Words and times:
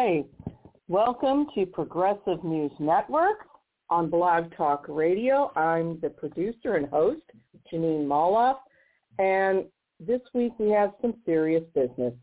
Okay. 0.00 0.24
Welcome 0.88 1.48
to 1.54 1.66
Progressive 1.66 2.42
News 2.42 2.72
Network 2.78 3.44
on 3.90 4.08
Blog 4.08 4.50
Talk 4.56 4.86
Radio. 4.88 5.52
I'm 5.56 6.00
the 6.00 6.08
producer 6.08 6.76
and 6.76 6.88
host, 6.88 7.20
Jeanine 7.70 8.06
Molloff, 8.06 8.56
and 9.18 9.66
this 9.98 10.22
week 10.32 10.52
we 10.58 10.70
have 10.70 10.92
some 11.02 11.16
serious 11.26 11.64
business. 11.74 12.14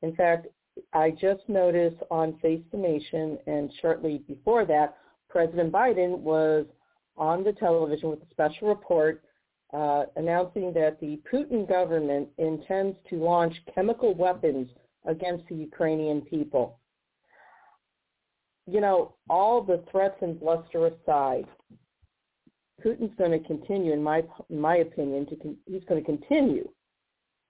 In 0.00 0.16
fact, 0.16 0.46
I 0.94 1.10
just 1.10 1.46
noticed 1.46 1.98
on 2.10 2.38
Face 2.40 2.62
the 2.72 2.78
Nation 2.78 3.36
and 3.46 3.70
shortly 3.82 4.22
before 4.26 4.64
that, 4.64 4.96
President 5.28 5.70
Biden 5.70 6.20
was 6.20 6.64
on 7.18 7.44
the 7.44 7.52
television 7.52 8.08
with 8.08 8.22
a 8.22 8.30
special 8.30 8.68
report 8.68 9.22
uh, 9.74 10.04
announcing 10.16 10.72
that 10.72 10.98
the 11.00 11.20
Putin 11.30 11.68
government 11.68 12.30
intends 12.38 12.96
to 13.10 13.16
launch 13.16 13.54
chemical 13.74 14.14
weapons 14.14 14.70
against 15.04 15.46
the 15.50 15.54
Ukrainian 15.54 16.22
people. 16.22 16.78
You 18.68 18.80
know, 18.80 19.14
all 19.30 19.62
the 19.62 19.84
threats 19.90 20.16
and 20.22 20.38
bluster 20.38 20.86
aside, 20.86 21.46
Putin's 22.84 23.14
going 23.16 23.30
to 23.30 23.46
continue, 23.46 23.92
in 23.92 24.02
my 24.02 24.22
in 24.50 24.60
my 24.60 24.76
opinion, 24.78 25.26
to 25.26 25.56
he's 25.66 25.84
going 25.88 26.00
to 26.00 26.06
continue 26.06 26.68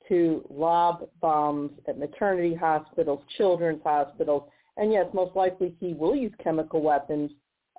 to 0.09 0.45
lob 0.51 1.09
bombs 1.21 1.73
at 1.89 1.99
maternity 1.99 2.55
hospitals, 2.55 3.23
children's 3.37 3.83
hospitals, 3.83 4.49
and 4.77 4.93
yes, 4.93 5.07
most 5.13 5.35
likely 5.35 5.75
he 5.81 5.95
will 5.95 6.15
use 6.15 6.33
chemical 6.43 6.81
weapons 6.81 7.31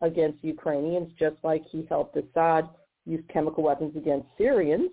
against 0.02 0.44
Ukrainians, 0.44 1.12
just 1.18 1.36
like 1.44 1.64
he 1.72 1.86
helped 1.90 2.18
Assad 2.18 2.68
use 3.06 3.24
chemical 3.32 3.64
weapons 3.64 3.96
against 3.96 4.28
Syrians. 4.38 4.92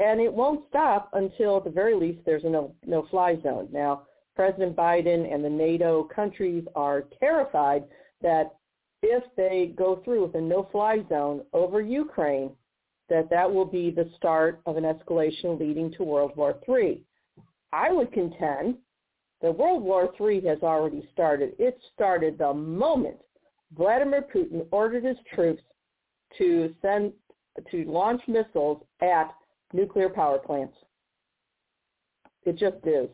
And 0.00 0.20
it 0.20 0.32
won't 0.32 0.64
stop 0.68 1.10
until, 1.14 1.56
at 1.56 1.64
the 1.64 1.70
very 1.70 1.94
least, 1.94 2.20
there's 2.24 2.44
a 2.44 2.48
no, 2.48 2.72
no-fly 2.86 3.40
zone. 3.42 3.68
Now, 3.72 4.02
President 4.38 4.76
Biden 4.76 5.34
and 5.34 5.44
the 5.44 5.50
NATO 5.50 6.04
countries 6.04 6.64
are 6.76 7.02
terrified 7.18 7.82
that 8.22 8.54
if 9.02 9.24
they 9.36 9.72
go 9.76 10.00
through 10.04 10.26
with 10.26 10.36
a 10.36 10.40
no-fly 10.40 10.98
zone 11.08 11.42
over 11.52 11.80
Ukraine, 11.80 12.52
that 13.08 13.28
that 13.30 13.52
will 13.52 13.64
be 13.64 13.90
the 13.90 14.08
start 14.16 14.60
of 14.64 14.76
an 14.76 14.84
escalation 14.84 15.58
leading 15.58 15.90
to 15.94 16.04
World 16.04 16.36
War 16.36 16.56
III. 16.68 17.02
I 17.72 17.90
would 17.90 18.12
contend 18.12 18.76
that 19.42 19.58
World 19.58 19.82
War 19.82 20.14
III 20.20 20.40
has 20.42 20.62
already 20.62 21.08
started. 21.12 21.54
It 21.58 21.76
started 21.92 22.38
the 22.38 22.54
moment 22.54 23.16
Vladimir 23.76 24.24
Putin 24.32 24.66
ordered 24.70 25.02
his 25.02 25.16
troops 25.34 25.62
to 26.38 26.72
send 26.80 27.12
to 27.72 27.84
launch 27.86 28.22
missiles 28.28 28.84
at 29.00 29.34
nuclear 29.72 30.08
power 30.08 30.38
plants. 30.38 30.76
It 32.44 32.56
just 32.56 32.86
is. 32.86 33.08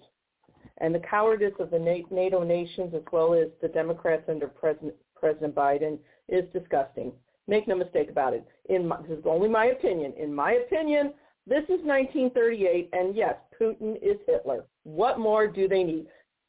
And 0.78 0.94
the 0.94 1.00
cowardice 1.00 1.54
of 1.60 1.70
the 1.70 1.78
NATO 2.10 2.42
nations 2.42 2.94
as 2.94 3.02
well 3.12 3.34
as 3.34 3.48
the 3.62 3.68
Democrats 3.68 4.24
under 4.28 4.48
President, 4.48 4.94
President 5.14 5.54
Biden 5.54 5.98
is 6.28 6.44
disgusting. 6.52 7.12
Make 7.46 7.68
no 7.68 7.76
mistake 7.76 8.10
about 8.10 8.34
it. 8.34 8.44
In 8.68 8.88
my, 8.88 9.00
this 9.02 9.18
is 9.18 9.24
only 9.26 9.48
my 9.48 9.66
opinion. 9.66 10.14
In 10.18 10.34
my 10.34 10.52
opinion, 10.52 11.12
this 11.46 11.64
is 11.64 11.84
1938, 11.84 12.88
and 12.92 13.14
yes, 13.14 13.34
Putin 13.60 13.96
is 14.02 14.16
Hitler. 14.26 14.64
What 14.84 15.18
more 15.18 15.46
do 15.46 15.68
they 15.68 15.84
need? 15.84 16.06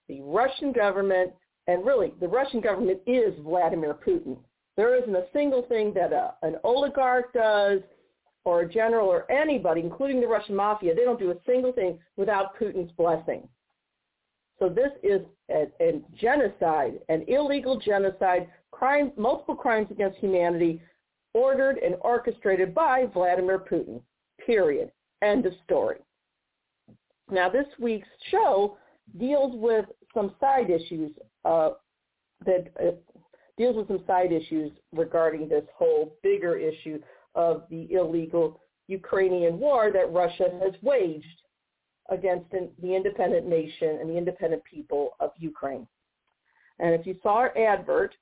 The 0.08 0.22
Russian 0.22 0.72
government, 0.72 1.34
and 1.68 1.86
really, 1.86 2.14
the 2.20 2.28
Russian 2.28 2.62
government 2.62 3.00
is 3.06 3.34
Vladimir 3.44 3.94
Putin. 3.94 4.38
There 4.78 4.96
isn't 4.96 5.16
a 5.16 5.26
single 5.34 5.64
thing 5.64 5.94
that 5.96 6.14
a, 6.14 6.36
an 6.44 6.56
oligarch 6.64 7.34
does 7.34 7.82
or 8.46 8.62
a 8.62 8.70
general 8.72 9.08
or 9.08 9.30
anybody, 9.30 9.82
including 9.82 10.22
the 10.22 10.28
Russian 10.28 10.56
mafia, 10.56 10.96
they 10.96 11.04
don't 11.04 11.20
do 11.20 11.32
a 11.32 11.38
single 11.46 11.74
thing 11.74 12.00
without 12.16 12.58
Putin's 12.58 12.92
blessing. 12.92 13.48
So 14.60 14.70
this 14.70 14.92
is 15.04 15.22
a, 15.52 15.68
a 15.82 16.02
genocide, 16.20 17.00
an 17.10 17.26
illegal 17.28 17.80
genocide, 17.80 18.48
crime, 18.72 19.12
multiple 19.18 19.56
crimes 19.56 19.88
against 19.92 20.18
humanity, 20.20 20.82
ordered 21.34 21.78
and 21.78 21.96
orchestrated 22.02 22.74
by 22.74 23.06
Vladimir 23.14 23.60
Putin. 23.60 24.02
Period. 24.46 24.92
End 25.22 25.46
of 25.46 25.54
story. 25.66 25.98
Now 27.30 27.50
this 27.50 27.66
week's 27.80 28.08
show 28.32 28.78
deals 29.20 29.54
with 29.56 29.86
some 30.14 30.36
side 30.40 30.70
issues 30.70 31.12
uh, 31.44 31.72
that 32.46 32.68
uh, 32.80 32.92
deals 33.58 33.76
with 33.76 33.88
some 33.88 34.04
side 34.08 34.32
issues 34.32 34.72
regarding 34.94 35.50
this 35.50 35.64
whole 35.76 36.16
bigger 36.24 36.58
issue 36.58 37.00
of 37.34 37.64
the 37.70 37.92
illegal 37.92 38.60
Ukrainian 38.88 39.60
war 39.60 39.92
that 39.92 40.12
Russia 40.12 40.50
has 40.62 40.74
waged 40.82 41.26
against 42.10 42.46
the 42.52 42.96
independent 42.96 43.48
nation 43.48 43.98
and 44.00 44.10
the 44.10 44.18
independent 44.18 44.64
people 44.64 45.12
of 45.20 45.32
Ukraine. 45.38 45.88
And 46.80 46.94
if 46.94 47.06
you 47.06 47.16
saw 47.24 47.36
our 47.36 47.58
advert, 47.58 48.16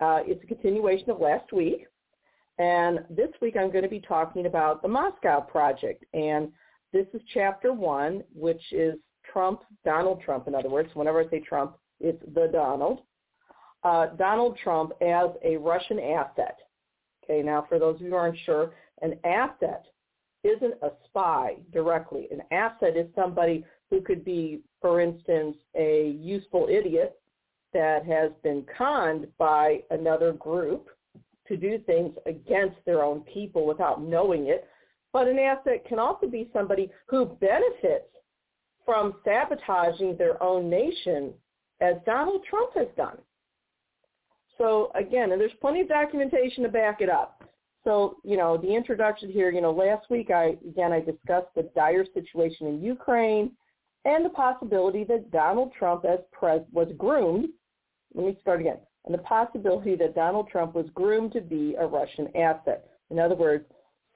uh, 0.00 0.20
it's 0.24 0.42
a 0.42 0.46
continuation 0.46 1.10
of 1.10 1.20
last 1.20 1.52
week. 1.52 1.86
And 2.58 3.00
this 3.10 3.30
week 3.42 3.56
I'm 3.56 3.70
going 3.70 3.84
to 3.84 3.90
be 3.90 4.00
talking 4.00 4.46
about 4.46 4.80
the 4.80 4.88
Moscow 4.88 5.40
Project. 5.40 6.04
And 6.14 6.50
this 6.92 7.06
is 7.12 7.20
chapter 7.34 7.72
one, 7.72 8.22
which 8.34 8.62
is 8.72 8.94
Trump, 9.30 9.62
Donald 9.84 10.22
Trump, 10.22 10.48
in 10.48 10.54
other 10.54 10.70
words. 10.70 10.88
Whenever 10.94 11.20
I 11.20 11.28
say 11.28 11.40
Trump, 11.40 11.76
it's 12.00 12.22
the 12.34 12.48
Donald 12.52 13.00
uh, 13.86 14.06
Donald 14.16 14.58
Trump 14.62 14.92
as 15.00 15.30
a 15.44 15.56
Russian 15.56 16.00
asset. 16.00 16.56
Okay, 17.24 17.42
now 17.42 17.64
for 17.68 17.78
those 17.78 17.96
of 17.96 18.02
you 18.02 18.10
who 18.10 18.16
aren't 18.16 18.38
sure, 18.44 18.72
an 19.02 19.18
asset 19.24 19.84
isn't 20.46 20.74
a 20.82 20.90
spy 21.04 21.56
directly. 21.72 22.28
An 22.30 22.42
asset 22.50 22.96
is 22.96 23.06
somebody 23.14 23.64
who 23.90 24.00
could 24.00 24.24
be, 24.24 24.60
for 24.80 25.00
instance, 25.00 25.56
a 25.74 26.16
useful 26.20 26.68
idiot 26.70 27.18
that 27.72 28.04
has 28.06 28.30
been 28.42 28.64
conned 28.76 29.26
by 29.38 29.82
another 29.90 30.32
group 30.32 30.88
to 31.48 31.56
do 31.56 31.78
things 31.86 32.14
against 32.26 32.76
their 32.84 33.02
own 33.02 33.20
people 33.20 33.66
without 33.66 34.02
knowing 34.02 34.46
it. 34.46 34.68
But 35.12 35.28
an 35.28 35.38
asset 35.38 35.84
can 35.86 35.98
also 35.98 36.26
be 36.26 36.50
somebody 36.52 36.90
who 37.06 37.26
benefits 37.26 38.08
from 38.84 39.14
sabotaging 39.24 40.16
their 40.16 40.42
own 40.42 40.70
nation, 40.70 41.32
as 41.80 41.96
Donald 42.06 42.42
Trump 42.48 42.72
has 42.74 42.88
done. 42.96 43.18
So 44.58 44.90
again, 44.94 45.32
and 45.32 45.40
there's 45.40 45.52
plenty 45.60 45.82
of 45.82 45.88
documentation 45.88 46.62
to 46.62 46.68
back 46.68 47.00
it 47.00 47.10
up. 47.10 47.35
So, 47.86 48.16
you 48.24 48.36
know, 48.36 48.56
the 48.56 48.74
introduction 48.74 49.30
here, 49.30 49.48
you 49.52 49.60
know, 49.60 49.70
last 49.70 50.10
week 50.10 50.32
I 50.32 50.56
again 50.68 50.92
I 50.92 50.98
discussed 50.98 51.54
the 51.54 51.70
dire 51.76 52.04
situation 52.12 52.66
in 52.66 52.82
Ukraine 52.82 53.52
and 54.04 54.24
the 54.24 54.30
possibility 54.30 55.04
that 55.04 55.30
Donald 55.30 55.72
Trump 55.78 56.04
as 56.04 56.18
pres 56.32 56.62
was 56.72 56.88
groomed. 56.98 57.48
Let 58.12 58.26
me 58.26 58.38
start 58.40 58.60
again. 58.60 58.78
And 59.04 59.14
the 59.14 59.18
possibility 59.18 59.94
that 59.96 60.16
Donald 60.16 60.48
Trump 60.48 60.74
was 60.74 60.86
groomed 60.94 61.32
to 61.34 61.40
be 61.40 61.76
a 61.78 61.86
Russian 61.86 62.26
asset. 62.36 62.88
In 63.10 63.20
other 63.20 63.36
words, 63.36 63.64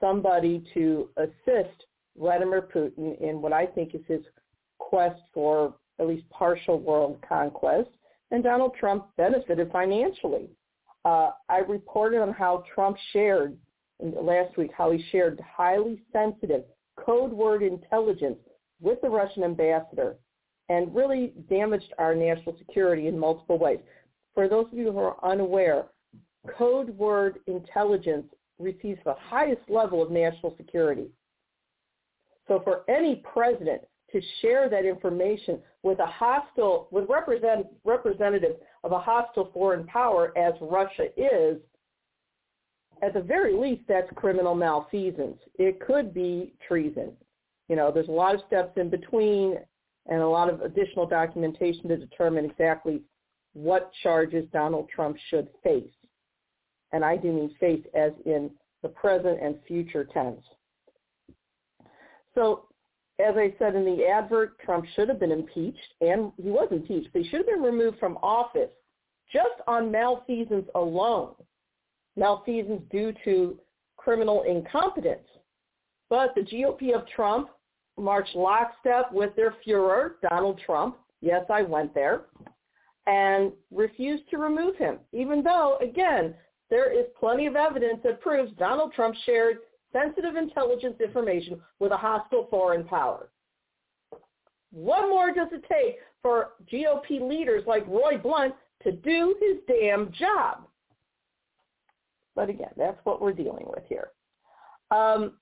somebody 0.01 0.65
to 0.73 1.07
assist 1.15 1.85
Vladimir 2.17 2.67
Putin 2.75 3.17
in 3.21 3.41
what 3.41 3.53
I 3.53 3.65
think 3.65 3.95
is 3.95 4.01
his 4.05 4.19
quest 4.79 5.21
for 5.33 5.75
at 5.97 6.07
least 6.07 6.29
partial 6.29 6.77
world 6.77 7.23
conquest 7.27 7.89
and 8.31 8.43
Donald 8.43 8.75
Trump 8.77 9.05
benefited 9.15 9.71
financially. 9.71 10.49
Uh, 11.03 11.31
I 11.49 11.59
reported 11.59 12.21
on 12.21 12.31
how 12.31 12.63
Trump 12.73 12.97
shared 13.11 13.57
last 14.01 14.57
week 14.57 14.71
how 14.75 14.91
he 14.91 15.03
shared 15.11 15.39
highly 15.39 16.01
sensitive 16.11 16.63
code 16.97 17.31
word 17.31 17.63
intelligence 17.63 18.37
with 18.79 18.99
the 19.01 19.09
Russian 19.09 19.43
ambassador 19.43 20.17
and 20.69 20.93
really 20.95 21.33
damaged 21.49 21.93
our 21.97 22.15
national 22.15 22.57
security 22.57 23.07
in 23.07 23.17
multiple 23.17 23.57
ways. 23.57 23.79
For 24.33 24.47
those 24.47 24.67
of 24.71 24.77
you 24.77 24.91
who 24.91 24.99
are 24.99 25.23
unaware, 25.23 25.85
code 26.57 26.89
word 26.97 27.39
intelligence 27.47 28.25
receives 28.59 28.99
the 29.03 29.15
highest 29.19 29.61
level 29.69 30.01
of 30.01 30.11
national 30.11 30.55
security. 30.57 31.07
So 32.47 32.61
for 32.63 32.83
any 32.89 33.23
president 33.33 33.81
to 34.11 34.21
share 34.41 34.69
that 34.69 34.85
information 34.85 35.59
with 35.83 35.99
a 35.99 36.05
hostile, 36.05 36.87
with 36.91 37.09
represent, 37.09 37.67
representative 37.85 38.57
of 38.83 38.91
a 38.91 38.99
hostile 38.99 39.49
foreign 39.53 39.85
power 39.87 40.37
as 40.37 40.53
Russia 40.61 41.07
is, 41.17 41.57
at 43.01 43.13
the 43.13 43.21
very 43.21 43.53
least, 43.53 43.81
that's 43.87 44.09
criminal 44.15 44.55
malfeasance. 44.55 45.37
It 45.57 45.79
could 45.79 46.13
be 46.13 46.53
treason. 46.67 47.13
You 47.67 47.75
know, 47.75 47.91
there's 47.91 48.07
a 48.07 48.11
lot 48.11 48.35
of 48.35 48.41
steps 48.47 48.77
in 48.77 48.89
between 48.89 49.57
and 50.07 50.21
a 50.21 50.27
lot 50.27 50.49
of 50.49 50.61
additional 50.61 51.05
documentation 51.05 51.87
to 51.89 51.97
determine 51.97 52.45
exactly 52.45 53.01
what 53.53 53.91
charges 54.03 54.45
Donald 54.51 54.89
Trump 54.89 55.17
should 55.29 55.47
face. 55.63 55.91
And 56.91 57.05
I 57.05 57.17
do 57.17 57.31
mean 57.31 57.55
face 57.59 57.85
as 57.93 58.11
in 58.25 58.51
the 58.81 58.89
present 58.89 59.41
and 59.41 59.55
future 59.67 60.05
tense. 60.05 60.41
So 62.35 62.65
as 63.19 63.35
I 63.37 63.53
said 63.59 63.75
in 63.75 63.85
the 63.85 64.05
advert, 64.05 64.59
Trump 64.59 64.85
should 64.95 65.09
have 65.09 65.19
been 65.19 65.31
impeached, 65.31 65.93
and 66.01 66.31
he 66.41 66.49
was 66.49 66.69
impeached, 66.71 67.09
but 67.13 67.21
he 67.21 67.29
should 67.29 67.39
have 67.39 67.47
been 67.47 67.61
removed 67.61 67.99
from 67.99 68.17
office 68.23 68.69
just 69.31 69.61
on 69.67 69.91
malfeasance 69.91 70.67
alone, 70.75 71.33
malfeasance 72.15 72.81
due 72.91 73.13
to 73.23 73.57
criminal 73.97 74.43
incompetence. 74.43 75.27
But 76.09 76.33
the 76.35 76.41
GOP 76.41 76.93
of 76.93 77.07
Trump 77.07 77.49
marched 77.97 78.35
lockstep 78.35 79.11
with 79.11 79.35
their 79.35 79.55
Fuhrer, 79.65 80.13
Donald 80.29 80.59
Trump. 80.65 80.97
Yes, 81.21 81.45
I 81.49 81.61
went 81.61 81.93
there. 81.93 82.25
and 83.07 83.51
refused 83.71 84.23
to 84.29 84.37
remove 84.37 84.75
him, 84.77 84.99
even 85.11 85.43
though, 85.43 85.77
again, 85.81 86.35
there 86.69 86.91
is 86.97 87.05
plenty 87.19 87.47
of 87.47 87.55
evidence 87.55 87.99
that 88.03 88.21
proves 88.21 88.51
Donald 88.57 88.93
Trump 88.93 89.15
shared 89.25 89.57
sensitive 89.91 90.35
intelligence 90.35 90.95
information 91.03 91.59
with 91.79 91.91
a 91.91 91.97
hostile 91.97 92.47
foreign 92.49 92.85
power. 92.85 93.29
What 94.71 95.09
more 95.09 95.33
does 95.33 95.49
it 95.51 95.65
take 95.67 95.97
for 96.21 96.51
GOP 96.71 97.27
leaders 97.27 97.63
like 97.67 97.85
Roy 97.87 98.17
Blunt 98.17 98.53
to 98.83 98.91
do 98.91 99.35
his 99.41 99.57
damn 99.67 100.11
job? 100.13 100.67
But 102.41 102.49
again, 102.49 102.71
that's 102.75 102.97
what 103.03 103.21
we're 103.21 103.33
dealing 103.33 103.67
with 103.67 103.83
here. 103.87 104.09
Um, 104.89 105.33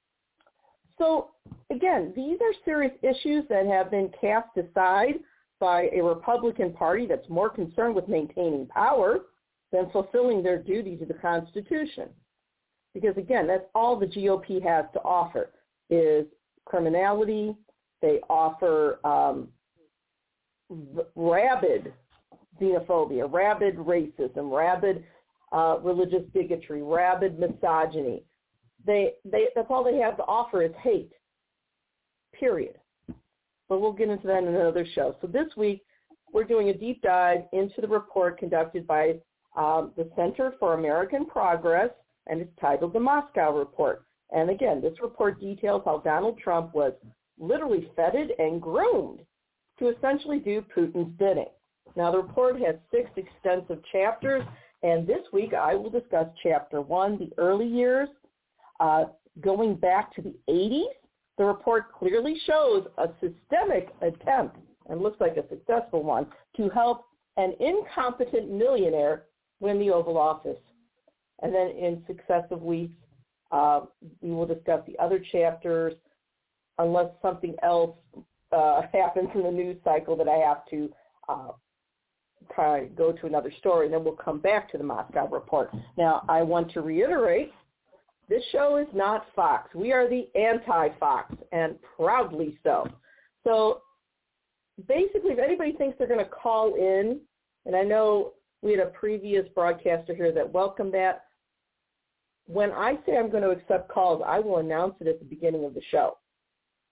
so 0.98 1.30
again, 1.70 2.12
these 2.14 2.38
are 2.42 2.52
serious 2.66 2.92
issues 3.02 3.46
that 3.48 3.66
have 3.68 3.90
been 3.90 4.12
cast 4.20 4.50
aside 4.58 5.14
by 5.62 5.88
a 5.96 6.02
Republican 6.02 6.74
Party 6.74 7.06
that's 7.06 7.30
more 7.30 7.50
concerned 7.50 7.96
with 7.96 8.10
maintaining 8.10 8.68
power 8.68 9.20
than 9.72 9.90
fulfilling 9.92 10.44
their 10.44 10.62
duty 10.62 10.98
to 10.98 11.06
the 11.06 11.14
Constitution. 11.14 12.10
Because 12.94 13.16
again, 13.16 13.48
that's 13.48 13.64
all 13.74 13.98
the 13.98 14.06
GOP 14.06 14.62
has 14.62 14.84
to 14.92 15.00
offer 15.00 15.52
is 15.90 16.26
criminality. 16.66 17.56
They 18.02 18.20
offer 18.30 19.00
um, 19.06 19.48
rabid 21.16 21.94
xenophobia, 22.62 23.32
rabid 23.32 23.78
racism, 23.78 24.52
rabid 24.52 25.06
uh, 25.52 25.78
religious 25.82 26.24
bigotry, 26.34 26.82
rabid 26.82 27.40
misogyny. 27.40 28.24
They, 28.86 29.14
they, 29.26 29.48
that's 29.56 29.68
all 29.70 29.84
they 29.84 29.98
have 29.98 30.18
to 30.18 30.24
offer 30.24 30.62
is 30.62 30.72
hate, 30.82 31.12
period. 32.38 32.76
But 33.68 33.82
we'll 33.82 33.94
get 33.94 34.10
into 34.10 34.28
that 34.28 34.44
in 34.44 34.50
another 34.50 34.86
show. 34.96 35.16
So 35.22 35.28
this 35.28 35.48
week, 35.58 35.84
we're 36.32 36.44
doing 36.44 36.70
a 36.70 36.74
deep 36.74 37.02
dive 37.02 37.42
into 37.54 37.82
the 37.82 37.88
report 37.88 38.38
conducted 38.38 38.86
by 38.88 39.16
um, 39.56 39.92
the 39.98 40.10
Center 40.16 40.54
for 40.60 40.74
American 40.74 41.26
Progress, 41.26 41.90
and 42.28 42.42
it's 42.42 42.52
titled 42.62 42.94
the 42.94 43.00
Moscow 43.00 43.52
Report. 43.58 44.04
And 44.32 44.50
again, 44.50 44.82
this 44.82 44.94
report 45.02 45.40
details 45.40 45.82
how 45.86 46.00
Donald 46.00 46.38
Trump 46.38 46.74
was 46.74 46.94
literally 47.40 47.90
feted 47.96 48.32
and 48.38 48.62
groomed 48.62 49.22
to 49.80 49.90
essentially 49.90 50.40
do 50.40 50.64
Putin's 50.76 51.12
bidding. 51.18 51.46
Now, 51.96 52.12
the 52.12 52.18
report 52.20 52.60
has 52.62 52.76
six 52.92 53.10
extensive 53.16 53.80
chapters, 53.92 54.44
and 54.84 55.06
this 55.06 55.22
week 55.34 55.54
I 55.54 55.76
will 55.76 55.90
discuss 55.90 56.28
Chapter 56.42 56.82
1, 56.82 57.18
the 57.18 57.32
early 57.38 57.68
years. 57.68 58.10
Uh, 58.80 59.06
going 59.42 59.76
back 59.76 60.16
to 60.16 60.22
the 60.22 60.36
80s, 60.50 60.86
the 61.38 61.46
report 61.46 61.94
clearly 61.94 62.36
shows 62.46 62.88
a 62.98 63.08
systemic 63.20 63.90
attempt, 64.02 64.58
and 64.90 65.02
looks 65.02 65.20
like 65.20 65.38
a 65.38 65.48
successful 65.50 66.04
one, 66.04 66.28
to 66.58 66.70
help 66.70 67.06
an 67.38 67.54
incompetent 67.60 68.52
millionaire 68.52 69.26
win 69.60 69.80
the 69.80 69.90
Oval 69.90 70.18
Office. 70.18 70.60
And 71.42 71.54
then 71.54 71.70
in 71.70 72.04
successive 72.08 72.62
weeks, 72.62 72.96
uh, 73.52 73.82
we 74.22 74.32
will 74.32 74.46
discuss 74.46 74.82
the 74.86 74.98
other 75.00 75.24
chapters 75.32 75.94
unless 76.78 77.10
something 77.22 77.56
else 77.64 77.96
uh, 78.52 78.82
happens 78.94 79.30
in 79.36 79.44
the 79.44 79.52
news 79.52 79.78
cycle 79.84 80.16
that 80.18 80.28
I 80.28 80.38
have 80.38 80.66
to 80.72 80.90
uh, 81.28 81.50
try 82.54 82.86
go 82.86 83.12
to 83.12 83.26
another 83.26 83.52
story, 83.60 83.86
and 83.86 83.94
then 83.94 84.04
we'll 84.04 84.14
come 84.14 84.40
back 84.40 84.72
to 84.72 84.78
the 84.78 84.84
Moscow 84.84 85.28
report. 85.28 85.72
Now, 85.98 86.24
I 86.30 86.42
want 86.42 86.72
to 86.74 86.82
reiterate, 86.82 87.54
this 88.28 88.44
show 88.52 88.78
is 88.78 88.88
not 88.94 89.26
Fox. 89.36 89.74
We 89.74 89.92
are 89.92 90.08
the 90.08 90.28
anti-Fox, 90.36 91.36
and 91.52 91.76
proudly 91.96 92.58
so. 92.64 92.88
So 93.44 93.82
basically, 94.88 95.32
if 95.32 95.40
anybody 95.40 95.74
thinks 95.74 95.98
they're 95.98 96.08
going 96.08 96.20
to 96.20 96.26
call 96.26 96.76
in, 96.76 97.20
and 97.66 97.76
I 97.76 97.84
know 97.84 98.34
we 98.62 98.72
had 98.72 98.82
a 98.82 98.92
previous 98.92 99.48
broadcaster 99.56 100.14
here 100.14 100.32
that 100.32 100.52
welcomed 100.52 100.94
that. 100.94 101.26
When 102.46 102.72
I 102.72 102.98
say 103.06 103.16
I'm 103.16 103.30
going 103.30 103.44
to 103.44 103.52
accept 103.52 103.90
calls, 103.90 104.22
I 104.26 104.40
will 104.40 104.58
announce 104.58 104.96
it 105.00 105.08
at 105.08 105.20
the 105.20 105.26
beginning 105.26 105.66
of 105.66 105.74
the 105.74 105.82
show. 105.92 106.18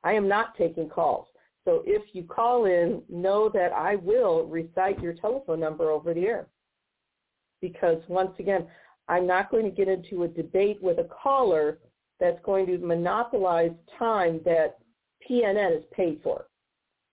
I 0.03 0.13
am 0.13 0.27
not 0.27 0.55
taking 0.57 0.87
calls. 0.87 1.27
So 1.67 1.83
if 1.85 2.01
you 2.13 2.23
call 2.23 2.63
in, 2.63 3.01
know 3.09 3.49
that 3.49 3.73
I 3.73 3.95
will 3.95 4.45
recite 4.45 5.01
your 5.01 5.11
telephone 5.11 5.59
number 5.59 5.91
over 5.91 6.13
the 6.13 6.21
air. 6.21 6.47
Because 7.59 8.01
once 8.07 8.31
again, 8.39 8.67
I'm 9.09 9.27
not 9.27 9.51
going 9.51 9.65
to 9.65 9.71
get 9.71 9.89
into 9.89 10.23
a 10.23 10.29
debate 10.29 10.81
with 10.81 10.97
a 10.99 11.09
caller 11.21 11.79
that's 12.21 12.39
going 12.45 12.67
to 12.67 12.77
monopolize 12.77 13.71
time 13.99 14.39
that 14.45 14.77
PNN 15.29 15.79
is 15.79 15.83
paid 15.93 16.21
for. 16.23 16.45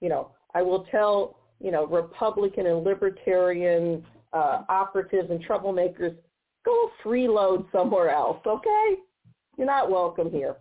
You 0.01 0.09
know, 0.09 0.31
I 0.55 0.63
will 0.63 0.87
tell, 0.89 1.37
you 1.61 1.73
know, 1.73 1.89
Republican 1.89 2.67
and 2.67 2.85
Libertarian 2.85 4.07
uh, 4.33 4.63
operatives 4.69 5.31
and 5.31 5.45
troublemakers, 5.45 6.15
go 6.65 6.91
freeload 7.05 7.67
somewhere 7.73 8.11
else, 8.11 8.39
okay? 8.47 8.95
You're 9.59 9.67
not 9.67 9.91
welcome 9.91 10.31
here. 10.31 10.59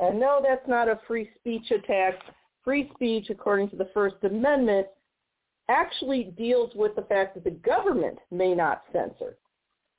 And 0.00 0.18
no, 0.18 0.40
that's 0.42 0.66
not 0.66 0.88
a 0.88 0.98
free 1.06 1.28
speech 1.38 1.70
attack. 1.70 2.14
Free 2.66 2.90
speech, 2.94 3.30
according 3.30 3.70
to 3.70 3.76
the 3.76 3.88
First 3.94 4.16
Amendment, 4.24 4.88
actually 5.68 6.34
deals 6.36 6.72
with 6.74 6.96
the 6.96 7.02
fact 7.02 7.34
that 7.34 7.44
the 7.44 7.50
government 7.50 8.18
may 8.32 8.54
not 8.54 8.82
censor. 8.92 9.36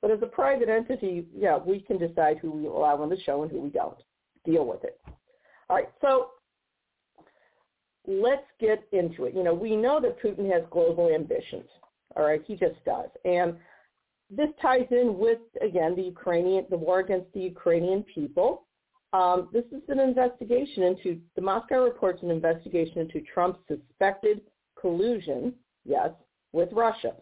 But 0.02 0.10
as 0.10 0.18
a 0.22 0.26
private 0.26 0.68
entity, 0.68 1.26
yeah, 1.34 1.56
we 1.56 1.80
can 1.80 1.96
decide 1.96 2.36
who 2.36 2.50
we 2.50 2.66
allow 2.66 3.00
on 3.02 3.08
the 3.08 3.18
show 3.24 3.42
and 3.42 3.50
who 3.50 3.62
we 3.62 3.70
don't. 3.70 3.96
Deal 4.44 4.66
with 4.66 4.84
it. 4.84 5.00
All 5.70 5.76
right, 5.76 5.88
so 6.02 6.32
let's 8.06 8.46
get 8.60 8.86
into 8.92 9.24
it. 9.24 9.34
You 9.34 9.44
know, 9.44 9.54
we 9.54 9.74
know 9.74 9.98
that 10.02 10.22
Putin 10.22 10.52
has 10.52 10.62
global 10.70 11.08
ambitions. 11.08 11.68
All 12.16 12.24
right, 12.24 12.42
he 12.46 12.54
just 12.54 12.84
does. 12.84 13.08
And 13.24 13.54
this 14.30 14.50
ties 14.60 14.86
in 14.90 15.18
with, 15.18 15.38
again, 15.62 15.96
the 15.96 16.02
Ukrainian, 16.02 16.66
the 16.68 16.76
war 16.76 17.00
against 17.00 17.32
the 17.32 17.40
Ukrainian 17.40 18.02
people. 18.02 18.66
Um, 19.12 19.48
this 19.52 19.64
is 19.72 19.82
an 19.88 20.00
investigation 20.00 20.82
into, 20.82 21.20
the 21.34 21.42
Moscow 21.42 21.84
report's 21.84 22.22
an 22.22 22.30
investigation 22.30 22.98
into 22.98 23.20
Trump's 23.22 23.60
suspected 23.66 24.42
collusion, 24.78 25.54
yes, 25.84 26.10
with 26.52 26.68
Russia. 26.72 27.14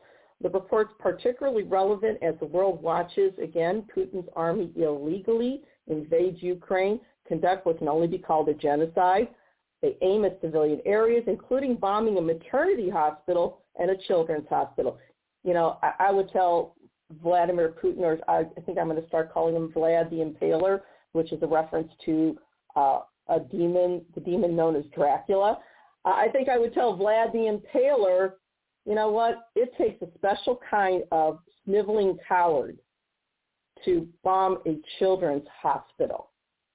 The 0.43 0.51
report's 0.51 0.93
particularly 0.99 1.63
relevant 1.63 2.19
as 2.23 2.35
the 2.41 2.47
world 2.47 2.83
watches, 2.83 3.33
again, 3.43 3.85
Putin's 3.95 4.29
army 4.35 4.71
illegally 4.77 5.63
invade 5.87 6.43
Ukraine, 6.43 7.01
conduct 7.27 7.67
what 7.67 7.79
can 7.79 7.89
only 7.89 8.09
be 8.09 8.19
called 8.19 8.49
a 8.49 8.55
genocide. 8.55 9.29
They 9.81 9.97
aim 10.03 10.25
at 10.25 10.41
civilian 10.41 10.81
areas, 10.85 11.25
including 11.27 11.77
bombing 11.77 12.19
a 12.19 12.21
maternity 12.21 12.91
hospital 12.91 13.61
and 13.79 13.91
a 13.91 13.97
children's 13.97 14.49
hospital. 14.49 14.99
You 15.45 15.55
know, 15.55 15.79
I, 15.83 15.93
I 16.09 16.11
would 16.11 16.31
tell 16.33 16.75
Vladimir 17.23 17.75
Putin, 17.83 18.01
or 18.01 18.19
I, 18.29 18.41
I 18.41 18.61
think 18.63 18.79
I'm 18.79 18.89
going 18.89 19.01
to 19.01 19.07
start 19.07 19.33
calling 19.33 19.55
him 19.55 19.73
Vlad 19.75 20.11
the 20.11 20.17
Impaler, 20.17 20.81
which 21.13 21.33
is 21.33 21.43
a 21.43 21.47
reference 21.47 21.91
to 22.05 22.37
uh, 22.77 23.01
a 23.29 23.41
demon, 23.41 24.05
the 24.15 24.21
demon 24.21 24.55
known 24.55 24.77
as 24.77 24.85
Dracula. 24.95 25.59
I 26.05 26.29
think 26.33 26.49
I 26.49 26.59
would 26.59 26.73
tell 26.73 26.97
Vlad 26.97 27.33
the 27.33 27.39
Impaler, 27.39 28.33
you 28.85 28.95
know 28.95 29.11
what? 29.11 29.49
It 29.57 29.73
takes 29.77 30.01
a 30.03 30.07
special 30.17 30.61
kind 30.71 31.03
of 31.11 31.41
sniveling 31.65 32.17
coward 32.29 32.79
to 33.85 34.07
bomb 34.23 34.59
a 34.67 34.79
children's 34.99 35.47
hospital. 35.61 36.31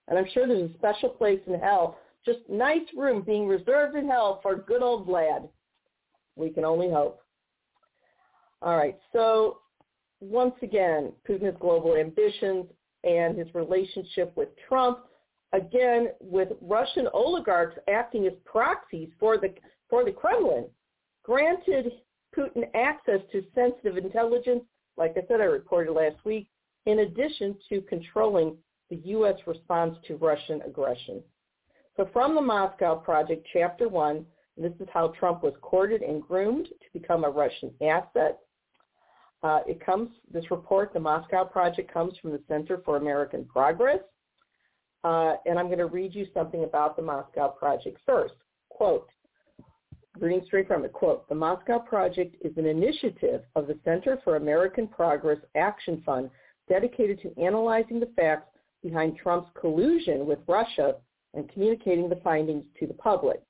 And 0.08 0.20
I'm 0.20 0.28
sure 0.34 0.46
there's 0.46 0.70
a 0.70 0.74
special 0.74 1.10
place 1.10 1.40
in 1.48 1.58
hell, 1.60 1.98
just 2.26 2.40
nice 2.50 2.82
room 2.96 3.22
being 3.22 3.48
reserved 3.48 3.96
in 3.96 4.08
hell 4.08 4.40
for 4.44 4.56
good 4.56 4.84
old 4.84 5.08
Vlad. 5.08 5.48
We 6.36 6.50
can 6.50 6.66
only 6.66 6.90
hope. 6.90 7.22
All 8.62 8.78
right. 8.78 8.98
So 9.14 9.60
once 10.20 10.56
again, 10.62 11.14
Putin's 11.28 11.58
global 11.60 11.96
ambitions 11.96 12.66
and 13.04 13.38
his 13.38 13.54
relationship 13.54 14.32
with 14.36 14.50
Trump, 14.68 15.00
again, 15.54 16.10
with 16.20 16.50
Russian 16.62 17.08
oligarchs 17.14 17.78
acting 17.88 18.28
as 18.28 18.34
proxies 18.46 19.10
for 19.20 19.38
the, 19.38 19.54
for 19.90 20.06
the 20.06 20.12
Kremlin, 20.12 20.66
granted 21.24 21.92
Putin 22.36 22.64
access 22.76 23.20
to 23.32 23.44
sensitive 23.54 23.98
intelligence, 23.98 24.64
like 24.98 25.16
I 25.18 25.28
said, 25.28 25.42
I 25.42 25.46
reported 25.46 25.92
last 25.94 26.24
week, 26.26 26.48
in 26.86 27.00
addition 27.00 27.56
to 27.70 27.82
controlling 27.82 28.58
the 28.90 28.98
U.S. 29.06 29.36
response 29.46 29.98
to 30.08 30.16
Russian 30.16 30.62
aggression. 30.62 31.22
So 31.98 32.10
from 32.14 32.36
the 32.36 32.42
Moscow 32.42 32.96
Project, 32.96 33.46
Chapter 33.54 33.88
1, 33.88 34.26
this 34.58 34.74
is 34.80 34.88
how 34.94 35.10
Trump 35.20 35.44
was 35.44 35.54
courted 35.62 36.02
and 36.02 36.22
groomed 36.22 36.68
to 36.68 37.00
become 37.00 37.24
a 37.24 37.30
Russian 37.30 37.72
asset. 37.82 38.40
Uh, 39.44 39.60
it 39.68 39.84
comes, 39.84 40.10
this 40.32 40.52
report, 40.52 40.94
the 40.94 41.00
Moscow 41.00 41.44
Project, 41.44 41.92
comes 41.92 42.14
from 42.22 42.32
the 42.32 42.42
Center 42.48 42.82
for 42.86 42.98
American 42.98 43.46
Progress. 43.46 44.00
Uh, 45.04 45.36
and 45.46 45.58
I'm 45.58 45.66
going 45.66 45.80
to 45.80 45.88
read 45.88 46.14
you 46.14 46.28
something 46.34 46.64
about 46.64 46.96
the 46.96 47.02
Moscow 47.02 47.48
Project 47.48 47.98
first. 48.06 48.36
Quote, 48.70 49.10
reading 50.20 50.44
straight 50.46 50.68
from 50.68 50.86
it, 50.86 50.94
quote, 50.94 51.28
the 51.28 51.36
Moscow 51.36 51.80
Project 51.80 52.36
is 52.42 52.56
an 52.58 52.68
initiative 52.68 53.42
of 53.56 53.66
the 53.66 53.80
Center 53.84 54.20
for 54.24 54.36
American 54.36 54.88
Progress 54.88 55.40
Action 55.56 56.04
Fund 56.06 56.30
dedicated 56.70 57.20
to 57.22 57.42
analyzing 57.42 58.00
the 58.00 58.12
facts 58.16 58.48
behind 58.84 59.18
Trump's 59.18 59.50
collusion 59.60 60.26
with 60.26 60.40
Russia 60.48 60.96
and 61.34 61.52
communicating 61.52 62.10
the 62.10 62.20
findings 62.24 62.64
to 62.80 62.86
the 62.86 62.94
public. 62.94 63.42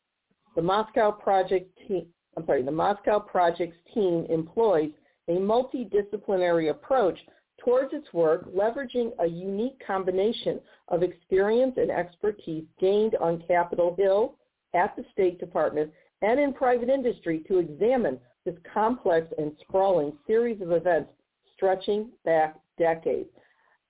The 0.56 0.62
Moscow 0.62 1.12
Project 1.12 1.78
team, 1.88 2.08
I'm 2.38 2.46
sorry, 2.46 2.64
the 2.64 2.72
Moscow 2.72 3.20
Project's 3.20 3.78
team 3.94 4.26
employs 4.30 4.92
a 5.32 5.40
multidisciplinary 5.40 6.70
approach 6.70 7.18
towards 7.64 7.94
its 7.94 8.12
work, 8.14 8.52
leveraging 8.54 9.12
a 9.20 9.28
unique 9.28 9.80
combination 9.86 10.60
of 10.88 11.04
experience 11.04 11.74
and 11.78 11.92
expertise 11.92 12.64
gained 12.80 13.16
on 13.16 13.44
Capitol 13.48 13.96
Hill, 13.98 14.36
at 14.74 14.96
the 14.96 15.04
State 15.12 15.40
Department, 15.40 15.92
and 16.22 16.40
in 16.40 16.54
private 16.54 16.90
industry 16.90 17.44
to 17.48 17.60
examine 17.60 18.20
this 18.46 18.56
complex 18.74 19.28
and 19.38 19.52
sprawling 19.62 20.14
series 20.26 20.62
of 20.62 20.72
events 20.72 21.12
stretching 21.56 22.10
back 22.26 22.56
decades. 22.80 23.30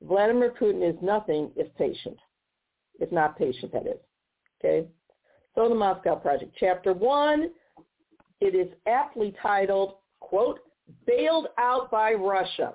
Vladimir 0.01 0.53
Putin 0.59 0.87
is 0.87 0.95
nothing 1.01 1.51
if 1.55 1.73
patient. 1.75 2.17
If 2.99 3.11
not 3.11 3.37
patient, 3.37 3.71
that 3.73 3.87
is. 3.87 3.99
Okay? 4.59 4.87
So 5.55 5.69
the 5.69 5.75
Moscow 5.75 6.15
Project. 6.15 6.55
Chapter 6.59 6.93
1, 6.93 7.51
it 8.41 8.55
is 8.55 8.67
aptly 8.87 9.33
titled, 9.41 9.95
quote, 10.19 10.59
Bailed 11.05 11.47
Out 11.57 11.91
by 11.91 12.13
Russia. 12.13 12.73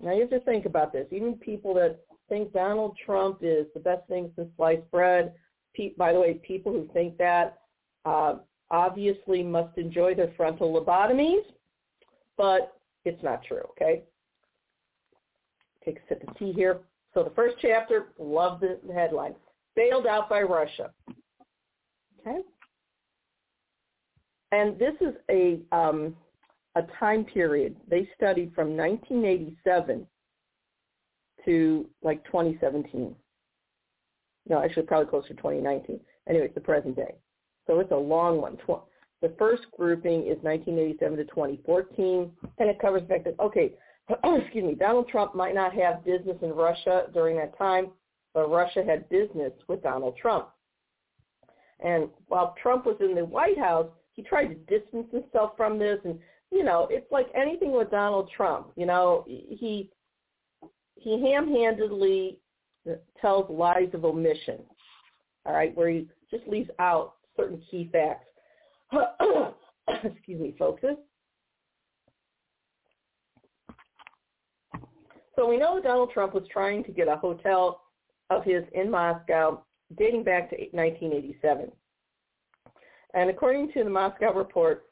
Now 0.00 0.12
you 0.12 0.22
have 0.22 0.30
to 0.30 0.40
think 0.40 0.66
about 0.66 0.92
this. 0.92 1.06
Even 1.10 1.34
people 1.34 1.74
that 1.74 2.00
think 2.28 2.52
Donald 2.52 2.96
Trump 3.04 3.38
is 3.42 3.66
the 3.74 3.80
best 3.80 4.06
thing 4.08 4.30
since 4.36 4.48
sliced 4.56 4.90
bread, 4.90 5.34
by 5.96 6.12
the 6.12 6.20
way, 6.20 6.34
people 6.34 6.72
who 6.72 6.88
think 6.92 7.18
that 7.18 7.58
uh, 8.04 8.36
obviously 8.70 9.42
must 9.42 9.76
enjoy 9.76 10.14
their 10.14 10.32
frontal 10.36 10.72
lobotomies, 10.72 11.42
but 12.36 12.80
it's 13.04 13.22
not 13.22 13.42
true, 13.44 13.62
okay? 13.70 14.02
Take 15.84 15.98
a 15.98 16.00
sip 16.08 16.24
of 16.26 16.36
tea 16.38 16.52
here. 16.52 16.80
So 17.12 17.22
the 17.22 17.30
first 17.30 17.56
chapter, 17.60 18.06
love 18.18 18.60
the 18.60 18.78
headline, 18.92 19.34
bailed 19.76 20.06
out 20.06 20.28
by 20.28 20.42
Russia. 20.42 20.90
Okay? 22.20 22.38
And 24.52 24.78
this 24.78 24.94
is 25.00 25.14
a 25.30 25.60
um, 25.76 26.16
a 26.76 26.82
time 26.98 27.24
period 27.24 27.76
they 27.88 28.08
studied 28.16 28.52
from 28.54 28.76
1987 28.76 30.06
to 31.44 31.88
like 32.02 32.24
2017. 32.26 33.14
No, 34.48 34.62
actually 34.62 34.82
probably 34.82 35.10
closer 35.10 35.28
to 35.28 35.34
2019. 35.34 36.00
Anyway, 36.28 36.46
it's 36.46 36.54
the 36.54 36.60
present 36.60 36.96
day. 36.96 37.14
So 37.66 37.80
it's 37.80 37.92
a 37.92 37.96
long 37.96 38.40
one. 38.40 38.58
The 39.22 39.34
first 39.38 39.62
grouping 39.76 40.20
is 40.20 40.36
1987 40.42 41.16
to 41.16 41.24
2014, 41.24 42.30
and 42.58 42.68
it 42.68 42.78
covers 42.78 43.02
fact 43.08 43.24
that, 43.24 43.38
okay, 43.40 43.72
excuse 44.24 44.64
me, 44.64 44.74
Donald 44.74 45.08
Trump 45.08 45.34
might 45.34 45.54
not 45.54 45.72
have 45.74 46.04
business 46.04 46.36
in 46.42 46.50
Russia 46.50 47.06
during 47.14 47.36
that 47.38 47.56
time, 47.56 47.88
but 48.34 48.50
Russia 48.50 48.84
had 48.84 49.08
business 49.08 49.52
with 49.68 49.82
Donald 49.82 50.16
Trump. 50.16 50.48
And 51.80 52.08
while 52.26 52.54
Trump 52.60 52.84
was 52.84 52.96
in 53.00 53.14
the 53.14 53.24
White 53.24 53.58
House, 53.58 53.86
he 54.12 54.22
tried 54.22 54.48
to 54.48 54.78
distance 54.78 55.06
himself 55.10 55.52
from 55.56 55.78
this. 55.78 55.98
And, 56.04 56.18
you 56.54 56.62
know, 56.62 56.86
it's 56.88 57.10
like 57.10 57.26
anything 57.34 57.72
with 57.72 57.90
Donald 57.90 58.30
Trump. 58.34 58.68
You 58.76 58.86
know, 58.86 59.24
he 59.26 59.90
he 60.94 61.20
ham-handedly 61.20 62.38
tells 63.20 63.50
lies 63.50 63.88
of 63.92 64.04
omission, 64.04 64.60
all 65.44 65.52
right, 65.52 65.76
where 65.76 65.90
he 65.90 66.06
just 66.30 66.46
leaves 66.46 66.70
out 66.78 67.14
certain 67.36 67.60
key 67.68 67.90
facts. 67.90 68.26
Excuse 70.04 70.40
me, 70.40 70.54
folks. 70.56 70.82
So 75.34 75.48
we 75.48 75.56
know 75.58 75.80
Donald 75.82 76.12
Trump 76.12 76.34
was 76.34 76.44
trying 76.52 76.84
to 76.84 76.92
get 76.92 77.08
a 77.08 77.16
hotel 77.16 77.82
of 78.30 78.44
his 78.44 78.62
in 78.72 78.88
Moscow 78.88 79.64
dating 79.98 80.22
back 80.22 80.50
to 80.50 80.56
1987. 80.56 81.72
And 83.14 83.30
according 83.30 83.72
to 83.72 83.82
the 83.82 83.90
Moscow 83.90 84.32
report, 84.32 84.84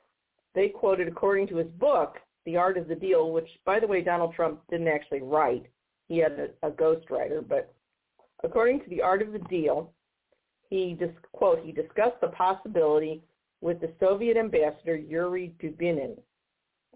they 0.54 0.68
quoted, 0.68 1.08
according 1.08 1.48
to 1.48 1.56
his 1.56 1.68
book, 1.78 2.18
The 2.44 2.56
Art 2.56 2.76
of 2.76 2.88
the 2.88 2.94
Deal, 2.94 3.32
which, 3.32 3.48
by 3.64 3.80
the 3.80 3.86
way, 3.86 4.02
Donald 4.02 4.34
Trump 4.34 4.60
didn't 4.70 4.88
actually 4.88 5.22
write. 5.22 5.66
He 6.08 6.18
had 6.18 6.32
a, 6.32 6.66
a 6.66 6.70
ghostwriter. 6.70 7.46
But 7.46 7.72
according 8.44 8.80
to 8.80 8.90
The 8.90 9.02
Art 9.02 9.22
of 9.22 9.32
the 9.32 9.38
Deal, 9.40 9.92
he, 10.68 10.98
quote, 11.32 11.60
he 11.64 11.72
discussed 11.72 12.20
the 12.20 12.28
possibility 12.28 13.22
with 13.60 13.80
the 13.80 13.92
Soviet 14.00 14.36
ambassador 14.36 14.96
Yuri 14.96 15.54
Dubinin. 15.62 16.18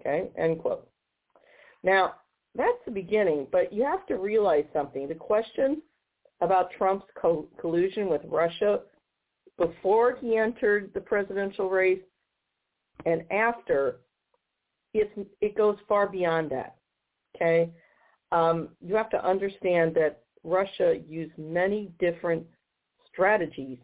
Okay, 0.01 0.29
end 0.37 0.61
quote. 0.61 0.89
Now, 1.83 2.17
that's 2.55 2.79
the 2.85 2.91
beginning, 2.91 3.47
but 3.53 3.73
you 3.73 3.85
have 3.85 4.07
to 4.07 4.17
realize 4.17 4.65
something. 4.73 5.09
The 5.09 5.15
question 5.15 5.83
about 6.41 6.71
Trump's 6.77 7.07
co- 7.21 7.49
collusion 7.61 8.09
with 8.09 8.23
Russia 8.27 8.81
before 9.59 10.17
he 10.17 10.37
entered 10.37 10.91
the 10.93 11.01
presidential 11.01 11.71
race 11.71 12.01
and 13.07 13.23
after, 13.31 14.01
it's, 14.93 15.11
it 15.41 15.57
goes 15.57 15.77
far 15.89 16.09
beyond 16.09 16.51
that. 16.51 16.77
Okay? 17.35 17.71
Um, 18.33 18.71
you 18.85 18.95
have 18.97 19.11
to 19.11 19.25
understand 19.25 19.95
that 19.95 20.25
Russia 20.45 20.97
used 21.09 21.33
many 21.39 21.93
different 21.99 22.45
strategies 23.09 23.79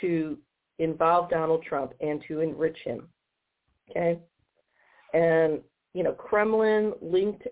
to 0.00 0.38
involve 0.78 1.28
Donald 1.28 1.62
Trump 1.64 1.92
and 2.00 2.22
to 2.28 2.40
enrich 2.40 2.78
him. 2.84 3.08
Okay? 3.90 4.18
And, 5.12 5.60
you 5.92 6.04
know, 6.04 6.12
Kremlin-linked 6.12 7.46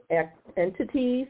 entities, 0.57 1.27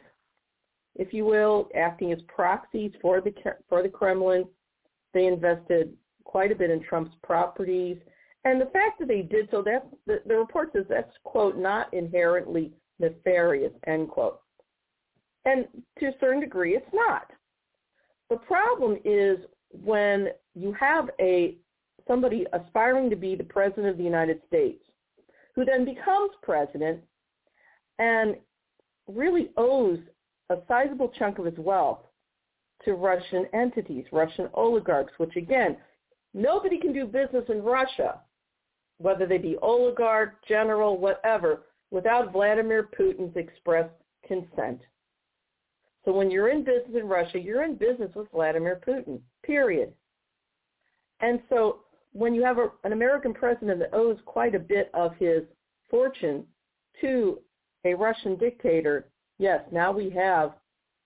if 0.97 1.15
you 1.15 1.25
will, 1.25 1.69
acting 1.75 2.13
as 2.13 2.19
proxies 2.29 2.93
for 3.01 3.21
the, 3.23 3.33
for 3.69 3.83
the 3.83 3.89
Kremlin, 3.89 4.45
they 5.15 5.27
invested 5.27 5.95
quite 6.25 6.53
a 6.53 6.55
bit 6.55 6.71
in 6.71 6.83
Trump's 6.83 7.17
properties. 7.23 7.97
And 8.49 8.59
the 8.59 8.67
fact 8.67 8.99
that 8.99 9.09
they 9.09 9.21
did 9.21 9.47
so, 9.51 9.61
that 9.65 9.87
the, 10.07 10.23
the 10.27 10.35
report 10.35 10.71
says 10.73 10.87
that's, 10.89 11.13
quote, 11.23 11.59
not 11.59 11.93
inherently 11.93 12.73
nefarious, 12.99 13.73
end 13.87 14.09
quote. 14.09 14.41
And 15.45 15.67
to 15.99 16.07
a 16.07 16.15
certain 16.19 16.41
degree, 16.41 16.75
it's 16.75 16.87
not. 16.95 17.31
The 18.31 18.37
problem 18.37 18.97
is 19.05 19.39
when 19.71 20.29
you 20.55 20.73
have 20.81 21.11
a 21.21 21.57
somebody 22.07 22.47
aspiring 22.55 23.11
to 23.11 23.17
be 23.17 23.37
the 23.37 23.45
president 23.45 23.89
of 23.89 23.99
the 23.99 24.03
United 24.03 24.41
States, 24.47 24.83
who 25.55 25.67
then 25.67 25.85
becomes 25.85 26.31
president 26.43 27.01
and 27.99 28.35
really 29.09 29.51
owes 29.59 29.99
a 30.49 30.57
sizable 30.67 31.13
chunk 31.19 31.39
of 31.39 31.45
his 31.45 31.59
wealth 31.59 32.01
to 32.87 32.95
Russian 32.95 33.45
entities, 33.53 34.07
Russian 34.11 34.49
oligarchs, 34.55 35.13
which 35.19 35.37
again, 35.37 35.77
nobody 36.33 36.79
can 36.79 36.95
do 36.95 37.05
business 37.05 37.45
in 37.51 37.63
Russia, 37.63 38.21
whether 38.99 39.27
they 39.27 39.39
be 39.39 39.57
oligarch, 39.63 40.35
general, 40.47 40.99
whatever, 40.99 41.63
without 41.91 42.33
Vladimir 42.33 42.89
Putin's 42.99 43.37
express 43.37 43.89
consent. 44.27 44.81
So 46.05 46.13
when 46.13 46.31
you're 46.31 46.51
in 46.51 46.65
business 46.65 46.97
in 47.01 47.09
Russia, 47.09 47.39
you're 47.39 47.65
in 47.65 47.75
business 47.75 48.11
with 48.15 48.31
Vladimir 48.31 48.81
Putin, 48.87 49.21
period. 49.45 49.93
And 51.21 51.41
so 51.49 51.81
when 52.13 52.35
you 52.35 52.43
have 52.45 52.59
a, 52.59 52.71
an 52.85 52.93
American 52.93 53.35
president 53.35 53.79
that 53.81 53.95
owes 53.95 54.19
quite 54.25 54.55
a 54.55 54.59
bit 54.61 54.91
of 54.95 55.15
his 55.19 55.43
fortune 55.91 56.45
to 57.01 57.39
a 57.85 57.95
Russian 57.95 58.37
dictator, 58.37 59.11
yes, 59.39 59.63
now 59.73 59.93
we 59.93 60.11
have 60.11 60.55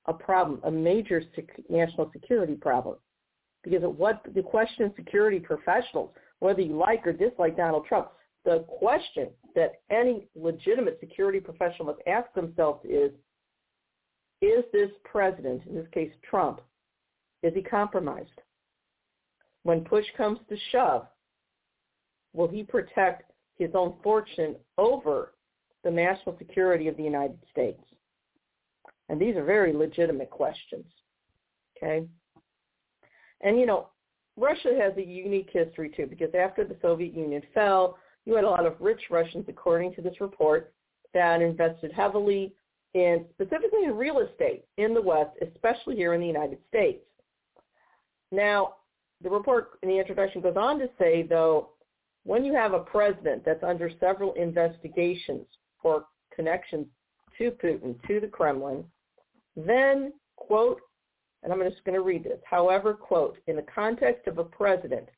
a 0.07 0.13
problem, 0.13 0.61
a 0.65 0.71
major 0.71 1.23
sec- 1.35 1.69
national 1.69 2.11
security 2.13 2.55
problem. 2.55 2.97
Because 3.63 3.83
what 3.83 4.23
the 4.35 4.43
question 4.43 4.87
of 4.87 4.93
security 4.97 5.39
professionals, 5.39 6.11
whether 6.43 6.61
you 6.61 6.77
like 6.77 7.07
or 7.07 7.13
dislike 7.13 7.57
Donald 7.57 7.87
Trump, 7.87 8.09
the 8.45 8.65
question 8.67 9.29
that 9.55 9.81
any 9.91 10.27
legitimate 10.35 10.99
security 10.99 11.39
professional 11.39 11.87
must 11.87 12.01
ask 12.09 12.35
themselves 12.35 12.85
is, 12.85 13.13
is 14.41 14.65
this 14.73 14.91
president, 15.05 15.63
in 15.69 15.77
this 15.77 15.87
case 15.93 16.11
Trump, 16.29 16.61
is 17.45 17.55
he 17.55 17.63
compromised? 17.63 18.41
When 19.63 19.83
push 19.83 20.05
comes 20.17 20.41
to 20.49 20.57
shove, 20.73 21.07
will 22.33 22.49
he 22.49 22.65
protect 22.65 23.31
his 23.57 23.71
own 23.75 23.95
fortune 24.03 24.57
over 24.79 25.35
the 25.85 25.93
national 25.93 26.37
security 26.39 26.89
of 26.89 26.97
the 26.97 27.05
United 27.05 27.39
States? 27.53 27.85
And 29.09 29.21
these 29.21 29.37
are 29.37 29.45
very 29.45 29.73
legitimate 29.73 30.31
questions. 30.31 30.87
Okay? 31.77 32.05
And 33.43 33.61
you 33.61 33.67
know, 33.67 33.91
Russia 34.37 34.79
has 34.81 34.97
a 34.97 35.05
unique 35.05 35.51
history 35.53 35.91
too, 35.95 36.07
because 36.07 36.35
after 36.35 36.65
the 36.65 36.77
Soviet 36.81 37.15
Union 37.15 37.43
fell, 37.53 37.99
you 38.25 38.35
had 38.35 38.45
a 38.45 38.51
lot 38.51 38.67
of 38.67 38.77
rich 38.81 39.03
Russians, 39.11 39.45
according 39.49 39.95
to 39.95 40.03
this 40.03 40.21
report, 40.21 40.73
that 41.13 41.43
invested 41.43 41.93
heavily 41.93 42.55
in 42.95 43.25
specifically 43.35 43.85
in 43.85 43.97
real 43.97 44.21
estate 44.21 44.65
in 44.77 44.95
the 44.95 45.01
West, 45.01 45.31
especially 45.43 45.97
here 45.97 46.15
in 46.15 46.21
the 46.21 46.27
United 46.27 46.59
States. 46.69 47.05
Now, 48.31 48.75
the 49.23 49.31
report 49.31 49.79
in 49.83 49.89
the 49.89 49.99
introduction 49.99 50.41
goes 50.41 50.57
on 50.57 50.79
to 50.79 50.89
say, 50.99 51.23
though, 51.23 51.71
when 52.25 52.45
you 52.45 52.55
have 52.55 52.73
a 52.73 52.81
president 52.81 53.45
that's 53.45 53.63
under 53.63 53.91
several 54.01 54.33
investigations 54.35 55.47
for 55.81 56.05
connections 56.35 56.87
to 57.39 57.51
Putin, 57.51 57.97
to 58.07 58.21
the 58.21 58.27
Kremlin, 58.27 58.85
then, 59.57 60.13
quote, 60.37 60.81
and 61.43 61.53
I'm 61.53 61.63
just 61.69 61.85
going 61.85 61.95
to 61.97 62.05
read 62.05 62.25
this, 62.25 62.39
however, 62.45 62.95
quote, 62.95 63.39
in 63.47 63.57
the 63.57 63.67
context 63.75 64.27
of 64.27 64.39
a 64.39 64.45
president 64.45 65.09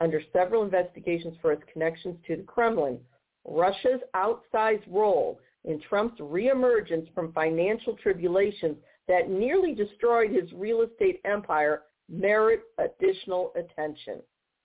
under 0.00 0.20
several 0.32 0.64
investigations 0.64 1.36
for 1.40 1.52
its 1.52 1.62
connections 1.72 2.16
to 2.26 2.36
the 2.36 2.42
Kremlin, 2.42 2.98
Russia's 3.44 4.00
outsized 4.14 4.84
role 4.88 5.40
in 5.64 5.80
Trump's 5.80 6.20
reemergence 6.20 7.12
from 7.14 7.32
financial 7.32 7.96
tribulations 7.96 8.76
that 9.08 9.30
nearly 9.30 9.74
destroyed 9.74 10.30
his 10.30 10.52
real 10.52 10.82
estate 10.82 11.20
empire 11.24 11.82
merit 12.08 12.62
additional 12.78 13.52
attention, 13.56 14.20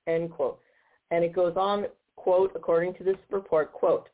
end 0.07 0.31
quote. 0.31 0.59
And 1.11 1.23
it 1.23 1.33
goes 1.33 1.55
on, 1.55 1.85
quote, 2.15 2.51
according 2.55 2.95
to 2.95 3.03
this 3.03 3.17
report, 3.29 3.71
quote, 3.73 4.09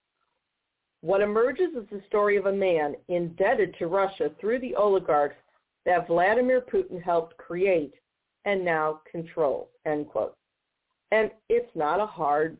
what 1.01 1.21
emerges 1.21 1.73
is 1.75 1.85
the 1.91 2.01
story 2.07 2.37
of 2.37 2.45
a 2.45 2.53
man 2.53 2.95
indebted 3.09 3.75
to 3.77 3.87
Russia 3.87 4.31
through 4.39 4.59
the 4.59 4.75
oligarchs 4.75 5.35
that 5.85 6.07
Vladimir 6.07 6.61
Putin 6.61 7.01
helped 7.01 7.37
create 7.37 7.93
and 8.45 8.63
now 8.63 9.01
control, 9.09 9.69
end 9.85 10.07
quote. 10.07 10.35
And 11.11 11.31
it's 11.49 11.69
not 11.75 11.99
a 11.99 12.05
hard 12.05 12.57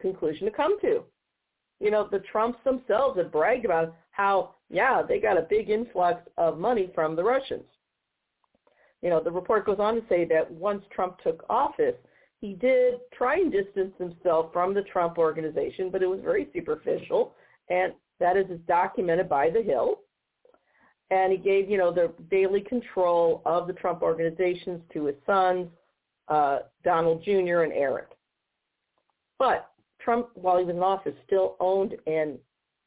conclusion 0.00 0.46
to 0.46 0.52
come 0.52 0.80
to. 0.80 1.02
You 1.80 1.90
know, 1.90 2.08
the 2.10 2.20
Trumps 2.20 2.58
themselves 2.64 3.18
have 3.18 3.32
bragged 3.32 3.64
about 3.64 3.94
how, 4.10 4.54
yeah, 4.70 5.02
they 5.02 5.20
got 5.20 5.38
a 5.38 5.46
big 5.48 5.70
influx 5.70 6.22
of 6.38 6.58
money 6.58 6.90
from 6.94 7.16
the 7.16 7.24
Russians. 7.24 7.64
You 9.02 9.10
know, 9.10 9.22
the 9.22 9.30
report 9.30 9.66
goes 9.66 9.78
on 9.78 9.94
to 9.94 10.02
say 10.08 10.24
that 10.26 10.50
once 10.50 10.82
Trump 10.90 11.18
took 11.22 11.44
office, 11.50 11.94
he 12.40 12.54
did 12.54 12.94
try 13.12 13.36
and 13.36 13.52
distance 13.52 13.92
himself 13.98 14.52
from 14.52 14.74
the 14.74 14.82
Trump 14.82 15.18
organization, 15.18 15.90
but 15.90 16.02
it 16.02 16.06
was 16.06 16.20
very 16.22 16.48
superficial 16.52 17.34
and 17.68 17.92
that 18.20 18.36
is 18.36 18.46
documented 18.66 19.28
by 19.28 19.50
The 19.50 19.62
Hill. 19.62 20.00
And 21.10 21.32
he 21.32 21.38
gave, 21.38 21.70
you 21.70 21.78
know, 21.78 21.92
the 21.92 22.12
daily 22.30 22.60
control 22.60 23.42
of 23.46 23.66
the 23.66 23.72
Trump 23.72 24.02
organizations 24.02 24.80
to 24.92 25.04
his 25.04 25.16
sons, 25.24 25.68
uh, 26.28 26.60
Donald 26.84 27.22
Jr. 27.22 27.62
and 27.62 27.72
Eric. 27.72 28.08
But 29.38 29.70
Trump, 30.00 30.28
while 30.34 30.58
he 30.58 30.64
was 30.64 30.74
in 30.74 30.82
office, 30.82 31.14
still 31.26 31.56
owned 31.60 31.94
and 32.06 32.38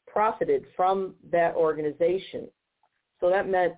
profited 0.07 0.65
from 0.75 1.15
that 1.31 1.55
organization. 1.55 2.47
So 3.19 3.29
that 3.29 3.47
meant 3.47 3.73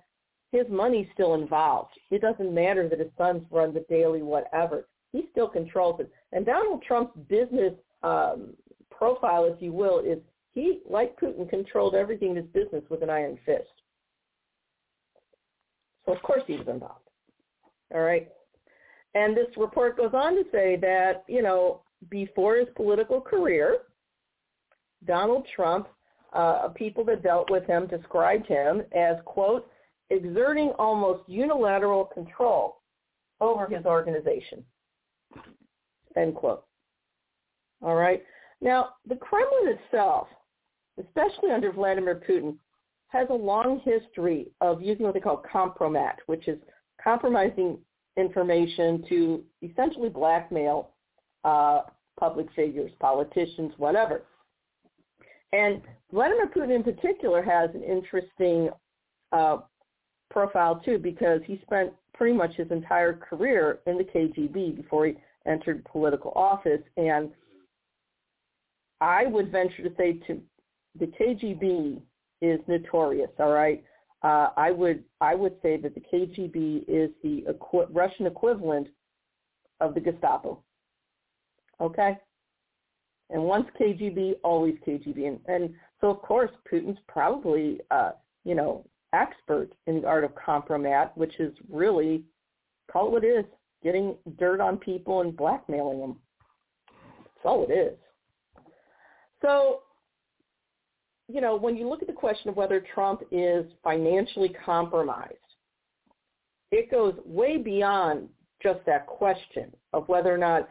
his 0.50 0.66
money's 0.68 1.08
still 1.14 1.34
involved. 1.34 1.92
It 2.10 2.20
doesn't 2.20 2.52
matter 2.52 2.88
that 2.88 2.98
his 3.00 3.10
sons 3.16 3.42
run 3.50 3.72
the 3.72 3.84
daily 3.88 4.22
whatever. 4.22 4.86
He 5.12 5.28
still 5.30 5.48
controls 5.48 6.00
it. 6.00 6.10
And 6.32 6.46
Donald 6.46 6.82
Trump's 6.82 7.16
business 7.28 7.74
um, 8.02 8.54
profile, 8.90 9.44
if 9.44 9.60
you 9.60 9.72
will, 9.72 10.00
is 10.00 10.18
he, 10.52 10.80
like 10.88 11.18
Putin, 11.18 11.48
controlled 11.48 11.94
everything 11.94 12.30
in 12.30 12.36
his 12.36 12.46
business 12.46 12.84
with 12.90 13.02
an 13.02 13.10
iron 13.10 13.38
fist. 13.44 13.81
So 16.06 16.12
of 16.12 16.22
course 16.22 16.42
he 16.46 16.56
was 16.56 16.68
involved. 16.68 17.08
All 17.94 18.00
right. 18.00 18.28
And 19.14 19.36
this 19.36 19.46
report 19.56 19.96
goes 19.96 20.12
on 20.14 20.34
to 20.34 20.44
say 20.50 20.76
that, 20.76 21.24
you 21.28 21.42
know, 21.42 21.82
before 22.10 22.56
his 22.56 22.68
political 22.74 23.20
career, 23.20 23.78
Donald 25.06 25.46
Trump, 25.54 25.88
uh, 26.32 26.68
people 26.68 27.04
that 27.04 27.22
dealt 27.22 27.50
with 27.50 27.66
him 27.66 27.86
described 27.86 28.46
him 28.46 28.82
as, 28.96 29.16
quote, 29.26 29.68
exerting 30.10 30.70
almost 30.78 31.28
unilateral 31.28 32.06
control 32.06 32.80
over 33.40 33.66
his 33.66 33.84
organization, 33.84 34.64
end 36.16 36.34
quote. 36.34 36.64
All 37.82 37.96
right. 37.96 38.22
Now, 38.60 38.90
the 39.06 39.16
Kremlin 39.16 39.76
itself 39.78 40.28
especially 40.98 41.50
under 41.50 41.72
Vladimir 41.72 42.22
Putin, 42.28 42.56
has 43.12 43.28
a 43.30 43.34
long 43.34 43.80
history 43.84 44.48
of 44.62 44.80
using 44.80 45.04
what 45.04 45.14
they 45.14 45.20
call 45.20 45.42
compromat, 45.52 46.14
which 46.26 46.48
is 46.48 46.58
compromising 47.02 47.78
information 48.16 49.04
to 49.08 49.42
essentially 49.62 50.08
blackmail 50.08 50.90
uh, 51.44 51.82
public 52.18 52.46
figures, 52.56 52.90
politicians, 53.00 53.72
whatever. 53.76 54.22
And 55.52 55.82
Vladimir 56.10 56.46
Putin 56.48 56.76
in 56.76 56.82
particular 56.82 57.42
has 57.42 57.70
an 57.74 57.82
interesting 57.82 58.70
uh, 59.32 59.58
profile 60.30 60.80
too 60.82 60.98
because 60.98 61.42
he 61.44 61.60
spent 61.66 61.92
pretty 62.14 62.34
much 62.34 62.54
his 62.54 62.70
entire 62.70 63.12
career 63.12 63.80
in 63.86 63.98
the 63.98 64.04
KGB 64.04 64.76
before 64.76 65.06
he 65.06 65.14
entered 65.46 65.84
political 65.84 66.32
office. 66.34 66.80
And 66.96 67.30
I 69.02 69.26
would 69.26 69.52
venture 69.52 69.82
to 69.82 69.94
say 69.98 70.14
to 70.26 70.40
the 70.98 71.06
KGB 71.06 72.00
is 72.42 72.60
notorious. 72.66 73.30
All 73.38 73.52
right, 73.52 73.82
uh, 74.22 74.48
I 74.56 74.70
would 74.70 75.04
I 75.20 75.34
would 75.34 75.54
say 75.62 75.78
that 75.78 75.94
the 75.94 76.00
KGB 76.00 76.84
is 76.88 77.10
the 77.22 77.44
equi- 77.48 77.86
Russian 77.90 78.26
equivalent 78.26 78.88
of 79.80 79.94
the 79.94 80.00
Gestapo. 80.00 80.62
Okay, 81.80 82.18
and 83.30 83.42
once 83.42 83.66
KGB, 83.80 84.34
always 84.44 84.74
KGB, 84.86 85.26
and, 85.26 85.40
and 85.46 85.74
so 86.00 86.10
of 86.10 86.20
course 86.20 86.50
Putin's 86.70 86.98
probably 87.08 87.80
uh, 87.90 88.10
you 88.44 88.54
know 88.54 88.84
expert 89.14 89.70
in 89.86 90.02
the 90.02 90.06
art 90.06 90.24
of 90.24 90.32
compromat, 90.34 91.10
which 91.16 91.38
is 91.40 91.52
really 91.70 92.24
call 92.90 93.06
it 93.06 93.12
what 93.12 93.24
it 93.24 93.28
is, 93.28 93.44
getting 93.82 94.16
dirt 94.38 94.60
on 94.60 94.76
people 94.76 95.20
and 95.20 95.36
blackmailing 95.36 96.00
them. 96.00 96.16
That's 97.18 97.44
all 97.44 97.66
it 97.68 97.72
is. 97.72 97.98
So 99.40 99.80
you 101.28 101.40
know, 101.40 101.56
when 101.56 101.76
you 101.76 101.88
look 101.88 102.02
at 102.02 102.08
the 102.08 102.14
question 102.14 102.50
of 102.50 102.56
whether 102.56 102.84
Trump 102.94 103.22
is 103.30 103.64
financially 103.82 104.54
compromised, 104.64 105.34
it 106.70 106.90
goes 106.90 107.14
way 107.24 107.58
beyond 107.58 108.28
just 108.62 108.80
that 108.86 109.06
question 109.06 109.72
of 109.92 110.08
whether 110.08 110.32
or 110.32 110.38
not, 110.38 110.68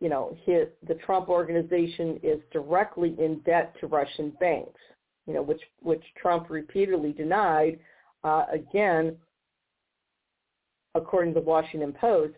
you 0.00 0.08
know, 0.08 0.36
his, 0.44 0.66
the 0.86 0.94
Trump 0.94 1.28
organization 1.28 2.18
is 2.22 2.40
directly 2.52 3.14
in 3.18 3.40
debt 3.40 3.74
to 3.80 3.86
Russian 3.86 4.30
banks, 4.40 4.80
you 5.26 5.34
know, 5.34 5.42
which, 5.42 5.62
which 5.80 6.02
Trump 6.20 6.50
repeatedly 6.50 7.12
denied, 7.12 7.78
uh, 8.24 8.44
again, 8.52 9.16
according 10.94 11.34
to 11.34 11.40
the 11.40 11.46
Washington 11.46 11.92
Post. 11.92 12.34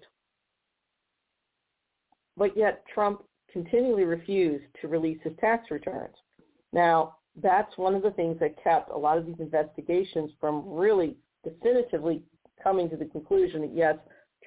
But 2.36 2.56
yet 2.56 2.84
Trump 2.92 3.22
continually 3.50 4.04
refused 4.04 4.64
to 4.80 4.88
release 4.88 5.18
his 5.22 5.32
tax 5.40 5.70
returns. 5.70 6.14
Now, 6.72 7.15
that's 7.42 7.76
one 7.76 7.94
of 7.94 8.02
the 8.02 8.10
things 8.12 8.38
that 8.40 8.62
kept 8.62 8.90
a 8.90 8.96
lot 8.96 9.18
of 9.18 9.26
these 9.26 9.36
investigations 9.38 10.30
from 10.40 10.64
really 10.66 11.16
definitively 11.44 12.22
coming 12.62 12.88
to 12.90 12.96
the 12.96 13.04
conclusion 13.04 13.62
that 13.62 13.74
yes, 13.74 13.96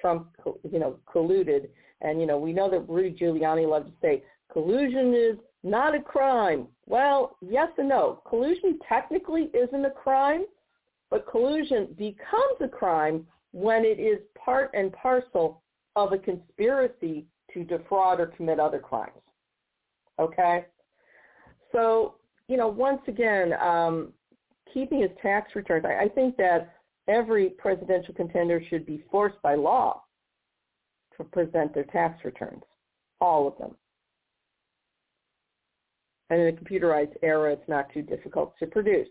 Trump, 0.00 0.28
you 0.70 0.78
know, 0.78 0.96
colluded. 1.12 1.68
And 2.00 2.20
you 2.20 2.26
know, 2.26 2.38
we 2.38 2.52
know 2.52 2.70
that 2.70 2.88
Rudy 2.88 3.16
Giuliani 3.16 3.68
loved 3.68 3.86
to 3.86 3.92
say 4.02 4.24
collusion 4.52 5.14
is 5.14 5.36
not 5.62 5.94
a 5.94 6.00
crime. 6.00 6.66
Well, 6.86 7.36
yes 7.40 7.68
and 7.78 7.88
no. 7.88 8.22
Collusion 8.28 8.78
technically 8.88 9.50
isn't 9.54 9.84
a 9.84 9.90
crime, 9.90 10.46
but 11.10 11.30
collusion 11.30 11.88
becomes 11.96 12.56
a 12.60 12.68
crime 12.68 13.26
when 13.52 13.84
it 13.84 14.00
is 14.00 14.18
part 14.42 14.70
and 14.74 14.92
parcel 14.92 15.62
of 15.96 16.12
a 16.12 16.18
conspiracy 16.18 17.26
to 17.52 17.64
defraud 17.64 18.20
or 18.20 18.26
commit 18.26 18.58
other 18.58 18.78
crimes. 18.78 19.12
Okay? 20.18 20.66
So 21.72 22.14
you 22.50 22.56
know, 22.56 22.66
once 22.66 23.00
again, 23.06 23.52
um, 23.62 24.12
keeping 24.74 25.02
his 25.02 25.10
tax 25.22 25.54
returns, 25.54 25.84
I, 25.86 26.04
I 26.04 26.08
think 26.08 26.36
that 26.38 26.74
every 27.06 27.50
presidential 27.50 28.12
contender 28.12 28.60
should 28.68 28.84
be 28.84 29.04
forced 29.08 29.40
by 29.40 29.54
law 29.54 30.02
to 31.16 31.22
present 31.22 31.72
their 31.72 31.84
tax 31.84 32.24
returns, 32.24 32.62
all 33.20 33.46
of 33.46 33.56
them. 33.58 33.76
And 36.30 36.40
in 36.40 36.48
a 36.48 36.58
computerized 36.58 37.14
era, 37.22 37.52
it's 37.52 37.68
not 37.68 37.92
too 37.94 38.02
difficult 38.02 38.54
to 38.58 38.66
produce. 38.66 39.08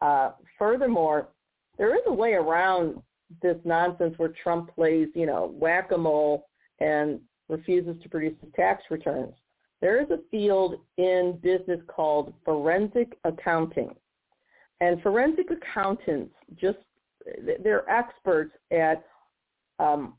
Uh, 0.00 0.30
furthermore, 0.58 1.28
there 1.76 1.94
is 1.94 2.02
a 2.06 2.12
way 2.12 2.32
around 2.32 3.02
this 3.42 3.58
nonsense 3.64 4.14
where 4.16 4.32
Trump 4.42 4.74
plays, 4.74 5.08
you 5.14 5.26
know, 5.26 5.54
whack-a-mole 5.58 6.48
and 6.80 7.20
refuses 7.50 8.02
to 8.02 8.08
produce 8.08 8.34
his 8.40 8.50
tax 8.56 8.82
returns. 8.90 9.34
There 9.82 10.00
is 10.00 10.08
a 10.10 10.20
field 10.30 10.76
in 10.96 11.38
business 11.42 11.80
called 11.88 12.32
forensic 12.44 13.18
accounting. 13.24 13.90
And 14.80 15.02
forensic 15.02 15.48
accountants 15.50 16.32
just, 16.54 16.78
they're 17.62 17.88
experts 17.90 18.52
at 18.70 19.04
um, 19.80 20.14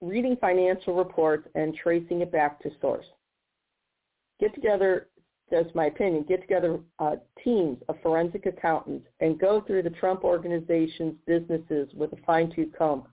reading 0.00 0.36
financial 0.40 0.96
reports 0.96 1.48
and 1.54 1.74
tracing 1.76 2.22
it 2.22 2.32
back 2.32 2.60
to 2.62 2.70
source. 2.80 3.06
Get 4.40 4.52
together, 4.54 5.06
that's 5.48 5.72
my 5.76 5.86
opinion, 5.86 6.24
get 6.28 6.40
together 6.40 6.80
uh, 6.98 7.16
teams 7.44 7.78
of 7.88 7.96
forensic 8.02 8.46
accountants 8.46 9.06
and 9.20 9.38
go 9.38 9.60
through 9.60 9.84
the 9.84 9.90
Trump 9.90 10.24
organization's 10.24 11.14
businesses 11.24 11.88
with 11.94 12.12
a 12.14 12.16
fine-tooth 12.26 12.72
comb. 12.76 13.04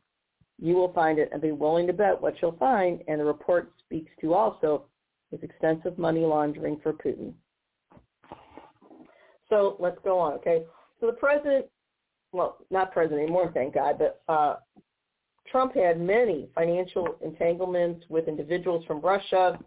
You 0.60 0.76
will 0.76 0.94
find 0.94 1.20
it 1.20 1.30
and 1.32 1.42
be 1.42 1.52
willing 1.52 1.86
to 1.86 1.94
bet 1.94 2.20
what 2.20 2.42
you'll 2.42 2.58
find, 2.58 3.04
and 3.08 3.20
the 3.20 3.26
report 3.26 3.72
speaks 3.86 4.12
to 4.22 4.34
also 4.34 4.86
is 5.32 5.40
extensive 5.44 5.98
money 5.98 6.22
laundering 6.22 6.80
for 6.82 6.94
Putin. 6.94 7.34
So 9.50 9.78
let's 9.80 9.98
go 10.04 10.20
on, 10.20 10.34
okay? 10.34 10.64
So 11.00 11.08
the 11.08 11.14
president, 11.14 11.66
well, 12.32 12.58
not 12.70 12.92
president 12.92 13.22
anymore, 13.22 13.52
thank 13.54 13.74
God, 13.74 13.98
but 14.00 14.22
uh, 14.28 14.56
Trump 15.50 15.76
had 15.76 16.00
many 16.00 16.50
financial 16.54 17.16
entanglements 17.24 18.06
with 18.10 18.28
individuals 18.28 18.84
from 18.86 19.00
Russia. 19.00 19.58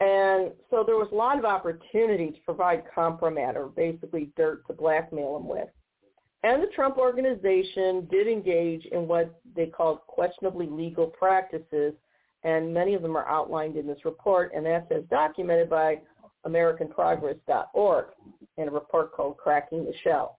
And 0.00 0.52
so 0.70 0.84
there 0.86 0.96
was 0.96 1.08
a 1.12 1.14
lot 1.14 1.38
of 1.38 1.44
opportunity 1.44 2.30
to 2.30 2.40
provide 2.44 2.84
compromat 2.94 3.54
or 3.54 3.68
basically 3.68 4.30
dirt 4.36 4.66
to 4.66 4.72
blackmail 4.72 5.36
him 5.36 5.48
with. 5.48 5.68
And 6.42 6.62
the 6.62 6.68
Trump 6.74 6.96
organization 6.96 8.06
did 8.10 8.28
engage 8.28 8.84
in 8.86 9.08
what 9.08 9.40
they 9.54 9.66
called 9.66 10.00
questionably 10.06 10.68
legal 10.68 11.06
practices, 11.06 11.94
and 12.44 12.72
many 12.72 12.94
of 12.94 13.02
them 13.02 13.16
are 13.16 13.28
outlined 13.28 13.76
in 13.76 13.86
this 13.86 14.04
report, 14.04 14.52
and 14.54 14.64
that's 14.64 14.90
as 14.92 15.02
documented 15.10 15.68
by 15.68 16.00
AmericanProgress.org 16.46 18.06
in 18.56 18.68
a 18.68 18.70
report 18.70 19.12
called 19.12 19.36
Cracking 19.36 19.84
the 19.84 19.94
Shell. 20.04 20.38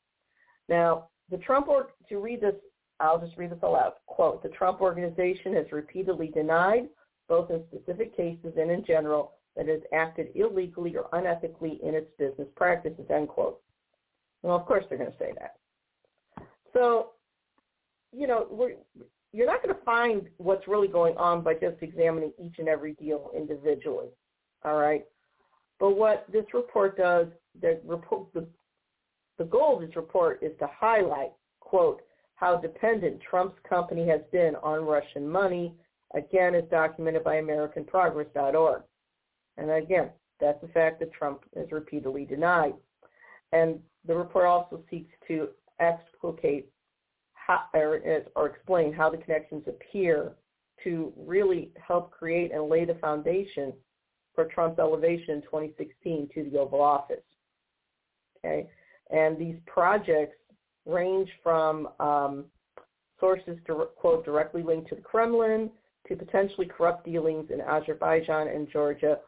Now, 0.69 1.10
the 1.29 1.38
Trump, 1.39 1.67
or- 1.67 1.91
to 2.10 2.19
read 2.19 2.41
this, 2.41 2.55
I'll 2.99 3.19
just 3.19 3.38
read 3.38 3.51
this 3.51 3.62
aloud. 3.62 3.93
Quote, 4.07 4.41
the 4.41 4.49
Trump 4.49 4.81
organization 4.81 5.53
has 5.53 5.71
repeatedly 5.71 6.29
denied, 6.29 6.89
both 7.27 7.51
in 7.51 7.63
specific 7.67 8.15
cases 8.15 8.53
and 8.57 8.71
in 8.71 8.83
general, 8.86 9.33
that 9.55 9.67
it 9.67 9.81
has 9.81 9.81
acted 9.91 10.29
illegally 10.36 10.95
or 10.95 11.10
unethically 11.13 11.79
in 11.81 11.93
its 11.93 12.10
business 12.17 12.47
practices, 12.55 13.05
end 13.10 13.27
quote. 13.27 13.62
Well, 14.41 14.55
of 14.55 14.65
course 14.65 14.86
they're 14.88 14.97
going 14.97 15.12
to 15.12 15.17
say 15.17 15.33
that. 15.38 15.57
So, 16.73 17.12
you 18.12 18.27
know, 18.27 18.47
we're, 18.49 18.75
you're 19.33 19.45
not 19.45 19.61
going 19.61 19.75
to 19.75 19.81
find 19.83 20.27
what's 20.37 20.67
really 20.67 20.87
going 20.87 21.15
on 21.17 21.41
by 21.41 21.53
just 21.53 21.77
examining 21.81 22.31
each 22.43 22.55
and 22.59 22.67
every 22.67 22.93
deal 22.93 23.31
individually. 23.35 24.07
All 24.63 24.77
right. 24.77 25.05
But 25.79 25.97
what 25.97 26.25
this 26.31 26.45
report 26.53 26.97
does, 26.97 27.27
the, 27.61 27.79
report, 27.85 28.33
the, 28.33 28.47
the 29.37 29.45
goal 29.45 29.75
of 29.75 29.87
this 29.87 29.95
report 29.95 30.41
is 30.41 30.51
to 30.59 30.67
highlight, 30.67 31.31
quote, 31.59 32.01
how 32.35 32.57
dependent 32.57 33.19
Trump's 33.21 33.57
company 33.67 34.07
has 34.07 34.21
been 34.31 34.55
on 34.63 34.85
Russian 34.85 35.27
money, 35.27 35.73
again, 36.15 36.55
as 36.55 36.63
documented 36.71 37.23
by 37.23 37.35
AmericanProgress.org. 37.35 38.83
And 39.57 39.71
again, 39.71 40.09
that's 40.39 40.63
a 40.63 40.67
fact 40.67 40.99
that 40.99 41.11
Trump 41.13 41.43
has 41.55 41.71
repeatedly 41.71 42.25
denied. 42.25 42.75
And 43.51 43.79
the 44.05 44.15
report 44.15 44.45
also 44.45 44.83
seeks 44.89 45.13
to 45.27 45.49
explicate 45.79 46.69
how, 47.47 47.63
or, 47.73 48.01
or 48.36 48.47
explain 48.47 48.91
how 48.93 49.10
the 49.10 49.17
connections 49.17 49.63
appear 49.67 50.33
to 50.83 51.13
really 51.15 51.71
help 51.86 52.12
create 52.12 52.51
and 52.51 52.69
lay 52.69 52.86
the 52.86 52.95
foundation 52.95 53.73
for 54.36 54.45
Trump's 54.45 54.79
elevation 54.79 55.36
in 55.36 55.41
2016 55.43 56.29
to 56.36 56.49
the 56.49 56.60
Oval 56.60 56.81
Office. 56.81 57.23
Okay, 58.38 58.67
and 59.10 59.38
these 59.38 59.55
projects 59.65 60.36
range 60.86 61.29
from 61.41 61.89
um, 61.99 62.45
sources 63.19 63.57
to 63.65 63.88
quote 63.95 64.25
directly 64.25 64.62
linked 64.62 64.89
to 64.89 64.95
the 64.95 65.01
Kremlin 65.01 65.71
to 66.07 66.15
potentially 66.15 66.67
corrupt 66.67 67.05
dealings 67.05 67.49
in 67.49 67.62
Azerbaijan 67.62 68.47
and 68.47 68.69
Georgia 68.71 69.19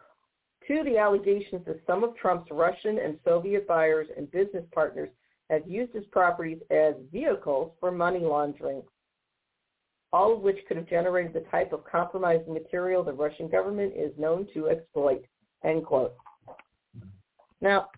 to 0.67 0.83
the 0.83 0.97
allegations 0.97 1.65
that 1.65 1.81
some 1.87 2.03
of 2.03 2.15
Trump's 2.17 2.51
Russian 2.51 2.99
and 2.99 3.17
Soviet 3.25 3.67
buyers 3.67 4.07
and 4.15 4.29
business 4.29 4.63
partners 4.71 5.09
have 5.49 5.67
used 5.67 5.93
his 5.93 6.05
properties 6.11 6.59
as 6.69 6.93
vehicles 7.11 7.71
for 7.79 7.91
money 7.91 8.19
laundering, 8.19 8.83
all 10.13 10.35
of 10.35 10.41
which 10.41 10.57
could 10.67 10.77
have 10.77 10.89
generated 10.89 11.33
the 11.33 11.49
type 11.49 11.73
of 11.73 11.83
compromising 11.85 12.53
material 12.53 13.03
the 13.03 13.13
Russian 13.13 13.49
government 13.49 13.93
is 13.95 14.11
known 14.17 14.47
to 14.53 14.69
exploit, 14.69 15.25
end 15.63 15.85
quote. 15.85 16.15
Now, 17.61 17.89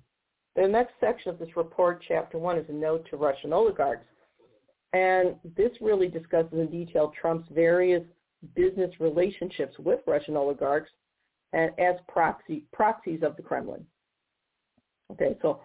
the 0.56 0.68
next 0.68 0.94
section 1.00 1.32
of 1.32 1.40
this 1.40 1.56
report, 1.56 2.04
chapter 2.08 2.38
one, 2.38 2.58
is 2.58 2.66
a 2.70 2.74
note 2.74 3.08
to 3.10 3.18
Russian 3.18 3.54
oligarchs. 3.54 4.06
And 4.94 5.36
this 5.56 5.72
really 5.80 6.10
discusses 6.10 6.52
in 6.54 6.70
detail 6.70 7.14
Trump's 7.20 7.48
various 7.52 8.04
business 8.56 8.92
relationships 9.00 9.76
with 9.80 10.02
Russian 10.06 10.36
oligarchs 10.36 10.90
and 11.54 11.72
as 11.80 11.96
proxy, 12.08 12.64
proxies 12.74 13.22
of 13.24 13.38
the 13.38 13.42
Kremlin. 13.42 13.86
Okay, 15.12 15.38
so 15.42 15.62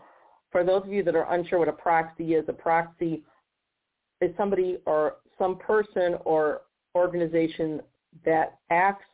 for 0.51 0.65
those 0.65 0.83
of 0.85 0.93
you 0.93 1.03
that 1.03 1.15
are 1.15 1.33
unsure 1.35 1.59
what 1.59 1.69
a 1.69 1.73
proxy 1.73 2.35
is, 2.35 2.45
a 2.49 2.53
proxy 2.53 3.23
is 4.21 4.31
somebody 4.37 4.79
or 4.87 5.17
some 5.39 5.59
person 5.59 6.17
or 6.25 6.63
organization 6.95 7.81
that 8.25 8.59
acts, 8.71 9.05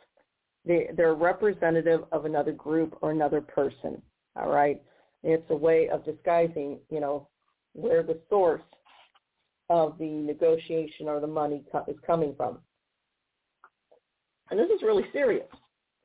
they, 0.64 0.90
they're 0.96 1.14
representative 1.14 2.04
of 2.12 2.24
another 2.24 2.52
group 2.52 2.96
or 3.00 3.10
another 3.10 3.40
person. 3.40 4.00
All 4.36 4.48
right, 4.48 4.80
it's 5.22 5.48
a 5.50 5.56
way 5.56 5.88
of 5.88 6.04
disguising, 6.04 6.78
you 6.90 7.00
know, 7.00 7.28
where 7.74 8.02
the 8.02 8.18
source 8.30 8.62
of 9.68 9.96
the 9.98 10.06
negotiation 10.06 11.08
or 11.08 11.20
the 11.20 11.26
money 11.26 11.62
is 11.88 11.96
coming 12.06 12.34
from. 12.36 12.58
And 14.50 14.60
this 14.60 14.70
is 14.70 14.82
really 14.82 15.04
serious. 15.12 15.46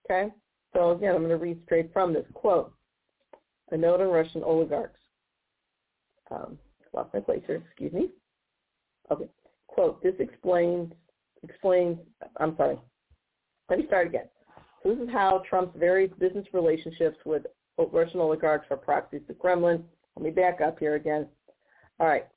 Okay, 0.09 0.33
so 0.73 0.91
again, 0.91 1.13
I'm 1.13 1.21
going 1.21 1.29
to 1.29 1.37
read 1.37 1.59
straight 1.65 1.91
from 1.93 2.13
this 2.13 2.25
quote: 2.33 2.73
"A 3.71 3.77
note 3.77 4.01
on 4.01 4.07
Russian 4.07 4.43
oligarchs." 4.43 4.96
Um, 6.31 6.57
lost 6.93 7.13
my 7.13 7.19
place 7.19 7.41
here, 7.45 7.61
excuse 7.65 7.93
me. 7.93 8.09
Okay, 9.11 9.27
quote, 9.67 10.01
this 10.03 10.15
explains, 10.19 10.91
explains, 11.43 11.97
I'm 12.37 12.55
sorry, 12.57 12.77
let 13.69 13.79
me 13.79 13.85
start 13.87 14.07
again. 14.07 14.25
So 14.83 14.89
this 14.89 14.99
is 14.99 15.09
how 15.11 15.43
Trump's 15.49 15.77
various 15.77 16.11
business 16.19 16.45
relationships 16.53 17.17
with 17.25 17.43
Russian 17.91 18.19
oligarchs 18.19 18.67
are 18.69 18.77
proxies 18.77 19.21
to 19.27 19.33
Kremlin. 19.33 19.83
Let 20.15 20.23
me 20.23 20.31
back 20.31 20.61
up 20.61 20.79
here 20.79 20.95
again. 20.95 21.27
All 21.99 22.07
right, 22.07 22.27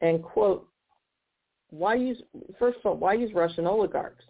and 0.00 0.22
quote, 0.22 0.68
why 1.70 1.94
use, 1.94 2.22
first 2.58 2.78
of 2.78 2.86
all, 2.86 2.96
why 2.96 3.14
use 3.14 3.32
Russian 3.34 3.66
oligarchs? 3.66 4.24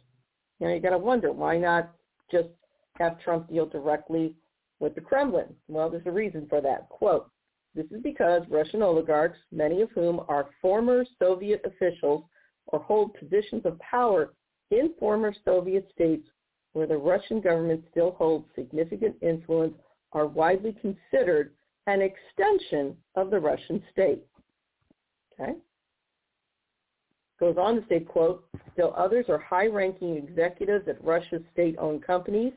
You 0.59 0.69
know, 0.69 0.75
you 0.75 0.81
got 0.81 0.91
to 0.91 0.99
wonder, 0.99 1.33
why 1.33 1.59
not 1.59 1.93
just 2.33 2.49
have 2.99 3.21
Trump 3.21 3.49
deal 3.49 3.67
directly 3.67 4.35
with 4.81 4.95
the 4.95 5.03
Kremlin? 5.03 5.55
Well, 5.69 5.91
there's 5.91 6.07
a 6.07 6.11
reason 6.11 6.47
for 6.49 6.61
that. 6.63 6.89
Quote, 6.89 7.31
this 7.77 7.87
is 7.91 8.03
because 8.03 8.43
Russian 8.49 8.83
oligarchs, 8.83 9.39
many 9.53 9.83
of 9.83 9.91
whom 9.91 10.21
are 10.29 10.49
former 10.63 11.05
Soviet 11.19 11.61
officials 11.65 12.25
or 12.69 12.81
hold 12.81 13.15
positions 13.15 13.65
of 13.65 13.79
power 13.79 14.33
in 14.71 14.95
former 14.99 15.33
Soviet 15.45 15.87
states 15.95 16.27
where 16.77 16.87
the 16.87 16.97
Russian 16.97 17.41
government 17.41 17.83
still 17.91 18.11
holds 18.13 18.45
significant 18.55 19.17
influence, 19.23 19.73
are 20.13 20.27
widely 20.27 20.77
considered 20.83 21.53
an 21.87 22.03
extension 22.03 22.95
of 23.15 23.31
the 23.31 23.39
Russian 23.39 23.83
state. 23.91 24.23
Okay? 25.33 25.55
Goes 27.41 27.57
on 27.59 27.77
to 27.77 27.85
say, 27.89 28.01
quote, 28.01 28.45
still 28.75 28.93
others 28.95 29.25
are 29.31 29.39
high-ranking 29.39 30.17
executives 30.19 30.87
at 30.87 31.03
Russia's 31.03 31.41
state-owned 31.55 32.05
companies, 32.05 32.53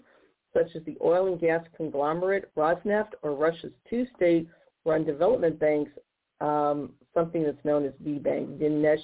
such 0.54 0.68
as 0.76 0.84
the 0.84 0.98
oil 1.02 1.28
and 1.28 1.40
gas 1.40 1.64
conglomerate 1.78 2.52
Rosneft 2.58 3.12
or 3.22 3.36
Russia's 3.36 3.74
two 3.90 4.06
state 4.18 4.50
run 4.90 5.06
development 5.06 5.60
banks, 5.60 5.92
um, 6.42 6.92
something 7.14 7.44
that's 7.44 7.64
known 7.64 7.86
as 7.86 7.94
B 8.04 8.18
Bank, 8.18 8.60
Dinesh 8.60 8.98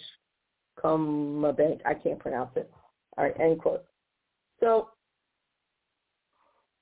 Bank. 0.82 1.82
I 1.86 1.94
can't 1.94 2.20
pronounce 2.20 2.52
it. 2.56 2.72
All 3.18 3.24
right, 3.24 3.40
end 3.40 3.60
quote. 3.60 3.86
So 4.60 4.90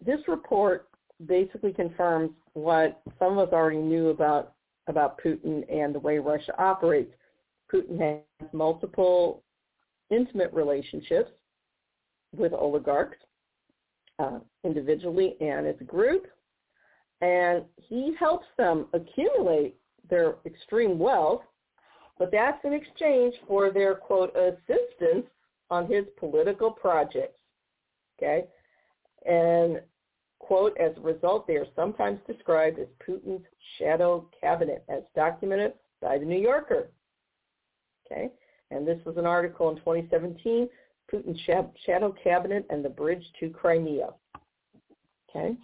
this 0.04 0.20
report 0.28 0.88
basically 1.26 1.74
confirms 1.74 2.32
what 2.54 3.02
some 3.20 3.38
of 3.38 3.50
us 3.50 3.54
already 3.54 3.78
knew 3.78 4.10
about 4.10 4.54
about 4.88 5.20
Putin 5.24 5.64
and 5.74 5.96
the 5.96 6.00
way 6.00 6.18
Russia 6.18 6.54
operates. 6.62 7.14
Putin 7.74 8.00
has 8.00 8.50
multiple 8.52 9.42
intimate 10.10 10.52
relationships 10.52 11.32
with 12.36 12.52
oligarchs 12.52 13.18
uh, 14.20 14.40
individually 14.66 15.36
and 15.40 15.66
as 15.66 15.76
a 15.80 15.86
group 15.86 16.28
and 17.22 17.64
he 17.78 18.14
helps 18.20 18.48
them 18.58 18.88
accumulate 18.94 19.76
their 20.10 20.36
extreme 20.46 21.00
wealth, 21.00 21.42
but 22.20 22.32
that's 22.32 22.64
in 22.64 22.74
exchange 22.74 23.34
for 23.48 23.72
their, 23.72 23.96
quote, 23.96 24.36
assistance 24.36 25.26
on 25.70 25.88
his 25.88 26.06
political 26.20 26.72
projects. 26.72 27.40
Okay? 28.18 28.46
And, 29.26 29.82
quote, 30.40 30.78
as 30.78 30.92
a 30.98 31.02
result, 31.02 31.48
they 31.48 31.56
are 31.56 31.66
sometimes 31.76 32.20
described 32.28 32.80
as 32.80 32.88
Putin's 33.08 33.46
shadow 33.80 34.30
cabinet, 34.40 34.84
as 34.90 35.04
documented 35.16 35.74
by 36.02 36.18
the 36.18 36.26
New 36.26 36.40
Yorker. 36.40 36.90
Okay? 38.06 38.30
And 38.70 38.88
this 38.88 39.00
was 39.06 39.18
an 39.18 39.26
article 39.26 39.70
in 39.70 39.78
2017, 39.78 40.70
Putin's 41.12 41.40
shadow 41.86 42.14
cabinet 42.24 42.66
and 42.70 42.84
the 42.84 42.90
bridge 42.90 43.24
to 43.40 43.50
Crimea. 43.50 44.10
Okay? 45.30 45.56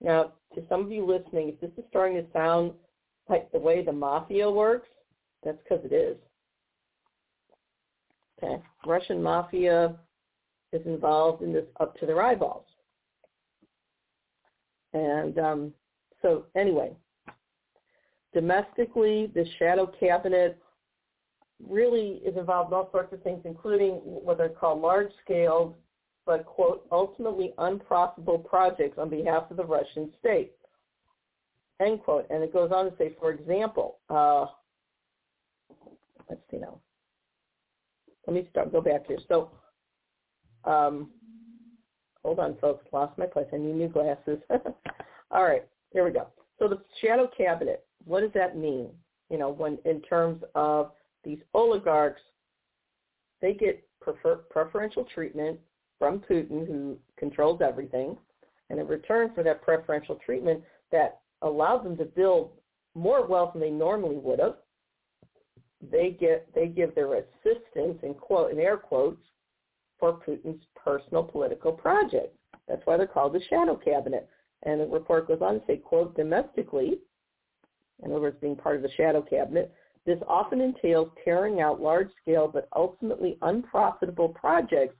Now, 0.00 0.32
to 0.54 0.62
some 0.68 0.80
of 0.80 0.90
you 0.90 1.06
listening, 1.06 1.50
if 1.50 1.60
this 1.60 1.70
is 1.76 1.84
starting 1.90 2.16
to 2.16 2.32
sound 2.32 2.72
like 3.28 3.50
the 3.52 3.58
way 3.58 3.84
the 3.84 3.92
mafia 3.92 4.50
works, 4.50 4.88
that's 5.44 5.58
because 5.62 5.84
it 5.84 5.94
is. 5.94 6.16
Okay, 8.42 8.62
Russian 8.86 9.22
mafia 9.22 9.96
is 10.72 10.84
involved 10.86 11.42
in 11.42 11.52
this 11.52 11.66
up 11.78 11.98
to 11.98 12.06
their 12.06 12.22
eyeballs. 12.22 12.64
And 14.92 15.38
um, 15.38 15.74
so 16.22 16.46
anyway, 16.56 16.92
domestically, 18.32 19.30
the 19.34 19.44
shadow 19.58 19.86
cabinet 19.86 20.58
really 21.68 22.22
is 22.24 22.36
involved 22.36 22.70
in 22.70 22.74
all 22.74 22.90
sorts 22.90 23.12
of 23.12 23.22
things, 23.22 23.42
including 23.44 23.94
what 24.02 24.40
are 24.40 24.48
called 24.48 24.80
large-scale 24.80 25.76
but, 26.26 26.44
quote, 26.46 26.86
ultimately 26.92 27.52
unprofitable 27.58 28.38
projects 28.38 28.98
on 28.98 29.08
behalf 29.08 29.50
of 29.50 29.56
the 29.56 29.64
Russian 29.64 30.12
state, 30.18 30.52
end 31.80 32.02
quote. 32.02 32.26
And 32.30 32.42
it 32.42 32.52
goes 32.52 32.70
on 32.72 32.90
to 32.90 32.96
say, 32.96 33.16
for 33.18 33.30
example, 33.30 33.98
uh, 34.08 34.46
let's 36.28 36.42
see 36.50 36.58
now. 36.58 36.78
Let 38.26 38.34
me 38.34 38.46
start, 38.50 38.72
go 38.72 38.80
back 38.80 39.06
here. 39.06 39.18
So, 39.28 39.50
um, 40.64 41.10
hold 42.22 42.38
on, 42.38 42.56
folks. 42.60 42.86
Lost 42.92 43.16
my 43.18 43.26
place. 43.26 43.46
I 43.52 43.56
need 43.56 43.74
new 43.74 43.88
glasses. 43.88 44.38
All 45.30 45.44
right, 45.44 45.64
here 45.92 46.04
we 46.04 46.10
go. 46.10 46.26
So 46.58 46.68
the 46.68 46.80
shadow 47.00 47.28
cabinet, 47.36 47.84
what 48.04 48.20
does 48.20 48.32
that 48.34 48.56
mean? 48.56 48.90
You 49.30 49.38
know, 49.38 49.50
when 49.50 49.78
in 49.84 50.02
terms 50.02 50.42
of 50.54 50.92
these 51.24 51.38
oligarchs, 51.54 52.20
they 53.40 53.54
get 53.54 53.82
prefer, 54.00 54.36
preferential 54.50 55.06
treatment 55.14 55.58
from 56.00 56.18
Putin, 56.18 56.66
who 56.66 56.98
controls 57.16 57.60
everything, 57.60 58.16
and 58.70 58.80
in 58.80 58.88
return 58.88 59.30
for 59.34 59.44
that 59.44 59.62
preferential 59.62 60.16
treatment, 60.16 60.64
that 60.90 61.20
allows 61.42 61.84
them 61.84 61.96
to 61.98 62.04
build 62.04 62.50
more 62.94 63.26
wealth 63.26 63.52
than 63.52 63.62
they 63.62 63.70
normally 63.70 64.16
would 64.16 64.40
have. 64.40 64.56
They 65.92 66.16
get 66.18 66.48
they 66.54 66.66
give 66.66 66.94
their 66.94 67.14
assistance 67.14 67.98
in 68.02 68.14
quote 68.14 68.50
in 68.50 68.58
air 68.58 68.76
quotes 68.76 69.22
for 69.98 70.18
Putin's 70.26 70.64
personal 70.74 71.22
political 71.22 71.72
project. 71.72 72.34
That's 72.66 72.82
why 72.86 72.96
they're 72.96 73.06
called 73.06 73.34
the 73.34 73.42
shadow 73.48 73.76
cabinet. 73.76 74.28
And 74.64 74.80
the 74.80 74.86
report 74.86 75.28
goes 75.28 75.40
on 75.42 75.54
to 75.54 75.66
say, 75.66 75.76
quote, 75.76 76.16
domestically, 76.16 76.98
in 78.02 78.10
other 78.10 78.20
words, 78.20 78.36
being 78.40 78.56
part 78.56 78.76
of 78.76 78.82
the 78.82 78.90
shadow 78.96 79.22
cabinet, 79.22 79.72
this 80.06 80.18
often 80.26 80.60
entails 80.60 81.10
carrying 81.22 81.60
out 81.60 81.80
large-scale 81.80 82.48
but 82.48 82.68
ultimately 82.74 83.38
unprofitable 83.42 84.30
projects 84.30 84.96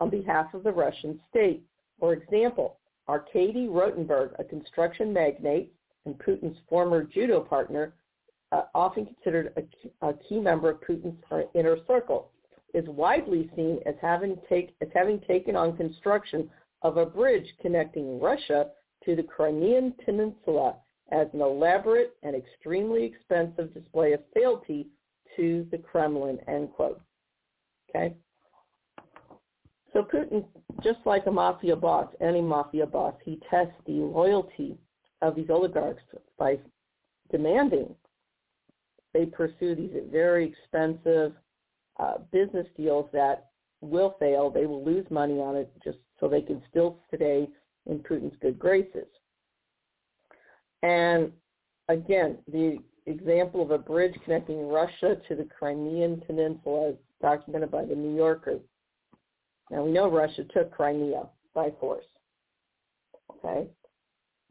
on 0.00 0.10
behalf 0.10 0.52
of 0.54 0.62
the 0.62 0.72
Russian 0.72 1.20
state. 1.30 1.62
For 1.98 2.12
example, 2.14 2.78
Arkady 3.08 3.66
Rotenberg, 3.66 4.32
a 4.38 4.44
construction 4.44 5.12
magnate 5.12 5.72
and 6.06 6.18
Putin's 6.18 6.58
former 6.68 7.02
judo 7.04 7.40
partner, 7.40 7.94
uh, 8.52 8.62
often 8.74 9.06
considered 9.06 9.52
a, 9.56 10.08
a, 10.08 10.14
key 10.28 10.40
member 10.40 10.70
of 10.70 10.80
Putin's 10.80 11.22
inner 11.54 11.76
circle, 11.86 12.30
is 12.74 12.88
widely 12.88 13.50
seen 13.54 13.78
as 13.86 13.94
having, 14.00 14.36
take, 14.48 14.74
as 14.80 14.88
having 14.94 15.20
taken 15.20 15.54
on 15.54 15.76
construction 15.76 16.48
of 16.82 16.96
a 16.96 17.06
bridge 17.06 17.46
connecting 17.60 18.20
Russia 18.20 18.70
to 19.04 19.14
the 19.14 19.22
Crimean 19.22 19.94
Peninsula 20.04 20.76
as 21.12 21.26
an 21.32 21.40
elaborate 21.40 22.16
and 22.22 22.34
extremely 22.34 23.04
expensive 23.04 23.74
display 23.74 24.12
of 24.12 24.20
fealty 24.32 24.88
to 25.36 25.66
the 25.70 25.78
Kremlin, 25.78 26.38
end 26.48 26.70
quote. 26.72 27.00
Okay? 27.88 28.14
So 29.92 30.02
Putin, 30.02 30.44
just 30.82 31.00
like 31.04 31.26
a 31.26 31.32
mafia 31.32 31.74
boss, 31.74 32.08
any 32.20 32.40
mafia 32.40 32.86
boss, 32.86 33.14
he 33.24 33.40
tests 33.50 33.74
the 33.86 33.94
loyalty 33.94 34.78
of 35.20 35.34
these 35.34 35.50
oligarchs 35.50 36.02
by 36.38 36.58
demanding 37.30 37.94
they 39.12 39.26
pursue 39.26 39.74
these 39.74 39.90
very 40.10 40.46
expensive 40.46 41.32
uh, 41.98 42.18
business 42.30 42.66
deals 42.76 43.08
that 43.12 43.50
will 43.80 44.16
fail. 44.18 44.50
They 44.50 44.66
will 44.66 44.84
lose 44.84 45.06
money 45.10 45.40
on 45.40 45.56
it 45.56 45.72
just 45.82 45.98
so 46.18 46.28
they 46.28 46.42
can 46.42 46.62
still 46.70 46.98
stay 47.14 47.48
in 47.86 47.98
Putin's 48.00 48.36
good 48.40 48.58
graces. 48.58 49.06
And 50.82 51.32
again, 51.88 52.38
the 52.50 52.78
example 53.06 53.62
of 53.62 53.70
a 53.70 53.78
bridge 53.78 54.14
connecting 54.24 54.68
Russia 54.68 55.16
to 55.28 55.34
the 55.34 55.44
Crimean 55.58 56.22
Peninsula 56.26 56.90
is 56.90 56.96
documented 57.20 57.70
by 57.70 57.84
the 57.84 57.94
New 57.94 58.14
Yorker. 58.14 58.60
Now 59.70 59.84
we 59.84 59.92
know 59.92 60.10
Russia 60.10 60.44
took 60.44 60.72
Crimea 60.72 61.28
by 61.54 61.70
force. 61.80 62.04
Okay? 63.30 63.68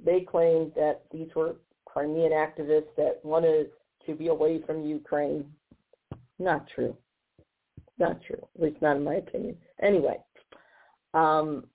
They 0.04 0.22
claimed 0.22 0.72
that 0.76 1.04
these 1.12 1.28
were 1.36 1.56
Crimean 1.86 2.32
activists 2.32 2.96
that 2.98 3.20
wanted 3.24 3.70
to 4.06 4.16
be 4.16 4.28
away 4.28 4.62
from 4.66 4.86
Ukraine. 4.86 5.46
Not 6.38 6.68
true. 6.74 6.96
Not 7.98 8.22
true, 8.24 8.42
at 8.56 8.62
least 8.62 8.82
not 8.82 8.96
in 8.96 9.04
my 9.04 9.16
opinion. 9.16 9.58
Anyway, 9.82 10.18
um, 11.14 11.66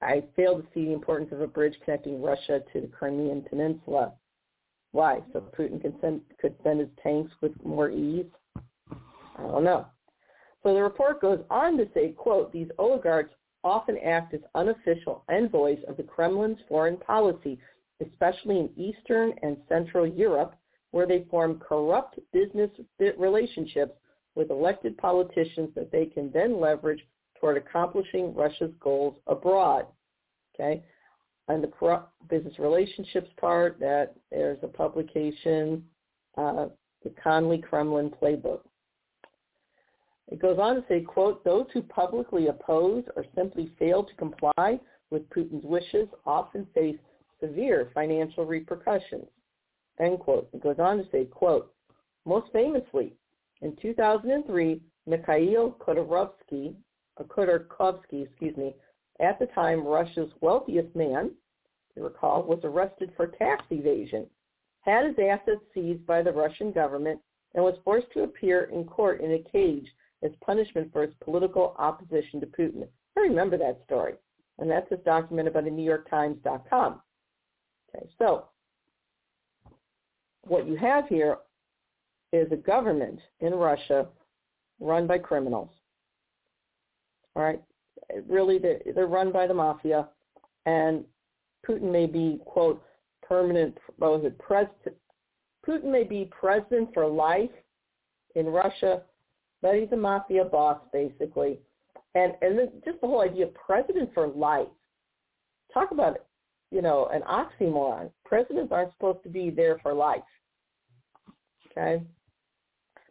I 0.00 0.22
fail 0.36 0.60
to 0.60 0.66
see 0.72 0.84
the 0.84 0.92
importance 0.92 1.32
of 1.32 1.40
a 1.40 1.48
bridge 1.48 1.74
connecting 1.84 2.22
Russia 2.22 2.62
to 2.72 2.80
the 2.80 2.86
Crimean 2.86 3.42
Peninsula. 3.48 4.12
Why? 4.92 5.20
So 5.32 5.40
Putin 5.58 5.80
can 5.80 5.94
send, 6.00 6.20
could 6.40 6.54
send 6.62 6.80
his 6.80 6.88
tanks 7.02 7.32
with 7.40 7.52
more 7.64 7.90
ease? 7.90 8.26
I 9.36 9.42
don't 9.42 9.64
know. 9.64 9.86
So 10.62 10.74
the 10.74 10.82
report 10.82 11.20
goes 11.20 11.40
on 11.50 11.76
to 11.78 11.88
say, 11.94 12.10
quote, 12.10 12.52
these 12.52 12.68
oligarchs 12.78 13.34
often 13.64 13.96
act 13.98 14.34
as 14.34 14.40
unofficial 14.54 15.24
envoys 15.28 15.78
of 15.88 15.96
the 15.96 16.02
Kremlin's 16.02 16.58
foreign 16.68 16.96
policy, 16.96 17.58
especially 18.00 18.58
in 18.58 18.70
Eastern 18.76 19.32
and 19.42 19.56
Central 19.68 20.06
Europe, 20.06 20.54
where 20.90 21.06
they 21.06 21.24
form 21.30 21.58
corrupt 21.58 22.18
business 22.32 22.70
relationships 23.18 23.94
with 24.34 24.50
elected 24.50 24.96
politicians 24.98 25.70
that 25.74 25.90
they 25.90 26.06
can 26.06 26.30
then 26.32 26.60
leverage 26.60 27.04
toward 27.40 27.56
accomplishing 27.56 28.34
Russia's 28.34 28.72
goals 28.80 29.16
abroad. 29.26 29.86
Okay? 30.54 30.82
And 31.48 31.62
the 31.62 31.68
corrupt 31.68 32.12
business 32.28 32.58
relationships 32.58 33.28
part, 33.38 33.78
that 33.80 34.14
there's 34.30 34.58
a 34.62 34.68
publication, 34.68 35.84
uh, 36.38 36.66
the 37.02 37.10
Conley 37.22 37.58
Kremlin 37.58 38.10
Playbook. 38.10 38.60
It 40.30 40.40
goes 40.40 40.58
on 40.58 40.76
to 40.76 40.84
say, 40.88 41.00
quote, 41.02 41.44
those 41.44 41.66
who 41.72 41.82
publicly 41.82 42.46
oppose 42.46 43.04
or 43.16 43.24
simply 43.34 43.70
fail 43.78 44.04
to 44.04 44.14
comply 44.14 44.80
with 45.10 45.28
Putin's 45.30 45.64
wishes 45.64 46.08
often 46.24 46.66
face 46.74 46.96
severe 47.40 47.90
financial 47.92 48.46
repercussions, 48.46 49.26
end 49.98 50.20
quote. 50.20 50.48
It 50.52 50.62
goes 50.62 50.78
on 50.78 50.98
to 50.98 51.04
say, 51.10 51.26
quote, 51.26 51.74
most 52.24 52.50
famously, 52.52 53.14
in 53.62 53.76
2003, 53.82 54.80
Mikhail 55.06 55.72
Khodorkovsky, 55.80 56.74
uh, 57.18 57.24
Khodorkovsky, 57.24 58.24
excuse 58.24 58.56
me, 58.56 58.74
at 59.20 59.38
the 59.38 59.46
time 59.46 59.86
Russia's 59.86 60.30
wealthiest 60.40 60.94
man, 60.96 61.32
you 61.94 62.04
recall, 62.04 62.42
was 62.42 62.60
arrested 62.64 63.12
for 63.16 63.26
tax 63.26 63.64
evasion, 63.70 64.26
had 64.80 65.04
his 65.04 65.16
assets 65.18 65.60
seized 65.74 66.06
by 66.06 66.22
the 66.22 66.32
Russian 66.32 66.72
government, 66.72 67.20
and 67.54 67.62
was 67.62 67.78
forced 67.84 68.10
to 68.12 68.22
appear 68.22 68.64
in 68.72 68.84
court 68.84 69.20
in 69.20 69.32
a 69.32 69.50
cage 69.50 69.86
as 70.22 70.30
punishment 70.44 70.92
for 70.92 71.02
his 71.02 71.14
political 71.22 71.74
opposition 71.78 72.40
to 72.40 72.46
Putin. 72.46 72.86
I 73.16 73.20
remember 73.20 73.58
that 73.58 73.82
story, 73.84 74.14
and 74.58 74.70
that's 74.70 74.90
as 74.92 74.98
documented 75.04 75.54
by 75.54 75.62
the 75.62 75.70
New 75.70 75.84
York 75.84 76.08
Times.com. 76.08 77.00
Okay, 77.94 78.08
so 78.18 78.46
what 80.46 80.66
you 80.66 80.76
have 80.76 81.06
here 81.08 81.38
is 82.32 82.50
a 82.50 82.56
government 82.56 83.20
in 83.40 83.54
Russia 83.54 84.06
run 84.80 85.06
by 85.06 85.18
criminals 85.18 85.70
all 87.34 87.42
right, 87.42 87.62
really 88.28 88.58
they're, 88.58 88.80
they're 88.94 89.06
run 89.06 89.32
by 89.32 89.46
the 89.46 89.54
mafia, 89.54 90.08
and 90.66 91.04
Putin 91.66 91.90
may 91.90 92.06
be 92.06 92.40
quote 92.44 92.82
permanent. 93.22 93.76
What 93.96 94.12
was 94.12 94.24
it? 94.24 94.38
President. 94.38 94.96
Putin 95.66 95.90
may 95.92 96.02
be 96.02 96.28
president 96.30 96.90
for 96.92 97.06
life 97.06 97.50
in 98.34 98.46
Russia, 98.46 99.02
but 99.62 99.76
he's 99.76 99.92
a 99.92 99.96
mafia 99.96 100.44
boss 100.44 100.78
basically, 100.92 101.58
and 102.14 102.34
and 102.42 102.70
just 102.84 103.00
the 103.00 103.06
whole 103.06 103.22
idea 103.22 103.46
of 103.46 103.54
president 103.54 104.12
for 104.12 104.28
life. 104.28 104.68
Talk 105.72 105.92
about 105.92 106.18
you 106.70 106.82
know 106.82 107.08
an 107.12 107.22
oxymoron. 107.22 108.10
Presidents 108.24 108.72
aren't 108.72 108.92
supposed 108.92 109.22
to 109.22 109.28
be 109.28 109.50
there 109.50 109.78
for 109.82 109.94
life. 109.94 110.22
Okay. 111.70 112.02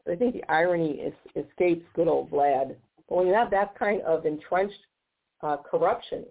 But 0.05 0.13
I 0.13 0.15
think 0.15 0.33
the 0.33 0.51
irony 0.51 0.93
is, 0.93 1.13
escapes 1.35 1.85
good 1.95 2.07
old 2.07 2.31
Vlad 2.31 2.75
but 3.11 3.17
when 3.17 3.27
you 3.27 3.33
have 3.33 3.51
that 3.51 3.77
kind 3.77 4.01
of 4.03 4.25
entrenched 4.25 4.79
uh, 5.43 5.57
corruption 5.69 6.23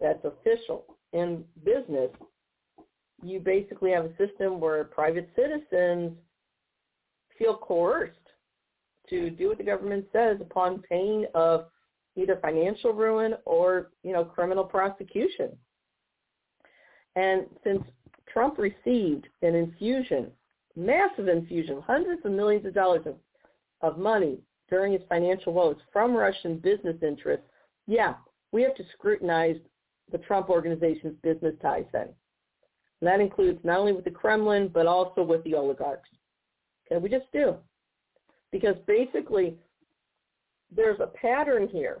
that's 0.00 0.24
official 0.24 0.84
in 1.12 1.44
business, 1.64 2.10
you 3.22 3.38
basically 3.38 3.92
have 3.92 4.06
a 4.06 4.16
system 4.16 4.58
where 4.58 4.82
private 4.82 5.30
citizens 5.36 6.14
feel 7.38 7.56
coerced 7.56 8.18
to 9.10 9.30
do 9.30 9.48
what 9.48 9.58
the 9.58 9.64
government 9.64 10.06
says 10.12 10.38
upon 10.40 10.82
pain 10.82 11.26
of 11.34 11.66
either 12.16 12.38
financial 12.40 12.92
ruin 12.92 13.34
or, 13.44 13.90
you 14.02 14.12
know, 14.12 14.24
criminal 14.24 14.64
prosecution. 14.64 15.50
And 17.14 17.46
since 17.64 17.82
Trump 18.32 18.58
received 18.58 19.26
an 19.42 19.54
infusion, 19.54 20.30
massive 20.76 21.28
infusion, 21.28 21.82
hundreds 21.86 22.24
of 22.24 22.32
millions 22.32 22.66
of 22.66 22.74
dollars 22.74 23.06
of, 23.06 23.16
of 23.80 23.98
money 23.98 24.38
during 24.68 24.92
his 24.92 25.02
financial 25.08 25.52
woes 25.52 25.76
from 25.92 26.14
Russian 26.14 26.58
business 26.58 26.96
interests, 27.02 27.46
yeah, 27.86 28.14
we 28.52 28.62
have 28.62 28.74
to 28.76 28.84
scrutinize 28.92 29.56
the 30.12 30.18
Trump 30.18 30.50
organization's 30.50 31.16
business 31.22 31.54
ties 31.62 31.84
then. 31.92 32.08
And 33.00 33.08
that 33.08 33.20
includes 33.20 33.58
not 33.64 33.78
only 33.78 33.92
with 33.92 34.04
the 34.04 34.10
Kremlin, 34.10 34.70
but 34.72 34.86
also 34.86 35.22
with 35.22 35.42
the 35.44 35.54
oligarchs. 35.54 36.08
Okay, 36.90 37.00
we 37.00 37.08
just 37.08 37.30
do. 37.32 37.56
Because 38.58 38.76
basically 38.86 39.54
there's 40.74 40.98
a 41.00 41.08
pattern 41.08 41.68
here 41.68 42.00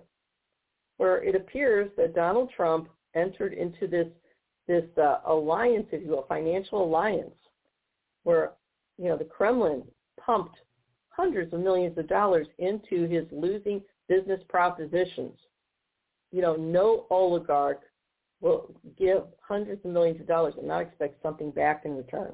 where 0.96 1.22
it 1.22 1.34
appears 1.34 1.90
that 1.98 2.14
Donald 2.14 2.50
Trump 2.56 2.88
entered 3.14 3.52
into 3.52 3.86
this 3.86 4.08
this 4.66 4.84
uh, 4.98 5.18
alliance, 5.26 5.86
if 5.92 6.02
you 6.02 6.08
will, 6.08 6.24
financial 6.28 6.82
alliance, 6.82 7.34
where 8.24 8.52
you 8.96 9.04
know 9.04 9.18
the 9.18 9.24
Kremlin 9.24 9.82
pumped 10.18 10.56
hundreds 11.10 11.52
of 11.52 11.60
millions 11.60 11.96
of 11.98 12.08
dollars 12.08 12.46
into 12.58 13.06
his 13.06 13.26
losing 13.30 13.82
business 14.08 14.40
propositions. 14.48 15.38
You 16.32 16.40
know, 16.40 16.56
no 16.56 17.06
oligarch 17.10 17.82
will 18.40 18.74
give 18.98 19.24
hundreds 19.46 19.84
of 19.84 19.90
millions 19.90 20.20
of 20.22 20.26
dollars 20.26 20.54
and 20.56 20.66
not 20.66 20.80
expect 20.80 21.22
something 21.22 21.50
back 21.50 21.82
in 21.84 21.96
return. 21.96 22.32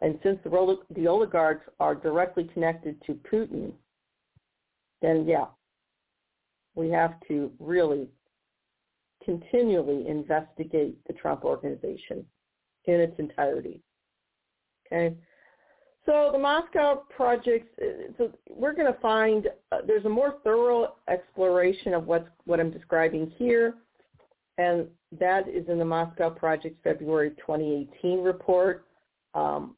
And 0.00 0.18
since 0.22 0.38
the, 0.44 0.78
the 0.94 1.08
oligarchs 1.08 1.68
are 1.80 1.94
directly 1.94 2.44
connected 2.52 3.02
to 3.06 3.14
Putin, 3.30 3.72
then 5.02 5.26
yeah, 5.26 5.46
we 6.74 6.88
have 6.90 7.14
to 7.28 7.50
really 7.58 8.08
continually 9.24 10.06
investigate 10.06 10.96
the 11.06 11.12
Trump 11.12 11.44
organization 11.44 12.24
in 12.84 13.00
its 13.00 13.18
entirety. 13.18 13.80
Okay? 14.86 15.14
So 16.06 16.30
the 16.32 16.38
Moscow 16.38 17.02
projects, 17.14 17.68
uh, 17.82 18.12
so 18.16 18.32
we're 18.48 18.72
going 18.72 18.90
to 18.90 18.98
find 19.00 19.48
uh, 19.72 19.78
there's 19.86 20.06
a 20.06 20.08
more 20.08 20.36
thorough 20.42 20.94
exploration 21.08 21.92
of 21.92 22.06
what's, 22.06 22.28
what 22.46 22.60
I'm 22.60 22.70
describing 22.70 23.30
here, 23.36 23.74
and 24.56 24.86
that 25.18 25.48
is 25.48 25.68
in 25.68 25.78
the 25.78 25.84
Moscow 25.84 26.30
Project's 26.30 26.78
February 26.82 27.30
2018 27.46 28.20
report 28.22 28.86
um, 29.34 29.76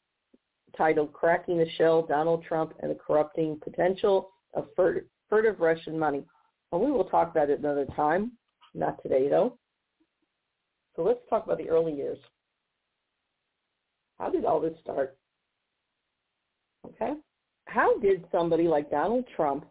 titled 0.76 1.12
Cracking 1.12 1.58
the 1.58 1.68
Shell, 1.76 2.06
Donald 2.06 2.44
Trump 2.44 2.74
and 2.80 2.90
the 2.90 2.96
Corrupting 2.96 3.58
Potential 3.62 4.30
of 4.54 4.66
Furtive 4.76 5.60
Russian 5.60 5.98
Money. 5.98 6.24
And 6.72 6.80
we 6.80 6.90
will 6.90 7.04
talk 7.04 7.30
about 7.30 7.50
it 7.50 7.58
another 7.58 7.86
time, 7.96 8.32
not 8.74 9.02
today 9.02 9.28
though. 9.28 9.58
So 10.96 11.02
let's 11.02 11.20
talk 11.28 11.44
about 11.44 11.58
the 11.58 11.68
early 11.68 11.92
years. 11.92 12.18
How 14.18 14.30
did 14.30 14.44
all 14.44 14.60
this 14.60 14.78
start? 14.82 15.16
Okay. 16.86 17.14
How 17.66 17.98
did 17.98 18.24
somebody 18.32 18.68
like 18.68 18.90
Donald 18.90 19.24
Trump, 19.36 19.64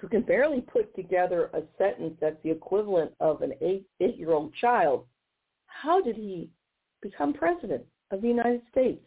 who 0.00 0.08
can 0.08 0.22
barely 0.22 0.60
put 0.60 0.94
together 0.94 1.50
a 1.52 1.62
sentence 1.76 2.16
that's 2.20 2.40
the 2.44 2.50
equivalent 2.50 3.12
of 3.20 3.42
an 3.42 3.52
eight, 3.60 3.84
eight-year-old 4.00 4.54
child, 4.60 5.06
how 5.66 6.00
did 6.00 6.16
he 6.16 6.48
become 7.02 7.32
president 7.32 7.84
of 8.10 8.22
the 8.22 8.28
United 8.28 8.62
States? 8.70 9.04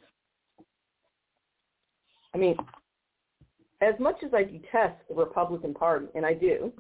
I 2.34 2.38
mean, 2.38 2.56
as 3.82 3.96
much 4.00 4.18
as 4.24 4.34
I 4.34 4.44
detest 4.44 4.96
the 5.10 5.16
Republican 5.16 5.74
Party, 5.74 6.08
and 6.16 6.26
I 6.26 6.34
do, 6.34 6.72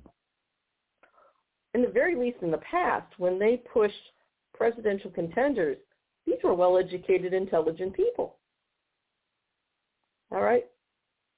in 1.74 1.82
the 1.82 1.88
very 1.88 2.16
least 2.16 2.38
in 2.42 2.52
the 2.52 2.58
past, 2.60 3.12
when 3.18 3.40
they 3.40 3.62
pushed 3.72 3.96
presidential 4.54 5.10
contenders, 5.10 5.78
these 6.26 6.38
were 6.44 6.54
well-educated, 6.54 7.34
intelligent 7.34 7.96
people. 7.96 8.36
All 10.32 10.42
right? 10.42 10.66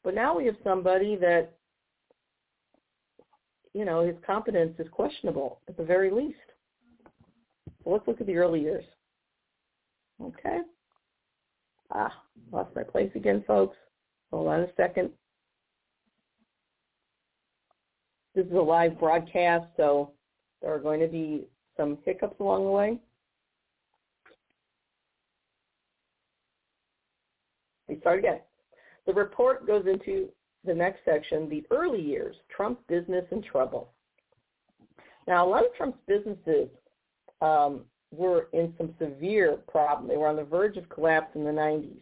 But 0.04 0.16
now 0.16 0.38
we 0.38 0.46
have 0.46 0.58
somebody 0.64 1.16
that, 1.18 1.54
you 3.74 3.86
know, 3.86 4.06
his 4.06 4.16
competence 4.26 4.76
is 4.80 4.88
questionable 4.92 5.62
at 5.68 5.78
the 5.78 5.84
very 5.84 6.12
least. 6.12 6.38
So 7.84 7.92
let's 7.92 8.08
look 8.08 8.20
at 8.20 8.28
the 8.28 8.36
early 8.36 8.62
years. 8.62 8.84
Okay? 10.22 10.60
Ah, 11.94 12.14
lost 12.52 12.76
my 12.76 12.84
place 12.84 13.12
again, 13.16 13.44
folks. 13.48 13.78
Hold 14.34 14.48
on 14.48 14.62
a 14.62 14.68
second. 14.76 15.12
This 18.34 18.48
is 18.48 18.54
a 18.54 18.56
live 18.56 19.00
broadcast, 19.00 19.68
so 19.78 20.10
there 20.60 20.74
are 20.74 20.80
going 20.80 21.02
to 21.02 21.08
be 21.08 21.46
some 21.78 22.00
hiccups 22.04 22.40
along 22.40 22.66
the 22.66 22.72
way. 22.72 22.98
We 27.88 28.00
start 28.00 28.18
again. 28.18 28.40
The 29.06 29.14
report 29.14 29.68
goes 29.68 29.86
into 29.86 30.30
the 30.66 30.74
next 30.74 31.02
section, 31.06 31.48
the 31.48 31.64
early 31.70 32.02
years, 32.02 32.36
Trump 32.50 32.80
business 32.88 33.26
and 33.30 33.44
trouble. 33.44 33.92
Now, 35.28 35.46
a 35.46 35.48
lot 35.48 35.64
of 35.64 35.76
Trump's 35.76 36.00
businesses 36.08 36.70
um, 37.40 37.82
were 38.12 38.48
in 38.54 38.74
some 38.80 38.96
severe 38.98 39.58
problem. 39.68 40.08
They 40.08 40.18
were 40.18 40.28
on 40.28 40.38
the 40.38 40.44
verge 40.44 40.78
of 40.78 40.90
collapse 40.90 41.36
in 41.36 41.44
the 41.44 41.52
90s. 41.52 42.02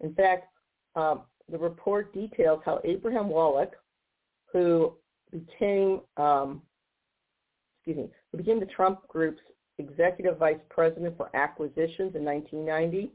In 0.00 0.14
fact, 0.14 0.48
um, 0.94 1.22
the 1.50 1.58
report 1.58 2.12
details 2.12 2.60
how 2.64 2.80
Abraham 2.84 3.28
Wallach, 3.28 3.72
who 4.52 4.94
became, 5.30 6.00
um, 6.16 6.62
excuse 7.78 7.96
me, 7.96 8.10
who 8.30 8.38
became 8.38 8.60
the 8.60 8.66
Trump 8.66 9.06
Group's 9.08 9.42
executive 9.78 10.38
vice 10.38 10.60
president 10.68 11.16
for 11.16 11.34
acquisitions 11.34 12.14
in 12.14 12.24
1990, 12.24 13.12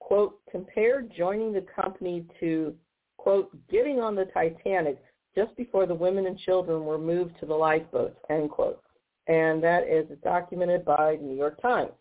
quote, 0.00 0.38
compared 0.50 1.12
joining 1.16 1.52
the 1.52 1.64
company 1.74 2.26
to, 2.40 2.74
quote, 3.16 3.50
getting 3.70 4.00
on 4.00 4.14
the 4.14 4.26
Titanic 4.26 4.98
just 5.34 5.56
before 5.56 5.86
the 5.86 5.94
women 5.94 6.26
and 6.26 6.38
children 6.38 6.84
were 6.84 6.98
moved 6.98 7.38
to 7.40 7.46
the 7.46 7.54
lifeboats, 7.54 8.18
end 8.30 8.50
quote. 8.50 8.82
And 9.26 9.62
that 9.62 9.86
is 9.86 10.06
documented 10.24 10.84
by 10.84 11.16
the 11.16 11.22
New 11.22 11.36
York 11.36 11.60
Times. 11.60 11.92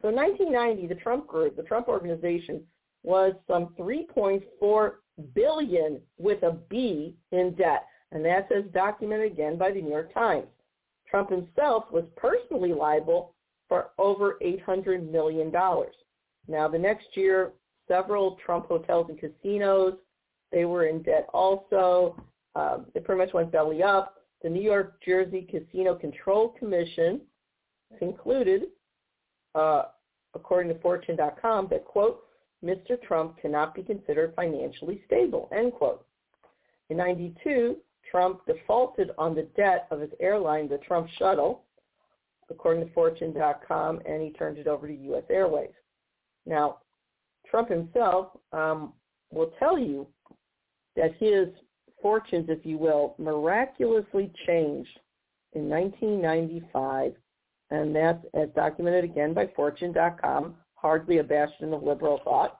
So 0.00 0.08
in 0.08 0.14
1990, 0.14 0.86
the 0.86 1.00
Trump 1.00 1.26
Group, 1.26 1.56
the 1.56 1.64
Trump 1.64 1.88
Organization, 1.88 2.62
was 3.02 3.34
some 3.46 3.74
3.4 3.78 4.92
billion 5.34 6.00
with 6.18 6.42
a 6.42 6.52
B 6.68 7.16
in 7.32 7.54
debt, 7.54 7.86
and 8.12 8.24
that's 8.24 8.50
as 8.54 8.64
documented 8.72 9.32
again 9.32 9.56
by 9.56 9.70
the 9.70 9.80
New 9.80 9.90
York 9.90 10.12
Times. 10.12 10.46
Trump 11.08 11.30
himself 11.30 11.84
was 11.90 12.04
personally 12.16 12.72
liable 12.72 13.34
for 13.68 13.90
over 13.98 14.38
$800 14.42 15.10
million. 15.10 15.52
Now, 16.46 16.68
the 16.68 16.78
next 16.78 17.06
year, 17.14 17.52
several 17.86 18.38
Trump 18.44 18.68
hotels 18.68 19.06
and 19.08 19.18
casinos, 19.18 19.94
they 20.52 20.64
were 20.64 20.86
in 20.86 21.02
debt 21.02 21.26
also. 21.32 22.16
Um, 22.54 22.86
it 22.94 23.04
pretty 23.04 23.18
much 23.18 23.34
went 23.34 23.52
belly 23.52 23.82
up. 23.82 24.14
The 24.42 24.48
New 24.48 24.62
York 24.62 25.00
Jersey 25.04 25.46
Casino 25.50 25.94
Control 25.94 26.50
Commission 26.58 27.20
concluded, 27.98 28.64
uh, 29.54 29.84
according 30.34 30.72
to 30.72 30.80
Fortune.com, 30.80 31.68
that, 31.70 31.84
quote, 31.84 32.22
Mr. 32.64 33.00
Trump 33.02 33.38
cannot 33.40 33.74
be 33.74 33.82
considered 33.82 34.34
financially 34.34 35.02
stable, 35.06 35.48
end 35.52 35.72
quote. 35.72 36.04
In 36.90 36.96
92, 36.96 37.76
Trump 38.10 38.40
defaulted 38.46 39.10
on 39.18 39.34
the 39.34 39.48
debt 39.56 39.86
of 39.90 40.00
his 40.00 40.10
airline, 40.20 40.68
the 40.68 40.78
Trump 40.78 41.08
Shuttle, 41.18 41.64
according 42.50 42.86
to 42.86 42.92
Fortune.com, 42.92 44.00
and 44.06 44.22
he 44.22 44.30
turned 44.30 44.58
it 44.58 44.66
over 44.66 44.88
to 44.88 44.94
U.S. 44.94 45.24
Airways. 45.30 45.70
Now, 46.46 46.78
Trump 47.48 47.68
himself 47.68 48.28
um, 48.52 48.92
will 49.30 49.52
tell 49.58 49.78
you 49.78 50.06
that 50.96 51.14
his 51.18 51.48
fortunes, 52.00 52.46
if 52.48 52.64
you 52.64 52.78
will, 52.78 53.14
miraculously 53.18 54.32
changed 54.46 54.98
in 55.52 55.68
1995, 55.68 57.14
and 57.70 57.94
that's 57.94 58.24
as 58.34 58.48
documented 58.56 59.04
again 59.04 59.34
by 59.34 59.46
Fortune.com 59.54 60.54
hardly 60.80 61.18
a 61.18 61.24
bastion 61.24 61.72
of 61.72 61.82
liberal 61.82 62.20
thought. 62.24 62.58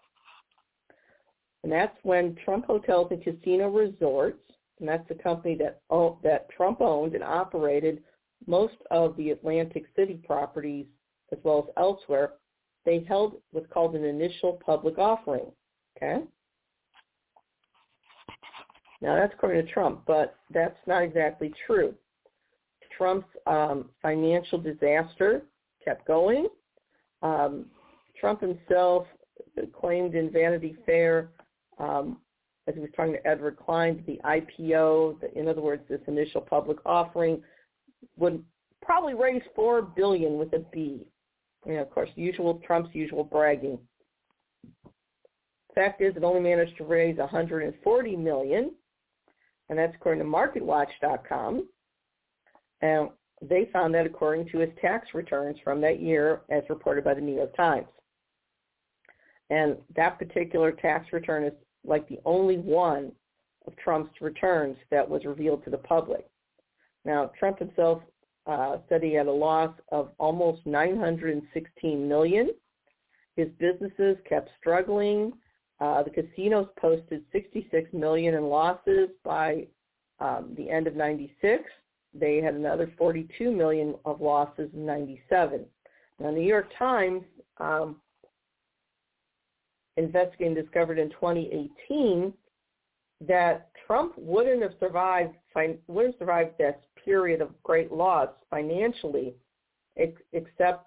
And 1.62 1.72
that's 1.72 1.96
when 2.02 2.36
Trump 2.44 2.66
Hotels 2.66 3.08
and 3.10 3.22
Casino 3.22 3.68
Resorts, 3.68 4.42
and 4.80 4.88
that's 4.88 5.06
the 5.08 5.14
company 5.14 5.56
that, 5.56 5.80
that 6.22 6.48
Trump 6.50 6.80
owned 6.80 7.14
and 7.14 7.24
operated 7.24 8.02
most 8.46 8.76
of 8.90 9.16
the 9.16 9.30
Atlantic 9.30 9.86
City 9.96 10.20
properties 10.24 10.86
as 11.32 11.38
well 11.42 11.66
as 11.68 11.74
elsewhere, 11.76 12.34
they 12.84 13.04
held 13.06 13.36
what's 13.50 13.70
called 13.72 13.94
an 13.94 14.04
initial 14.04 14.60
public 14.64 14.98
offering. 14.98 15.50
Okay? 15.96 16.22
Now 19.00 19.16
that's 19.16 19.34
according 19.34 19.66
to 19.66 19.72
Trump, 19.72 20.02
but 20.06 20.36
that's 20.52 20.78
not 20.86 21.02
exactly 21.02 21.52
true. 21.66 21.94
Trump's 22.96 23.28
um, 23.46 23.90
financial 24.02 24.58
disaster 24.58 25.42
kept 25.84 26.06
going. 26.06 26.48
Um, 27.22 27.66
Trump 28.20 28.40
himself 28.40 29.06
claimed 29.78 30.14
in 30.14 30.30
Vanity 30.30 30.76
Fair, 30.86 31.30
um, 31.78 32.18
as 32.66 32.74
he 32.74 32.80
was 32.80 32.90
talking 32.96 33.14
to 33.14 33.26
Edward 33.26 33.56
Klein, 33.56 34.02
the 34.06 34.20
IPO, 34.24 35.20
the, 35.20 35.38
in 35.38 35.48
other 35.48 35.60
words, 35.60 35.82
this 35.88 36.00
initial 36.06 36.40
public 36.40 36.78
offering, 36.84 37.42
would 38.16 38.42
probably 38.82 39.14
raise 39.14 39.42
four 39.54 39.82
billion 39.82 40.38
with 40.38 40.52
a 40.52 40.60
B. 40.72 41.06
You 41.66 41.78
of 41.78 41.90
course, 41.90 42.10
usual 42.14 42.60
Trump's 42.66 42.94
usual 42.94 43.24
bragging. 43.24 43.78
Fact 45.74 46.00
is, 46.00 46.16
it 46.16 46.24
only 46.24 46.40
managed 46.40 46.76
to 46.78 46.84
raise 46.84 47.18
140 47.18 48.16
million, 48.16 48.72
and 49.68 49.78
that's 49.78 49.94
according 49.94 50.22
to 50.22 50.28
MarketWatch.com. 50.28 51.68
And 52.80 53.10
they 53.42 53.68
found 53.72 53.94
that 53.94 54.06
according 54.06 54.48
to 54.50 54.58
his 54.58 54.70
tax 54.80 55.08
returns 55.14 55.56
from 55.62 55.80
that 55.82 56.00
year, 56.00 56.40
as 56.50 56.62
reported 56.68 57.04
by 57.04 57.14
the 57.14 57.20
New 57.20 57.34
York 57.34 57.54
Times. 57.56 57.86
And 59.50 59.76
that 59.96 60.18
particular 60.18 60.72
tax 60.72 61.12
return 61.12 61.44
is 61.44 61.52
like 61.84 62.06
the 62.08 62.20
only 62.24 62.58
one 62.58 63.12
of 63.66 63.76
Trump's 63.76 64.20
returns 64.20 64.76
that 64.90 65.08
was 65.08 65.24
revealed 65.24 65.64
to 65.64 65.70
the 65.70 65.78
public. 65.78 66.26
Now, 67.04 67.30
Trump 67.38 67.58
himself 67.58 68.02
uh, 68.46 68.78
said 68.88 69.02
he 69.02 69.14
had 69.14 69.26
a 69.26 69.32
loss 69.32 69.74
of 69.92 70.10
almost 70.18 70.66
916 70.66 72.08
million. 72.08 72.50
His 73.36 73.48
businesses 73.58 74.16
kept 74.28 74.50
struggling. 74.58 75.32
Uh, 75.80 76.02
the 76.02 76.10
casinos 76.10 76.66
posted 76.78 77.24
66 77.30 77.92
million 77.92 78.34
in 78.34 78.44
losses 78.44 79.10
by 79.22 79.66
um, 80.18 80.54
the 80.56 80.68
end 80.68 80.86
of 80.86 80.96
96. 80.96 81.62
They 82.14 82.38
had 82.38 82.54
another 82.54 82.92
42 82.98 83.52
million 83.52 83.94
of 84.04 84.20
losses 84.20 84.70
in 84.74 84.84
97. 84.84 85.64
Now, 86.18 86.30
New 86.30 86.42
York 86.42 86.68
Times 86.76 87.22
um, 87.58 87.96
investigating 89.98 90.54
discovered 90.54 90.98
in 90.98 91.10
2018 91.10 92.32
that 93.26 93.70
Trump 93.86 94.14
wouldn't 94.16 94.62
have 94.62 94.74
survived 94.78 95.34
wouldn't 95.88 96.14
have 96.14 96.18
survived 96.20 96.56
this 96.56 96.76
period 97.04 97.40
of 97.40 97.50
great 97.64 97.90
loss 97.90 98.28
financially, 98.48 99.34
except 99.96 100.86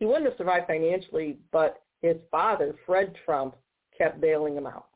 he 0.00 0.04
wouldn't 0.04 0.26
have 0.26 0.36
survived 0.36 0.66
financially, 0.66 1.38
but 1.52 1.82
his 2.02 2.16
father, 2.30 2.74
Fred 2.84 3.14
Trump, 3.24 3.54
kept 3.96 4.20
bailing 4.20 4.56
him 4.56 4.66
out. 4.66 4.86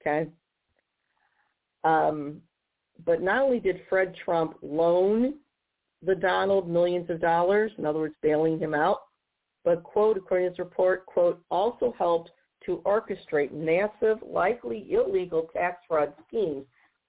Okay. 0.00 0.30
Um, 1.84 2.40
but 3.04 3.20
not 3.20 3.42
only 3.42 3.58
did 3.58 3.82
Fred 3.88 4.14
Trump 4.24 4.56
loan 4.62 5.34
the 6.04 6.14
Donald 6.14 6.68
millions 6.68 7.10
of 7.10 7.20
dollars, 7.20 7.72
in 7.76 7.86
other 7.86 7.98
words, 7.98 8.14
bailing 8.22 8.58
him 8.58 8.74
out, 8.74 9.02
but, 9.64 9.82
quote, 9.82 10.16
according 10.16 10.46
to 10.46 10.50
this 10.50 10.58
report, 10.58 11.06
quote, 11.06 11.42
also 11.50 11.94
helped 11.98 12.30
to 12.66 12.82
orchestrate 12.84 13.52
massive, 13.52 14.18
likely 14.26 14.86
illegal 14.90 15.48
tax 15.52 15.82
fraud 15.88 16.12
schemes 16.26 16.64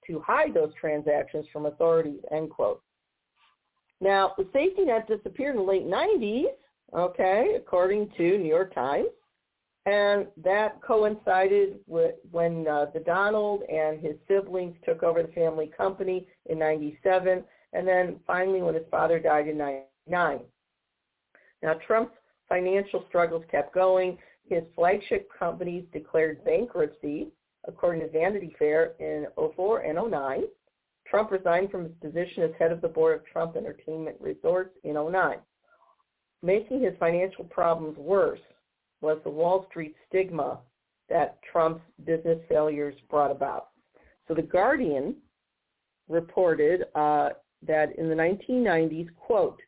to 0.08 0.20
hide 0.20 0.54
those 0.54 0.74
transactions 0.80 1.46
from 1.52 1.66
authorities, 1.66 2.20
end 2.32 2.50
quote. 2.50 2.82
Now, 4.02 4.34
the 4.38 4.48
safety 4.52 4.86
net 4.86 5.08
disappeared 5.08 5.56
in 5.56 5.62
the 5.62 5.68
late 5.68 5.86
90s, 5.86 6.46
okay, 6.94 7.54
according 7.56 8.10
to 8.18 8.38
New 8.38 8.50
York 8.50 8.74
Times, 8.74 9.08
and 9.86 10.28
that 10.44 10.82
coincided 10.82 11.80
with 11.88 12.16
when 12.32 12.68
uh, 12.68 12.86
the 12.94 13.02
Donald 13.02 13.64
and 13.64 14.00
his 14.00 14.16
siblings 14.28 14.76
took 14.86 15.04
over 15.04 15.22
the 15.22 15.32
family 15.34 15.72
company 15.76 16.28
in 16.50 16.58
97, 16.60 17.44
and 17.74 17.88
then 17.88 18.20
finally 18.26 18.62
when 18.62 18.76
his 18.76 18.86
father 18.90 19.20
died 19.20 19.48
in 19.48 19.58
99. 19.58 20.40
Now, 21.62 21.74
Trump's 21.86 22.16
financial 22.54 23.04
struggles 23.10 23.44
kept 23.50 23.74
going. 23.74 24.16
His 24.48 24.62
flagship 24.76 25.28
companies 25.38 25.86
declared 25.92 26.46
bankruptcy, 26.46 27.30
according 27.68 28.02
to 28.02 28.10
Vanity 28.10 28.56
Fair, 28.60 28.94
in 29.00 29.26
04 29.56 29.80
and 29.80 30.12
09. 30.12 30.44
Trump 31.08 31.32
resigned 31.32 31.72
from 31.72 31.86
his 31.86 31.94
position 32.00 32.44
as 32.44 32.52
head 32.60 32.72
of 32.72 32.82
the 32.82 32.88
board 32.88 33.20
of 33.20 33.26
Trump 33.26 33.56
Entertainment 33.56 34.18
Resorts 34.20 34.76
in 34.84 34.94
09. 34.94 35.38
Making 36.44 36.84
his 36.84 36.94
financial 37.00 37.46
problems 37.46 37.98
worse 37.98 38.40
was 39.02 39.18
the 39.24 39.30
Wall 39.32 39.66
Street 39.70 39.96
stigma 40.08 40.60
that 41.10 41.40
Trump's 41.52 41.82
business 42.06 42.40
failures 42.48 42.96
brought 43.10 43.32
about. 43.32 43.70
So 44.28 44.36
The 44.36 44.44
Guardian 44.44 45.16
reported 46.08 46.84
uh, 46.94 47.30
that 47.66 47.98
in 47.98 48.10
the 48.10 48.16
1990s, 48.16 49.08
quote, 49.16 49.60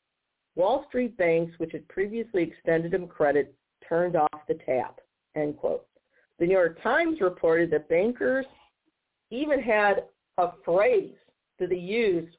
Wall 0.55 0.85
Street 0.87 1.17
banks, 1.17 1.57
which 1.59 1.71
had 1.73 1.87
previously 1.87 2.43
extended 2.43 2.93
him 2.93 3.07
credit, 3.07 3.53
turned 3.87 4.15
off 4.15 4.47
the 4.47 4.57
tap, 4.65 4.99
end 5.35 5.57
quote. 5.57 5.85
The 6.39 6.45
New 6.45 6.53
York 6.53 6.81
Times 6.81 7.21
reported 7.21 7.71
that 7.71 7.89
bankers 7.89 8.45
even 9.31 9.61
had 9.61 10.05
a 10.37 10.49
phrase 10.63 11.15
that 11.59 11.69
they 11.69 11.75
used 11.75 12.35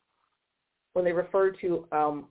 when 0.93 1.05
they 1.05 1.12
referred 1.12 1.59
to, 1.61 1.87
um, 1.93 2.27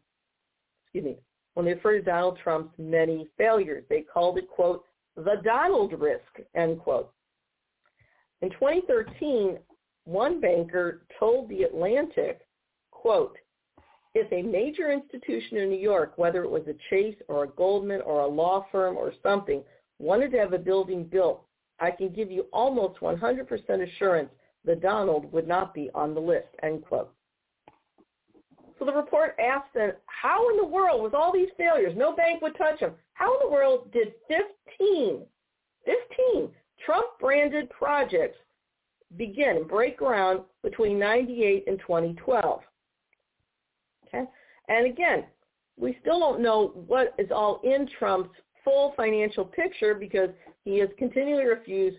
excuse 0.84 1.06
me, 1.06 1.18
when 1.54 1.66
they 1.66 1.74
referred 1.74 2.00
to 2.00 2.06
Donald 2.06 2.40
Trump's 2.44 2.74
many 2.78 3.28
failures. 3.38 3.84
They 3.90 4.02
called 4.02 4.38
it, 4.38 4.50
quote, 4.50 4.84
the 5.16 5.42
Donald 5.44 5.94
risk, 6.00 6.40
end 6.56 6.80
quote. 6.80 7.12
In 8.42 8.50
2013, 8.52 9.58
one 10.04 10.40
banker 10.40 11.06
told 11.20 11.50
The 11.50 11.64
Atlantic, 11.64 12.42
quote, 12.92 13.38
if 14.16 14.32
a 14.32 14.42
major 14.42 14.92
institution 14.92 15.58
in 15.58 15.70
New 15.70 15.78
York, 15.78 16.14
whether 16.16 16.44
it 16.44 16.50
was 16.50 16.64
a 16.68 16.76
Chase 16.90 17.18
or 17.28 17.44
a 17.44 17.50
Goldman 17.50 18.02
or 18.02 18.22
a 18.22 18.28
law 18.28 18.66
firm 18.72 18.96
or 18.96 19.14
something, 19.22 19.62
wanted 20.00 20.32
to 20.32 20.40
have 20.40 20.54
a 20.54 20.58
building 20.58 21.04
built, 21.04 21.44
I 21.80 21.92
can 21.92 22.10
give 22.10 22.32
you 22.32 22.48
almost 22.54 23.02
100% 23.02 23.48
assurance 23.84 24.30
the 24.64 24.76
Donald 24.76 25.32
would 25.34 25.48
not 25.48 25.74
be 25.74 25.92
on 25.94 26.16
the 26.16 26.20
list, 26.20 26.48
end 26.64 26.84
quote. 26.86 27.12
So 28.80 28.86
the 28.86 28.94
report 28.94 29.36
asked 29.38 29.74
them, 29.74 29.92
how 30.08 30.50
in 30.50 30.58
the 30.58 30.66
world, 30.66 31.04
with 31.04 31.14
all 31.14 31.32
these 31.34 31.50
failures, 31.58 31.94
no 31.96 32.16
bank 32.16 32.42
would 32.42 32.58
touch 32.58 32.80
them, 32.80 32.94
how 33.14 33.34
in 33.34 33.40
the 33.44 33.54
world 33.54 33.92
did 33.92 34.14
15, 34.28 35.22
15 35.86 36.50
Trump-branded 36.86 37.70
projects 37.70 38.38
begin 39.18 39.58
and 39.58 39.68
break 39.68 39.98
ground 39.98 40.42
between 40.64 40.98
98 40.98 41.66
and 41.68 41.80
2012? 41.80 42.62
Okay? 44.08 44.26
And 44.68 44.88
again, 44.88 45.26
we 45.78 45.98
still 46.02 46.20
don't 46.20 46.42
know 46.42 46.72
what 46.88 47.14
is 47.18 47.30
all 47.32 47.62
in 47.64 47.88
Trump's 48.00 48.30
full 48.64 48.94
financial 48.98 49.46
picture 49.46 49.94
because 49.94 50.30
he 50.64 50.80
has 50.80 50.90
continually 50.98 51.46
refused 51.46 51.98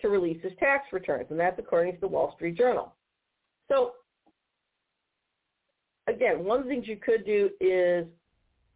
to 0.00 0.08
release 0.08 0.42
his 0.42 0.52
tax 0.58 0.92
returns, 0.92 1.26
and 1.30 1.40
that's 1.40 1.58
according 1.58 1.94
to 1.94 2.00
the 2.00 2.08
Wall 2.08 2.32
Street 2.36 2.56
Journal. 2.56 2.94
So 3.68 3.92
again, 6.06 6.44
one 6.44 6.58
of 6.58 6.64
the 6.64 6.70
things 6.70 6.86
you 6.86 6.96
could 6.96 7.24
do 7.24 7.50
is 7.60 8.06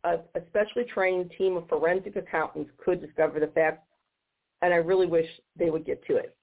a, 0.05 0.15
a 0.35 0.41
specially 0.49 0.85
trained 0.85 1.31
team 1.37 1.57
of 1.57 1.69
forensic 1.69 2.17
accountants 2.17 2.71
could 2.83 3.01
discover 3.01 3.41
the 3.41 3.49
facts, 3.49 3.87
and 4.63 4.73
I 4.73 4.79
really 4.79 5.07
wish 5.07 5.27
they 5.57 5.71
would 5.71 5.85
get 5.85 6.05
to 6.07 6.17
it. 6.17 6.37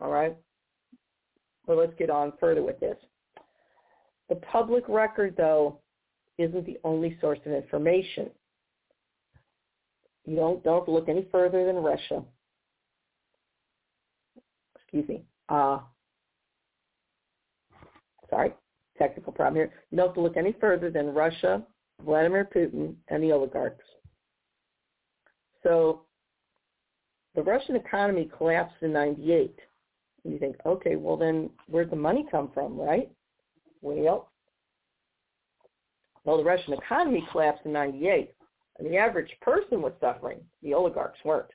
All 0.00 0.10
right? 0.10 0.36
But 1.66 1.76
let's 1.76 1.92
get 1.98 2.10
on 2.10 2.32
further 2.38 2.62
with 2.62 2.78
this. 2.80 2.96
The 4.28 4.36
public 4.36 4.84
record, 4.88 5.34
though, 5.36 5.80
isn't 6.38 6.66
the 6.66 6.78
only 6.84 7.16
source 7.20 7.38
of 7.46 7.52
information. 7.52 8.30
You 10.26 10.36
don't, 10.36 10.62
don't 10.62 10.88
look 10.88 11.08
any 11.08 11.26
further 11.32 11.64
than 11.64 11.76
Russia. 11.76 12.22
Excuse 14.76 15.08
me. 15.08 15.22
Uh, 15.48 15.78
sorry, 18.28 18.52
technical 18.98 19.32
problem 19.32 19.56
here. 19.56 19.72
You 19.90 19.96
don't 19.96 20.16
look 20.18 20.36
any 20.36 20.54
further 20.60 20.90
than 20.90 21.14
Russia, 21.14 21.62
Vladimir 22.04 22.48
Putin, 22.54 22.94
and 23.08 23.22
the 23.22 23.32
oligarchs. 23.32 23.84
So 25.62 26.02
the 27.34 27.42
Russian 27.42 27.76
economy 27.76 28.30
collapsed 28.36 28.76
in 28.82 28.92
98. 28.92 29.58
You 30.24 30.38
think, 30.38 30.56
okay, 30.66 30.96
well 30.96 31.16
then 31.16 31.50
where'd 31.68 31.90
the 31.90 31.96
money 31.96 32.26
come 32.30 32.50
from, 32.52 32.78
right? 32.78 33.10
Well, 33.80 34.30
well, 36.24 36.36
the 36.36 36.44
Russian 36.44 36.74
economy 36.74 37.26
collapsed 37.32 37.64
in 37.64 37.72
98, 37.72 38.34
and 38.78 38.92
the 38.92 38.96
average 38.96 39.30
person 39.40 39.80
was 39.80 39.92
suffering. 40.00 40.40
The 40.62 40.74
oligarchs 40.74 41.18
weren't. 41.24 41.50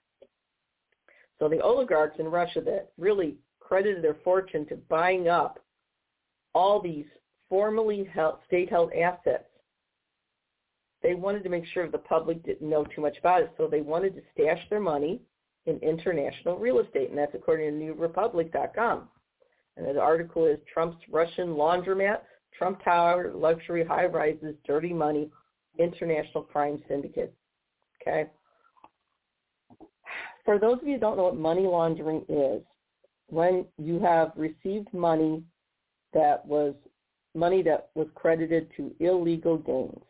So 1.39 1.47
the 1.49 1.61
oligarchs 1.61 2.19
in 2.19 2.28
Russia 2.28 2.61
that 2.61 2.91
really 2.97 3.36
credited 3.59 4.03
their 4.03 4.17
fortune 4.24 4.65
to 4.67 4.76
buying 4.76 5.28
up 5.28 5.59
all 6.55 6.82
these 6.82 7.05
formerly 7.49 8.03
held, 8.13 8.38
state-held 8.47 8.93
assets, 8.93 9.45
they 11.01 11.13
wanted 11.13 11.43
to 11.43 11.49
make 11.49 11.65
sure 11.67 11.89
the 11.89 11.97
public 11.97 12.43
didn't 12.43 12.67
know 12.67 12.86
too 12.86 13.01
much 13.01 13.17
about 13.17 13.41
it. 13.41 13.51
So 13.57 13.67
they 13.67 13.82
wanted 13.82 14.15
to 14.15 14.21
stash 14.34 14.61
their 14.69 14.80
money 14.80 15.21
in 15.65 15.78
international 15.80 16.57
real 16.57 16.80
estate, 16.80 17.09
and 17.09 17.17
that's 17.17 17.36
according 17.36 17.80
to 17.80 17.93
NewRepublic.com. 17.93 19.09
And 19.78 19.86
the 19.86 19.99
article 19.99 20.45
is 20.45 20.59
Trump's 20.71 20.97
Russian 21.09 21.49
laundromat, 21.49 22.19
Trump 22.57 22.84
Tower, 22.84 23.32
luxury 23.34 23.84
high 23.84 24.05
rises, 24.05 24.55
dirty 24.65 24.93
money, 24.93 25.30
international 25.80 26.43
crime 26.43 26.82
syndicate. 26.88 27.34
Okay. 28.01 28.30
For 30.45 30.59
those 30.59 30.80
of 30.82 30.88
you 30.88 30.95
who 30.95 30.99
don't 30.99 31.17
know 31.17 31.24
what 31.24 31.38
money 31.38 31.63
laundering 31.63 32.24
is, 32.30 32.61
when 33.28 33.65
you 33.78 33.99
have 33.99 34.32
received 34.36 34.93
money 34.93 35.43
that 36.13 36.45
was 36.45 36.76
money 37.34 37.63
that 37.63 37.89
was 37.95 38.07
credited 38.13 38.69
to 38.78 38.93
illegal 38.99 39.57
gains, 39.57 40.03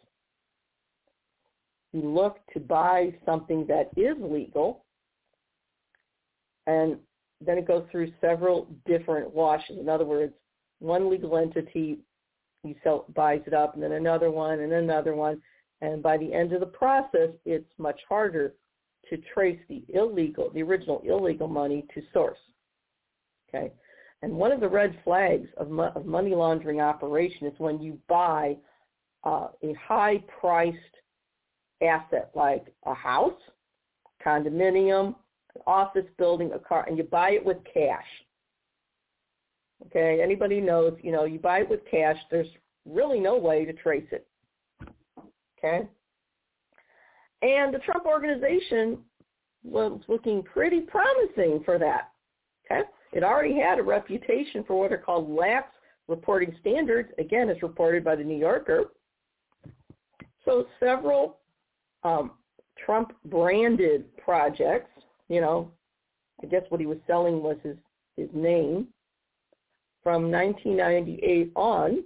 you 1.94 2.02
look 2.02 2.40
to 2.54 2.60
buy 2.60 3.14
something 3.26 3.66
that 3.68 3.90
is 3.96 4.18
legal 4.20 4.84
and 6.68 6.98
then 7.46 7.58
it 7.58 7.68
goes 7.68 7.84
through 7.92 8.12
several 8.22 8.68
different 8.86 9.34
washes. 9.34 9.78
In 9.80 9.90
other 9.90 10.06
words, 10.06 10.34
one 10.80 11.10
legal 11.10 11.38
entity 11.38 12.00
you 12.64 12.76
sell, 12.84 13.06
buys 13.16 13.42
it 13.46 13.54
up, 13.54 13.74
and 13.74 13.84
then 13.84 13.94
another 13.94 14.32
one, 14.32 14.60
and 14.60 14.72
another 14.72 15.16
one, 15.16 15.42
and 15.82 16.02
by 16.02 16.18
the 16.18 16.34
end 16.34 16.54
of 16.54 16.62
the 16.62 16.66
process, 16.66 17.30
it's 17.46 17.70
much 17.78 18.00
harder 18.08 18.54
to 19.10 19.18
trace 19.34 19.60
the 19.68 19.84
illegal, 19.90 20.50
the 20.54 20.64
original 20.64 21.02
illegal 21.06 21.48
money 21.48 21.86
to 21.94 22.02
source. 22.14 22.38
Okay, 23.50 23.72
and 24.22 24.34
one 24.34 24.52
of 24.52 24.62
the 24.62 24.68
red 24.68 24.98
flags 25.04 25.50
of, 25.58 25.70
mo- 25.70 25.92
of 25.96 26.06
money 26.06 26.34
laundering 26.34 26.80
operation 26.80 27.48
is 27.48 27.54
when 27.58 27.82
you 27.82 28.00
buy 28.08 28.56
uh, 29.26 29.48
a 29.62 29.74
high-priced 29.74 30.78
asset 31.82 32.32
like 32.34 32.74
a 32.86 32.94
house, 32.94 33.34
condominium, 34.26 35.16
office 35.68 36.06
building, 36.18 36.52
a 36.54 36.60
car, 36.60 36.86
and 36.88 36.98
you 36.98 37.04
buy 37.04 37.32
it 37.32 37.46
with 37.46 37.58
cash. 37.72 38.06
Okay, 39.88 40.22
anybody 40.22 40.62
knows, 40.62 40.94
you 41.02 41.12
know, 41.12 41.26
you 41.26 41.40
buy 41.40 41.60
it 41.60 41.70
with 41.70 41.82
cash, 41.90 42.18
there's 42.32 42.48
really 42.86 43.20
no 43.20 43.38
way 43.38 43.66
to 43.66 43.74
trace 43.74 44.08
it. 44.12 44.28
Okay? 45.58 45.88
And 47.42 47.74
the 47.74 47.80
Trump 47.80 48.06
organization 48.06 49.00
was 49.64 50.00
looking 50.08 50.44
pretty 50.44 50.82
promising 50.82 51.62
for 51.66 51.78
that. 51.80 52.12
Okay? 52.66 52.82
It 53.12 53.24
already 53.24 53.60
had 53.60 53.80
a 53.80 53.84
reputation 53.84 54.64
for 54.66 54.80
what 54.80 54.92
are 54.92 54.98
called 54.98 55.30
lax 55.30 55.68
reporting 56.08 56.56
standards, 56.60 57.10
again, 57.18 57.50
as 57.50 57.62
reported 57.62 58.04
by 58.04 58.16
the 58.16 58.24
New 58.24 58.38
Yorker. 58.38 58.86
So 60.46 60.66
several 60.80 61.38
um, 62.04 62.32
Trump-branded 62.86 64.18
projects, 64.18 64.90
you 65.30 65.42
know, 65.42 65.72
I 66.42 66.48
guess 66.48 66.64
what 66.70 66.80
he 66.80 66.86
was 66.86 66.98
selling 67.08 67.42
was 67.42 67.58
his, 67.64 67.78
his 68.18 68.30
name, 68.34 68.88
from 70.04 70.30
1998 70.32 71.52
on, 71.56 72.04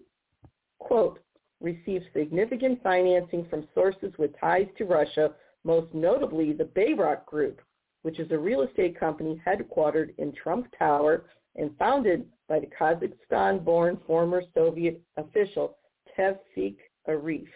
quote, 0.80 1.20
received 1.60 2.06
significant 2.14 2.82
financing 2.84 3.46
from 3.50 3.68
sources 3.74 4.14
with 4.18 4.38
ties 4.40 4.68
to 4.78 4.86
Russia, 4.86 5.32
most 5.64 5.92
notably 5.94 6.54
the 6.54 6.66
Bayrock 6.66 7.26
Group, 7.26 7.62
which 8.04 8.20
is 8.20 8.32
a 8.32 8.38
real 8.38 8.62
estate 8.62 9.00
company 9.00 9.42
headquartered 9.46 10.14
in 10.18 10.32
Trump 10.34 10.68
Tower 10.78 11.26
and 11.56 11.76
founded 11.80 12.26
by 12.48 12.60
the 12.60 12.68
Kazakhstan-born 12.68 14.00
former 14.06 14.44
Soviet 14.54 15.02
official 15.18 15.78
Tevfik 16.18 16.78
Arif, 17.08 17.48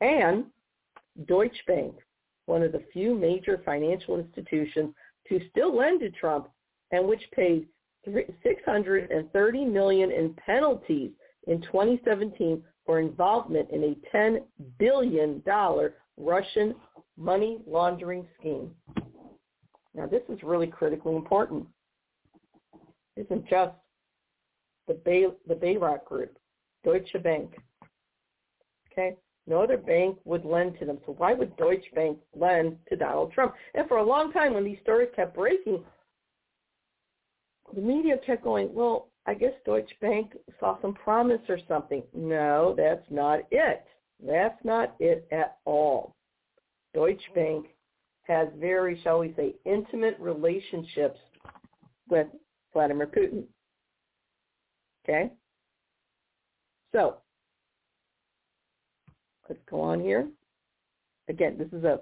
and 0.00 0.46
Deutsche 1.26 1.62
Bank, 1.66 1.94
one 2.48 2.62
of 2.62 2.72
the 2.72 2.82
few 2.92 3.14
major 3.14 3.60
financial 3.64 4.18
institutions 4.18 4.94
to 5.28 5.40
still 5.50 5.76
lend 5.76 6.00
to 6.00 6.10
Trump 6.10 6.48
and 6.90 7.06
which 7.06 7.22
paid 7.34 7.66
630 8.42 9.64
million 9.66 10.10
in 10.10 10.34
penalties 10.34 11.10
in 11.46 11.60
2017 11.62 12.62
for 12.86 13.00
involvement 13.00 13.68
in 13.70 13.84
a 13.84 14.16
$10 14.16 14.42
billion 14.78 15.42
Russian 16.16 16.74
money 17.18 17.58
laundering 17.66 18.26
scheme. 18.38 18.70
Now, 19.94 20.06
this 20.06 20.22
is 20.28 20.42
really 20.42 20.68
critically 20.68 21.16
important. 21.16 21.66
Isn't 23.16 23.46
just 23.48 23.74
the 24.86 24.94
Bay, 24.94 25.26
the 25.46 25.54
Bayrock 25.54 26.04
Group, 26.04 26.38
Deutsche 26.84 27.22
Bank. 27.22 27.56
Okay? 28.92 29.16
No 29.48 29.62
other 29.62 29.78
bank 29.78 30.18
would 30.26 30.44
lend 30.44 30.78
to 30.78 30.84
them. 30.84 30.98
So 31.06 31.12
why 31.12 31.32
would 31.32 31.56
Deutsche 31.56 31.90
Bank 31.94 32.18
lend 32.36 32.76
to 32.90 32.96
Donald 32.96 33.32
Trump? 33.32 33.54
And 33.74 33.88
for 33.88 33.96
a 33.96 34.04
long 34.04 34.30
time, 34.30 34.52
when 34.52 34.64
these 34.64 34.78
stories 34.82 35.08
kept 35.16 35.34
breaking, 35.34 35.82
the 37.74 37.80
media 37.80 38.16
kept 38.26 38.44
going, 38.44 38.72
well, 38.74 39.08
I 39.26 39.32
guess 39.32 39.54
Deutsche 39.64 39.94
Bank 40.02 40.32
saw 40.60 40.78
some 40.82 40.92
promise 40.92 41.40
or 41.48 41.58
something. 41.66 42.02
No, 42.14 42.74
that's 42.76 43.04
not 43.10 43.40
it. 43.50 43.84
That's 44.24 44.62
not 44.64 44.94
it 45.00 45.26
at 45.32 45.56
all. 45.64 46.14
Deutsche 46.92 47.30
Bank 47.34 47.68
has 48.24 48.48
very, 48.58 49.00
shall 49.02 49.20
we 49.20 49.32
say, 49.34 49.54
intimate 49.64 50.16
relationships 50.20 51.18
with 52.10 52.26
Vladimir 52.74 53.06
Putin. 53.06 53.44
Okay? 55.04 55.32
So, 56.92 57.16
let's 59.48 59.60
go 59.70 59.80
on 59.80 60.00
here. 60.00 60.28
Again, 61.28 61.56
this 61.58 61.68
is 61.72 61.84
a 61.84 62.00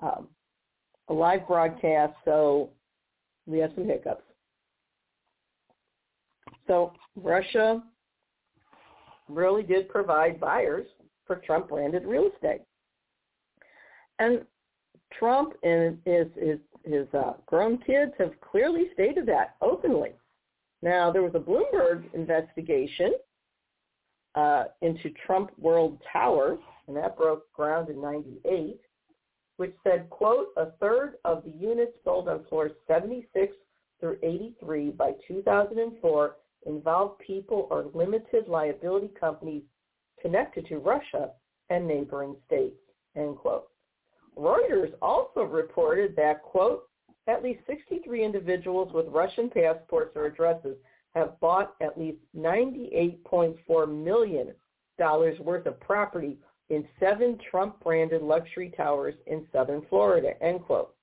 um, 0.00 0.28
a 1.08 1.12
live 1.12 1.46
broadcast, 1.48 2.14
so 2.24 2.70
we 3.46 3.58
have 3.58 3.72
some 3.74 3.86
hiccups. 3.86 4.22
So 6.66 6.92
Russia 7.16 7.82
really 9.28 9.62
did 9.62 9.88
provide 9.88 10.38
buyers 10.38 10.86
for 11.26 11.36
Trump-branded 11.36 12.04
real 12.04 12.30
estate. 12.34 12.62
And 14.18 14.44
Trump 15.18 15.54
and 15.62 15.98
his 16.04 16.26
his, 16.36 16.58
his 16.84 17.06
uh, 17.14 17.34
grown 17.46 17.78
kids 17.78 18.12
have 18.18 18.32
clearly 18.40 18.88
stated 18.92 19.26
that 19.26 19.56
openly. 19.60 20.12
Now 20.82 21.10
there 21.10 21.22
was 21.22 21.34
a 21.34 21.38
Bloomberg 21.38 22.04
investigation 22.14 23.14
uh, 24.34 24.64
into 24.82 25.10
Trump 25.26 25.50
World 25.58 25.98
Tower, 26.12 26.58
and 26.88 26.96
that 26.96 27.16
broke 27.16 27.52
ground 27.52 27.90
in 27.90 28.00
'98, 28.00 28.80
which 29.58 29.74
said, 29.84 30.10
"quote 30.10 30.48
A 30.56 30.72
third 30.80 31.18
of 31.24 31.44
the 31.44 31.50
units 31.50 31.96
sold 32.02 32.28
on 32.28 32.44
floors 32.44 32.72
76 32.88 33.54
through 34.00 34.18
83 34.22 34.90
by 34.90 35.12
2004 35.26 36.36
involved 36.66 37.20
people 37.20 37.68
or 37.70 37.84
limited 37.94 38.48
liability 38.48 39.08
companies 39.20 39.62
connected 40.20 40.66
to 40.66 40.78
Russia 40.78 41.32
and 41.70 41.86
neighboring 41.86 42.36
states, 42.46 42.80
end 43.16 43.36
quote. 43.36 43.68
Reuters 44.36 44.94
also 45.02 45.42
reported 45.42 46.16
that, 46.16 46.42
quote, 46.42 46.88
at 47.26 47.42
least 47.42 47.60
63 47.66 48.24
individuals 48.24 48.92
with 48.92 49.06
Russian 49.08 49.50
passports 49.50 50.16
or 50.16 50.26
addresses 50.26 50.76
have 51.14 51.38
bought 51.40 51.74
at 51.80 51.98
least 51.98 52.18
$98.4 52.36 54.04
million 54.04 54.54
worth 55.40 55.66
of 55.66 55.80
property 55.80 56.38
in 56.70 56.86
seven 57.00 57.38
Trump-branded 57.50 58.22
luxury 58.22 58.72
towers 58.76 59.14
in 59.26 59.46
southern 59.52 59.82
Florida, 59.88 60.32
end 60.42 60.62
quote. 60.64 60.94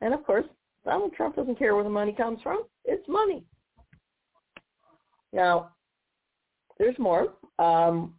And 0.00 0.14
of 0.14 0.24
course, 0.24 0.46
Donald 0.84 1.12
Trump 1.14 1.36
doesn't 1.36 1.58
care 1.58 1.74
where 1.74 1.84
the 1.84 1.90
money 1.90 2.12
comes 2.12 2.40
from. 2.42 2.64
It's 2.84 3.06
money. 3.08 3.44
Now, 5.32 5.70
there's 6.78 6.98
more. 6.98 7.34
Um, 7.58 8.14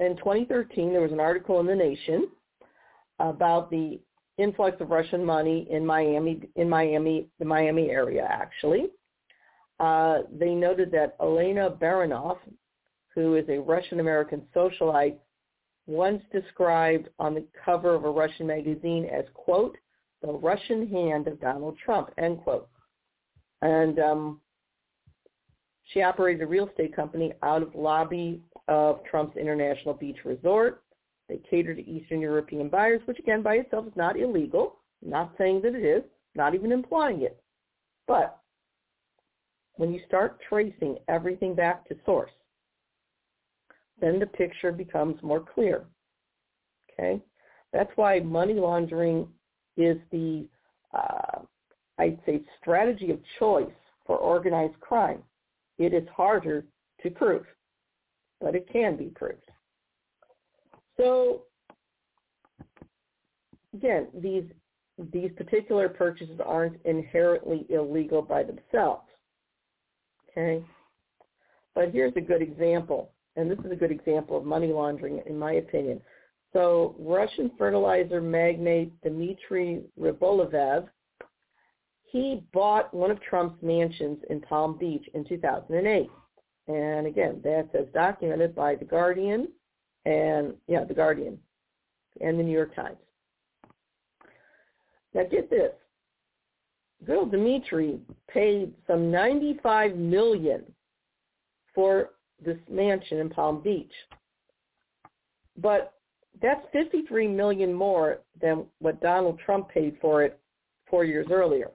in 0.00 0.16
2013, 0.16 0.90
there 0.90 1.02
was 1.02 1.12
an 1.12 1.20
article 1.20 1.60
in 1.60 1.66
The 1.66 1.74
Nation 1.74 2.28
about 3.20 3.70
the 3.70 4.00
influx 4.38 4.80
of 4.80 4.90
Russian 4.90 5.24
money 5.24 5.68
in 5.70 5.86
Miami, 5.86 6.40
in 6.56 6.68
Miami, 6.68 7.28
the 7.38 7.44
Miami 7.44 7.90
area, 7.90 8.26
actually. 8.28 8.86
Uh, 9.78 10.20
they 10.32 10.54
noted 10.54 10.90
that 10.92 11.16
Elena 11.20 11.70
Baronov, 11.70 12.38
who 13.14 13.36
is 13.36 13.44
a 13.48 13.60
Russian-American 13.60 14.42
socialite, 14.54 15.18
once 15.86 16.22
described 16.32 17.08
on 17.18 17.34
the 17.34 17.44
cover 17.64 17.94
of 17.94 18.04
a 18.04 18.10
Russian 18.10 18.46
magazine 18.46 19.06
as, 19.06 19.24
quote, 19.34 19.76
the 20.22 20.32
Russian 20.32 20.88
hand 20.88 21.28
of 21.28 21.40
Donald 21.40 21.76
Trump, 21.84 22.10
end 22.16 22.38
quote. 22.42 22.68
And 23.60 23.98
um, 23.98 24.40
she 25.92 26.02
operated 26.02 26.42
a 26.42 26.46
real 26.46 26.68
estate 26.68 26.96
company 26.96 27.32
out 27.42 27.62
of 27.62 27.74
lobby 27.74 28.40
of 28.68 29.04
Trump's 29.04 29.36
International 29.36 29.94
Beach 29.94 30.18
Resort. 30.24 30.82
They 31.28 31.40
cater 31.48 31.74
to 31.74 31.88
Eastern 31.88 32.20
European 32.20 32.68
buyers, 32.68 33.00
which 33.04 33.18
again 33.18 33.42
by 33.42 33.56
itself 33.56 33.86
is 33.86 33.96
not 33.96 34.18
illegal. 34.18 34.78
I'm 35.02 35.10
not 35.10 35.34
saying 35.36 35.62
that 35.62 35.74
it 35.74 35.84
is, 35.84 36.02
not 36.34 36.54
even 36.54 36.72
implying 36.72 37.22
it. 37.22 37.42
But 38.06 38.38
when 39.76 39.92
you 39.92 40.00
start 40.06 40.40
tracing 40.48 40.98
everything 41.08 41.54
back 41.54 41.86
to 41.88 41.96
source, 42.04 42.30
then 44.00 44.18
the 44.18 44.26
picture 44.26 44.72
becomes 44.72 45.22
more 45.22 45.40
clear. 45.40 45.84
Okay? 46.92 47.20
That's 47.72 47.90
why 47.96 48.20
money 48.20 48.54
laundering 48.54 49.28
is 49.76 49.98
the, 50.10 50.46
uh, 50.92 51.40
I'd 51.98 52.18
say, 52.26 52.42
strategy 52.60 53.10
of 53.10 53.18
choice 53.38 53.72
for 54.06 54.16
organized 54.16 54.78
crime. 54.80 55.22
It 55.78 55.92
is 55.92 56.06
harder 56.14 56.64
to 57.02 57.10
prove, 57.10 57.44
but 58.40 58.54
it 58.54 58.68
can 58.72 58.96
be 58.96 59.06
proved. 59.06 59.50
So 60.96 61.42
again, 63.74 64.08
these 64.14 64.44
these 65.12 65.30
particular 65.36 65.88
purchases 65.88 66.38
aren't 66.44 66.80
inherently 66.84 67.66
illegal 67.68 68.22
by 68.22 68.44
themselves. 68.44 69.08
Okay? 70.30 70.64
But 71.74 71.90
here's 71.90 72.12
a 72.16 72.20
good 72.20 72.40
example, 72.40 73.10
and 73.36 73.50
this 73.50 73.58
is 73.64 73.72
a 73.72 73.76
good 73.76 73.90
example 73.90 74.36
of 74.36 74.44
money 74.44 74.68
laundering 74.68 75.22
in 75.26 75.38
my 75.38 75.52
opinion. 75.54 76.00
So 76.52 76.94
Russian 76.98 77.50
fertilizer 77.58 78.20
magnate 78.20 78.92
Dmitry 79.02 79.82
Rybolovlev 79.98 80.88
he 82.14 82.44
bought 82.52 82.94
one 82.94 83.10
of 83.10 83.20
Trump's 83.20 83.60
mansions 83.60 84.18
in 84.30 84.40
Palm 84.40 84.78
Beach 84.78 85.04
in 85.14 85.24
2008. 85.24 86.08
And 86.68 87.08
again, 87.08 87.40
that's 87.42 87.74
as 87.74 87.86
documented 87.92 88.54
by 88.54 88.76
The 88.76 88.84
Guardian 88.84 89.48
and, 90.04 90.54
yeah, 90.68 90.84
The 90.84 90.94
Guardian 90.94 91.36
and 92.20 92.38
The 92.38 92.44
New 92.44 92.52
York 92.52 92.72
Times. 92.76 92.98
Now 95.12 95.24
get 95.24 95.50
this. 95.50 95.72
Bill 97.04 97.26
Dimitri 97.26 97.98
paid 98.28 98.72
some 98.86 99.10
95 99.10 99.96
million 99.96 100.62
for 101.74 102.10
this 102.42 102.58
mansion 102.70 103.18
in 103.18 103.30
Palm 103.30 103.62
Beach. 103.62 103.92
But 105.56 105.94
that's 106.42 106.64
53 106.72 107.28
million 107.28 107.72
more 107.72 108.20
than 108.40 108.66
what 108.80 109.00
Donald 109.00 109.38
Trump 109.44 109.68
paid 109.68 109.96
for 110.00 110.24
it 110.24 110.40
4 110.90 111.04
years 111.04 111.26
earlier. 111.30 111.70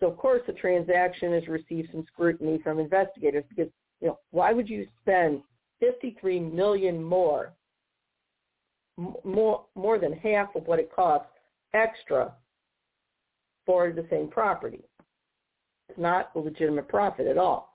So 0.00 0.08
of 0.08 0.16
course 0.16 0.42
the 0.46 0.52
transaction 0.54 1.32
has 1.32 1.46
received 1.46 1.90
some 1.92 2.04
scrutiny 2.12 2.58
from 2.62 2.78
investigators 2.78 3.44
because 3.48 3.70
you 4.00 4.08
know 4.08 4.18
why 4.30 4.52
would 4.52 4.68
you 4.68 4.86
spend 5.02 5.42
53 5.80 6.40
million 6.40 7.02
more 7.02 7.52
more 9.24 9.64
more 9.74 9.98
than 9.98 10.12
half 10.12 10.54
of 10.56 10.66
what 10.66 10.78
it 10.78 10.90
costs 10.94 11.28
extra 11.74 12.32
for 13.64 13.92
the 13.92 14.06
same 14.10 14.28
property. 14.28 14.84
It's 15.88 15.98
not 15.98 16.30
a 16.34 16.38
legitimate 16.38 16.88
profit 16.88 17.26
at 17.26 17.38
all. 17.38 17.71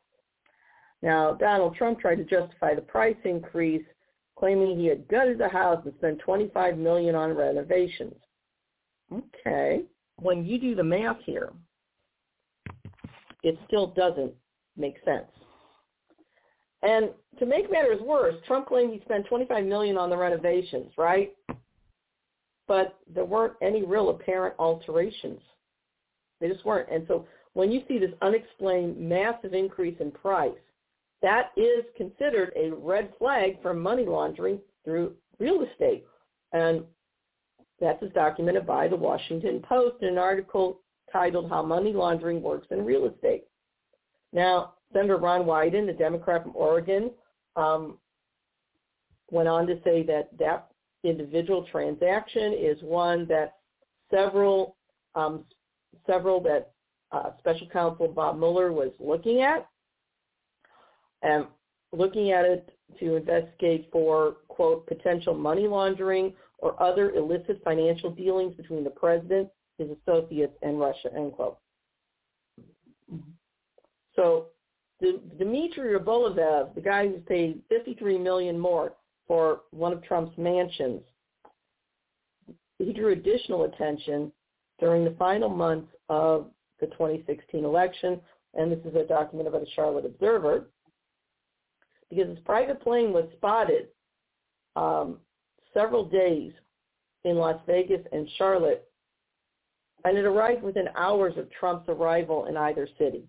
Now, 1.01 1.33
Donald 1.33 1.75
Trump 1.75 1.99
tried 1.99 2.15
to 2.15 2.23
justify 2.23 2.73
the 2.73 2.81
price 2.81 3.17
increase, 3.23 3.85
claiming 4.37 4.77
he 4.77 4.87
had 4.87 5.07
gutted 5.07 5.37
the 5.37 5.49
house 5.49 5.81
and 5.85 5.93
spent 5.97 6.19
25 6.19 6.77
million 6.77 7.15
on 7.15 7.35
renovations. 7.35 8.15
Okay, 9.11 9.83
when 10.17 10.45
you 10.45 10.59
do 10.59 10.75
the 10.75 10.83
math 10.83 11.19
here, 11.25 11.51
it 13.43 13.57
still 13.67 13.87
doesn't 13.87 14.33
make 14.75 14.95
sense. 15.05 15.27
And 16.83 17.09
to 17.39 17.45
make 17.45 17.71
matters 17.71 18.01
worse, 18.01 18.35
Trump 18.45 18.67
claimed 18.67 18.93
he 18.93 19.01
spent 19.01 19.27
25 19.27 19.65
million 19.65 19.97
on 19.97 20.09
the 20.09 20.17
renovations, 20.17 20.91
right? 20.97 21.35
But 22.67 22.99
there 23.13 23.25
weren't 23.25 23.53
any 23.61 23.83
real 23.83 24.09
apparent 24.09 24.55
alterations. 24.59 25.41
They 26.39 26.49
just 26.49 26.65
weren't. 26.65 26.89
And 26.91 27.05
so 27.07 27.25
when 27.53 27.71
you 27.71 27.81
see 27.87 27.97
this 27.97 28.11
unexplained 28.21 28.97
massive 28.97 29.53
increase 29.53 29.95
in 29.99 30.11
price, 30.11 30.51
that 31.21 31.51
is 31.57 31.83
considered 31.95 32.53
a 32.55 32.71
red 32.71 33.11
flag 33.17 33.61
for 33.61 33.73
money 33.73 34.05
laundering 34.05 34.59
through 34.83 35.15
real 35.39 35.63
estate. 35.63 36.05
And 36.53 36.83
that's 37.79 38.03
documented 38.13 38.65
by 38.65 38.87
the 38.87 38.95
Washington 38.95 39.61
Post 39.67 40.01
in 40.01 40.09
an 40.09 40.17
article 40.17 40.81
titled 41.11 41.49
How 41.49 41.61
Money 41.61 41.93
Laundering 41.93 42.41
Works 42.41 42.67
in 42.71 42.85
Real 42.85 43.05
Estate. 43.07 43.45
Now, 44.33 44.73
Senator 44.93 45.17
Ron 45.17 45.43
Wyden, 45.43 45.85
the 45.85 45.93
Democrat 45.93 46.43
from 46.43 46.55
Oregon, 46.55 47.11
um, 47.55 47.97
went 49.31 49.47
on 49.47 49.67
to 49.67 49.79
say 49.83 50.03
that 50.03 50.29
that 50.37 50.67
individual 51.03 51.65
transaction 51.71 52.53
is 52.53 52.77
one 52.81 53.27
that 53.27 53.55
several 54.11 54.75
um, 55.15 55.43
several 56.05 56.39
that 56.41 56.71
uh, 57.11 57.31
Special 57.39 57.67
Counsel 57.67 58.07
Bob 58.07 58.37
Mueller 58.37 58.71
was 58.71 58.91
looking 58.99 59.41
at, 59.41 59.67
and 61.21 61.45
looking 61.91 62.31
at 62.31 62.45
it 62.45 62.77
to 62.99 63.15
investigate 63.15 63.89
for 63.91 64.37
quote 64.47 64.85
potential 64.87 65.33
money 65.33 65.67
laundering 65.67 66.33
or 66.59 66.81
other 66.81 67.11
illicit 67.11 67.61
financial 67.63 68.09
dealings 68.09 68.55
between 68.55 68.83
the 68.83 68.89
president, 68.89 69.49
his 69.77 69.89
associates, 70.01 70.53
and 70.61 70.79
Russia 70.79 71.09
end 71.15 71.33
quote. 71.33 71.57
So 74.15 74.47
Dmitry 74.99 75.93
Rybolovlev, 75.97 76.73
the 76.73 76.81
guy 76.81 77.07
who's 77.07 77.21
paid 77.27 77.61
53 77.69 78.17
million 78.17 78.57
more 78.57 78.93
for 79.27 79.61
one 79.71 79.93
of 79.93 80.03
Trump's 80.03 80.35
mansions, 80.37 81.01
he 82.79 82.93
drew 82.93 83.11
additional 83.11 83.65
attention 83.65 84.31
during 84.79 85.03
the 85.03 85.15
final 85.17 85.49
months 85.49 85.91
of 86.09 86.47
the 86.79 86.87
2016 86.87 87.63
election, 87.63 88.19
and 88.55 88.71
this 88.71 88.79
is 88.85 88.95
a 88.95 89.03
document 89.03 89.51
by 89.51 89.59
the 89.59 89.67
Charlotte 89.75 90.05
Observer, 90.05 90.67
because 92.09 92.29
his 92.29 92.39
private 92.39 92.81
plane 92.81 93.11
was 93.11 93.25
spotted 93.35 93.87
um, 94.75 95.17
several 95.73 96.05
days 96.05 96.53
in 97.23 97.35
Las 97.35 97.59
Vegas 97.67 98.01
and 98.11 98.29
Charlotte, 98.37 98.87
and 100.05 100.17
it 100.17 100.25
arrived 100.25 100.63
within 100.63 100.87
hours 100.95 101.33
of 101.37 101.49
Trump's 101.51 101.89
arrival 101.89 102.45
in 102.45 102.55
either 102.55 102.87
city. 102.97 103.27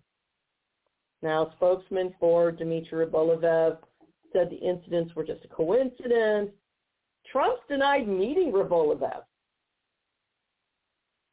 Now, 1.22 1.52
spokesman 1.56 2.14
for 2.20 2.52
Dmitry 2.52 3.06
Rybolovlev 3.06 3.78
said 4.32 4.50
the 4.50 4.56
incidents 4.56 5.14
were 5.16 5.24
just 5.24 5.44
a 5.44 5.48
coincidence. 5.48 6.50
Trump's 7.32 7.62
denied 7.68 8.06
meeting 8.06 8.52
Rybolovlev. 8.52 9.22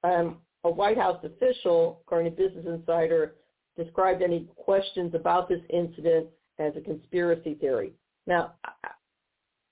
Um, 0.04 0.38
a 0.64 0.70
White 0.70 0.98
House 0.98 1.24
official, 1.24 2.02
according 2.06 2.36
to 2.36 2.38
Business 2.38 2.66
Insider, 2.66 3.36
described 3.78 4.22
any 4.22 4.48
questions 4.56 5.14
about 5.14 5.48
this 5.48 5.62
incident 5.70 6.28
as 6.60 6.74
a 6.76 6.82
conspiracy 6.82 7.56
theory. 7.56 7.93
Now, 8.28 8.53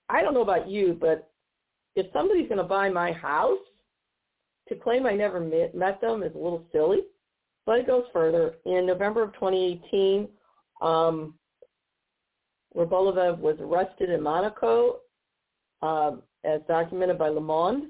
I 0.09 0.21
don't 0.21 0.33
know 0.33 0.41
about 0.41 0.67
you, 0.67 0.97
but 0.99 1.31
if 1.95 2.07
somebody's 2.13 2.47
going 2.47 2.57
to 2.57 2.63
buy 2.63 2.89
my 2.89 3.11
house, 3.11 3.59
to 4.69 4.75
claim 4.75 5.05
I 5.05 5.13
never 5.13 5.39
met, 5.39 5.75
met 5.75 6.01
them 6.01 6.23
is 6.23 6.33
a 6.33 6.37
little 6.37 6.63
silly. 6.71 7.01
But 7.65 7.79
it 7.79 7.87
goes 7.87 8.03
further. 8.11 8.55
In 8.65 8.85
November 8.85 9.23
of 9.23 9.33
2018, 9.33 10.27
um, 10.81 11.35
was 12.73 13.55
arrested 13.59 14.09
in 14.09 14.21
Monaco, 14.21 14.97
uh, 15.81 16.13
as 16.43 16.61
documented 16.67 17.17
by 17.17 17.29
Le 17.29 17.39
Monde, 17.39 17.85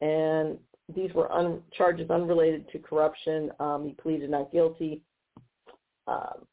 and 0.00 0.58
these 0.94 1.12
were 1.14 1.32
un- 1.32 1.62
charges 1.72 2.10
unrelated 2.10 2.68
to 2.70 2.78
corruption. 2.78 3.50
Um, 3.58 3.86
he 3.86 3.92
pleaded 3.92 4.30
not 4.30 4.52
guilty. 4.52 5.02
Um, 6.06 6.46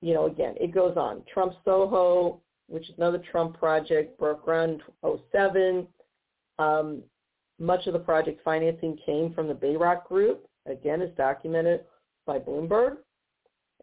you 0.00 0.14
know, 0.14 0.26
again, 0.26 0.54
it 0.60 0.72
goes 0.72 0.96
on. 0.96 1.22
Trump 1.32 1.54
Soho, 1.64 2.40
which 2.68 2.88
is 2.88 2.94
another 2.98 3.22
Trump 3.30 3.58
project, 3.58 4.18
broke 4.18 4.44
ground 4.44 4.82
in 5.02 5.18
07. 5.32 5.86
Um, 6.58 7.02
much 7.58 7.86
of 7.86 7.92
the 7.92 7.98
project 7.98 8.40
financing 8.44 8.98
came 9.04 9.32
from 9.32 9.48
the 9.48 9.54
Bayrock 9.54 10.06
Group 10.06 10.48
again, 10.70 11.02
is 11.02 11.14
documented 11.16 11.80
by 12.26 12.38
Bloomberg. 12.38 12.98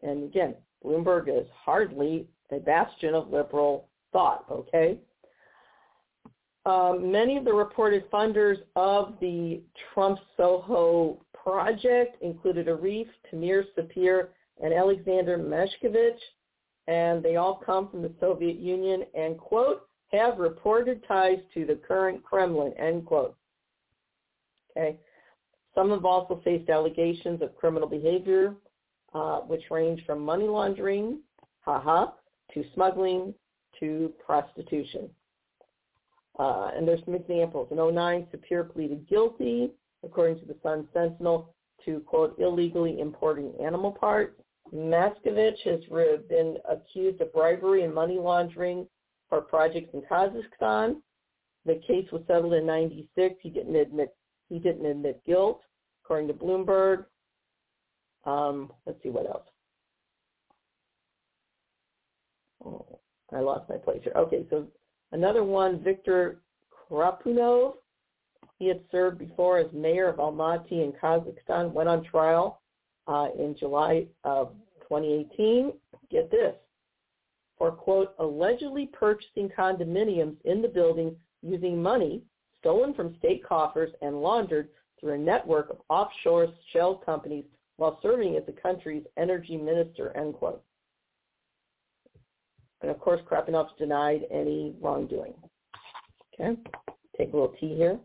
And 0.02 0.24
again, 0.24 0.54
Bloomberg 0.84 1.28
is 1.28 1.46
hardly 1.54 2.28
a 2.50 2.58
bastion 2.58 3.14
of 3.14 3.30
liberal 3.30 3.88
thought, 4.12 4.44
okay? 4.50 4.98
Um, 6.64 7.10
many 7.10 7.36
of 7.36 7.44
the 7.44 7.52
reported 7.52 8.10
funders 8.10 8.58
of 8.74 9.14
the 9.20 9.62
Trump 9.92 10.18
Soho 10.36 11.24
project 11.32 12.20
included 12.22 12.66
Arif, 12.66 13.06
Tamir 13.32 13.64
Sapir, 13.76 14.28
and 14.62 14.72
Alexander 14.72 15.38
Mashkevich, 15.38 16.18
and 16.86 17.22
they 17.22 17.36
all 17.36 17.62
come 17.64 17.88
from 17.90 18.02
the 18.02 18.12
Soviet 18.20 18.56
Union 18.56 19.04
and, 19.14 19.38
quote, 19.38 19.88
have 20.12 20.38
reported 20.38 21.02
ties 21.06 21.38
to 21.54 21.66
the 21.66 21.74
current 21.74 22.22
Kremlin, 22.22 22.72
end 22.78 23.04
quote. 23.06 23.36
Okay. 24.76 24.98
Some 25.74 25.90
have 25.90 26.04
also 26.04 26.40
faced 26.44 26.70
allegations 26.70 27.42
of 27.42 27.56
criminal 27.56 27.88
behavior, 27.88 28.54
uh, 29.14 29.40
which 29.40 29.62
range 29.70 30.02
from 30.06 30.20
money 30.20 30.46
laundering, 30.46 31.20
haha, 31.60 32.12
to 32.54 32.64
smuggling 32.72 33.34
to 33.80 34.12
prostitution. 34.24 35.10
Uh, 36.38 36.70
and 36.74 36.86
there's 36.86 37.04
some 37.04 37.14
examples. 37.14 37.68
In 37.70 37.76
09, 37.76 38.26
Sapir 38.32 38.70
pleaded 38.72 39.08
guilty, 39.08 39.70
according 40.04 40.38
to 40.40 40.46
the 40.46 40.56
Sun 40.62 40.88
Sentinel, 40.92 41.54
to, 41.84 42.00
quote, 42.00 42.38
illegally 42.38 43.00
importing 43.00 43.52
animal 43.62 43.92
parts. 43.92 44.40
Mashkevich 44.74 45.60
has 45.64 45.80
been 46.28 46.56
accused 46.68 47.20
of 47.20 47.32
bribery 47.32 47.82
and 47.82 47.94
money 47.94 48.18
laundering 48.18 48.86
for 49.28 49.40
projects 49.40 49.90
in 49.94 50.02
Kazakhstan. 50.02 50.96
The 51.64 51.80
case 51.86 52.06
was 52.12 52.22
settled 52.26 52.54
in 52.54 52.66
96. 52.66 53.34
He 53.40 53.50
didn't 53.50 53.76
admit 53.76 54.14
he 54.48 54.60
didn't 54.60 54.86
admit 54.86 55.20
guilt, 55.26 55.62
according 56.04 56.28
to 56.28 56.34
Bloomberg. 56.34 57.06
Um, 58.24 58.72
let's 58.86 59.02
see 59.02 59.08
what 59.08 59.26
else. 59.26 59.46
Oh, 62.64 63.00
I 63.32 63.40
lost 63.40 63.68
my 63.68 63.76
place 63.76 64.00
here. 64.04 64.12
Okay, 64.14 64.46
so 64.50 64.68
another 65.10 65.42
one, 65.42 65.82
Viktor 65.82 66.40
Khrapunov. 66.88 67.74
He 68.58 68.68
had 68.68 68.80
served 68.90 69.18
before 69.18 69.58
as 69.58 69.66
mayor 69.72 70.08
of 70.08 70.16
Almaty 70.16 70.84
in 70.84 70.92
Kazakhstan, 70.92 71.72
went 71.72 71.88
on 71.88 72.04
trial 72.04 72.62
uh, 73.06 73.28
in 73.38 73.56
July 73.58 74.06
of 74.24 74.52
2018. 74.82 75.72
Get 76.10 76.30
this. 76.30 76.54
For, 77.58 77.70
quote, 77.70 78.14
allegedly 78.18 78.90
purchasing 78.92 79.48
condominiums 79.48 80.36
in 80.44 80.60
the 80.60 80.68
building 80.68 81.16
using 81.42 81.82
money 81.82 82.22
stolen 82.60 82.92
from 82.94 83.16
state 83.18 83.44
coffers 83.44 83.92
and 84.02 84.20
laundered 84.20 84.68
through 85.00 85.14
a 85.14 85.18
network 85.18 85.70
of 85.70 85.78
offshore 85.88 86.48
shell 86.72 86.96
companies 86.96 87.44
while 87.76 87.98
serving 88.02 88.36
as 88.36 88.44
the 88.46 88.52
country's 88.52 89.04
energy 89.16 89.56
minister, 89.56 90.14
end 90.16 90.34
quote. 90.34 90.62
And 92.82 92.90
of 92.90 92.98
course, 92.98 93.20
Khrapunov's 93.30 93.72
denied 93.78 94.22
any 94.30 94.74
wrongdoing. 94.80 95.34
Okay, 96.34 96.60
take 97.16 97.32
a 97.32 97.36
little 97.36 97.54
tea 97.58 97.74
here. 97.74 97.98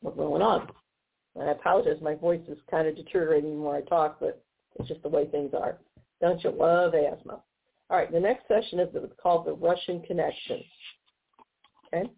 what's 0.00 0.16
going 0.16 0.42
on. 0.42 0.68
And 1.34 1.48
I 1.48 1.52
apologize, 1.52 2.00
my 2.02 2.14
voice 2.14 2.40
is 2.48 2.58
kind 2.70 2.88
of 2.88 2.96
deteriorating 2.96 3.50
the 3.50 3.56
more 3.56 3.76
I 3.76 3.82
talk, 3.82 4.18
but 4.20 4.42
it's 4.78 4.88
just 4.88 5.02
the 5.02 5.08
way 5.08 5.26
things 5.26 5.52
are. 5.54 5.78
Don't 6.20 6.42
you 6.42 6.50
love 6.50 6.94
asthma? 6.94 7.40
All 7.88 7.96
right, 7.96 8.10
the 8.12 8.20
next 8.20 8.46
session 8.46 8.78
is 8.80 8.88
called 9.20 9.46
the 9.46 9.54
Russian 9.54 10.02
Connection. 10.02 10.62
Okay? 11.92 12.10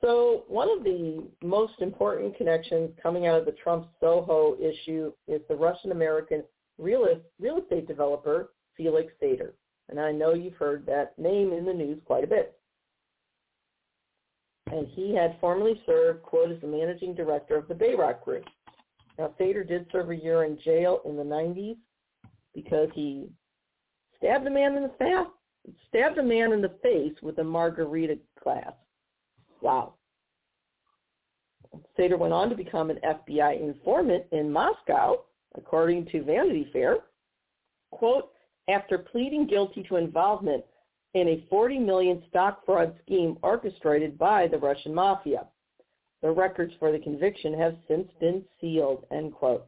So 0.00 0.44
one 0.48 0.68
of 0.68 0.84
the 0.84 1.28
most 1.42 1.74
important 1.80 2.36
connections 2.36 2.90
coming 3.00 3.26
out 3.26 3.38
of 3.38 3.44
the 3.44 3.52
Trump 3.52 3.88
Soho 4.00 4.56
issue 4.60 5.12
is 5.28 5.40
the 5.48 5.54
Russian-American 5.54 6.42
real, 6.78 7.06
real 7.40 7.58
estate 7.58 7.86
developer 7.86 8.50
Felix 8.76 9.12
Sater. 9.22 9.52
And 9.88 10.00
I 10.00 10.10
know 10.10 10.34
you've 10.34 10.54
heard 10.54 10.86
that 10.86 11.16
name 11.18 11.52
in 11.52 11.64
the 11.64 11.72
news 11.72 11.98
quite 12.04 12.24
a 12.24 12.28
bit. 12.28 12.58
And 14.72 14.88
he 14.88 15.14
had 15.14 15.36
formerly 15.38 15.80
served, 15.84 16.22
quote, 16.22 16.50
as 16.50 16.60
the 16.62 16.66
managing 16.66 17.14
director 17.14 17.56
of 17.56 17.68
the 17.68 17.74
Bayrock 17.74 18.24
Group. 18.24 18.44
Now, 19.18 19.34
Sater 19.38 19.68
did 19.68 19.86
serve 19.92 20.10
a 20.10 20.16
year 20.16 20.44
in 20.44 20.58
jail 20.64 21.00
in 21.04 21.14
the 21.14 21.22
90s 21.22 21.76
because 22.54 22.88
he 22.94 23.28
stabbed 24.16 24.46
a 24.46 24.50
man 24.50 24.74
in 24.76 24.84
the 24.84 24.94
face, 24.98 25.76
stabbed 25.88 26.16
a 26.16 26.22
man 26.22 26.52
in 26.52 26.62
the 26.62 26.72
face 26.82 27.12
with 27.22 27.38
a 27.38 27.44
margarita 27.44 28.18
glass. 28.42 28.72
Wow. 29.60 29.94
Sater 31.98 32.18
went 32.18 32.32
on 32.32 32.48
to 32.48 32.56
become 32.56 32.88
an 32.88 32.98
FBI 33.04 33.60
informant 33.60 34.24
in 34.32 34.50
Moscow, 34.50 35.24
according 35.54 36.06
to 36.06 36.24
Vanity 36.24 36.68
Fair. 36.72 36.96
Quote, 37.90 38.30
after 38.70 38.96
pleading 38.96 39.46
guilty 39.46 39.82
to 39.82 39.96
involvement 39.96 40.64
in 41.14 41.28
a 41.28 41.44
40 41.50 41.78
million 41.78 42.22
stock 42.28 42.64
fraud 42.64 42.94
scheme 43.04 43.36
orchestrated 43.42 44.16
by 44.18 44.46
the 44.48 44.58
Russian 44.58 44.94
mafia. 44.94 45.46
The 46.22 46.30
records 46.30 46.72
for 46.78 46.92
the 46.92 46.98
conviction 46.98 47.58
have 47.58 47.76
since 47.88 48.08
been 48.20 48.44
sealed, 48.60 49.04
end 49.10 49.32
quote. 49.32 49.66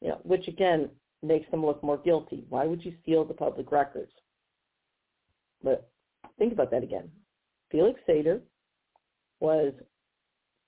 You 0.00 0.08
know, 0.08 0.20
which 0.24 0.48
again 0.48 0.90
makes 1.22 1.50
them 1.50 1.64
look 1.64 1.82
more 1.82 1.96
guilty. 1.96 2.44
Why 2.48 2.66
would 2.66 2.84
you 2.84 2.92
seal 3.06 3.24
the 3.24 3.32
public 3.32 3.72
records? 3.72 4.12
But 5.62 5.88
think 6.38 6.52
about 6.52 6.70
that 6.72 6.82
again. 6.82 7.10
Felix 7.70 7.98
Sater 8.06 8.40
was 9.40 9.72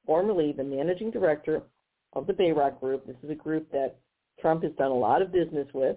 formerly 0.07 0.53
the 0.53 0.65
managing 0.65 1.11
director 1.11 1.63
of 2.15 2.27
the 2.27 2.33
Bayrock 2.33 2.81
Group. 2.81 3.07
This 3.07 3.17
is 3.23 3.31
a 3.31 3.35
group 3.35 3.71
that 3.73 3.99
Trump 4.41 4.63
has 4.63 4.73
done 4.73 4.91
a 4.91 4.95
lot 4.95 5.21
of 5.21 5.33
business 5.33 5.69
with. 5.75 5.97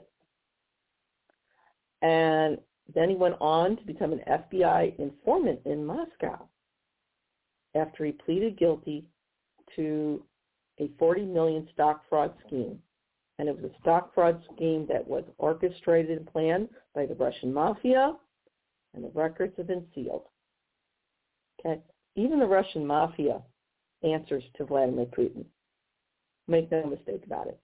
And 2.02 2.58
then 2.94 3.10
he 3.10 3.16
went 3.16 3.36
on 3.40 3.78
to 3.78 3.84
become 3.86 4.14
an 4.14 4.22
FBI 4.28 4.98
informant 5.00 5.60
in 5.66 5.86
Moscow 5.86 6.48
after 7.76 8.06
he 8.06 8.12
pleaded 8.12 8.58
guilty 8.58 9.06
to 9.76 10.24
a 10.80 10.90
40 10.98 11.26
million 11.26 11.68
stock 11.74 12.04
fraud 12.10 12.34
scheme. 12.46 12.80
And 13.38 13.48
it 13.48 13.56
was 13.56 13.72
a 13.72 13.82
stock 13.82 14.14
fraud 14.14 14.42
scheme 14.54 14.86
that 14.90 15.08
was 15.08 15.24
orchestrated 15.38 16.18
and 16.18 16.28
planned 16.28 16.70
by 16.94 17.06
the 17.06 17.16
Russian 17.16 17.54
mafia, 17.54 18.16
and 18.94 19.04
the 19.04 19.12
records 19.14 19.54
have 19.58 19.68
been 19.68 19.86
sealed. 19.96 20.24
Okay? 21.60 21.80
Even 22.16 22.40
the 22.40 22.46
Russian 22.46 22.86
mafia 22.86 23.42
answers 24.04 24.44
to 24.58 24.66
Vladimir 24.66 25.06
Putin. 25.06 25.46
Make 26.48 26.72
no 26.72 26.86
mistake 26.86 27.24
about 27.26 27.48
it. 27.48 27.60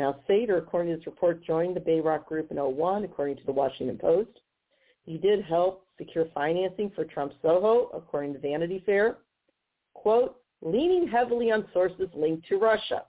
Now, 0.00 0.18
Sater, 0.26 0.56
according 0.56 0.92
to 0.92 0.96
this 0.96 1.06
report, 1.06 1.44
joined 1.44 1.76
the 1.76 1.80
Bayrock 1.80 2.24
Group 2.24 2.50
in 2.50 2.56
01, 2.56 3.04
according 3.04 3.36
to 3.36 3.44
the 3.44 3.52
Washington 3.52 3.98
Post. 3.98 4.30
He 5.02 5.18
did 5.18 5.44
help 5.44 5.84
secure 5.98 6.24
financing 6.32 6.90
for 6.94 7.04
Trump 7.04 7.34
Soho, 7.42 7.90
according 7.92 8.32
to 8.32 8.38
Vanity 8.38 8.82
Fair. 8.86 9.18
Quote, 9.92 10.40
leaning 10.62 11.06
heavily 11.06 11.52
on 11.52 11.68
sources 11.74 12.08
linked 12.14 12.48
to 12.48 12.56
Russia, 12.56 13.02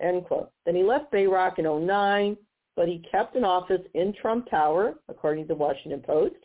end 0.00 0.24
quote. 0.24 0.50
Then 0.64 0.74
he 0.74 0.82
left 0.82 1.12
Bayrock 1.12 1.58
in 1.58 1.86
09, 1.86 2.34
but 2.76 2.88
he 2.88 3.04
kept 3.12 3.36
an 3.36 3.44
office 3.44 3.82
in 3.92 4.14
Trump 4.14 4.48
Tower, 4.48 4.94
according 5.10 5.44
to 5.44 5.48
the 5.48 5.54
Washington 5.54 6.00
Post. 6.00 6.36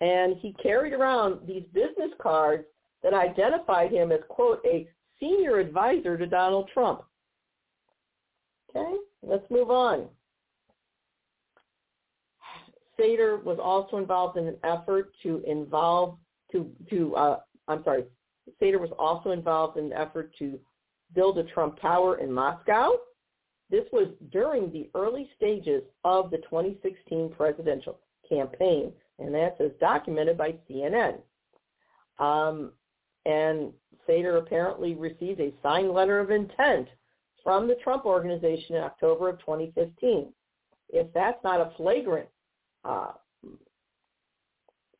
And 0.00 0.36
he 0.36 0.52
carried 0.62 0.92
around 0.92 1.44
these 1.44 1.64
business 1.74 2.12
cards 2.22 2.66
that 3.02 3.14
identified 3.14 3.90
him 3.90 4.12
as, 4.12 4.20
quote, 4.28 4.60
a 4.64 4.86
senior 5.18 5.58
advisor 5.58 6.16
to 6.16 6.26
Donald 6.28 6.70
Trump. 6.72 7.02
Okay, 8.70 8.96
let's 9.22 9.48
move 9.50 9.70
on. 9.70 10.08
Sater 12.98 13.42
was 13.42 13.58
also 13.62 13.96
involved 13.96 14.36
in 14.36 14.46
an 14.48 14.56
effort 14.64 15.12
to 15.22 15.42
involve 15.46 16.18
to 16.52 16.70
to 16.90 17.14
uh, 17.16 17.38
I'm 17.68 17.84
sorry. 17.84 18.04
Sater 18.60 18.80
was 18.80 18.90
also 18.98 19.30
involved 19.30 19.78
in 19.78 19.86
an 19.86 19.92
effort 19.92 20.34
to 20.38 20.58
build 21.14 21.38
a 21.38 21.44
Trump 21.44 21.80
Tower 21.80 22.18
in 22.18 22.32
Moscow. 22.32 22.90
This 23.70 23.84
was 23.92 24.08
during 24.32 24.72
the 24.72 24.88
early 24.94 25.28
stages 25.36 25.82
of 26.04 26.30
the 26.30 26.38
2016 26.38 27.30
presidential 27.36 27.98
campaign, 28.28 28.92
and 29.18 29.34
that's 29.34 29.60
as 29.60 29.70
documented 29.78 30.38
by 30.38 30.54
CNN. 30.68 31.18
Um, 32.18 32.72
and 33.26 33.72
Sater 34.08 34.38
apparently 34.38 34.94
received 34.94 35.40
a 35.40 35.52
signed 35.62 35.92
letter 35.92 36.18
of 36.18 36.30
intent 36.30 36.88
from 37.48 37.66
the 37.66 37.76
Trump 37.76 38.04
Organization 38.04 38.76
in 38.76 38.82
October 38.82 39.30
of 39.30 39.38
2015. 39.38 40.30
If 40.90 41.06
that's 41.14 41.42
not 41.42 41.62
a 41.62 41.72
flagrant 41.78 42.28
uh, 42.84 43.12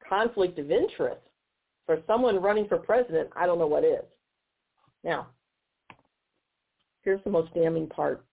conflict 0.09 0.59
of 0.59 0.71
interest 0.71 1.21
for 1.85 1.99
someone 2.07 2.41
running 2.41 2.67
for 2.67 2.79
president, 2.79 3.29
I 3.37 3.45
don't 3.45 3.59
know 3.59 3.67
what 3.67 3.85
is. 3.85 4.01
Now, 5.05 5.27
here's 7.03 7.23
the 7.25 7.29
most 7.29 7.53
damning 7.53 7.87
part. 7.87 8.25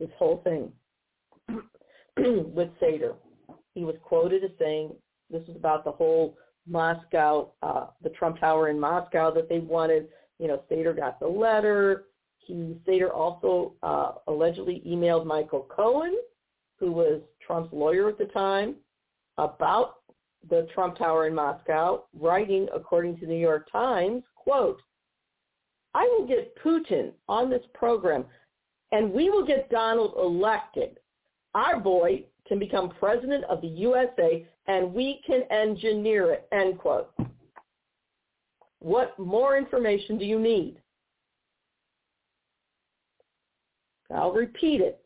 This 0.00 0.10
whole 0.18 0.42
thing 0.42 0.72
with 2.16 2.70
Sater. 2.82 3.14
He 3.74 3.84
was 3.84 3.94
quoted 4.02 4.42
as 4.42 4.50
saying, 4.58 4.90
this 5.30 5.42
is 5.42 5.54
about 5.54 5.84
the 5.84 5.92
whole 5.92 6.36
Moscow, 6.66 7.52
uh, 7.62 7.86
the 8.02 8.10
Trump 8.10 8.40
Tower 8.40 8.70
in 8.70 8.80
Moscow 8.80 9.32
that 9.32 9.48
they 9.48 9.60
wanted. 9.60 10.08
You 10.40 10.48
know, 10.48 10.64
Sater 10.68 10.96
got 10.96 11.20
the 11.20 11.28
letter. 11.28 12.06
He 12.40 12.76
Sater 12.86 13.12
also 13.14 13.74
uh, 13.82 14.12
allegedly 14.26 14.82
emailed 14.86 15.26
Michael 15.26 15.66
Cohen, 15.74 16.16
who 16.78 16.90
was 16.90 17.20
Trump's 17.46 17.72
lawyer 17.72 18.08
at 18.08 18.18
the 18.18 18.24
time, 18.26 18.76
about 19.38 19.96
the 20.48 20.66
Trump 20.74 20.96
Tower 20.96 21.26
in 21.26 21.34
Moscow, 21.34 22.04
writing, 22.18 22.66
according 22.74 23.18
to 23.18 23.26
the 23.26 23.32
New 23.32 23.38
York 23.38 23.70
Times, 23.70 24.22
quote, 24.34 24.80
I 25.94 26.04
will 26.04 26.26
get 26.26 26.56
Putin 26.62 27.12
on 27.28 27.50
this 27.50 27.64
program 27.74 28.24
and 28.92 29.12
we 29.12 29.30
will 29.30 29.44
get 29.44 29.70
Donald 29.70 30.14
elected. 30.18 30.98
Our 31.54 31.78
boy 31.78 32.24
can 32.46 32.58
become 32.58 32.90
president 32.98 33.44
of 33.44 33.60
the 33.60 33.68
USA 33.68 34.46
and 34.66 34.92
we 34.94 35.20
can 35.26 35.42
engineer 35.50 36.32
it, 36.32 36.48
end 36.52 36.78
quote. 36.78 37.12
What 38.78 39.18
more 39.18 39.58
information 39.58 40.16
do 40.16 40.24
you 40.24 40.38
need? 40.38 40.78
I'll 44.14 44.32
repeat 44.32 44.80
it 44.80 45.00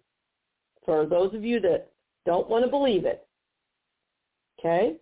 for 0.85 1.07
those 1.07 1.35
of 1.35 1.45
you 1.45 1.61
that 1.61 1.91
don't 2.27 2.49
want 2.49 2.65
to 2.65 2.71
believe 2.71 3.05
it. 3.05 3.27
Okay? 4.59 4.97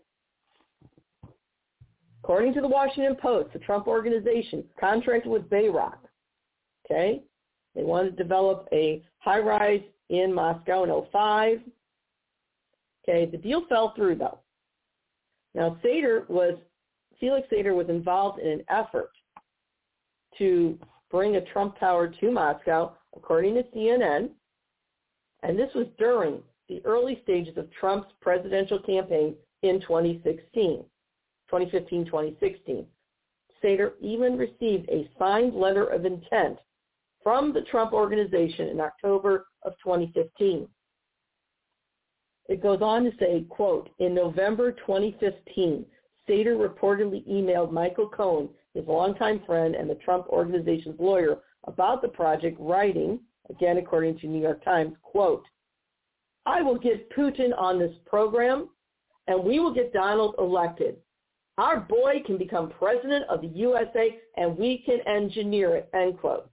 According 2.22 2.54
to 2.54 2.60
the 2.60 2.68
Washington 2.68 3.16
Post, 3.16 3.52
the 3.52 3.58
Trump 3.58 3.86
organization 3.86 4.64
contracted 4.78 5.30
with 5.30 5.48
Bayrock. 5.48 5.98
Okay? 6.84 7.22
They 7.74 7.82
wanted 7.82 8.16
to 8.16 8.22
develop 8.22 8.68
a 8.72 9.02
high-rise 9.18 9.82
in 10.08 10.32
Moscow 10.32 10.84
in 10.84 11.04
05. 11.10 11.60
Okay, 13.08 13.26
the 13.26 13.38
deal 13.38 13.64
fell 13.68 13.94
through 13.96 14.16
though. 14.16 14.38
Now 15.54 15.78
Sater 15.84 16.28
was, 16.28 16.54
Felix 17.18 17.48
Sater 17.52 17.74
was 17.74 17.88
involved 17.88 18.40
in 18.40 18.48
an 18.48 18.64
effort 18.68 19.10
to 20.38 20.78
bring 21.12 21.36
a 21.36 21.44
Trump 21.52 21.78
tower 21.78 22.08
to 22.08 22.30
Moscow, 22.32 22.96
according 23.14 23.54
to 23.54 23.62
CNN, 23.64 24.30
and 25.42 25.58
this 25.58 25.72
was 25.74 25.86
during 25.98 26.42
the 26.68 26.80
early 26.84 27.20
stages 27.22 27.56
of 27.58 27.70
Trump's 27.72 28.08
presidential 28.20 28.78
campaign 28.80 29.36
in 29.62 29.80
2016, 29.82 30.84
2015-2016. 31.52 32.86
Sater 33.62 33.92
even 34.00 34.36
received 34.36 34.88
a 34.88 35.08
signed 35.18 35.54
letter 35.54 35.84
of 35.84 36.04
intent 36.04 36.58
from 37.22 37.52
the 37.52 37.62
Trump 37.62 37.92
organization 37.92 38.68
in 38.68 38.80
October 38.80 39.46
of 39.62 39.74
2015. 39.84 40.66
It 42.48 42.62
goes 42.62 42.80
on 42.82 43.04
to 43.04 43.12
say, 43.20 43.44
quote, 43.48 43.90
in 44.00 44.14
November 44.14 44.72
2015, 44.72 45.84
Sater 46.28 46.56
reportedly 46.56 47.26
emailed 47.28 47.70
Michael 47.70 48.08
Cohen, 48.08 48.48
his 48.74 48.86
longtime 48.86 49.42
friend 49.46 49.74
and 49.74 49.88
the 49.88 49.96
Trump 49.96 50.26
organization's 50.28 50.98
lawyer, 50.98 51.38
about 51.64 52.02
the 52.02 52.08
project, 52.08 52.56
writing, 52.58 53.20
again 53.50 53.78
according 53.78 54.18
to 54.18 54.26
New 54.26 54.40
York 54.40 54.64
Times, 54.64 54.94
quote, 55.02 55.44
I 56.46 56.62
will 56.62 56.78
get 56.78 57.10
Putin 57.10 57.56
on 57.56 57.78
this 57.78 57.94
program 58.06 58.68
and 59.28 59.44
we 59.44 59.60
will 59.60 59.72
get 59.72 59.92
Donald 59.92 60.34
elected. 60.38 60.96
Our 61.58 61.80
boy 61.80 62.22
can 62.26 62.38
become 62.38 62.70
president 62.70 63.26
of 63.28 63.42
the 63.42 63.48
USA 63.48 64.18
and 64.36 64.56
we 64.58 64.78
can 64.84 65.00
engineer 65.06 65.76
it, 65.76 65.88
end 65.94 66.18
quote. 66.18 66.50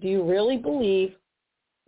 Do 0.00 0.08
you 0.08 0.22
really 0.22 0.56
believe 0.56 1.14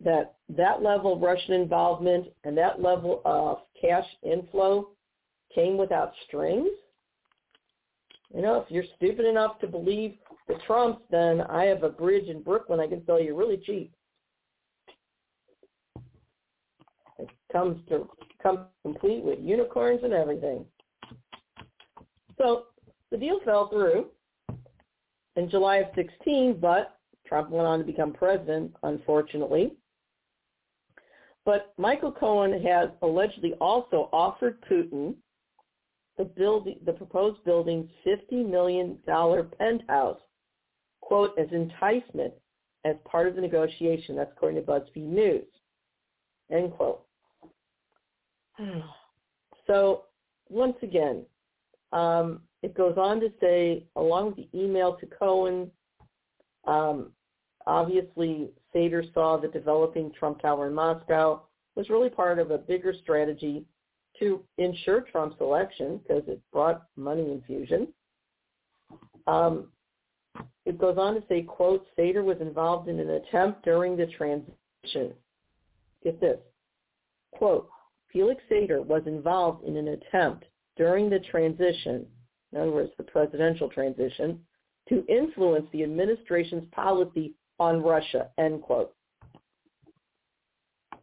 that 0.02 0.34
that 0.48 0.82
level 0.82 1.14
of 1.14 1.22
Russian 1.22 1.54
involvement 1.54 2.26
and 2.44 2.56
that 2.58 2.82
level 2.82 3.22
of 3.24 3.58
cash 3.80 4.06
inflow 4.22 4.88
came 5.54 5.76
without 5.76 6.12
strings? 6.26 6.68
You 8.34 8.42
know, 8.42 8.60
if 8.60 8.70
you're 8.70 8.84
stupid 8.96 9.26
enough 9.26 9.60
to 9.60 9.68
believe 9.68 10.16
the 10.48 10.56
Trumps, 10.66 11.02
then 11.10 11.42
I 11.42 11.64
have 11.64 11.84
a 11.84 11.88
bridge 11.88 12.28
in 12.28 12.42
Brooklyn 12.42 12.80
I 12.80 12.88
can 12.88 13.04
sell 13.06 13.20
you 13.20 13.36
really 13.36 13.58
cheap. 13.58 13.94
It 17.18 17.28
comes 17.52 17.80
to 17.88 18.08
comes 18.42 18.58
complete 18.82 19.22
with 19.22 19.38
unicorns 19.40 20.00
and 20.02 20.12
everything. 20.12 20.66
So 22.36 22.64
the 23.10 23.16
deal 23.16 23.38
fell 23.44 23.68
through 23.68 24.08
in 25.36 25.48
July 25.48 25.76
of 25.76 25.86
16, 25.94 26.58
but 26.60 26.98
Trump 27.26 27.50
went 27.50 27.66
on 27.66 27.78
to 27.78 27.84
become 27.84 28.12
president, 28.12 28.74
unfortunately. 28.82 29.72
But 31.44 31.72
Michael 31.78 32.12
Cohen 32.12 32.60
has 32.62 32.90
allegedly 33.00 33.54
also 33.60 34.08
offered 34.12 34.60
Putin 34.70 35.14
the 36.16 36.24
building, 36.24 36.78
the 36.84 36.92
proposed 36.92 37.42
building's 37.44 37.90
$50 38.06 38.48
million 38.48 38.98
penthouse, 39.58 40.18
quote, 41.00 41.36
as 41.38 41.48
enticement 41.52 42.32
as 42.84 42.96
part 43.04 43.26
of 43.26 43.34
the 43.34 43.40
negotiation. 43.40 44.16
That's 44.16 44.30
according 44.32 44.64
to 44.64 44.70
BuzzFeed 44.70 45.08
News, 45.08 45.46
end 46.50 46.72
quote. 46.72 47.04
So 49.66 50.02
once 50.50 50.76
again, 50.82 51.24
um, 51.92 52.42
it 52.62 52.74
goes 52.74 52.96
on 52.98 53.18
to 53.20 53.32
say, 53.40 53.86
along 53.96 54.26
with 54.26 54.36
the 54.36 54.48
email 54.54 54.94
to 54.96 55.06
Cohen, 55.06 55.70
um, 56.66 57.12
obviously 57.66 58.50
Sater 58.74 59.12
saw 59.14 59.38
that 59.38 59.54
developing 59.54 60.12
Trump 60.12 60.42
Tower 60.42 60.66
in 60.66 60.74
Moscow 60.74 61.42
was 61.76 61.88
really 61.88 62.10
part 62.10 62.38
of 62.38 62.50
a 62.50 62.58
bigger 62.58 62.94
strategy 63.02 63.64
to 64.18 64.42
ensure 64.58 65.00
Trump's 65.00 65.40
election 65.40 66.00
because 66.02 66.22
it 66.28 66.40
brought 66.52 66.84
money 66.96 67.30
infusion. 67.30 67.88
Um, 69.26 69.68
it 70.66 70.78
goes 70.78 70.96
on 70.98 71.14
to 71.14 71.22
say, 71.28 71.42
quote, 71.42 71.86
Sater 71.98 72.24
was 72.24 72.38
involved 72.40 72.88
in 72.88 72.98
an 73.00 73.10
attempt 73.10 73.64
during 73.64 73.96
the 73.96 74.06
transition. 74.06 75.14
Get 76.02 76.20
this. 76.20 76.38
Quote, 77.32 77.68
Felix 78.12 78.42
Sater 78.50 78.84
was 78.84 79.02
involved 79.06 79.64
in 79.64 79.76
an 79.76 79.88
attempt 79.88 80.44
during 80.76 81.10
the 81.10 81.20
transition, 81.30 82.06
in 82.52 82.60
other 82.60 82.70
words, 82.70 82.90
the 82.96 83.04
presidential 83.04 83.68
transition, 83.68 84.40
to 84.88 85.04
influence 85.06 85.66
the 85.72 85.82
administration's 85.82 86.64
policy 86.72 87.34
on 87.58 87.82
Russia, 87.82 88.28
end 88.38 88.62
quote. 88.62 88.94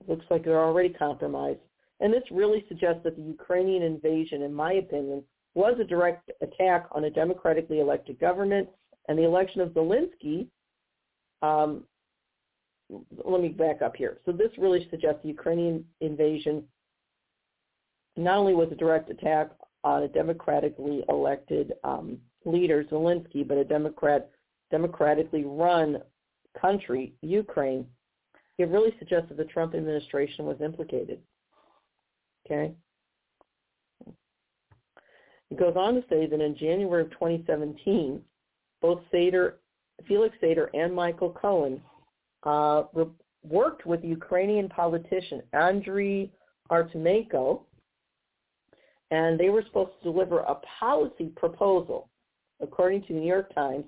Looks 0.08 0.26
like 0.30 0.44
they're 0.44 0.60
already 0.60 0.90
compromised. 0.90 1.60
And 2.02 2.12
this 2.12 2.24
really 2.32 2.66
suggests 2.68 3.02
that 3.04 3.16
the 3.16 3.22
Ukrainian 3.22 3.84
invasion, 3.84 4.42
in 4.42 4.54
my 4.54 4.74
opinion, 4.74 5.24
was 5.54 5.76
a 5.80 5.84
direct 5.84 6.32
attack 6.42 6.88
on 6.92 7.06
a 7.06 7.10
democratically 7.10 7.80
elected 7.80 8.20
government, 8.20 8.68
and 9.08 9.18
the 9.18 9.24
election 9.24 9.62
of 9.62 9.70
Zelensky. 9.70 10.48
Um, 11.42 11.84
let 13.24 13.42
me 13.42 13.50
back 13.50 13.82
up 13.82 13.96
here. 13.96 14.20
So 14.26 14.32
this 14.32 14.52
really 14.58 14.88
suggests 14.90 15.22
the 15.22 15.30
Ukrainian 15.30 15.86
invasion 16.02 16.64
not 18.18 18.38
only 18.38 18.54
was 18.54 18.70
a 18.72 18.76
direct 18.76 19.10
attack 19.10 19.52
on 19.84 20.04
a 20.04 20.08
democratically 20.08 21.04
elected 21.08 21.74
um, 21.84 22.18
leader, 22.46 22.84
Zelensky, 22.84 23.48
but 23.48 23.58
a 23.58 23.64
Democrat, 23.64 24.30
democratically 24.70 25.46
run 25.46 26.00
country, 26.60 27.14
Ukraine, 27.22 27.86
it 28.58 28.68
really 28.70 28.94
suggests 29.00 29.30
that 29.30 29.38
the 29.38 29.46
Trump 29.46 29.74
administration 29.74 30.46
was 30.46 30.60
implicated. 30.62 31.20
Okay? 32.52 32.74
It 35.50 35.60
goes 35.60 35.76
on 35.76 35.96
to 35.96 36.04
say 36.10 36.28
that 36.28 36.42
in 36.42 36.56
January 36.58 37.04
of 37.04 37.12
2017, 37.12 38.22
both 38.82 39.02
Sater, 39.14 39.54
Felix 40.08 40.36
Sater 40.42 40.68
and 40.74 40.94
Michael 40.94 41.32
Cohen 41.32 41.82
uh, 42.44 42.84
worked 43.44 43.86
with 43.86 44.04
Ukrainian 44.04 44.70
politician 44.70 45.42
Andriy 45.54 46.30
Artemenko 46.72 47.62
and 49.12 49.38
they 49.38 49.50
were 49.50 49.64
supposed 49.64 49.92
to 50.02 50.12
deliver 50.12 50.40
a 50.40 50.56
policy 50.80 51.26
proposal, 51.36 52.10
according 52.62 53.02
to 53.04 53.14
the 53.14 53.20
New 53.20 53.28
York 53.28 53.54
Times, 53.54 53.84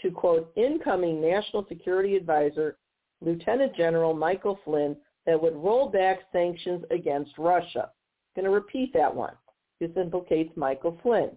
to 0.00 0.12
quote, 0.12 0.52
incoming 0.56 1.20
National 1.20 1.66
Security 1.68 2.16
Advisor 2.16 2.76
Lieutenant 3.20 3.74
General 3.76 4.14
Michael 4.14 4.58
Flynn 4.64 4.96
that 5.26 5.40
would 5.40 5.56
roll 5.56 5.88
back 5.88 6.20
sanctions 6.32 6.84
against 6.90 7.38
Russia. 7.38 7.90
I'm 8.36 8.42
going 8.42 8.44
to 8.44 8.50
repeat 8.50 8.92
that 8.94 9.14
one. 9.14 9.34
This 9.80 9.90
implicates 9.96 10.52
Michael 10.56 10.98
Flynn. 11.02 11.30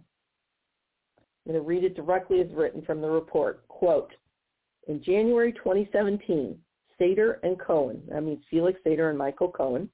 I'm 1.46 1.54
going 1.54 1.64
to 1.64 1.68
read 1.68 1.84
it 1.84 1.96
directly 1.96 2.42
as 2.42 2.48
written 2.54 2.82
from 2.82 3.02
the 3.02 3.10
report. 3.10 3.68
Quote, 3.68 4.12
in 4.88 5.04
January 5.04 5.54
2017, 5.54 6.58
Sater 7.00 7.38
and 7.44 7.60
Cohen, 7.60 8.02
that 8.10 8.24
means 8.24 8.44
Felix 8.50 8.80
Sater 8.86 9.10
and 9.10 9.18
Michael 9.18 9.50
Cohen, 9.50 9.90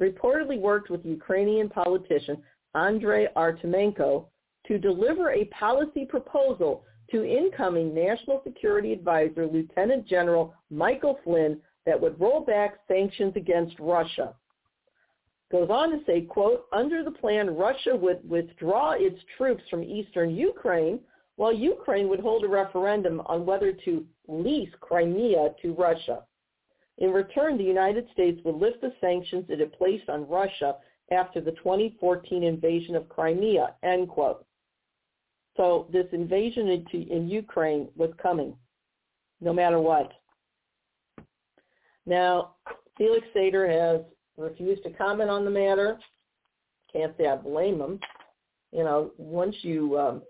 reportedly 0.00 0.58
worked 0.58 0.90
with 0.90 1.04
Ukrainian 1.04 1.68
politician 1.68 2.42
Andrei 2.74 3.26
Artemenko 3.36 4.26
to 4.66 4.78
deliver 4.78 5.32
a 5.32 5.46
policy 5.46 6.04
proposal 6.04 6.84
to 7.10 7.24
incoming 7.24 7.94
National 7.94 8.42
Security 8.44 8.92
Advisor 8.92 9.46
Lieutenant 9.46 10.06
General 10.06 10.54
Michael 10.70 11.18
Flynn 11.24 11.60
that 11.88 11.98
would 11.98 12.20
roll 12.20 12.40
back 12.40 12.74
sanctions 12.86 13.32
against 13.34 13.74
Russia. 13.80 14.34
Goes 15.50 15.70
on 15.70 15.90
to 15.90 16.04
say, 16.04 16.20
quote, 16.20 16.66
under 16.70 17.02
the 17.02 17.10
plan, 17.10 17.56
Russia 17.56 17.96
would 17.96 18.28
withdraw 18.28 18.92
its 18.92 19.18
troops 19.38 19.62
from 19.70 19.82
eastern 19.82 20.28
Ukraine 20.28 21.00
while 21.36 21.50
Ukraine 21.50 22.10
would 22.10 22.20
hold 22.20 22.44
a 22.44 22.48
referendum 22.48 23.22
on 23.24 23.46
whether 23.46 23.72
to 23.72 24.04
lease 24.26 24.68
Crimea 24.80 25.54
to 25.62 25.72
Russia. 25.72 26.24
In 26.98 27.10
return, 27.10 27.56
the 27.56 27.64
United 27.64 28.06
States 28.12 28.38
would 28.44 28.56
lift 28.56 28.82
the 28.82 28.92
sanctions 29.00 29.46
it 29.48 29.58
had 29.58 29.72
placed 29.72 30.10
on 30.10 30.28
Russia 30.28 30.76
after 31.10 31.40
the 31.40 31.52
2014 31.52 32.42
invasion 32.42 32.96
of 32.96 33.08
Crimea, 33.08 33.76
end 33.82 34.10
quote. 34.10 34.44
So 35.56 35.86
this 35.90 36.06
invasion 36.12 36.84
in 36.92 37.30
Ukraine 37.30 37.88
was 37.96 38.10
coming, 38.22 38.54
no 39.40 39.54
matter 39.54 39.80
what. 39.80 40.12
Now, 42.08 42.54
Felix 42.96 43.26
Sater 43.36 43.68
has 43.68 44.00
refused 44.38 44.82
to 44.84 44.90
comment 44.90 45.28
on 45.28 45.44
the 45.44 45.50
matter. 45.50 45.98
Can't 46.90 47.14
say 47.18 47.26
I 47.26 47.36
blame 47.36 47.78
him. 47.78 48.00
You 48.72 48.84
know, 48.84 49.10
once 49.18 49.54
you 49.60 49.98
um, 49.98 50.22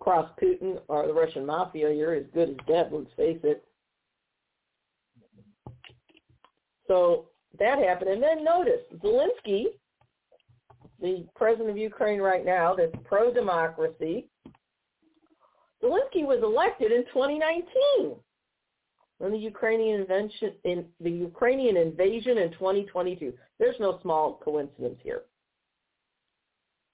cross 0.00 0.30
Putin 0.42 0.80
or 0.88 1.06
the 1.06 1.12
Russian 1.12 1.44
mafia, 1.44 1.92
you're 1.92 2.14
as 2.14 2.24
good 2.32 2.48
as 2.48 2.56
dead, 2.66 2.90
let's 2.90 3.12
face 3.18 3.38
it. 3.44 3.64
So 6.88 7.26
that 7.58 7.78
happened. 7.78 8.12
And 8.12 8.22
then 8.22 8.42
notice, 8.42 8.80
Zelensky, 8.96 9.64
the 11.02 11.26
president 11.36 11.68
of 11.68 11.76
Ukraine 11.76 12.20
right 12.20 12.46
now, 12.46 12.74
that's 12.74 12.92
pro-democracy, 13.04 14.26
Zelensky 15.82 16.24
was 16.24 16.40
elected 16.42 16.92
in 16.92 17.04
2019 17.12 18.16
the 19.30 19.38
Ukrainian 19.38 20.00
invention 20.00 20.52
in 20.64 20.84
the 21.00 21.10
Ukrainian 21.10 21.76
invasion 21.76 22.38
in 22.38 22.50
2022. 22.52 23.32
There's 23.58 23.78
no 23.78 24.00
small 24.02 24.40
coincidence 24.44 24.98
here. 25.02 25.22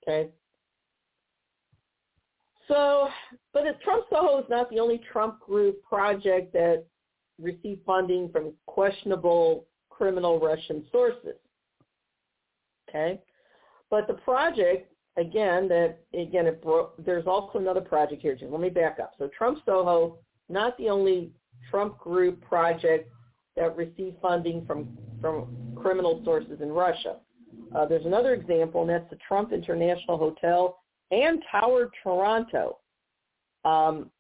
Okay. 0.03 0.29
So, 2.69 3.09
but 3.55 3.63
Trump 3.81 4.05
Soho 4.11 4.39
is 4.41 4.45
not 4.51 4.69
the 4.69 4.79
only 4.79 5.01
Trump 5.11 5.41
group 5.41 5.83
project 5.83 6.53
that 6.53 6.85
received 7.41 7.85
funding 7.87 8.29
from 8.31 8.53
questionable 8.67 9.67
criminal 9.89 10.39
Russian 10.39 10.85
sources. 10.93 11.37
Okay? 12.89 13.21
But 13.91 14.07
the 14.07 14.15
project, 14.15 14.93
again, 15.17 15.67
that 15.69 16.01
again, 16.13 16.47
it 16.47 16.63
bro- 16.63 16.91
there's 16.99 17.27
also 17.27 17.59
another 17.59 17.81
project 17.81 18.21
here, 18.21 18.37
Jim. 18.37 18.53
Let 18.53 18.61
me 18.61 18.69
back 18.69 18.99
up. 19.01 19.15
So 19.19 19.31
Trump 19.37 19.59
Soho, 19.65 20.19
not 20.49 20.77
the 20.77 20.91
only 20.91 21.33
Trump 21.71 21.99
group 21.99 22.41
project 22.43 23.11
that 23.57 23.77
received 23.77 24.17
funding 24.23 24.65
from, 24.67 24.97
from 25.21 25.49
criminal 25.77 26.21
sources 26.25 26.61
in 26.61 26.71
Russia. 26.71 27.17
Uh, 27.75 27.87
there's 27.87 28.07
another 28.07 28.35
example, 28.35 28.83
and 28.83 28.91
that's 28.91 29.09
the 29.11 29.19
Trump 29.27 29.53
International 29.53 30.17
Hotel 30.17 30.79
and 31.11 31.43
Tower 31.51 31.91
Toronto. 32.03 32.79
Um, 33.65 34.11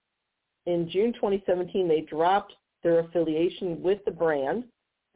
in 0.67 0.91
June 0.91 1.13
2017, 1.15 1.89
they 1.89 2.01
dropped 2.03 2.53
their 2.83 3.01
affiliation 3.01 3.81
with 3.83 4.05
the 4.05 4.11
brand 4.11 4.65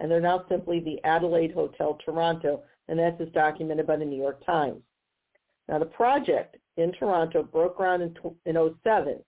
and 0.03 0.11
they're 0.11 0.21
now 0.21 0.45
simply 0.49 0.81
the 0.81 0.99
Adelaide 1.05 1.53
Hotel 1.53 1.99
Toronto, 2.05 2.63
and 2.89 2.99
that's 2.99 3.21
as 3.21 3.29
documented 3.29 3.87
by 3.87 3.97
the 3.97 4.05
New 4.05 4.21
York 4.21 4.45
Times. 4.45 4.83
Now 5.69 5.79
the 5.79 5.87
project 5.87 6.57
in 6.77 6.93
Toronto 6.93 7.45
broke 7.45 7.77
ground 7.77 8.03
in, 8.03 8.17
in 8.47 8.75
07, 8.83 9.19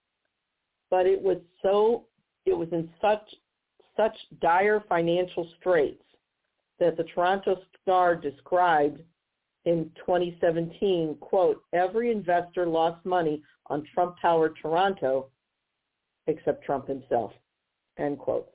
but 0.91 1.07
it 1.07 1.23
was 1.23 1.39
so, 1.63 2.07
it 2.47 2.57
was 2.57 2.69
in 2.73 2.89
such, 3.01 3.35
such 3.97 4.17
dire 4.41 4.83
financial 4.89 5.49
straits 5.59 6.03
that 6.79 6.97
the 6.97 7.05
Toronto 7.15 7.57
Star 7.83 8.17
described 8.17 9.01
in 9.65 9.91
2017, 9.97 11.17
quote, 11.21 11.63
every 11.73 12.11
investor 12.11 12.67
lost 12.67 13.05
money 13.07 13.43
on 13.67 13.87
Trump 13.95 14.17
Tower 14.21 14.53
Toronto 14.61 15.31
except 16.27 16.65
Trump 16.65 16.89
himself, 16.89 17.33
end 17.99 18.19
quote. 18.19 18.49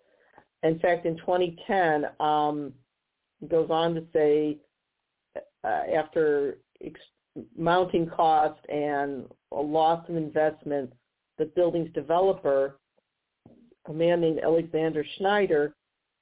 In 0.63 0.79
fact, 0.79 1.05
in 1.05 1.17
2010, 1.17 2.05
um, 2.19 2.73
goes 3.47 3.69
on 3.69 3.95
to 3.95 4.03
say, 4.13 4.57
uh, 5.63 5.83
after 5.95 6.57
ex- 6.83 6.99
mounting 7.57 8.07
cost 8.07 8.59
and 8.69 9.25
a 9.51 9.61
loss 9.61 10.07
of 10.09 10.15
investment, 10.15 10.91
the 11.37 11.45
building's 11.45 11.91
developer, 11.93 12.79
a 13.89 13.93
man 13.93 14.21
named 14.21 14.39
Alexander 14.43 15.03
Shnaider, 15.19 15.73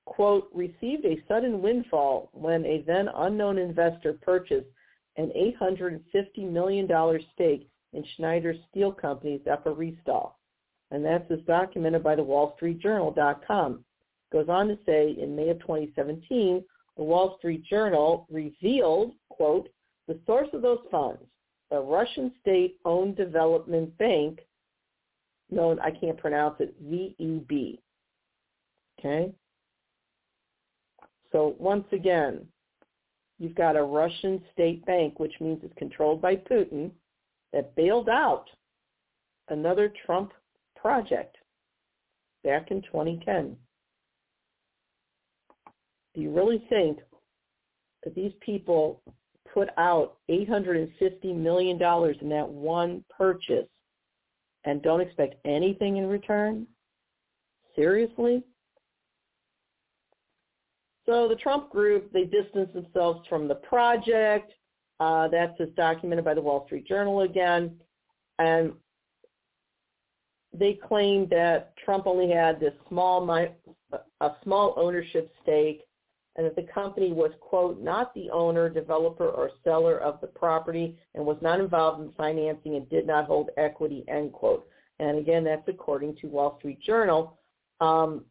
quote, 0.06 0.50
received 0.54 1.06
a 1.06 1.22
sudden 1.28 1.62
windfall 1.62 2.30
when 2.34 2.66
a 2.66 2.82
then 2.88 3.10
unknown 3.14 3.58
investor 3.58 4.14
purchased 4.14 4.68
an 5.18 5.32
$850 5.62 6.50
million 6.50 6.88
stake 7.34 7.68
in 7.94 8.04
Shnaider's 8.18 8.60
steel 8.70 8.92
company, 8.92 9.42
Zaporizhstal. 9.46 10.32
And 10.92 11.04
that's 11.04 11.30
as 11.30 11.40
documented 11.46 12.04
by 12.04 12.16
the 12.16 12.24
Wall 12.24 12.54
Street 12.56 12.80
Journal.com. 12.80 13.84
Goes 14.32 14.48
on 14.50 14.68
to 14.70 14.78
say 14.86 15.16
in 15.20 15.36
May 15.36 15.50
of 15.50 15.60
2017, 15.60 16.64
the 16.96 17.04
Wall 17.04 17.36
Street 17.38 17.64
Journal 17.66 18.26
revealed, 18.30 19.14
quote, 19.30 19.70
the 20.08 20.20
source 20.26 20.48
of 20.54 20.62
those 20.62 20.80
funds, 20.90 21.22
the 21.70 21.82
Russian 21.82 22.32
state-owned 22.42 23.18
development 23.18 23.98
bank 23.98 24.40
known, 25.50 25.80
I 25.80 25.92
can't 25.92 26.18
pronounce 26.18 26.56
it, 26.60 26.76
VEB. 26.84 27.80
Okay? 29.00 29.34
So 31.32 31.56
once 31.60 31.86
again, 31.92 32.46
you've 33.40 33.56
got 33.56 33.76
a 33.76 33.84
Russian 33.84 34.42
state 34.54 34.86
bank, 34.86 35.20
which 35.20 35.34
means 35.40 35.60
it's 35.64 35.78
controlled 35.78 36.22
by 36.22 36.36
Putin, 36.36 36.92
that 37.54 37.76
bailed 37.76 38.10
out 38.10 38.46
another 39.50 39.92
Trump 40.06 40.34
project 40.76 41.38
back 42.44 42.72
in 42.72 42.82
2010. 42.84 43.56
Do 46.16 46.22
you 46.22 46.32
really 46.32 46.64
think 46.70 47.00
that 48.04 48.16
these 48.16 48.34
people 48.42 49.02
put 49.54 49.70
out 49.78 50.18
$850 50.30 51.36
million 51.36 51.76
in 52.22 52.30
that 52.30 52.48
one 52.50 53.04
purchase 53.16 53.68
and 54.68 54.82
don't 54.82 55.00
expect 55.00 55.36
anything 55.46 55.96
in 55.98 56.08
return? 56.08 56.68
Seriously? 57.76 58.44
So 61.06 61.30
the 61.30 61.36
Trump 61.36 61.70
group, 61.70 62.12
they 62.12 62.26
distanced 62.26 62.74
themselves 62.74 63.26
from 63.30 63.48
the 63.48 63.56
project. 63.56 64.52
Uh, 65.00 65.30
that's 65.30 65.60
as 65.62 65.70
documented 65.78 66.26
by 66.26 66.34
the 66.34 66.42
Wall 66.42 66.66
Street 66.66 66.86
Journal 66.86 67.22
again. 67.22 67.78
And 68.40 68.74
they 70.54 70.74
claimed 70.74 71.30
that 71.30 71.74
Trump 71.78 72.06
only 72.06 72.30
had 72.30 72.60
this 72.60 72.74
small, 72.90 73.30
a 74.20 74.32
small 74.44 74.74
ownership 74.76 75.32
stake 75.44 75.87
and 76.38 76.46
that 76.46 76.56
the 76.56 76.64
company 76.64 77.12
was, 77.12 77.32
quote, 77.42 77.82
not 77.82 78.14
the 78.14 78.30
owner, 78.30 78.70
developer, 78.70 79.28
or 79.28 79.50
seller 79.64 79.98
of 79.98 80.22
the 80.22 80.28
property 80.28 80.96
and 81.16 81.26
was 81.26 81.38
not 81.42 81.60
involved 81.60 82.02
in 82.02 82.12
financing 82.14 82.76
and 82.76 82.88
did 82.90 83.08
not 83.08 83.26
hold 83.26 83.50
equity, 83.58 84.06
end 84.08 84.32
quote. 84.32 84.68
And 85.00 85.18
again, 85.18 85.44
that's 85.44 85.68
according 85.68 86.16
to 86.18 86.28
Wall 86.28 86.58
Street 86.60 86.80
Journal. 86.82 87.38
Um, 87.82 88.24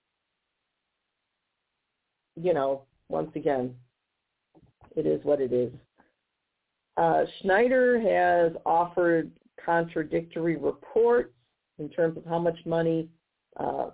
you 2.40 2.54
know, 2.54 2.82
once 3.08 3.30
again, 3.34 3.74
it 4.94 5.06
is 5.06 5.24
what 5.24 5.40
it 5.40 5.52
is. 5.52 5.72
Uh, 6.96 7.24
Shnaider 7.42 8.00
has 8.00 8.52
offered 8.64 9.30
contradictory 9.64 10.56
reports 10.56 11.32
in 11.78 11.88
terms 11.88 12.16
of 12.16 12.24
how 12.24 12.38
much 12.38 12.58
money 12.64 13.08
uh, 13.58 13.90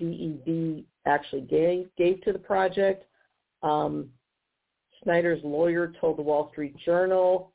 VEB 0.00 0.84
actually 1.04 1.42
gave, 1.42 1.88
gave 1.96 2.22
to 2.22 2.32
the 2.32 2.38
project. 2.38 3.04
Um, 3.66 4.10
Shnaider's 5.04 5.42
lawyer 5.44 5.92
told 6.00 6.18
the 6.18 6.22
Wall 6.22 6.48
Street 6.52 6.76
Journal 6.84 7.52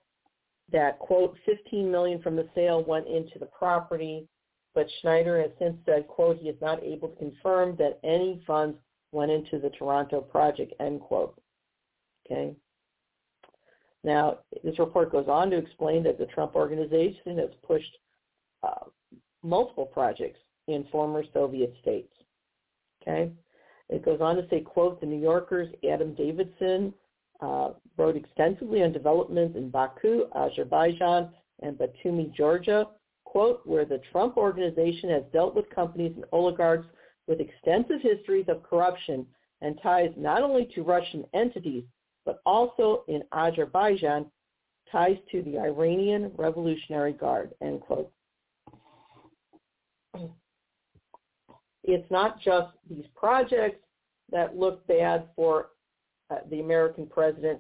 that, 0.72 1.00
quote, 1.00 1.36
15 1.46 1.92
million 1.92 2.22
from 2.22 2.36
the 2.36 2.48
sale 2.56 2.84
went 2.84 3.08
into 3.08 3.40
the 3.40 3.46
property, 3.46 4.28
but 4.74 4.88
Shnaider 5.04 5.42
has 5.42 5.52
since 5.60 5.78
said, 5.86 6.08
quote, 6.08 6.38
he 6.38 6.50
is 6.50 6.62
not 6.62 6.84
able 6.84 7.10
to 7.10 7.16
confirm 7.18 7.76
that 7.78 8.00
any 8.04 8.42
funds 8.46 8.78
went 9.12 9.32
into 9.32 9.60
the 9.60 9.70
Toronto 9.72 10.22
project, 10.22 10.74
end 10.80 11.02
quote. 11.02 11.40
Okay. 12.26 12.56
Now, 14.04 14.40
this 14.64 14.80
report 14.80 15.12
goes 15.12 15.28
on 15.28 15.50
to 15.52 15.58
explain 15.58 16.04
that 16.04 16.18
the 16.18 16.26
Trump 16.26 16.56
organization 16.56 17.38
has 17.38 17.50
pushed 17.66 17.98
uh, 18.64 18.86
multiple 19.44 19.86
projects 19.86 20.40
in 20.68 20.86
former 20.92 21.24
Soviet 21.34 21.74
states. 21.82 22.14
Okay. 23.02 23.32
It 23.92 24.06
goes 24.06 24.22
on 24.22 24.38
to 24.38 24.48
say, 24.50 24.62
quote, 24.62 25.00
the 25.02 25.06
New 25.06 25.20
Yorker's 25.20 25.68
Adam 25.88 26.14
Davidson 26.16 26.94
uh, 27.42 27.72
wrote 27.98 28.16
extensively 28.16 28.82
on 28.84 28.94
developments 28.94 29.58
in 29.58 29.70
Baku, 29.70 30.26
Azerbaijan, 30.34 31.30
and 31.62 31.78
Batumi, 31.78 32.34
Georgia, 32.34 32.88
quote, 33.26 33.62
where 33.66 33.86
the 33.86 34.02
Trump 34.12 34.38
organization 34.38 35.10
has 35.10 35.24
dealt 35.34 35.56
with 35.56 35.70
companies 35.70 36.14
and 36.16 36.26
oligarchs 36.32 36.88
with 37.28 37.40
extensive 37.40 38.02
histories 38.02 38.46
of 38.48 38.64
corruption 38.64 39.26
and 39.62 39.80
ties 39.84 40.12
not 40.18 40.42
only 40.42 40.66
to 40.74 40.84
Russian 40.84 41.26
entities, 41.34 41.84
but 42.26 42.42
also 42.46 43.04
in 43.08 43.24
Azerbaijan, 43.34 44.26
ties 44.92 45.18
to 45.32 45.42
the 45.44 45.58
Iranian 45.58 46.32
Revolutionary 46.36 47.14
Guard, 47.14 47.54
end 47.62 47.82
quote. 47.82 48.12
It's 51.84 52.10
not 52.12 52.40
just 52.40 52.72
these 52.90 53.06
projects 53.16 53.84
that 54.32 54.56
look 54.56 54.86
bad 54.88 55.28
for 55.36 55.70
uh, 56.30 56.38
the 56.50 56.60
American 56.60 57.08
president, 57.08 57.60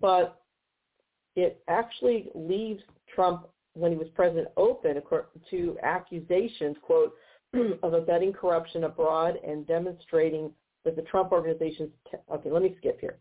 but 0.00 0.40
it 1.36 1.62
actually 1.68 2.28
leaves 2.34 2.82
Trump, 3.14 3.46
when 3.74 3.92
he 3.92 3.98
was 3.98 4.08
president, 4.14 4.48
open 4.56 5.00
to 5.50 5.76
accusations, 5.82 6.76
quote, 6.82 7.14
of 7.82 7.94
abetting 7.94 8.32
corruption 8.32 8.84
abroad 8.84 9.34
and 9.46 9.66
demonstrating 9.66 10.50
that 10.84 10.96
the 10.96 11.02
Trump 11.02 11.32
organization's, 11.32 11.90
okay, 12.32 12.50
let 12.50 12.62
me 12.62 12.74
skip 12.78 13.00
here. 13.00 13.18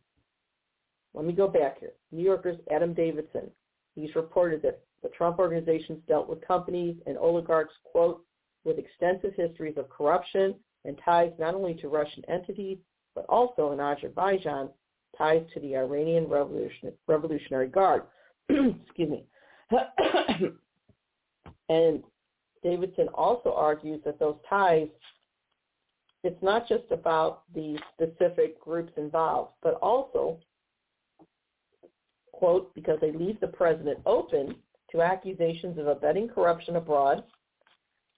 Let 1.14 1.26
me 1.26 1.34
go 1.34 1.48
back 1.48 1.80
here. 1.80 1.94
New 2.12 2.24
Yorker's 2.24 2.60
Adam 2.72 2.94
Davidson, 2.94 3.50
he's 3.96 4.16
reported 4.16 4.62
that 4.64 4.82
the 5.02 5.10
Trump 5.10 5.40
organizations 5.40 6.00
dealt 6.08 6.28
with 6.28 6.46
companies 6.46 6.96
and 7.06 7.18
oligarchs, 7.18 7.74
quote, 7.84 8.24
with 8.66 8.78
extensive 8.78 9.34
histories 9.36 9.76
of 9.78 9.90
corruption 9.90 10.56
and 10.86 10.98
ties 11.04 11.32
not 11.40 11.56
only 11.56 11.74
to 11.76 11.88
Russian 11.88 12.24
entities, 12.28 12.78
but 13.16 13.26
also 13.30 13.72
in 13.72 13.80
Azerbaijan, 13.80 14.70
ties 15.18 15.44
to 15.54 15.60
the 15.60 15.76
Iranian 15.76 16.28
Revolution, 16.28 16.92
Revolutionary 17.08 17.68
Guard. 17.68 18.04
Excuse 18.50 19.10
me. 19.10 19.26
and 21.70 22.04
Davidson 22.64 23.08
also 23.14 23.54
argues 23.54 24.02
that 24.06 24.20
those 24.20 24.38
ties, 24.50 24.88
it's 26.24 26.42
not 26.42 26.68
just 26.68 26.86
about 26.92 27.44
the 27.54 27.78
specific 27.94 28.60
groups 28.60 28.94
involved, 28.98 29.52
but 29.62 29.76
also, 29.76 30.38
quote, 32.32 32.74
because 32.74 32.98
they 33.02 33.12
leave 33.12 33.40
the 33.40 33.48
president 33.48 34.00
open 34.06 34.56
to 34.92 35.02
accusations 35.02 35.78
of 35.78 35.88
abetting 35.88 36.28
corruption 36.30 36.78
abroad, 36.78 37.24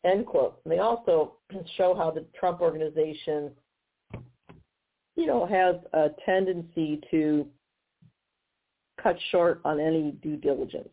end 0.06 0.26
quote. 0.26 0.60
And 0.64 0.72
they 0.72 0.80
also 0.80 1.34
show 1.78 1.96
how 1.96 2.12
the 2.12 2.26
Trump 2.38 2.62
organization, 2.62 3.52
you 5.16 5.26
know, 5.26 5.46
has 5.46 5.76
a 5.94 6.10
tendency 6.26 7.02
to 7.12 7.48
cut 9.02 9.18
short 9.32 9.62
on 9.66 9.80
any 9.80 10.12
due 10.24 10.38
diligence. 10.38 10.90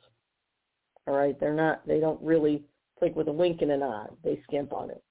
All 1.06 1.14
right, 1.14 1.38
they're 1.40 1.54
not, 1.54 1.86
they 1.86 1.98
don't 1.98 2.22
really 2.22 2.62
like 3.00 3.16
with 3.16 3.28
a 3.28 3.32
wink 3.32 3.62
and 3.62 3.72
a 3.72 3.76
nod. 3.76 4.10
They 4.22 4.40
skimp 4.44 4.72
on 4.72 4.90
it. 4.90 5.02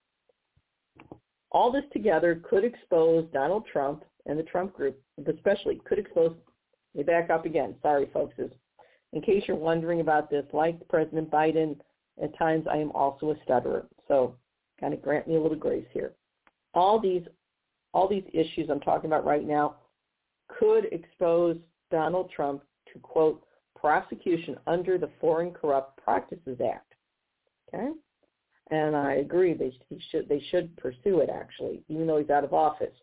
All 1.52 1.72
this 1.72 1.84
together 1.91 2.41
could 2.49 2.64
expose 2.64 3.26
Donald 3.34 3.66
Trump 3.72 4.06
and 4.26 4.39
the 4.39 4.43
Trump 4.43 4.74
group, 4.74 4.97
especially 5.28 5.82
could 5.84 5.99
expose, 5.99 6.34
let 6.95 7.06
me 7.06 7.12
back 7.12 7.30
up 7.30 7.45
again. 7.45 7.76
Sorry, 7.82 8.10
folks. 8.14 8.36
In 9.14 9.22
case 9.22 9.43
you're 9.47 9.58
wondering 9.58 9.99
about 9.99 10.30
this, 10.30 10.45
like 10.54 10.88
President 10.88 11.30
Biden, 11.30 11.78
at 12.22 12.38
times 12.38 12.66
I 12.70 12.78
am 12.78 12.91
also 12.91 13.32
a 13.32 13.36
stutterer. 13.43 13.88
So 14.07 14.36
kind 14.80 14.93
of 14.93 15.01
grant 15.01 15.28
me 15.28 15.36
a 15.36 15.41
little 15.41 15.57
grace 15.57 15.86
here. 15.93 16.14
All 16.74 16.99
these, 16.99 17.24
all 17.93 18.07
these 18.07 18.24
issues 18.34 18.70
I'm 18.70 18.80
talking 18.80 19.09
about 19.09 19.26
right 19.26 19.45
now 19.45 19.76
could 20.47 20.86
expose 20.91 21.57
Donald 21.91 22.32
Trump 22.36 22.64
to, 22.93 22.99
quote, 22.99 23.43
prosecution 23.76 24.57
under 24.68 24.97
the 24.97 25.09
Foreign 25.20 25.51
Corrupt 25.51 26.01
Practices 26.03 26.59
Act. 26.64 26.93
Okay? 27.74 27.89
And 28.70 28.95
I 28.95 29.16
agree 29.16 29.53
they 29.53 29.74
should 30.12 30.30
they 30.30 30.41
should 30.49 30.76
pursue 30.78 31.20
it 31.20 31.30
actually, 31.30 31.84
even 31.89 32.07
though 32.07 32.20
he's 32.20 32.30
out 32.30 32.45
of 32.45 32.53
office. 32.53 32.93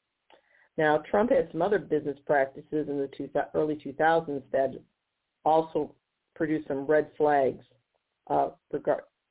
Now, 0.79 0.99
Trump 1.11 1.31
had 1.31 1.49
some 1.51 1.61
other 1.61 1.79
business 1.79 2.17
practices 2.25 2.89
in 2.89 2.99
the 2.99 3.11
two, 3.17 3.29
early 3.55 3.75
2000s 3.75 4.43
that 4.53 4.75
also 5.45 5.93
produced 6.37 6.69
some 6.69 6.87
red 6.87 7.09
flags, 7.19 7.65
uh, 8.29 8.51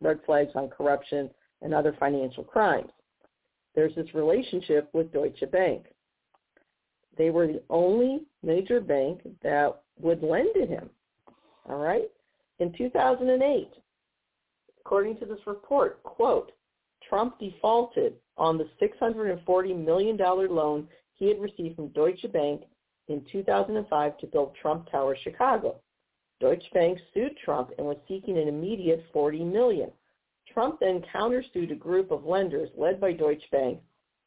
red 0.01 0.19
flags 0.25 0.51
on 0.55 0.69
corruption 0.69 1.29
and 1.61 1.73
other 1.73 1.95
financial 1.99 2.43
crimes. 2.43 2.91
There's 3.75 3.95
this 3.95 4.13
relationship 4.13 4.89
with 4.93 5.11
Deutsche 5.11 5.43
Bank. 5.51 5.85
They 7.17 7.29
were 7.29 7.47
the 7.47 7.61
only 7.69 8.21
major 8.43 8.79
bank 8.79 9.21
that 9.43 9.81
would 9.99 10.21
lend 10.21 10.49
to 10.55 10.65
him. 10.65 10.89
All 11.67 11.77
right? 11.77 12.09
In 12.59 12.73
2008, 12.73 13.69
according 14.79 15.17
to 15.17 15.25
this 15.25 15.39
report, 15.45 16.01
quote, 16.03 16.51
Trump 17.07 17.39
defaulted 17.39 18.13
on 18.37 18.57
the 18.57 18.67
$640 18.81 19.85
million 19.85 20.17
loan 20.17 20.87
he 21.13 21.27
had 21.27 21.41
received 21.41 21.75
from 21.75 21.89
Deutsche 21.89 22.25
Bank 22.31 22.63
in 23.07 23.23
2005 23.31 24.17
to 24.17 24.27
build 24.27 24.55
Trump 24.61 24.89
Tower 24.91 25.15
Chicago. 25.23 25.79
Deutsche 26.39 26.71
Bank 26.73 26.99
sued 27.13 27.35
Trump 27.43 27.71
and 27.77 27.87
was 27.87 27.97
seeking 28.07 28.37
an 28.37 28.47
immediate 28.47 29.03
40 29.11 29.43
million. 29.43 29.91
Trump 30.53 30.79
then 30.79 31.03
countersued 31.13 31.71
a 31.71 31.75
group 31.75 32.11
of 32.11 32.25
lenders 32.25 32.69
led 32.77 32.99
by 32.99 33.11
Deutsche 33.11 33.49
Bank 33.51 33.79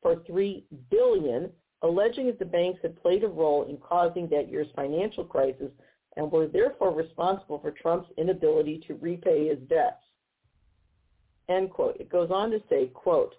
for 0.02 0.22
3 0.26 0.64
billion, 0.90 1.50
alleging 1.82 2.26
that 2.26 2.38
the 2.38 2.44
banks 2.44 2.80
had 2.82 3.00
played 3.00 3.24
a 3.24 3.28
role 3.28 3.64
in 3.64 3.76
causing 3.78 4.28
that 4.28 4.50
year's 4.50 4.68
financial 4.74 5.24
crisis 5.24 5.70
and 6.16 6.30
were 6.30 6.46
therefore 6.46 6.92
responsible 6.92 7.58
for 7.60 7.70
Trump's 7.70 8.10
inability 8.18 8.82
to 8.86 8.94
repay 8.94 9.48
his 9.48 9.58
debts. 9.68 10.02
End 11.48 11.70
quote. 11.70 11.96
It 11.98 12.10
goes 12.10 12.30
on 12.30 12.50
to 12.50 12.62
say, 12.68 12.86
quote, 12.88 13.34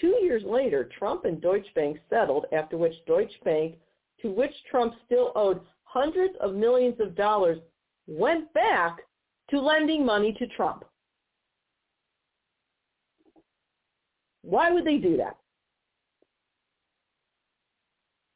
Two 0.00 0.18
years 0.22 0.42
later, 0.44 0.90
Trump 0.98 1.24
and 1.24 1.40
Deutsche 1.40 1.72
Bank 1.74 1.98
settled, 2.10 2.46
after 2.52 2.76
which 2.76 2.92
Deutsche 3.06 3.40
Bank, 3.44 3.76
to 4.20 4.30
which 4.30 4.52
Trump 4.70 4.94
still 5.06 5.32
owed 5.34 5.60
hundreds 5.84 6.34
of 6.40 6.54
millions 6.54 7.00
of 7.00 7.14
dollars, 7.14 7.58
went 8.06 8.52
back 8.52 8.98
to 9.50 9.60
lending 9.60 10.04
money 10.04 10.32
to 10.38 10.46
Trump. 10.48 10.84
Why 14.42 14.70
would 14.70 14.84
they 14.84 14.98
do 14.98 15.16
that? 15.16 15.36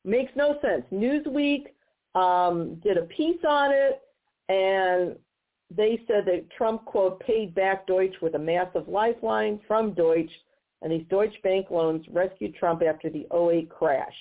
Makes 0.05 0.33
no 0.35 0.59
sense. 0.61 0.85
Newsweek 0.93 1.67
um, 2.15 2.77
did 2.83 2.97
a 2.97 3.03
piece 3.03 3.41
on 3.47 3.71
it, 3.73 4.01
and 4.49 5.17
they 5.71 6.01
said 6.09 6.25
that 6.27 6.51
Trump, 6.57 6.85
quote, 6.85 7.21
paid 7.21 7.55
back 7.55 7.87
Deutsche 7.87 8.21
with 8.21 8.35
a 8.35 8.39
massive 8.39 8.89
lifeline 8.89 9.61
from 9.69 9.93
Deutsche 9.93 10.33
and 10.83 10.93
these 10.93 11.07
Deutsche 11.09 11.41
Bank 11.43 11.67
loans 11.71 12.05
rescued 12.11 12.55
Trump 12.55 12.83
after 12.83 13.11
the 13.11 13.27
08 13.35 13.69
crash, 13.69 14.15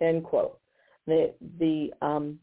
end 0.00 0.24
quote. 0.24 0.58
The, 1.06 1.34
the, 1.58 1.90
um, 2.00 2.38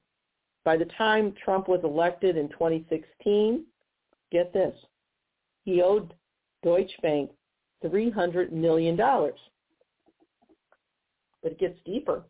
by 0.70 0.78
the 0.78 0.86
time 1.00 1.34
Trump 1.44 1.68
was 1.68 1.80
elected 1.84 2.38
in 2.38 2.48
2016, 2.50 3.66
get 4.32 4.54
this, 4.54 4.76
he 5.66 5.82
owed 5.82 6.14
Deutsche 6.62 6.96
Bank 7.02 7.32
$300 7.84 8.52
million. 8.52 8.96
But 8.96 9.34
it 11.44 11.60
gets 11.60 11.80
deeper. 11.88 12.22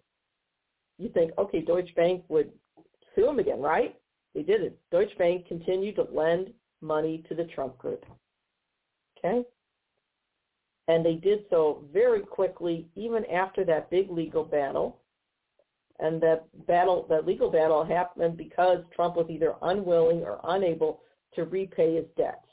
You 0.97 1.09
think, 1.09 1.31
okay, 1.37 1.59
Deutsche 1.59 1.93
Bank 1.97 2.23
would 2.29 2.49
sue 3.13 3.27
him 3.27 3.39
again, 3.39 3.59
right? 3.59 3.93
They 4.33 4.43
didn't. 4.43 4.75
Deutsche 4.89 5.17
Bank 5.17 5.45
continued 5.45 5.97
to 5.97 6.07
lend 6.09 6.53
money 6.79 7.25
to 7.27 7.35
the 7.35 7.43
Trump 7.43 7.77
group. 7.77 8.05
Okay? 9.17 9.43
And 10.87 11.05
they 11.05 11.15
did 11.15 11.39
so 11.49 11.83
very 11.91 12.21
quickly, 12.21 12.87
even 12.95 13.25
after 13.25 13.65
that 13.65 13.89
big 13.89 14.09
legal 14.09 14.45
battle. 14.45 15.01
And 15.99 16.21
that 16.21 16.45
battle, 16.65 17.05
that 17.09 17.25
legal 17.27 17.51
battle 17.51 17.83
happened 17.83 18.37
because 18.37 18.79
Trump 18.95 19.17
was 19.17 19.27
either 19.29 19.55
unwilling 19.61 20.23
or 20.23 20.39
unable 20.45 21.01
to 21.35 21.43
repay 21.43 21.95
his 21.95 22.05
debts. 22.15 22.47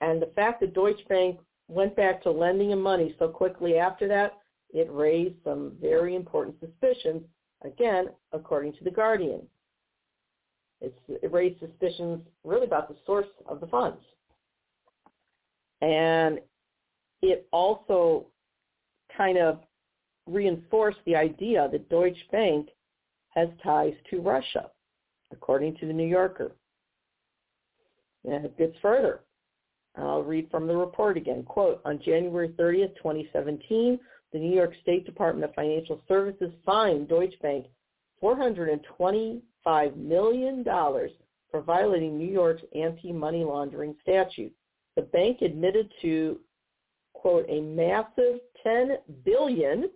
And 0.00 0.20
the 0.20 0.32
fact 0.34 0.60
that 0.60 0.74
Deutsche 0.74 1.06
Bank 1.08 1.38
went 1.68 1.94
back 1.94 2.22
to 2.22 2.30
lending 2.30 2.70
him 2.72 2.80
money 2.80 3.14
so 3.18 3.28
quickly 3.28 3.78
after 3.78 4.08
that, 4.08 4.38
it 4.72 4.88
raised 4.90 5.36
some 5.44 5.72
very 5.80 6.16
important 6.16 6.56
suspicions, 6.60 7.22
again, 7.64 8.08
according 8.32 8.72
to 8.74 8.84
The 8.84 8.90
Guardian. 8.90 9.42
It's, 10.80 10.98
it 11.08 11.30
raised 11.30 11.60
suspicions 11.60 12.20
really 12.44 12.66
about 12.66 12.88
the 12.88 12.96
source 13.06 13.26
of 13.46 13.60
the 13.60 13.66
funds. 13.66 14.00
And 15.82 16.40
it 17.22 17.46
also 17.52 18.26
kind 19.16 19.38
of 19.38 19.60
reinforced 20.26 20.98
the 21.06 21.16
idea 21.16 21.68
that 21.70 21.88
Deutsche 21.88 22.26
Bank 22.30 22.68
has 23.30 23.48
ties 23.62 23.94
to 24.10 24.20
Russia, 24.20 24.70
according 25.32 25.76
to 25.76 25.86
the 25.86 25.92
New 25.92 26.06
Yorker. 26.06 26.52
And 28.24 28.44
it 28.44 28.58
gets 28.58 28.76
further. 28.82 29.20
I'll 29.96 30.22
read 30.22 30.50
from 30.50 30.66
the 30.66 30.76
report 30.76 31.16
again. 31.16 31.42
Quote, 31.42 31.80
on 31.84 32.00
January 32.04 32.50
30th, 32.50 32.96
2017, 32.96 33.98
the 34.32 34.38
New 34.38 34.54
York 34.54 34.72
State 34.82 35.04
Department 35.04 35.44
of 35.44 35.54
Financial 35.54 36.00
Services 36.06 36.52
fined 36.64 37.08
Deutsche 37.08 37.40
Bank 37.42 37.66
$425 38.22 39.96
million 39.96 40.64
for 40.64 41.62
violating 41.62 42.16
New 42.16 42.30
York's 42.30 42.62
anti-money 42.76 43.44
laundering 43.44 43.96
statute. 44.02 44.52
The 44.96 45.02
bank 45.02 45.42
admitted 45.42 45.90
to 46.02 46.38
quote, 47.20 47.46
a 47.48 47.60
massive 47.60 48.40
10 48.62 48.96
billion, 49.24 49.90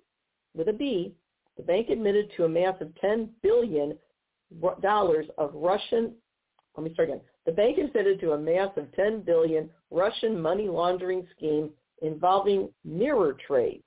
with 0.55 0.69
a 0.69 0.73
B. 0.73 1.15
The 1.57 1.63
bank 1.63 1.89
admitted 1.89 2.31
to 2.37 2.45
a 2.45 2.49
massive 2.49 2.93
10 3.01 3.31
billion 3.43 3.97
dollars 4.81 5.27
of 5.39 5.53
Russian. 5.55 6.15
Let 6.77 6.85
me 6.85 6.93
start 6.95 7.09
again. 7.09 7.21
The 7.47 7.53
bank 7.53 7.79
admitted 7.79 8.21
to 8.21 8.33
a 8.33 8.39
massive 8.39 8.91
10 8.95 9.21
billion 9.23 9.71
Russian 9.91 10.41
money 10.41 10.69
laundering 10.69 11.27
scheme 11.37 11.71
involving 12.03 12.71
mirror 12.85 13.37
trades, 13.47 13.85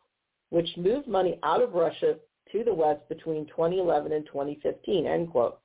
which 0.49 0.69
moved 0.77 1.07
money 1.07 1.39
out 1.44 1.61
of 1.61 1.73
Russia 1.73 2.15
to 2.52 2.64
the 2.64 2.73
West 2.73 3.02
between 3.10 3.45
2011 3.48 4.11
and 4.11 4.26
2015. 4.26 5.06
End 5.06 5.30
quote. 5.30 5.60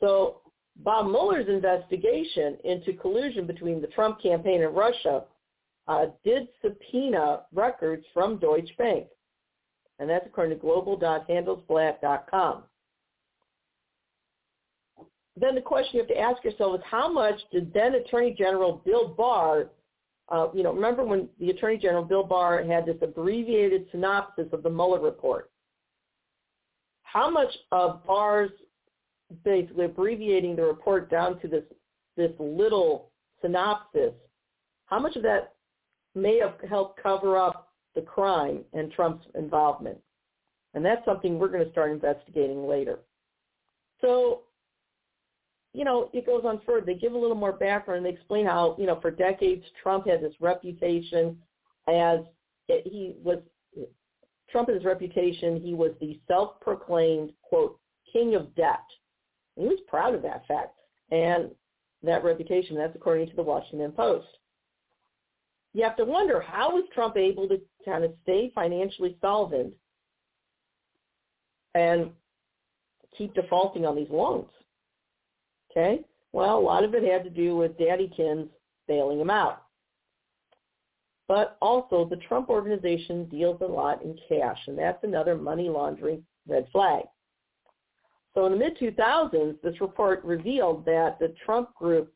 So 0.00 0.40
Bob 0.76 1.06
Mueller's 1.06 1.48
investigation 1.48 2.58
into 2.64 2.92
collusion 2.94 3.46
between 3.46 3.80
the 3.80 3.86
Trump 3.88 4.20
campaign 4.20 4.62
and 4.62 4.74
Russia 4.74 5.24
uh, 5.88 6.06
did 6.24 6.48
subpoena 6.60 7.42
records 7.52 8.04
from 8.12 8.38
Deutsche 8.38 8.76
Bank. 8.78 9.06
And 10.02 10.10
that's 10.10 10.26
according 10.26 10.58
to 10.58 10.60
global.handelsblatt.com. 10.60 12.64
Then 15.40 15.54
the 15.54 15.60
question 15.60 15.90
you 15.94 16.00
have 16.00 16.08
to 16.08 16.18
ask 16.18 16.42
yourself 16.42 16.74
is 16.74 16.80
how 16.84 17.10
much 17.10 17.36
did 17.52 17.72
then 17.72 17.94
Attorney 17.94 18.34
General 18.36 18.82
Bill 18.84 19.06
Barr, 19.06 19.70
uh, 20.28 20.48
you 20.52 20.64
know, 20.64 20.74
remember 20.74 21.04
when 21.04 21.28
the 21.38 21.50
Attorney 21.50 21.78
General 21.78 22.02
Bill 22.02 22.24
Barr 22.24 22.64
had 22.64 22.84
this 22.84 22.96
abbreviated 23.00 23.86
synopsis 23.92 24.48
of 24.52 24.64
the 24.64 24.70
Mueller 24.70 24.98
report? 24.98 25.52
How 27.04 27.30
much 27.30 27.56
of 27.70 28.04
Barr's 28.04 28.50
basically 29.44 29.84
abbreviating 29.84 30.56
the 30.56 30.64
report 30.64 31.12
down 31.12 31.38
to 31.42 31.46
this 31.46 31.62
this 32.16 32.32
little 32.40 33.12
synopsis, 33.40 34.14
how 34.86 34.98
much 34.98 35.14
of 35.14 35.22
that 35.22 35.54
may 36.16 36.40
have 36.40 36.56
helped 36.68 37.00
cover 37.00 37.38
up 37.38 37.71
the 37.94 38.02
crime 38.02 38.64
and 38.72 38.90
Trump's 38.92 39.26
involvement. 39.34 39.98
And 40.74 40.84
that's 40.84 41.04
something 41.04 41.38
we're 41.38 41.48
going 41.48 41.64
to 41.64 41.70
start 41.70 41.90
investigating 41.90 42.66
later. 42.66 43.00
So, 44.00 44.42
you 45.74 45.84
know, 45.84 46.10
it 46.12 46.26
goes 46.26 46.42
on 46.44 46.60
further. 46.66 46.86
They 46.86 46.94
give 46.94 47.12
a 47.12 47.18
little 47.18 47.36
more 47.36 47.52
background. 47.52 48.04
They 48.04 48.10
explain 48.10 48.46
how, 48.46 48.76
you 48.78 48.86
know, 48.86 48.98
for 49.00 49.10
decades 49.10 49.64
Trump 49.82 50.06
had 50.06 50.22
this 50.22 50.34
reputation 50.40 51.38
as 51.88 52.20
he 52.68 53.16
was, 53.22 53.38
Trump 54.50 54.68
had 54.68 54.76
his 54.76 54.84
reputation, 54.84 55.60
he 55.60 55.74
was 55.74 55.92
the 56.00 56.18
self-proclaimed, 56.26 57.32
quote, 57.42 57.78
king 58.12 58.34
of 58.34 58.54
debt. 58.54 58.84
And 59.56 59.64
he 59.64 59.68
was 59.68 59.80
proud 59.88 60.14
of 60.14 60.22
that 60.22 60.46
fact. 60.46 60.78
And 61.10 61.50
that 62.02 62.24
reputation, 62.24 62.76
that's 62.76 62.96
according 62.96 63.28
to 63.28 63.36
the 63.36 63.42
Washington 63.42 63.92
Post 63.92 64.26
you 65.74 65.82
have 65.82 65.96
to 65.96 66.04
wonder 66.04 66.40
how 66.40 66.74
was 66.74 66.84
Trump 66.94 67.16
able 67.16 67.48
to 67.48 67.60
kind 67.84 68.04
of 68.04 68.12
stay 68.22 68.50
financially 68.54 69.16
solvent 69.20 69.74
and 71.74 72.10
keep 73.16 73.34
defaulting 73.34 73.86
on 73.86 73.96
these 73.96 74.10
loans? 74.10 74.50
Okay? 75.70 76.04
Well, 76.32 76.58
a 76.58 76.60
lot 76.60 76.84
of 76.84 76.94
it 76.94 77.02
had 77.02 77.24
to 77.24 77.30
do 77.30 77.56
with 77.56 77.78
Daddykins 77.78 78.48
bailing 78.88 79.20
him 79.20 79.30
out. 79.30 79.62
But 81.28 81.56
also 81.62 82.04
the 82.04 82.16
Trump 82.16 82.48
organization 82.48 83.26
deals 83.26 83.60
a 83.60 83.66
lot 83.66 84.02
in 84.02 84.18
cash, 84.28 84.58
and 84.66 84.78
that's 84.78 85.02
another 85.04 85.34
money 85.34 85.68
laundering 85.68 86.24
red 86.46 86.66
flag. 86.72 87.04
So 88.34 88.46
in 88.46 88.52
the 88.52 88.58
mid-2000s, 88.58 89.60
this 89.62 89.80
report 89.80 90.24
revealed 90.24 90.84
that 90.86 91.18
the 91.18 91.34
Trump 91.44 91.74
group 91.74 92.12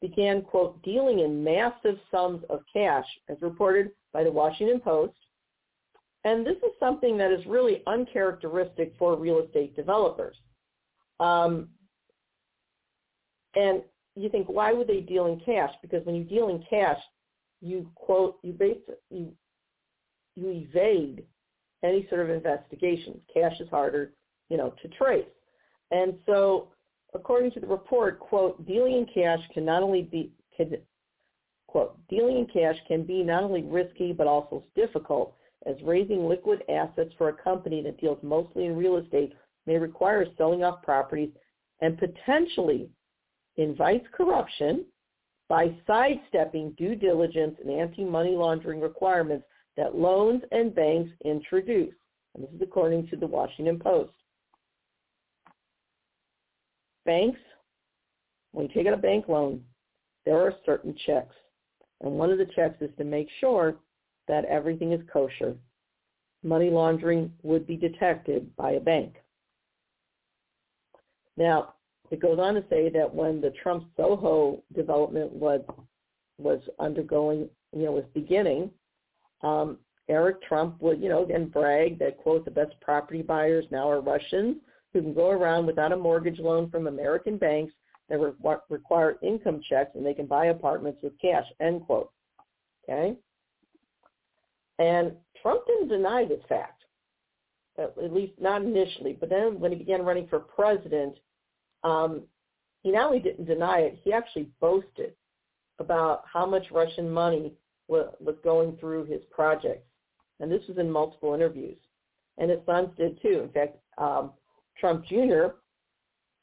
began, 0.00 0.42
quote, 0.42 0.80
dealing 0.82 1.20
in 1.20 1.42
massive 1.42 1.98
sums 2.10 2.44
of 2.48 2.60
cash, 2.72 3.06
as 3.28 3.36
reported 3.42 3.90
by 4.12 4.24
the 4.24 4.30
Washington 4.30 4.80
Post. 4.80 5.16
And 6.24 6.46
this 6.46 6.56
is 6.56 6.72
something 6.80 7.16
that 7.18 7.30
is 7.30 7.44
really 7.46 7.82
uncharacteristic 7.86 8.94
for 8.98 9.16
real 9.16 9.40
estate 9.40 9.76
developers. 9.76 10.36
Um, 11.20 11.68
and 13.54 13.82
you 14.14 14.28
think, 14.28 14.48
why 14.48 14.72
would 14.72 14.88
they 14.88 15.00
deal 15.00 15.26
in 15.26 15.40
cash? 15.40 15.72
Because 15.80 16.04
when 16.04 16.14
you 16.14 16.24
deal 16.24 16.48
in 16.48 16.64
cash, 16.68 16.98
you 17.60 17.90
quote, 17.94 18.38
you 18.42 18.52
basically 18.52 18.94
you, 19.10 19.32
you 20.36 20.50
evade 20.50 21.24
any 21.82 22.06
sort 22.08 22.20
of 22.20 22.30
investigation. 22.30 23.20
Cash 23.32 23.60
is 23.60 23.68
harder, 23.68 24.12
you 24.48 24.56
know, 24.56 24.74
to 24.82 24.88
trace. 24.88 25.24
And 25.90 26.14
so 26.26 26.68
according 27.14 27.52
to 27.52 27.60
the 27.60 27.66
report, 27.66 28.20
quote, 28.20 28.64
dealing 28.66 28.94
in 28.94 29.06
cash 29.06 29.40
can 29.54 29.64
not 29.64 29.82
only 29.82 30.02
be, 30.02 30.32
can, 30.56 30.76
quote, 31.68 31.96
dealing 32.08 32.38
in 32.38 32.46
cash 32.46 32.76
can 32.88 33.04
be 33.04 33.22
not 33.22 33.44
only 33.44 33.62
risky 33.62 34.12
but 34.12 34.26
also 34.26 34.64
difficult 34.74 35.34
as 35.66 35.76
raising 35.84 36.28
liquid 36.28 36.62
assets 36.68 37.12
for 37.16 37.28
a 37.28 37.32
company 37.32 37.82
that 37.82 38.00
deals 38.00 38.18
mostly 38.22 38.66
in 38.66 38.76
real 38.76 38.96
estate 38.96 39.32
may 39.66 39.78
require 39.78 40.26
selling 40.36 40.64
off 40.64 40.82
properties 40.82 41.30
and 41.80 41.98
potentially 41.98 42.88
invites 43.56 44.06
corruption 44.12 44.84
by 45.48 45.74
sidestepping 45.86 46.72
due 46.76 46.94
diligence 46.94 47.56
and 47.62 47.70
anti-money 47.70 48.32
laundering 48.34 48.80
requirements 48.80 49.46
that 49.76 49.94
loans 49.94 50.42
and 50.50 50.74
banks 50.74 51.10
introduce. 51.24 51.94
And 52.34 52.44
this 52.44 52.50
is 52.52 52.62
according 52.62 53.08
to 53.08 53.16
the 53.16 53.26
Washington 53.26 53.78
Post 53.78 54.12
banks, 57.08 57.40
when 58.52 58.66
you 58.68 58.74
take 58.74 58.86
out 58.86 58.92
a 58.92 58.98
bank 58.98 59.28
loan, 59.28 59.62
there 60.26 60.38
are 60.38 60.52
certain 60.66 60.94
checks. 61.06 61.34
And 62.00 62.12
one 62.12 62.30
of 62.30 62.38
the 62.38 62.46
checks 62.54 62.80
is 62.80 62.90
to 62.98 63.04
make 63.04 63.28
sure 63.40 63.76
that 64.28 64.44
everything 64.44 64.92
is 64.92 65.00
kosher. 65.12 65.56
Money 66.42 66.70
laundering 66.70 67.32
would 67.42 67.66
be 67.66 67.76
detected 67.76 68.54
by 68.56 68.72
a 68.72 68.80
bank. 68.80 69.16
Now, 71.36 71.74
it 72.10 72.20
goes 72.20 72.38
on 72.38 72.54
to 72.54 72.64
say 72.70 72.88
that 72.90 73.12
when 73.12 73.40
the 73.40 73.52
Trump 73.62 73.84
Soho 73.96 74.62
development 74.74 75.32
was 75.32 75.60
was 76.38 76.60
undergoing, 76.78 77.48
you 77.76 77.84
know, 77.84 77.92
was 77.92 78.04
beginning, 78.14 78.70
um, 79.42 79.78
Eric 80.08 80.40
Trump 80.42 80.80
would, 80.80 81.00
you 81.00 81.08
know, 81.08 81.24
again 81.24 81.48
brag 81.48 81.98
that 81.98 82.18
quote 82.18 82.44
the 82.44 82.50
best 82.50 82.74
property 82.80 83.22
buyers 83.22 83.64
now 83.70 83.90
are 83.90 84.00
Russians 84.00 84.56
who 84.92 85.02
can 85.02 85.14
go 85.14 85.30
around 85.30 85.66
without 85.66 85.92
a 85.92 85.96
mortgage 85.96 86.38
loan 86.38 86.70
from 86.70 86.86
American 86.86 87.36
banks 87.36 87.74
that 88.08 88.18
re- 88.18 88.56
require 88.68 89.18
income 89.22 89.60
checks 89.68 89.90
and 89.94 90.04
they 90.04 90.14
can 90.14 90.26
buy 90.26 90.46
apartments 90.46 91.00
with 91.02 91.18
cash, 91.20 91.44
end 91.60 91.84
quote. 91.86 92.10
Okay? 92.88 93.16
And 94.78 95.12
Trump 95.42 95.66
didn't 95.66 95.88
deny 95.88 96.24
this 96.24 96.42
fact, 96.48 96.84
at 97.78 98.12
least 98.12 98.32
not 98.40 98.62
initially. 98.62 99.16
But 99.18 99.28
then 99.28 99.60
when 99.60 99.72
he 99.72 99.78
began 99.78 100.02
running 100.02 100.28
for 100.28 100.38
president, 100.38 101.18
um, 101.84 102.22
he 102.82 102.92
not 102.92 103.06
only 103.06 103.18
didn't 103.18 103.46
deny 103.46 103.80
it, 103.80 104.00
he 104.02 104.12
actually 104.12 104.48
boasted 104.60 105.14
about 105.78 106.24
how 106.32 106.46
much 106.46 106.70
Russian 106.70 107.10
money 107.10 107.52
was, 107.88 108.12
was 108.20 108.36
going 108.44 108.76
through 108.78 109.04
his 109.04 109.20
projects. 109.30 109.86
And 110.40 110.50
this 110.50 110.62
was 110.68 110.78
in 110.78 110.90
multiple 110.90 111.34
interviews. 111.34 111.78
And 112.38 112.50
his 112.50 112.60
sons 112.66 112.90
did 112.96 113.20
too. 113.20 113.42
In 113.42 113.48
fact, 113.50 113.78
um, 113.98 114.32
Trump 114.78 115.04
Jr. 115.06 115.54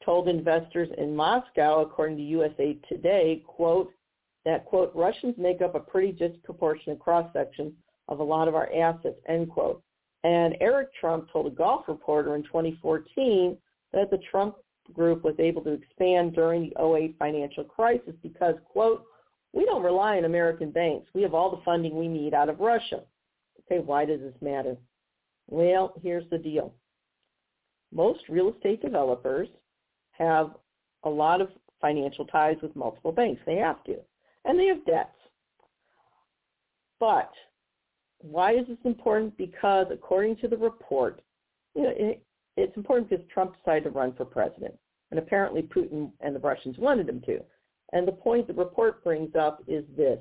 told 0.04 0.28
investors 0.28 0.88
in 0.98 1.14
Moscow, 1.14 1.82
according 1.82 2.16
to 2.16 2.22
USA 2.22 2.76
Today, 2.88 3.42
quote, 3.46 3.90
that, 4.44 4.64
quote, 4.64 4.92
Russians 4.94 5.34
make 5.36 5.60
up 5.60 5.74
a 5.74 5.80
pretty 5.80 6.12
disproportionate 6.12 7.00
cross-section 7.00 7.72
of 8.08 8.20
a 8.20 8.24
lot 8.24 8.46
of 8.46 8.54
our 8.54 8.70
assets, 8.72 9.16
end 9.28 9.50
quote. 9.50 9.82
And 10.22 10.56
Eric 10.60 10.94
Trump 10.94 11.28
told 11.32 11.46
a 11.46 11.50
golf 11.50 11.84
reporter 11.88 12.36
in 12.36 12.44
2014 12.44 13.56
that 13.92 14.10
the 14.10 14.18
Trump 14.30 14.56
group 14.92 15.24
was 15.24 15.34
able 15.38 15.62
to 15.62 15.72
expand 15.72 16.34
during 16.34 16.70
the 16.70 16.96
08 16.96 17.16
financial 17.18 17.64
crisis 17.64 18.14
because, 18.22 18.54
quote, 18.64 19.04
we 19.52 19.64
don't 19.64 19.82
rely 19.82 20.18
on 20.18 20.24
American 20.24 20.70
banks. 20.70 21.08
We 21.14 21.22
have 21.22 21.34
all 21.34 21.50
the 21.50 21.62
funding 21.64 21.96
we 21.96 22.08
need 22.08 22.34
out 22.34 22.48
of 22.48 22.60
Russia. 22.60 23.00
Okay, 23.60 23.82
why 23.82 24.04
does 24.04 24.20
this 24.20 24.34
matter? 24.40 24.76
Well, 25.48 25.94
here's 26.02 26.28
the 26.30 26.38
deal 26.38 26.74
most 27.92 28.20
real 28.28 28.52
estate 28.52 28.82
developers 28.82 29.48
have 30.18 30.50
a 31.04 31.10
lot 31.10 31.40
of 31.40 31.50
financial 31.80 32.24
ties 32.26 32.56
with 32.62 32.74
multiple 32.74 33.12
banks. 33.12 33.40
They 33.46 33.56
have 33.56 33.82
to. 33.84 33.96
And 34.44 34.58
they 34.58 34.66
have 34.66 34.84
debts. 34.86 35.10
But 36.98 37.30
why 38.18 38.54
is 38.54 38.66
this 38.66 38.78
important? 38.84 39.36
Because 39.36 39.86
according 39.90 40.36
to 40.36 40.48
the 40.48 40.56
report, 40.56 41.20
you 41.74 41.82
know, 41.82 41.92
it, 41.94 42.22
it's 42.56 42.76
important 42.76 43.10
because 43.10 43.24
Trump 43.32 43.56
decided 43.56 43.84
to 43.84 43.90
run 43.90 44.14
for 44.14 44.24
president. 44.24 44.74
And 45.10 45.18
apparently 45.18 45.62
Putin 45.62 46.10
and 46.20 46.34
the 46.34 46.40
Russians 46.40 46.78
wanted 46.78 47.08
him 47.08 47.20
to. 47.26 47.38
And 47.92 48.08
the 48.08 48.12
point 48.12 48.46
the 48.46 48.54
report 48.54 49.04
brings 49.04 49.34
up 49.36 49.62
is 49.68 49.84
this. 49.96 50.18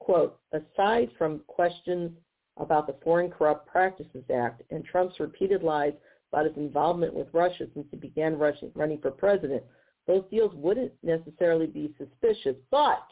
Quote, 0.00 0.38
aside 0.52 1.08
from 1.16 1.40
questions 1.46 2.10
about 2.58 2.86
the 2.86 2.96
Foreign 3.02 3.30
Corrupt 3.30 3.66
Practices 3.66 4.24
Act 4.32 4.62
and 4.70 4.84
Trump's 4.84 5.18
repeated 5.18 5.62
lies 5.62 5.94
about 6.34 6.46
his 6.46 6.56
involvement 6.56 7.14
with 7.14 7.28
Russia 7.32 7.66
since 7.74 7.86
he 7.90 7.96
began 7.96 8.36
rushing, 8.36 8.70
running 8.74 8.98
for 9.00 9.12
president, 9.12 9.62
those 10.06 10.24
deals 10.30 10.52
wouldn't 10.54 10.92
necessarily 11.02 11.66
be 11.66 11.94
suspicious. 11.96 12.56
But 12.70 13.06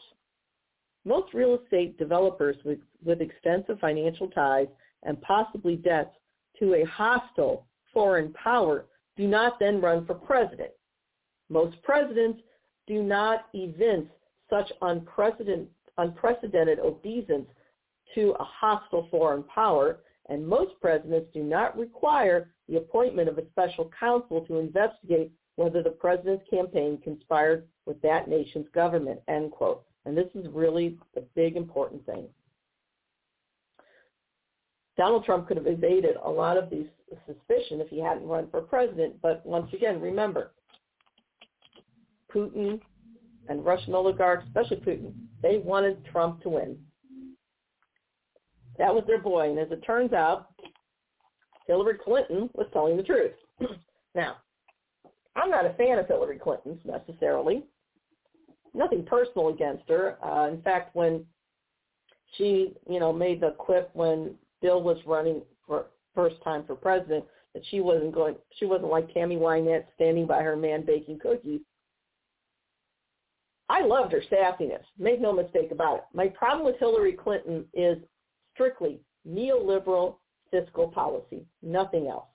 most 1.05 1.33
real 1.33 1.57
estate 1.63 1.97
developers 1.97 2.57
with, 2.65 2.79
with 3.03 3.21
extensive 3.21 3.79
financial 3.79 4.27
ties 4.29 4.67
and 5.03 5.21
possibly 5.21 5.77
debts 5.77 6.15
to 6.59 6.75
a 6.75 6.83
hostile 6.85 7.65
foreign 7.93 8.33
power 8.33 8.85
do 9.15 9.27
not 9.27 9.57
then 9.59 9.79
run 9.79 10.05
for 10.05 10.15
president. 10.15 10.71
Most 11.49 11.81
presidents 11.81 12.41
do 12.87 13.03
not 13.03 13.45
evince 13.53 14.09
such 14.49 14.69
unprecedented, 14.81 15.69
unprecedented 15.97 16.79
obeisance 16.79 17.47
to 18.15 18.35
a 18.39 18.43
hostile 18.43 19.07
foreign 19.09 19.43
power, 19.43 19.99
and 20.29 20.47
most 20.47 20.73
presidents 20.81 21.27
do 21.33 21.43
not 21.43 21.77
require 21.77 22.51
the 22.67 22.77
appointment 22.77 23.27
of 23.27 23.37
a 23.37 23.47
special 23.51 23.91
counsel 23.99 24.41
to 24.45 24.57
investigate 24.57 25.31
whether 25.55 25.83
the 25.83 25.89
president's 25.89 26.45
campaign 26.49 26.99
conspired 27.03 27.67
with 27.85 28.01
that 28.01 28.27
nation's 28.27 28.67
government, 28.73 29.19
end 29.27 29.51
quote. 29.51 29.83
And 30.05 30.17
this 30.17 30.29
is 30.35 30.47
really 30.51 30.97
the 31.13 31.21
big 31.35 31.55
important 31.55 32.05
thing. 32.05 32.27
Donald 34.97 35.25
Trump 35.25 35.47
could 35.47 35.57
have 35.57 35.67
evaded 35.67 36.15
a 36.23 36.29
lot 36.29 36.57
of 36.57 36.69
these 36.69 36.87
suspicion 37.25 37.81
if 37.81 37.89
he 37.89 37.99
hadn't 37.99 38.27
run 38.27 38.47
for 38.49 38.61
president. 38.61 39.15
But 39.21 39.45
once 39.45 39.71
again, 39.73 39.99
remember, 39.99 40.51
Putin 42.33 42.79
and 43.49 43.65
Russian 43.65 43.93
oligarchs, 43.93 44.45
especially 44.47 44.77
Putin, 44.77 45.13
they 45.41 45.57
wanted 45.57 46.03
Trump 46.05 46.41
to 46.43 46.49
win. 46.49 46.77
That 48.77 48.93
was 48.93 49.03
their 49.07 49.19
boy. 49.19 49.49
And 49.49 49.59
as 49.59 49.71
it 49.71 49.83
turns 49.85 50.13
out, 50.13 50.49
Hillary 51.67 51.97
Clinton 52.03 52.49
was 52.53 52.67
telling 52.73 52.97
the 52.97 53.03
truth. 53.03 53.31
now, 54.15 54.37
I'm 55.35 55.49
not 55.49 55.65
a 55.65 55.73
fan 55.73 55.99
of 55.99 56.07
Hillary 56.07 56.39
Clinton's 56.39 56.81
necessarily. 56.85 57.63
Nothing 58.73 59.05
personal 59.05 59.49
against 59.49 59.87
her. 59.89 60.17
Uh, 60.23 60.49
in 60.49 60.61
fact, 60.61 60.95
when 60.95 61.25
she, 62.37 62.73
you 62.89 62.99
know, 62.99 63.13
made 63.13 63.41
the 63.41 63.51
quip 63.57 63.89
when 63.93 64.35
Bill 64.61 64.81
was 64.81 64.97
running 65.05 65.41
for 65.67 65.87
first 66.15 66.35
time 66.43 66.63
for 66.65 66.75
president 66.75 67.25
that 67.53 67.63
she 67.69 67.79
wasn't 67.79 68.13
going, 68.13 68.35
she 68.57 68.65
wasn't 68.65 68.89
like 68.89 69.13
Tammy 69.13 69.35
Wynette 69.35 69.85
standing 69.95 70.25
by 70.25 70.41
her 70.41 70.55
man 70.55 70.85
baking 70.85 71.19
cookies. 71.19 71.61
I 73.69 73.85
loved 73.85 74.11
her 74.11 74.21
sassiness. 74.31 74.83
Make 74.99 75.21
no 75.21 75.31
mistake 75.31 75.71
about 75.71 75.97
it. 75.97 76.03
My 76.13 76.27
problem 76.27 76.65
with 76.65 76.79
Hillary 76.79 77.13
Clinton 77.13 77.65
is 77.73 77.97
strictly 78.53 78.99
neoliberal 79.27 80.15
fiscal 80.51 80.87
policy, 80.87 81.45
nothing 81.61 82.07
else. 82.07 82.27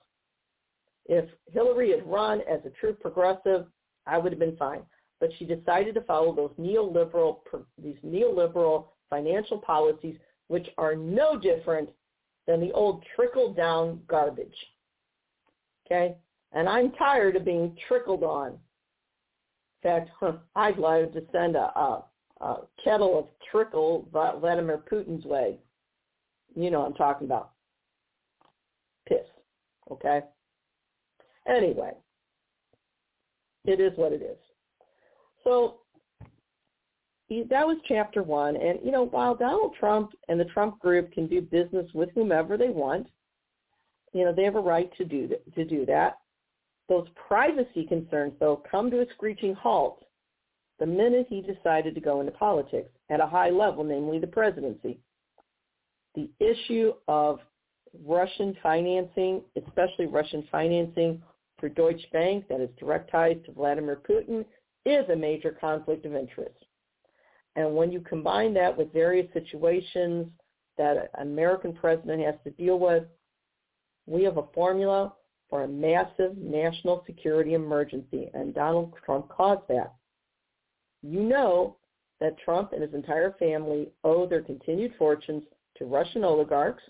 If 1.05 1.25
Hillary 1.51 1.91
had 1.91 2.05
run 2.05 2.41
as 2.41 2.59
a 2.65 2.69
true 2.79 2.93
progressive, 2.93 3.65
I 4.05 4.17
would 4.17 4.31
have 4.31 4.39
been 4.39 4.57
fine. 4.57 4.81
But 5.19 5.31
she 5.37 5.45
decided 5.45 5.95
to 5.95 6.01
follow 6.01 6.33
those 6.33 6.51
neoliberal, 6.59 7.39
these 7.81 7.97
neoliberal 8.05 8.85
financial 9.09 9.57
policies, 9.57 10.15
which 10.47 10.67
are 10.77 10.95
no 10.95 11.37
different 11.37 11.89
than 12.47 12.61
the 12.61 12.71
old 12.71 13.03
trickle-down 13.15 14.01
garbage. 14.07 14.55
Okay? 15.85 16.15
And 16.51 16.67
I'm 16.67 16.91
tired 16.93 17.35
of 17.35 17.45
being 17.45 17.75
trickled 17.87 18.23
on. 18.23 18.57
In 19.83 19.89
fact, 19.89 20.09
I'd 20.55 20.77
like 20.77 21.13
to 21.13 21.21
send 21.31 21.55
a, 21.55 21.71
a, 21.79 22.05
a 22.41 22.57
kettle 22.83 23.17
of 23.19 23.27
trickle 23.51 24.07
Vladimir 24.11 24.83
Putin's 24.91 25.25
way. 25.25 25.57
You 26.55 26.71
know 26.71 26.79
what 26.79 26.87
I'm 26.87 26.93
talking 26.93 27.27
about 27.27 27.51
piss. 29.07 29.25
Okay? 29.91 30.21
Anyway, 31.47 31.91
it 33.65 33.79
is 33.79 33.93
what 33.97 34.13
it 34.13 34.21
is. 34.21 34.37
So 35.43 35.79
that 37.29 37.65
was 37.65 37.77
chapter 37.87 38.23
one. 38.23 38.55
And, 38.55 38.79
you 38.83 38.91
know, 38.91 39.05
while 39.05 39.35
Donald 39.35 39.75
Trump 39.79 40.11
and 40.27 40.39
the 40.39 40.45
Trump 40.45 40.79
group 40.79 41.11
can 41.11 41.27
do 41.27 41.41
business 41.41 41.89
with 41.93 42.09
whomever 42.13 42.57
they 42.57 42.69
want, 42.69 43.07
you 44.13 44.25
know, 44.25 44.33
they 44.33 44.43
have 44.43 44.55
a 44.55 44.61
right 44.61 44.91
to 44.97 45.05
do, 45.05 45.29
to 45.55 45.65
do 45.65 45.85
that. 45.85 46.17
Those 46.87 47.07
privacy 47.27 47.85
concerns, 47.87 48.33
though, 48.39 48.63
come 48.69 48.89
to 48.89 49.01
a 49.01 49.05
screeching 49.13 49.53
halt 49.53 50.03
the 50.79 50.85
minute 50.85 51.27
he 51.29 51.41
decided 51.41 51.93
to 51.93 52.01
go 52.01 52.19
into 52.19 52.31
politics 52.31 52.89
at 53.09 53.19
a 53.19 53.27
high 53.27 53.49
level, 53.49 53.83
namely 53.83 54.17
the 54.17 54.27
presidency. 54.27 54.99
The 56.15 56.29
issue 56.39 56.93
of 57.07 57.39
Russian 58.05 58.55
financing, 58.61 59.41
especially 59.55 60.05
Russian 60.05 60.47
financing 60.51 61.21
for 61.59 61.69
Deutsche 61.69 62.09
Bank 62.11 62.47
that 62.49 62.61
is 62.61 62.69
direct 62.79 63.11
ties 63.11 63.37
to 63.45 63.51
Vladimir 63.51 63.99
Putin, 64.07 64.45
is 64.85 65.09
a 65.09 65.15
major 65.15 65.51
conflict 65.51 66.05
of 66.05 66.15
interest. 66.15 66.55
And 67.55 67.75
when 67.75 67.91
you 67.91 67.99
combine 68.01 68.53
that 68.53 68.77
with 68.77 68.93
various 68.93 69.31
situations 69.33 70.27
that 70.77 71.11
an 71.15 71.27
American 71.27 71.73
president 71.73 72.23
has 72.23 72.35
to 72.43 72.51
deal 72.51 72.79
with, 72.79 73.03
we 74.05 74.23
have 74.23 74.37
a 74.37 74.47
formula 74.53 75.13
for 75.49 75.63
a 75.63 75.67
massive 75.67 76.37
national 76.37 77.03
security 77.05 77.53
emergency, 77.53 78.29
and 78.33 78.53
Donald 78.53 78.93
Trump 79.05 79.29
caused 79.29 79.67
that. 79.67 79.93
You 81.01 81.21
know 81.21 81.77
that 82.19 82.37
Trump 82.39 82.71
and 82.71 82.81
his 82.81 82.93
entire 82.93 83.33
family 83.39 83.89
owe 84.03 84.25
their 84.25 84.41
continued 84.41 84.93
fortunes 84.97 85.43
to 85.79 85.85
Russian 85.85 86.23
oligarchs. 86.23 86.83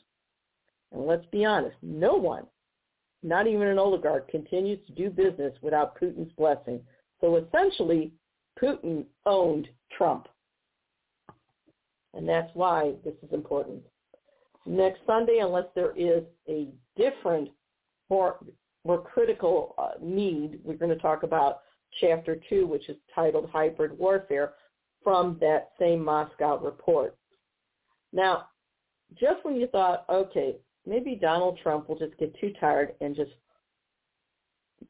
And 0.92 1.06
let's 1.06 1.26
be 1.32 1.46
honest, 1.46 1.78
no 1.82 2.16
one, 2.16 2.46
not 3.24 3.48
even 3.48 3.68
an 3.68 3.80
oligarch, 3.80 4.28
continues 4.30 4.80
to 4.88 4.94
do 4.94 5.10
business 5.10 5.54
without 5.62 6.00
Putin's 6.00 6.34
blessing. 6.34 6.82
So 7.22 7.38
essentially, 7.38 8.12
Putin 8.62 9.06
owned 9.26 9.68
Trump. 9.96 10.28
And 12.14 12.28
that's 12.28 12.50
why 12.56 12.94
this 13.06 13.14
is 13.22 13.32
important. 13.32 13.84
Next 14.66 15.00
Sunday, 15.06 15.40
unless 15.42 15.68
there 15.76 15.94
is 15.96 16.24
a 16.48 16.70
different 16.98 17.50
more, 18.10 18.38
more 18.86 19.02
critical 19.02 19.76
uh, 19.78 19.92
need, 20.02 20.60
we're 20.64 20.74
going 20.74 20.90
to 20.90 21.02
talk 21.02 21.24
about 21.24 21.62
chapter 22.02 22.40
two, 22.50 22.66
which 22.66 22.90
is 22.90 22.98
titled 23.14 23.50
Hybrid 23.52 23.98
Warfare, 23.98 24.54
from 25.04 25.38
that 25.40 25.70
same 25.80 26.04
Moscow 26.04 26.58
report. 26.60 27.16
Now, 28.12 28.48
just 29.18 29.44
when 29.44 29.56
you 29.56 29.68
thought, 29.68 30.06
okay, 30.10 30.56
maybe 30.86 31.16
Donald 31.16 31.60
Trump 31.62 31.90
will 31.90 31.98
just 31.98 32.18
get 32.18 32.38
too 32.40 32.54
tired 32.60 32.94
and 33.02 33.16
just 33.16 33.32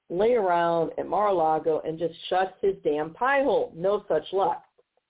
lay 0.09 0.33
around 0.33 0.91
at 0.97 1.07
Mar-a-Lago 1.07 1.81
and 1.85 1.97
just 1.97 2.13
shut 2.29 2.57
his 2.61 2.75
damn 2.83 3.13
pie 3.13 3.43
hole. 3.43 3.71
No 3.75 4.03
such 4.07 4.25
luck. 4.33 4.63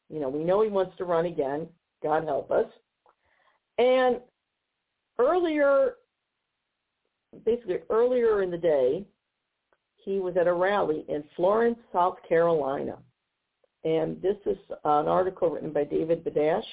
You 0.10 0.20
know, 0.20 0.30
we 0.30 0.44
know 0.44 0.62
he 0.62 0.70
wants 0.70 0.98
to 0.98 1.06
run 1.06 1.26
again. 1.26 1.68
God 2.02 2.24
help 2.24 2.52
us. 2.52 2.66
And 3.78 4.20
earlier, 5.18 5.96
basically 7.46 7.80
earlier 7.90 8.42
in 8.42 8.52
the 8.52 8.58
day, 8.58 9.06
he 9.98 10.20
was 10.20 10.36
at 10.38 10.48
a 10.48 10.54
rally 10.54 11.06
in 11.08 11.24
Florence, 11.36 11.78
South 11.94 12.18
Carolina. 12.28 12.98
And 13.84 14.22
this 14.22 14.38
is 14.46 14.58
an 14.84 15.08
article 15.08 15.50
written 15.50 15.72
by 15.72 15.84
David 15.84 16.24
Badash 16.24 16.64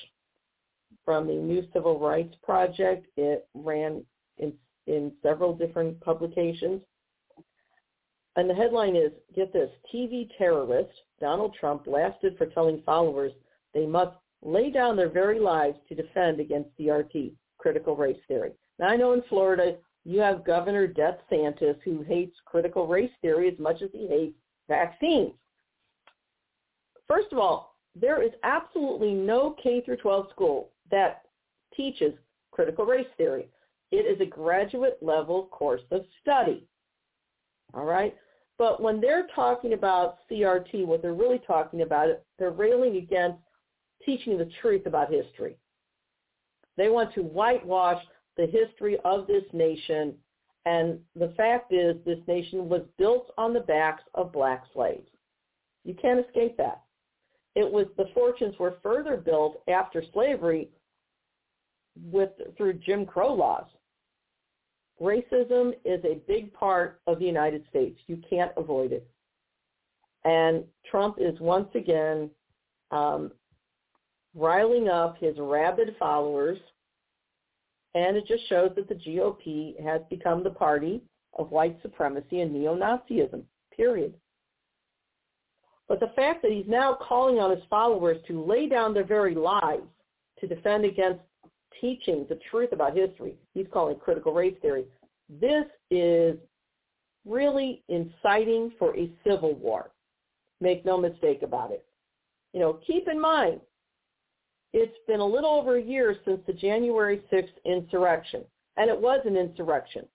from 1.07 1.27
the 1.27 1.33
New 1.33 1.67
Civil 1.73 1.99
Rights 1.99 2.35
Project. 2.43 3.07
It 3.17 3.49
ran 3.55 4.05
in, 4.37 4.53
in 4.87 5.13
several 5.23 5.55
different 5.55 5.99
publications. 6.03 6.83
And 8.35 8.51
the 8.51 8.55
headline 8.55 8.97
is, 8.97 9.13
get 9.35 9.55
this, 9.55 9.71
TV 9.95 10.29
terrorist 10.37 10.91
Donald 11.19 11.57
Trump 11.59 11.87
blasted 11.87 12.37
for 12.37 12.47
telling 12.47 12.83
followers 12.85 13.33
they 13.73 13.87
must 13.87 14.17
lay 14.43 14.71
down 14.71 14.97
their 14.97 15.09
very 15.09 15.41
lives 15.41 15.79
to 15.89 15.95
defend 15.95 16.41
against 16.41 16.77
CRT, 16.79 17.33
critical 17.57 17.97
race 17.97 18.21
theory. 18.29 18.53
Now 18.79 18.89
I 18.89 18.97
know 18.97 19.15
in 19.15 19.23
Florida 19.31 19.77
you 20.05 20.21
have 20.21 20.45
Governor 20.45 20.87
DeSantis 20.87 21.77
who 21.83 22.03
hates 22.03 22.37
critical 22.45 22.87
race 22.87 23.11
theory 23.23 23.49
as 23.49 23.59
much 23.59 23.81
as 23.81 23.89
he 23.93 24.07
hates 24.07 24.37
vaccines. 24.69 25.33
First 27.09 27.29
of 27.33 27.39
all, 27.39 27.77
there 27.99 28.23
is 28.23 28.33
absolutely 28.43 29.15
no 29.15 29.57
K 29.63 29.81
through 29.81 29.97
12 29.97 30.27
school 30.31 30.71
that 30.91 31.23
teaches 31.77 32.15
critical 32.51 32.85
race 32.85 33.07
theory. 33.17 33.49
It 33.91 34.07
is 34.07 34.21
a 34.21 34.27
graduate 34.27 34.99
level 35.01 35.47
course 35.47 35.83
of 35.91 36.03
study. 36.21 36.67
All 37.75 37.85
right? 37.85 38.17
But 38.59 38.83
when 38.83 39.01
they're 39.01 39.27
talking 39.35 39.75
about 39.75 40.19
CRT, 40.31 40.87
what 40.87 41.03
they're 41.03 41.13
really 41.13 41.41
talking 41.47 41.83
about, 41.83 42.09
they're 42.39 42.51
railing 42.51 42.97
against 42.97 43.39
teaching 44.05 44.39
the 44.39 44.51
truth 44.63 44.87
about 44.87 45.13
history. 45.13 45.57
They 46.77 46.89
want 46.89 47.13
to 47.15 47.23
whitewash 47.23 48.03
the 48.37 48.47
history 48.47 48.99
of 49.05 49.27
this 49.27 49.45
nation. 49.53 50.15
And 50.65 50.99
the 51.15 51.33
fact 51.37 51.73
is 51.73 51.97
this 52.05 52.19
nation 52.27 52.69
was 52.69 52.83
built 52.99 53.31
on 53.39 53.53
the 53.53 53.61
backs 53.61 54.03
of 54.15 54.33
black 54.33 54.65
slaves. 54.73 55.09
You 55.85 55.95
can't 55.95 56.25
escape 56.27 56.57
that. 56.57 56.83
It 57.57 57.71
was 57.71 57.87
the 57.97 58.09
fortunes 58.15 58.57
were 58.59 58.77
further 58.83 59.17
built 59.17 59.63
after 59.67 60.03
slavery 60.13 60.69
with 62.13 62.31
through 62.57 62.75
Jim 62.75 63.05
Crow 63.05 63.35
laws. 63.35 63.65
Racism 65.01 65.73
is 65.85 66.05
a 66.05 66.21
big 66.29 66.53
part 66.53 67.01
of 67.09 67.19
the 67.19 67.25
United 67.25 67.65
States. 67.69 67.99
You 68.07 68.23
can't 68.31 68.53
avoid 68.57 68.93
it. 68.93 69.09
And 70.25 70.65
Trump 70.89 71.17
is 71.19 71.39
once 71.41 71.69
again 71.75 72.31
um, 72.91 73.33
riling 74.35 74.89
up 74.89 75.19
his 75.19 75.37
rabid 75.39 75.97
followers 75.99 76.59
and 77.97 78.15
it 78.15 78.27
just 78.27 78.47
shows 78.51 78.73
that 78.77 78.89
the 78.89 78.95
GOP 78.95 79.83
has 79.83 80.03
become 80.11 80.45
the 80.45 80.51
party 80.51 81.01
of 81.39 81.51
white 81.51 81.79
supremacy 81.81 82.43
and 82.43 82.53
neo-Nazism, 82.53 83.43
period. 83.75 84.13
But 85.89 86.01
the 86.01 86.13
fact 86.17 86.43
that 86.43 86.51
he's 86.51 86.67
now 86.67 86.95
calling 86.95 87.39
on 87.39 87.51
his 87.51 87.65
followers 87.71 88.19
to 88.27 88.45
lay 88.45 88.69
down 88.69 88.93
their 88.93 89.05
very 89.05 89.35
lives 89.35 89.87
to 90.41 90.47
defend 90.47 90.85
against 90.85 91.21
teaching 91.81 92.27
the 92.29 92.39
truth 92.51 92.73
about 92.73 92.97
history, 92.97 93.37
he's 93.55 93.67
calling 93.73 93.97
critical 93.97 94.33
race 94.33 94.57
theory, 94.61 94.85
this 95.29 95.67
is 95.91 96.37
really 97.25 97.83
inciting 97.89 98.73
for 98.79 98.97
a 98.97 99.11
civil 99.27 99.55
war. 99.55 99.91
Make 100.61 100.85
no 100.85 100.97
mistake 100.97 101.43
about 101.43 101.71
it. 101.71 101.85
You 102.53 102.61
know, 102.61 102.81
keep 102.87 103.09
in 103.09 103.21
mind, 103.21 103.61
it's 104.73 104.97
been 105.07 105.21
a 105.21 105.27
little 105.27 105.51
over 105.51 105.77
a 105.77 105.83
year 105.83 106.17
since 106.25 106.41
the 106.47 106.53
January 106.53 107.23
6th 107.33 107.49
insurrection, 107.65 108.45
and 108.77 108.89
it 108.89 109.01
was 109.01 109.21
an 109.25 109.37
insurrection. 109.37 110.07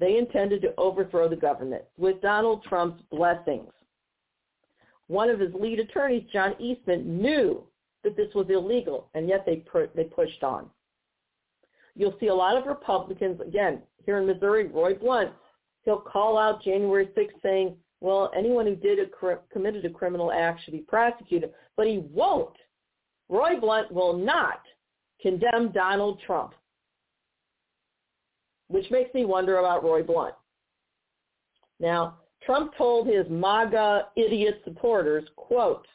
They 0.00 0.18
intended 0.18 0.60
to 0.62 0.74
overthrow 0.76 1.28
the 1.28 1.36
government 1.36 1.84
with 1.96 2.20
Donald 2.20 2.64
Trump's 2.64 3.02
blessings. 3.10 3.70
One 5.08 5.28
of 5.28 5.38
his 5.38 5.52
lead 5.54 5.80
attorneys, 5.80 6.24
John 6.32 6.54
Eastman, 6.58 7.20
knew 7.20 7.62
that 8.02 8.16
this 8.16 8.34
was 8.34 8.46
illegal, 8.48 9.08
and 9.14 9.28
yet 9.28 9.44
they, 9.46 9.62
they 9.94 10.04
pushed 10.04 10.42
on. 10.42 10.70
You'll 11.94 12.16
see 12.18 12.28
a 12.28 12.34
lot 12.34 12.56
of 12.56 12.66
Republicans, 12.66 13.40
again, 13.40 13.82
here 14.04 14.18
in 14.18 14.26
Missouri, 14.26 14.66
Roy 14.66 14.94
Blunt, 14.94 15.30
he'll 15.84 16.00
call 16.00 16.36
out 16.36 16.62
January 16.62 17.08
6th 17.16 17.42
saying, 17.42 17.76
well, 18.00 18.30
anyone 18.36 18.66
who 18.66 18.76
did 18.76 18.98
a, 18.98 19.38
committed 19.52 19.84
a 19.84 19.90
criminal 19.90 20.32
act 20.32 20.62
should 20.64 20.72
be 20.72 20.80
prosecuted, 20.80 21.52
but 21.76 21.86
he 21.86 22.04
won't 22.10 22.56
Roy 23.28 23.58
Blunt 23.58 23.90
will 23.90 24.16
not 24.16 24.60
condemn 25.20 25.72
Donald 25.72 26.20
Trump, 26.26 26.54
which 28.68 28.90
makes 28.90 29.12
me 29.14 29.24
wonder 29.24 29.58
about 29.58 29.82
Roy 29.82 30.02
Blunt. 30.02 30.34
Now, 31.80 32.18
Trump 32.44 32.72
told 32.76 33.06
his 33.06 33.26
MAGA 33.30 34.08
idiot 34.16 34.60
supporters, 34.64 35.24
quote, 35.36 35.86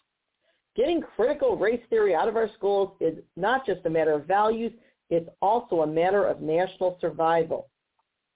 getting 0.76 1.02
critical 1.02 1.58
race 1.58 1.82
theory 1.90 2.16
out 2.16 2.28
of 2.28 2.36
our 2.36 2.50
schools 2.56 2.96
is 3.00 3.18
not 3.36 3.66
just 3.66 3.86
a 3.86 3.90
matter 3.90 4.14
of 4.14 4.26
values, 4.26 4.72
it's 5.10 5.30
also 5.42 5.82
a 5.82 5.88
matter 5.88 6.26
of 6.26 6.42
national 6.42 6.98
survival, 7.02 7.70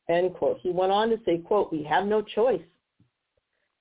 end 0.09 0.33
quote. 0.35 0.59
He 0.61 0.69
went 0.69 0.91
on 0.91 1.09
to 1.09 1.19
say, 1.25 1.39
quote, 1.39 1.71
we 1.71 1.83
have 1.83 2.05
no 2.05 2.21
choice. 2.21 2.61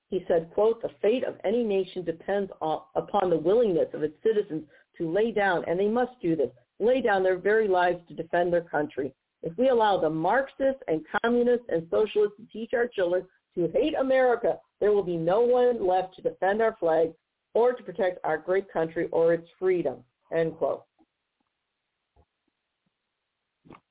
He 0.09 0.23
said, 0.27 0.51
quote, 0.53 0.81
the 0.81 0.91
fate 1.01 1.23
of 1.23 1.35
any 1.43 1.63
nation 1.63 2.03
depends 2.03 2.51
on, 2.61 2.81
upon 2.95 3.29
the 3.29 3.37
willingness 3.37 3.87
of 3.93 4.03
its 4.03 4.15
citizens 4.23 4.63
to 4.97 5.11
lay 5.11 5.31
down, 5.31 5.63
and 5.67 5.79
they 5.79 5.87
must 5.87 6.11
do 6.21 6.35
this, 6.35 6.51
lay 6.79 7.01
down 7.01 7.23
their 7.23 7.37
very 7.37 7.67
lives 7.67 7.99
to 8.07 8.13
defend 8.13 8.53
their 8.53 8.61
country. 8.61 9.11
If 9.41 9.57
we 9.57 9.69
allow 9.69 9.97
the 9.99 10.09
Marxists 10.09 10.81
and 10.87 11.01
communists 11.21 11.65
and 11.69 11.87
socialists 11.89 12.37
to 12.37 12.45
teach 12.51 12.73
our 12.73 12.87
children 12.87 13.25
to 13.55 13.69
hate 13.73 13.95
America, 13.95 14.57
there 14.79 14.91
will 14.91 15.03
be 15.03 15.17
no 15.17 15.41
one 15.41 15.85
left 15.85 16.15
to 16.15 16.21
defend 16.21 16.61
our 16.61 16.75
flag 16.79 17.11
or 17.53 17.73
to 17.73 17.83
protect 17.83 18.19
our 18.23 18.37
great 18.37 18.71
country 18.71 19.07
or 19.11 19.33
its 19.33 19.47
freedom, 19.59 19.97
end 20.35 20.55
quote. 20.57 20.83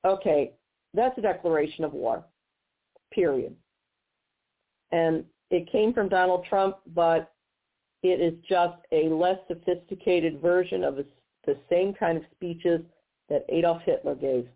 Okay, 0.05 0.51
that's 0.93 1.17
a 1.17 1.21
declaration 1.21 1.83
of 1.83 1.93
war, 1.93 2.23
period. 3.11 3.55
And 4.91 5.23
it 5.49 5.71
came 5.71 5.93
from 5.93 6.09
Donald 6.09 6.45
Trump, 6.49 6.77
but 6.93 7.31
it 8.03 8.19
is 8.19 8.33
just 8.47 8.77
a 8.91 9.07
less 9.07 9.39
sophisticated 9.47 10.41
version 10.41 10.83
of 10.83 10.97
the 11.45 11.57
same 11.69 11.93
kind 11.93 12.17
of 12.17 12.23
speeches 12.35 12.81
that 13.29 13.45
Adolf 13.49 13.81
Hitler 13.83 14.15
gave. 14.15 14.47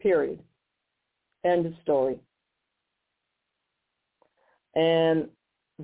Period. 0.00 0.40
End 1.44 1.66
of 1.66 1.72
story. 1.82 2.18
And 4.80 5.28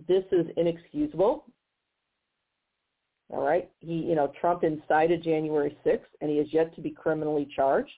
this 0.09 0.25
is 0.33 0.47
inexcusable. 0.57 1.45
All 3.29 3.43
right. 3.43 3.69
He, 3.81 3.93
you 3.93 4.15
know, 4.15 4.33
Trump 4.41 4.65
incited 4.65 5.23
January 5.23 5.77
6th, 5.85 6.01
and 6.23 6.31
he 6.31 6.39
is 6.39 6.49
yet 6.51 6.75
to 6.77 6.81
be 6.81 6.91
criminally 6.91 7.47
charged. 7.55 7.91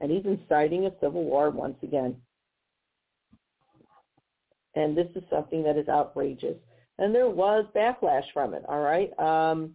And 0.00 0.10
he's 0.10 0.24
inciting 0.24 0.86
a 0.86 0.90
civil 1.00 1.22
war 1.22 1.50
once 1.50 1.76
again. 1.84 2.16
And 4.74 4.96
this 4.96 5.06
is 5.14 5.22
something 5.30 5.62
that 5.62 5.76
is 5.76 5.88
outrageous. 5.88 6.56
And 6.98 7.14
there 7.14 7.28
was 7.28 7.64
backlash 7.76 8.24
from 8.34 8.54
it. 8.54 8.64
All 8.66 8.80
right. 8.80 9.16
Um, 9.20 9.74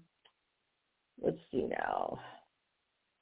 let's 1.22 1.38
see 1.52 1.70
now. 1.70 2.20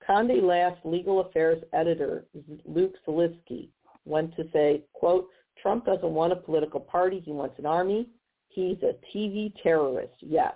Condé 0.09 0.41
Nast 0.41 0.83
legal 0.83 1.19
affairs 1.19 1.61
editor 1.73 2.25
Luke 2.65 2.95
Zaleski 3.07 3.69
went 4.05 4.35
to 4.37 4.45
say, 4.51 4.83
quote, 4.93 5.27
Trump 5.65 5.83
doesn't 5.83 6.11
want 6.11 6.31
a 6.31 6.35
political 6.35 6.79
party. 6.79 7.19
He 7.25 7.31
wants 7.31 7.57
an 7.57 7.65
army. 7.65 8.07
He's 8.49 8.77
a 8.83 8.93
TV 9.11 9.51
terrorist, 9.63 10.13
yes, 10.19 10.53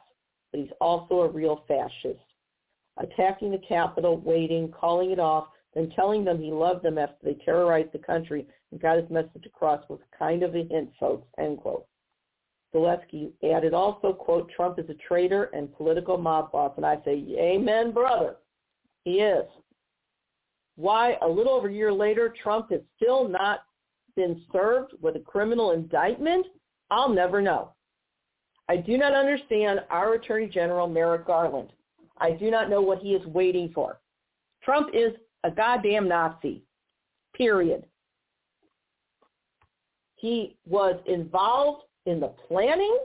but 0.52 0.62
he's 0.62 0.70
also 0.80 1.22
a 1.22 1.28
real 1.28 1.64
fascist. 1.68 2.24
Attacking 2.98 3.50
the 3.50 3.62
Capitol, 3.68 4.20
waiting, 4.20 4.72
calling 4.72 5.10
it 5.10 5.18
off, 5.18 5.48
then 5.74 5.92
telling 5.96 6.24
them 6.24 6.40
he 6.40 6.52
loved 6.52 6.84
them 6.84 7.00
after 7.00 7.16
they 7.24 7.34
terrorized 7.44 7.92
the 7.92 7.98
country 7.98 8.46
and 8.72 8.80
got 8.80 8.98
his 8.98 9.10
message 9.10 9.48
across 9.48 9.82
was 9.90 10.00
kind 10.18 10.44
of 10.44 10.54
a 10.54 10.64
hint, 10.66 10.92
folks, 11.00 11.28
end 11.40 11.58
quote. 11.58 11.88
Zaleski 12.72 13.32
added 13.44 13.74
also, 13.74 14.14
quote, 14.14 14.52
Trump 14.56 14.78
is 14.78 14.88
a 14.92 15.08
traitor 15.08 15.46
and 15.54 15.76
political 15.76 16.20
mob 16.20 16.52
boss. 16.52 16.74
And 16.78 16.86
I 16.86 16.98
say, 17.04 17.26
amen, 17.36 17.94
brother. 17.94 18.36
He 19.06 19.22
is. 19.22 19.46
Why, 20.76 21.18
a 21.24 21.28
little 21.28 21.54
over 21.54 21.68
a 21.68 21.74
year 21.74 21.92
later, 21.92 22.32
Trump 22.44 22.70
has 22.70 22.82
still 22.96 23.28
not 23.28 23.62
been 24.16 24.42
served 24.52 24.94
with 25.02 25.16
a 25.16 25.20
criminal 25.20 25.72
indictment? 25.72 26.46
I'll 26.92 27.10
never 27.10 27.42
know. 27.42 27.74
I 28.68 28.78
do 28.78 28.98
not 28.98 29.14
understand 29.14 29.82
our 29.90 30.14
Attorney 30.14 30.48
General, 30.48 30.88
Merrick 30.88 31.26
Garland. 31.26 31.70
I 32.18 32.32
do 32.32 32.52
not 32.52 32.70
know 32.70 32.82
what 32.82 33.00
he 33.00 33.14
is 33.14 33.26
waiting 33.28 33.72
for. 33.74 34.00
Trump 34.64 34.90
is 34.94 35.14
a 35.44 35.52
goddamn 35.52 36.08
Nazi, 36.08 36.64
period. 37.36 37.86
He 40.16 40.58
was 40.66 41.00
involved 41.06 41.84
in 42.06 42.20
the 42.20 42.34
planning, 42.48 42.98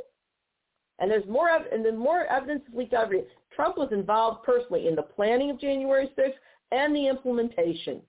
and 0.99 1.11
there's 1.11 1.27
more, 1.27 1.49
and 1.49 1.85
then 1.85 1.97
more 1.97 2.25
evidence 2.27 2.63
is 2.69 2.75
leaked 2.75 2.93
out. 2.93 3.11
Trump 3.55 3.77
was 3.77 3.93
involved 3.93 4.45
personally 4.45 4.89
in 4.89 4.97
the 4.97 5.03
planning 5.03 5.51
of 5.51 5.61
January 5.61 6.11
6th 6.19 6.33
and 6.73 6.95
the 6.95 7.07
implementation, 7.07 8.03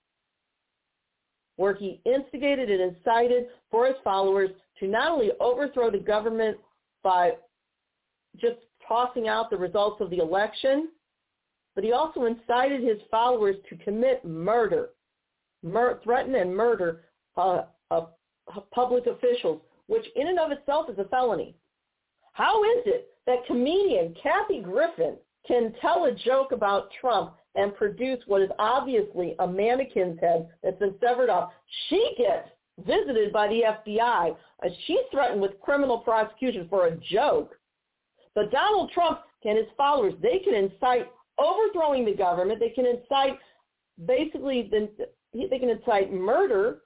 where 1.56 1.74
he 1.74 2.00
instigated 2.04 2.70
and 2.70 2.94
incited 2.94 3.46
for 3.70 3.86
his 3.86 3.96
followers 4.04 4.50
to 4.78 4.86
not 4.86 5.10
only 5.10 5.30
overthrow 5.40 5.90
the 5.90 5.98
government 5.98 6.56
by 7.02 7.32
just 8.36 8.56
tossing 8.86 9.28
out 9.28 9.50
the 9.50 9.56
results 9.56 10.00
of 10.00 10.10
the 10.10 10.18
election, 10.18 10.88
but 11.74 11.84
he 11.84 11.92
also 11.92 12.24
incited 12.24 12.82
his 12.82 12.98
followers 13.10 13.56
to 13.68 13.76
commit 13.76 14.24
murder, 14.24 14.90
mur- 15.62 16.00
threaten 16.02 16.34
and 16.34 16.54
murder 16.54 17.02
uh, 17.36 17.62
uh, 17.90 18.06
public 18.72 19.06
officials, 19.06 19.60
which 19.86 20.04
in 20.16 20.28
and 20.28 20.38
of 20.38 20.50
itself 20.50 20.88
is 20.90 20.98
a 20.98 21.04
felony. 21.04 21.54
How 22.32 22.62
is 22.64 22.82
it 22.86 23.08
that 23.26 23.46
comedian 23.46 24.14
Kathy 24.22 24.60
Griffin 24.60 25.16
can 25.46 25.74
tell 25.80 26.04
a 26.04 26.14
joke 26.14 26.52
about 26.52 26.90
Trump 27.00 27.34
and 27.56 27.74
produce 27.74 28.22
what 28.26 28.42
is 28.42 28.50
obviously 28.58 29.34
a 29.38 29.46
mannequin's 29.46 30.20
head 30.20 30.48
that's 30.62 30.78
been 30.78 30.94
severed 31.00 31.30
off. 31.30 31.50
She 31.88 32.14
gets 32.18 32.48
visited 32.84 33.32
by 33.32 33.48
the 33.48 33.62
FBI. 33.62 34.36
She's 34.86 34.98
threatened 35.10 35.40
with 35.40 35.60
criminal 35.60 35.98
prosecution 35.98 36.66
for 36.68 36.86
a 36.86 36.96
joke. 36.96 37.54
But 38.34 38.50
Donald 38.50 38.90
Trump 38.92 39.20
and 39.44 39.56
his 39.56 39.66
followers, 39.76 40.14
they 40.20 40.38
can 40.40 40.54
incite 40.54 41.10
overthrowing 41.38 42.04
the 42.04 42.14
government. 42.14 42.60
They 42.60 42.70
can 42.70 42.86
incite 42.86 43.38
basically, 44.06 44.68
the, 44.70 45.08
they 45.32 45.58
can 45.58 45.70
incite 45.70 46.12
murder 46.12 46.78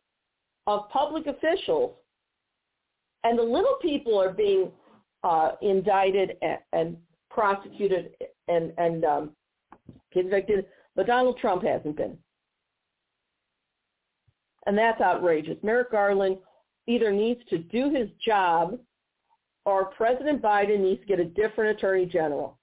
of 0.66 0.88
public 0.90 1.26
officials. 1.26 1.96
And 3.24 3.38
the 3.38 3.42
little 3.42 3.76
people 3.82 4.18
are 4.18 4.32
being 4.32 4.70
uh, 5.24 5.52
indicted 5.60 6.36
and, 6.42 6.58
and 6.72 6.96
prosecuted 7.30 8.12
and, 8.48 8.72
and 8.78 9.04
um, 9.04 9.30
convicted, 10.12 10.66
but 10.96 11.06
Donald 11.06 11.38
Trump 11.38 11.62
hasn't 11.62 11.96
been. 11.96 12.16
And 14.66 14.76
that's 14.76 15.00
outrageous. 15.00 15.56
Merrick 15.62 15.90
Garland 15.90 16.38
either 16.86 17.12
needs 17.12 17.40
to 17.48 17.58
do 17.58 17.92
his 17.92 18.08
job 18.24 18.78
or 19.64 19.86
President 19.86 20.42
Biden 20.42 20.80
needs 20.80 21.00
to 21.00 21.06
get 21.06 21.20
a 21.20 21.24
different 21.24 21.76
attorney 21.76 22.06
general, 22.06 22.58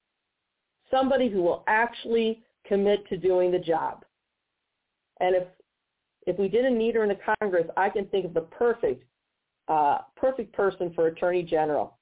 somebody 0.92 1.30
who 1.30 1.42
will 1.42 1.64
actually 1.68 2.44
commit 2.66 3.08
to 3.08 3.18
doing 3.18 3.52
the 3.52 3.60
job. 3.60 4.04
And 5.20 5.36
if 5.36 5.44
if 6.26 6.38
we 6.38 6.50
didn't 6.50 6.78
need 6.78 6.96
her 6.96 7.04
in 7.04 7.10
the 7.10 7.36
Congress, 7.40 7.68
I 7.78 7.90
can 7.90 8.06
think 8.08 8.26
of 8.26 8.34
the 8.34 8.42
perfect 8.42 9.04
uh, 9.68 10.00
perfect 10.16 10.54
person 10.54 10.92
for 10.94 11.08
attorney 11.08 11.44
general. 11.44 11.98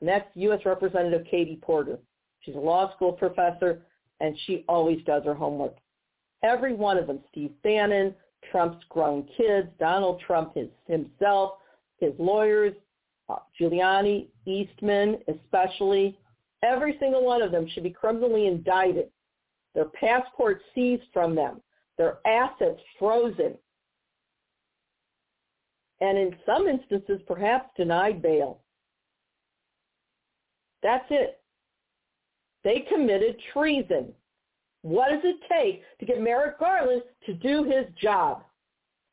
And 0.00 0.08
that's 0.08 0.28
U.S. 0.34 0.60
Representative 0.64 1.26
Katie 1.30 1.58
Porter. 1.60 1.98
She's 2.40 2.56
a 2.56 2.58
law 2.58 2.94
school 2.94 3.12
professor, 3.12 3.82
and 4.20 4.36
she 4.46 4.64
always 4.68 5.02
does 5.04 5.24
her 5.24 5.34
homework. 5.34 5.76
Every 6.42 6.74
one 6.74 6.96
of 6.96 7.06
them, 7.06 7.20
Steve 7.30 7.52
Bannon, 7.62 8.14
Trump's 8.50 8.84
grown 8.88 9.28
kids, 9.36 9.68
Donald 9.78 10.20
Trump 10.26 10.54
his, 10.54 10.68
himself, 10.86 11.58
his 11.98 12.12
lawyers, 12.18 12.72
uh, 13.28 13.36
Giuliani, 13.58 14.28
Eastman 14.46 15.18
especially, 15.28 16.18
every 16.62 16.96
single 16.98 17.24
one 17.24 17.42
of 17.42 17.52
them 17.52 17.68
should 17.68 17.82
be 17.82 17.90
criminally 17.90 18.46
indicted, 18.46 19.10
their 19.74 19.86
passports 19.86 20.64
seized 20.74 21.04
from 21.12 21.34
them, 21.34 21.60
their 21.98 22.18
assets 22.26 22.80
frozen, 22.98 23.54
and 26.00 26.18
in 26.18 26.34
some 26.46 26.66
instances 26.66 27.20
perhaps 27.26 27.68
denied 27.76 28.22
bail. 28.22 28.60
That's 30.82 31.04
it. 31.10 31.39
They 32.62 32.80
committed 32.90 33.36
treason. 33.52 34.12
What 34.82 35.10
does 35.10 35.20
it 35.24 35.36
take 35.48 35.82
to 35.98 36.06
get 36.06 36.20
Merrick 36.20 36.58
Garland 36.58 37.02
to 37.26 37.34
do 37.34 37.64
his 37.64 37.86
job? 38.00 38.42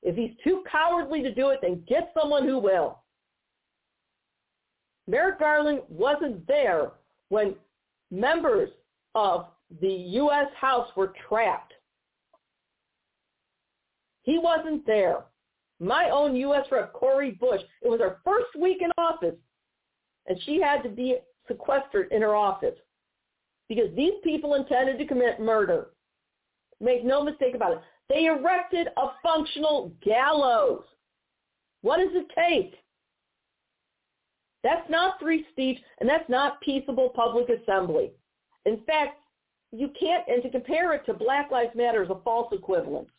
If 0.04 0.16
he's 0.16 0.32
too 0.44 0.64
cowardly 0.72 1.22
to 1.24 1.34
do 1.34 1.50
it, 1.50 1.60
then 1.62 1.84
get 1.88 2.12
someone 2.20 2.46
who 2.46 2.60
will. 2.60 3.00
Merrick 5.08 5.40
Garland 5.40 5.82
wasn't 5.90 6.46
there 6.48 6.92
when 7.30 7.56
members 8.12 8.70
of 9.16 9.48
the 9.82 9.88
U.S. 9.88 10.48
House 10.56 10.90
were 10.96 11.14
trapped. 11.28 11.74
He 14.24 14.38
wasn't 14.38 14.86
there. 14.86 15.24
My 15.80 16.10
own 16.10 16.36
U.S. 16.36 16.66
Rep. 16.72 16.94
Cori 16.94 17.32
Bush, 17.32 17.62
it 17.82 17.90
was 17.90 18.00
her 18.00 18.20
first 18.26 18.48
week 18.60 18.82
in 18.82 18.92
office, 18.98 19.36
and 20.28 20.40
she 20.44 20.60
had 20.60 20.82
to 20.84 20.90
be 20.90 21.18
sequestered 21.48 22.12
in 22.12 22.22
her 22.22 22.36
office 22.36 22.76
because 23.70 23.94
these 23.96 24.14
people 24.24 24.56
intended 24.56 24.98
to 24.98 25.06
commit 25.06 25.40
murder. 25.40 25.88
Make 26.80 27.04
no 27.04 27.24
mistake 27.24 27.56
about 27.56 27.74
it. 27.74 27.82
They 28.10 28.26
erected 28.26 28.88
a 28.98 29.08
functional 29.22 29.92
gallows. 30.04 30.84
What 31.82 31.98
does 31.98 32.12
it 32.14 32.28
take? 32.36 32.76
That's 34.64 34.90
not 34.90 35.20
free 35.20 35.46
speech, 35.52 35.80
and 36.00 36.10
that's 36.10 36.30
not 36.30 36.62
peaceable 36.62 37.10
public 37.10 37.48
assembly. 37.50 38.12
In 38.66 38.82
fact, 38.86 39.20
you 39.72 39.92
can't, 40.00 40.24
and 40.28 40.42
to 40.44 40.50
compare 40.50 40.94
it 40.94 41.06
to 41.06 41.14
Black 41.14 41.52
Lives 41.52 41.76
Matter 41.76 42.04
is 42.04 42.10
a 42.10 42.20
false 42.24 42.52
equivalence. 42.54 43.10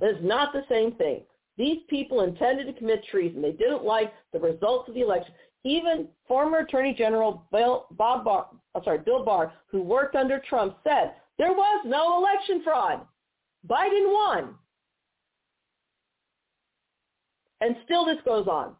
It's 0.00 0.22
not 0.22 0.52
the 0.52 0.64
same 0.68 0.92
thing. 0.92 1.22
These 1.56 1.78
people 1.88 2.22
intended 2.22 2.66
to 2.66 2.72
commit 2.72 3.04
treason. 3.10 3.42
They 3.42 3.52
didn't 3.52 3.84
like 3.84 4.12
the 4.32 4.38
results 4.38 4.88
of 4.88 4.94
the 4.94 5.00
election. 5.00 5.34
Even 5.64 6.08
former 6.26 6.58
Attorney 6.58 6.94
General 6.94 7.44
Bill, 7.50 7.86
Bob 7.92 8.24
Barr, 8.24 8.46
sorry, 8.84 8.98
Bill 8.98 9.24
Barr, 9.24 9.52
who 9.70 9.82
worked 9.82 10.14
under 10.14 10.40
Trump, 10.48 10.76
said 10.84 11.14
there 11.36 11.52
was 11.52 11.84
no 11.84 12.18
election 12.18 12.62
fraud. 12.62 13.00
Biden 13.68 14.12
won. 14.12 14.54
And 17.60 17.76
still 17.84 18.04
this 18.04 18.18
goes 18.24 18.46
on. 18.46 18.74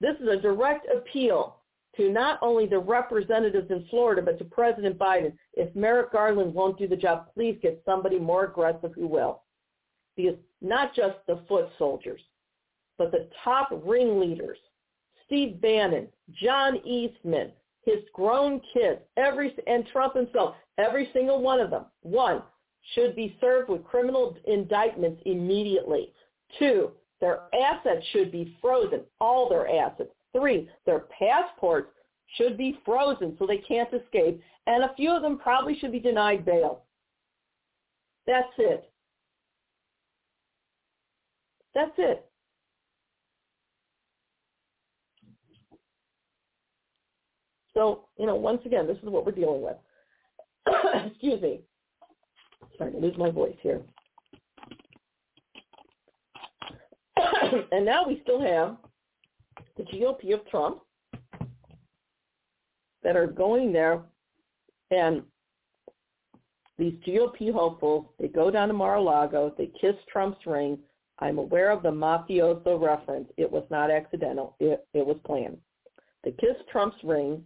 This 0.00 0.16
is 0.20 0.28
a 0.28 0.40
direct 0.40 0.86
appeal 0.94 1.56
to 1.96 2.10
not 2.10 2.38
only 2.42 2.66
the 2.66 2.78
representatives 2.78 3.70
in 3.70 3.86
Florida, 3.90 4.22
but 4.22 4.38
to 4.38 4.44
President 4.44 4.98
Biden. 4.98 5.32
If 5.54 5.74
Merrick 5.74 6.12
Garland 6.12 6.54
won't 6.54 6.78
do 6.78 6.86
the 6.86 6.96
job, 6.96 7.26
please 7.34 7.58
get 7.60 7.82
somebody 7.84 8.18
more 8.18 8.44
aggressive 8.44 8.92
who 8.94 9.06
will. 9.06 9.42
the 10.16 10.36
not 10.60 10.94
just 10.94 11.16
the 11.26 11.42
foot 11.48 11.68
soldiers, 11.78 12.20
but 12.98 13.12
the 13.12 13.28
top 13.44 13.68
ringleaders, 13.84 14.58
Steve 15.24 15.60
Bannon, 15.60 16.08
John 16.42 16.76
Eastman, 16.84 17.52
his 17.84 17.98
grown 18.12 18.60
kids, 18.74 19.00
every 19.16 19.54
and 19.66 19.86
Trump 19.86 20.14
himself, 20.14 20.56
every 20.76 21.08
single 21.12 21.40
one 21.40 21.60
of 21.60 21.70
them, 21.70 21.86
one, 22.02 22.42
should 22.94 23.14
be 23.14 23.36
served 23.40 23.70
with 23.70 23.84
criminal 23.84 24.36
indictments 24.46 25.22
immediately. 25.24 26.12
Two, 26.58 26.90
their 27.20 27.42
assets 27.54 28.04
should 28.12 28.30
be 28.30 28.56
frozen, 28.60 29.00
all 29.20 29.48
their 29.48 29.68
assets. 29.68 30.10
Three, 30.32 30.68
their 30.86 31.06
passports 31.18 31.90
should 32.36 32.56
be 32.56 32.78
frozen 32.84 33.36
so 33.38 33.46
they 33.46 33.58
can't 33.58 33.92
escape. 33.92 34.40
And 34.66 34.84
a 34.84 34.94
few 34.94 35.10
of 35.10 35.22
them 35.22 35.38
probably 35.38 35.78
should 35.78 35.92
be 35.92 36.00
denied 36.00 36.44
bail. 36.44 36.82
That's 38.26 38.52
it. 38.58 38.90
That's 41.74 41.92
it. 41.96 42.27
So, 47.78 48.06
you 48.18 48.26
know, 48.26 48.34
once 48.34 48.60
again, 48.66 48.88
this 48.88 48.96
is 48.96 49.04
what 49.04 49.24
we're 49.24 49.30
dealing 49.30 49.62
with. 49.62 49.76
Excuse 51.06 51.40
me. 51.40 51.60
Sorry 52.76 52.90
to 52.90 52.98
lose 52.98 53.16
my 53.16 53.30
voice 53.30 53.54
here. 53.62 53.80
and 57.70 57.86
now 57.86 58.04
we 58.04 58.20
still 58.24 58.40
have 58.40 58.78
the 59.76 59.84
GOP 59.84 60.34
of 60.34 60.44
Trump 60.48 60.80
that 63.04 63.16
are 63.16 63.28
going 63.28 63.72
there 63.72 64.02
and 64.90 65.22
these 66.78 66.94
GOP 67.06 67.52
hopefuls, 67.52 68.06
they 68.18 68.26
go 68.26 68.50
down 68.50 68.66
to 68.66 68.74
Mar-a-Lago, 68.74 69.54
they 69.56 69.70
kiss 69.80 69.94
Trump's 70.12 70.44
ring. 70.46 70.80
I'm 71.20 71.38
aware 71.38 71.70
of 71.70 71.84
the 71.84 71.90
mafioso 71.90 72.80
reference. 72.80 73.28
It 73.36 73.48
was 73.48 73.62
not 73.70 73.88
accidental. 73.88 74.56
It, 74.58 74.84
it 74.94 75.06
was 75.06 75.16
planned. 75.24 75.58
They 76.24 76.32
kiss 76.32 76.56
Trump's 76.72 76.96
ring 77.04 77.44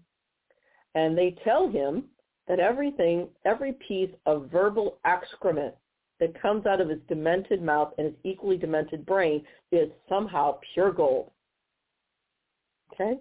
and 0.95 1.17
they 1.17 1.37
tell 1.45 1.69
him 1.69 2.05
that 2.49 2.61
everything, 2.61 3.29
every 3.45 3.73
piece 3.73 4.11
of 4.27 4.51
verbal 4.51 4.99
excrement 5.05 5.75
that 6.21 6.41
comes 6.41 6.67
out 6.67 6.81
of 6.81 6.89
his 6.89 7.01
demented 7.09 7.63
mouth 7.63 7.93
and 7.99 8.09
his 8.09 8.17
equally 8.25 8.57
demented 8.57 9.05
brain 9.07 9.45
is 9.71 9.89
somehow 10.09 10.59
pure 10.73 10.93
gold. 10.93 11.31
Okay? 12.93 13.19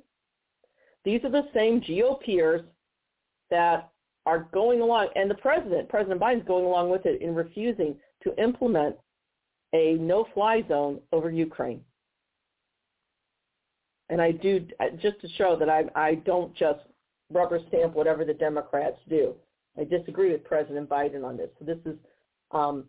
These 1.04 1.24
are 1.24 1.32
the 1.32 1.48
same 1.54 1.82
GOPers 1.82 2.64
that 3.50 3.90
are 4.26 4.48
going 4.54 4.82
along, 4.82 5.08
and 5.16 5.30
the 5.30 5.36
president, 5.36 5.90
President 5.90 6.22
Biden, 6.22 6.42
is 6.42 6.48
going 6.48 6.66
along 6.66 6.90
with 6.90 7.06
it 7.06 7.22
in 7.22 7.34
refusing 7.34 7.96
to 8.24 8.40
implement 8.42 8.96
a 9.74 9.94
no-fly 9.96 10.64
zone 10.68 11.00
over 11.12 11.32
Ukraine. 11.32 11.82
And 14.10 14.22
I 14.22 14.32
do, 14.32 14.68
just 15.02 15.20
to 15.22 15.30
show 15.38 15.56
that 15.58 15.70
I, 15.70 15.86
I 15.96 16.16
don't 16.16 16.54
just 16.56 16.82
rubber 17.32 17.60
stamp 17.68 17.96
whatever 17.96 18.26
the 18.26 18.34
Democrats 18.34 18.98
do. 19.10 19.36
I 19.80 19.84
disagree 19.84 20.32
with 20.32 20.44
President 20.44 20.90
Biden 20.90 21.24
on 21.24 21.38
this. 21.38 21.50
So 21.60 21.66
this 21.66 21.78
is 21.86 21.98
um, 22.52 22.86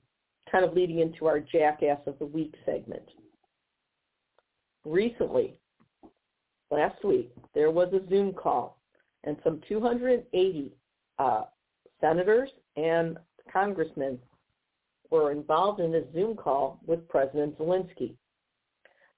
kind 0.51 0.65
of 0.65 0.75
leading 0.75 0.99
into 0.99 1.27
our 1.27 1.41
Jackass 1.41 2.01
of 2.07 2.19
the 2.19 2.27
Week 2.27 2.55
segment. 2.67 3.09
Recently, 4.85 5.55
last 6.71 7.05
week, 7.05 7.33
there 7.55 7.71
was 7.71 7.93
a 7.93 8.09
Zoom 8.09 8.33
call, 8.33 8.81
and 9.25 9.37
some 9.45 9.61
280 9.69 10.73
uh, 11.19 11.43
senators 12.01 12.51
and 12.77 13.17
congressmen 13.53 14.19
were 15.11 15.31
involved 15.31 15.81
in 15.81 15.95
a 15.95 16.13
Zoom 16.13 16.35
call 16.35 16.81
with 16.87 17.07
President 17.09 17.57
Zelensky. 17.59 18.15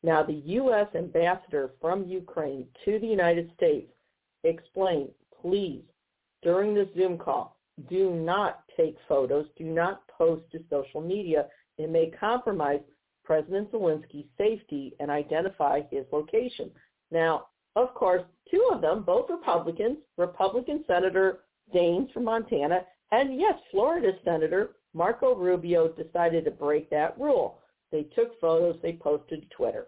Now, 0.03 0.23
the 0.23 0.43
U.S. 0.45 0.89
ambassador 0.95 1.71
from 1.81 2.07
Ukraine 2.07 2.67
to 2.85 2.99
the 2.99 3.07
United 3.07 3.51
States 3.57 3.91
explained, 4.45 5.11
please, 5.41 5.83
during 6.43 6.75
the 6.75 6.89
Zoom 6.97 7.19
call, 7.19 7.57
do 7.89 8.11
not 8.11 8.65
take 8.77 8.97
photos, 9.09 9.47
do 9.57 9.65
not 9.65 10.07
post 10.09 10.43
to 10.53 10.62
social 10.71 11.01
media. 11.01 11.47
It 11.79 11.91
may 11.91 12.11
compromise 12.19 12.81
President 13.25 13.73
Zelensky's 13.73 14.27
safety 14.39 14.95
and 15.01 15.11
identify 15.11 15.81
his 15.91 16.05
location. 16.12 16.71
Now, 17.11 17.47
of 17.77 17.95
course, 17.95 18.23
two 18.51 18.71
of 18.73 18.81
them, 18.81 19.03
both 19.03 19.31
Republicans, 19.31 19.99
Republican 20.16 20.85
Senator 20.87 21.41
Daines 21.75 22.12
from 22.12 22.25
Montana, 22.25 22.83
and 23.11 23.41
yes, 23.41 23.55
Florida 23.71 24.12
Senator 24.25 24.77
Marco 24.93 25.35
Rubio 25.35 25.89
decided 25.89 26.45
to 26.45 26.51
break 26.51 26.89
that 26.91 27.19
rule. 27.19 27.61
They 27.91 28.05
took 28.15 28.41
photos, 28.41 28.77
they 28.83 28.93
posted 28.93 29.43
to 29.43 29.57
Twitter. 29.57 29.87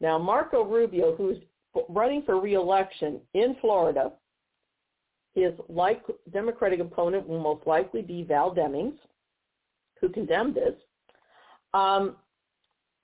Now, 0.00 0.18
Marco 0.18 0.64
Rubio, 0.64 1.16
who's 1.16 1.38
running 1.88 2.22
for 2.22 2.40
reelection 2.40 3.20
in 3.34 3.56
Florida, 3.60 4.12
his 5.34 5.52
like 5.68 6.02
Democratic 6.32 6.80
opponent 6.80 7.28
will 7.28 7.40
most 7.40 7.66
likely 7.66 8.02
be 8.02 8.22
Val 8.22 8.54
Demings, 8.54 8.96
who 10.00 10.08
condemned 10.08 10.54
this. 10.54 10.74
Um, 11.74 12.16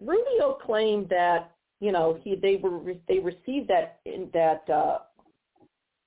Rubio 0.01 0.59
claimed 0.65 1.09
that 1.11 1.53
you 1.81 1.93
know 1.93 2.19
he 2.23 2.35
they 2.35 2.57
were 2.57 2.95
they 3.09 3.19
received 3.19 3.69
that 3.69 4.01
in 4.05 4.29
that 4.33 4.69
uh, 4.69 4.99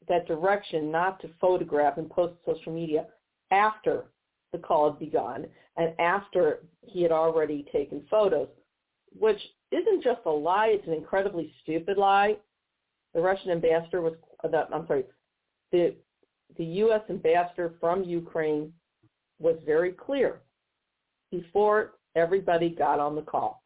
that 0.07 0.27
direction 0.27 0.91
not 0.91 1.19
to 1.21 1.29
photograph 1.39 1.97
and 1.97 2.09
post 2.09 2.35
social 2.45 2.73
media 2.73 3.05
after 3.51 4.05
the 4.51 4.57
call 4.57 4.91
had 4.91 4.99
begun 4.99 5.45
and 5.77 5.93
after 5.99 6.59
he 6.81 7.01
had 7.03 7.11
already 7.11 7.65
taken 7.71 8.03
photos, 8.09 8.47
which 9.17 9.39
isn't 9.71 10.03
just 10.03 10.21
a 10.25 10.29
lie; 10.29 10.67
it's 10.67 10.87
an 10.87 10.93
incredibly 10.93 11.53
stupid 11.61 11.97
lie. 11.97 12.37
The 13.17 13.23
Russian 13.23 13.49
ambassador 13.49 14.01
was, 14.01 14.13
uh, 14.43 14.65
I'm 14.71 14.85
sorry, 14.85 15.03
the 15.71 15.95
the 16.55 16.63
U.S. 16.63 17.01
ambassador 17.09 17.73
from 17.79 18.03
Ukraine 18.03 18.71
was 19.39 19.55
very 19.65 19.91
clear 19.91 20.41
before 21.31 21.95
everybody 22.15 22.69
got 22.69 22.99
on 22.99 23.15
the 23.15 23.23
call. 23.23 23.63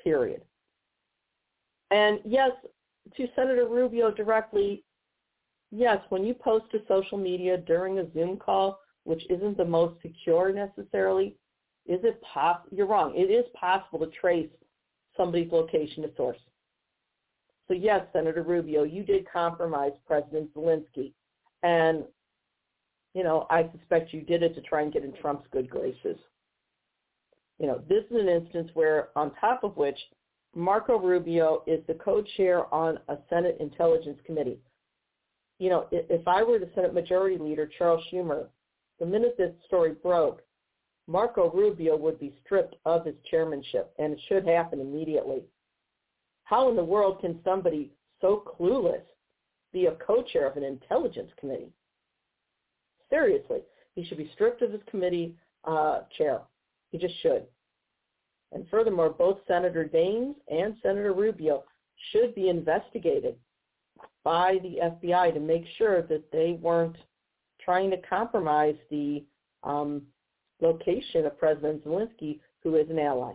Period. 0.00 0.42
And 1.90 2.20
yes, 2.24 2.52
to 3.16 3.26
Senator 3.34 3.66
Rubio 3.66 4.12
directly, 4.12 4.84
yes, 5.72 5.98
when 6.10 6.24
you 6.24 6.32
post 6.32 6.66
to 6.70 6.78
social 6.86 7.18
media 7.18 7.56
during 7.56 7.98
a 7.98 8.12
Zoom 8.12 8.36
call, 8.36 8.78
which 9.02 9.28
isn't 9.28 9.56
the 9.56 9.64
most 9.64 10.00
secure 10.00 10.52
necessarily, 10.52 11.34
is 11.86 11.98
it? 12.04 12.22
You're 12.70 12.86
wrong. 12.86 13.14
It 13.16 13.32
is 13.32 13.46
possible 13.58 13.98
to 13.98 14.12
trace 14.12 14.50
somebody's 15.16 15.50
location 15.50 16.04
to 16.04 16.10
source. 16.16 16.38
So 17.68 17.74
yes, 17.74 18.06
Senator 18.12 18.42
Rubio, 18.42 18.82
you 18.82 19.04
did 19.04 19.30
compromise 19.30 19.92
President 20.06 20.52
Zelensky. 20.54 21.12
And, 21.62 22.04
you 23.14 23.22
know, 23.22 23.46
I 23.50 23.70
suspect 23.76 24.12
you 24.12 24.22
did 24.22 24.42
it 24.42 24.54
to 24.54 24.62
try 24.62 24.82
and 24.82 24.92
get 24.92 25.04
in 25.04 25.12
Trump's 25.12 25.46
good 25.52 25.68
graces. 25.68 26.16
You 27.58 27.66
know, 27.66 27.82
this 27.88 28.04
is 28.10 28.16
an 28.16 28.28
instance 28.28 28.70
where, 28.74 29.08
on 29.16 29.32
top 29.40 29.64
of 29.64 29.76
which, 29.76 29.98
Marco 30.54 30.98
Rubio 30.98 31.62
is 31.66 31.80
the 31.86 31.94
co-chair 31.94 32.72
on 32.72 32.98
a 33.08 33.18
Senate 33.28 33.58
Intelligence 33.60 34.18
Committee. 34.24 34.58
You 35.58 35.70
know, 35.70 35.88
if 35.90 36.26
I 36.26 36.42
were 36.42 36.58
the 36.58 36.70
Senate 36.74 36.94
Majority 36.94 37.36
Leader, 37.36 37.68
Charles 37.78 38.02
Schumer, 38.10 38.46
the 38.98 39.06
minute 39.06 39.34
this 39.36 39.52
story 39.66 39.92
broke, 40.02 40.42
Marco 41.06 41.50
Rubio 41.50 41.96
would 41.96 42.18
be 42.20 42.34
stripped 42.44 42.76
of 42.84 43.04
his 43.04 43.14
chairmanship, 43.30 43.92
and 43.98 44.12
it 44.12 44.20
should 44.28 44.46
happen 44.46 44.80
immediately. 44.80 45.42
How 46.48 46.70
in 46.70 46.76
the 46.76 46.84
world 46.84 47.20
can 47.20 47.38
somebody 47.44 47.90
so 48.22 48.42
clueless 48.58 49.02
be 49.70 49.84
a 49.84 49.96
co-chair 49.96 50.46
of 50.46 50.56
an 50.56 50.64
intelligence 50.64 51.30
committee? 51.38 51.70
Seriously, 53.10 53.58
he 53.94 54.02
should 54.06 54.16
be 54.16 54.30
stripped 54.32 54.62
of 54.62 54.72
his 54.72 54.80
committee 54.90 55.36
uh, 55.64 56.00
chair. 56.16 56.40
He 56.90 56.96
just 56.96 57.20
should. 57.20 57.44
And 58.52 58.66
furthermore, 58.70 59.10
both 59.10 59.40
Senator 59.46 59.84
Daines 59.84 60.36
and 60.50 60.74
Senator 60.82 61.12
Rubio 61.12 61.64
should 62.12 62.34
be 62.34 62.48
investigated 62.48 63.36
by 64.24 64.56
the 64.62 64.78
FBI 64.82 65.34
to 65.34 65.40
make 65.40 65.66
sure 65.76 66.00
that 66.00 66.32
they 66.32 66.58
weren't 66.62 66.96
trying 67.62 67.90
to 67.90 67.98
compromise 68.08 68.76
the 68.90 69.22
um, 69.64 70.00
location 70.62 71.26
of 71.26 71.38
President 71.38 71.84
Zelensky, 71.84 72.40
who 72.62 72.76
is 72.76 72.88
an 72.88 72.98
ally. 72.98 73.34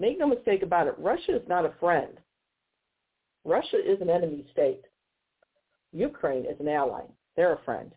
Make 0.00 0.18
no 0.18 0.26
mistake 0.26 0.62
about 0.62 0.86
it, 0.86 0.94
Russia 0.96 1.36
is 1.36 1.46
not 1.46 1.66
a 1.66 1.74
friend. 1.78 2.18
Russia 3.44 3.76
is 3.76 4.00
an 4.00 4.08
enemy 4.08 4.46
state. 4.50 4.80
Ukraine 5.92 6.46
is 6.46 6.58
an 6.58 6.68
ally. 6.68 7.02
They're 7.36 7.52
a 7.52 7.64
friend. 7.66 7.92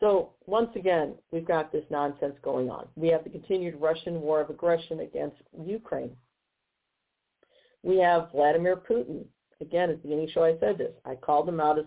So 0.00 0.30
once 0.46 0.70
again, 0.74 1.16
we've 1.32 1.46
got 1.46 1.70
this 1.70 1.84
nonsense 1.90 2.34
going 2.42 2.70
on. 2.70 2.88
We 2.96 3.08
have 3.08 3.24
the 3.24 3.30
continued 3.30 3.78
Russian 3.78 4.22
war 4.22 4.40
of 4.40 4.48
aggression 4.48 5.00
against 5.00 5.36
Ukraine. 5.62 6.16
We 7.82 7.98
have 7.98 8.30
Vladimir 8.32 8.76
Putin. 8.76 9.26
Again, 9.60 9.90
at 9.90 9.96
the 9.96 10.08
beginning 10.08 10.30
show 10.32 10.44
I 10.44 10.58
said 10.60 10.78
this. 10.78 10.92
I 11.04 11.16
called 11.16 11.46
him 11.46 11.60
out 11.60 11.78
as, 11.78 11.84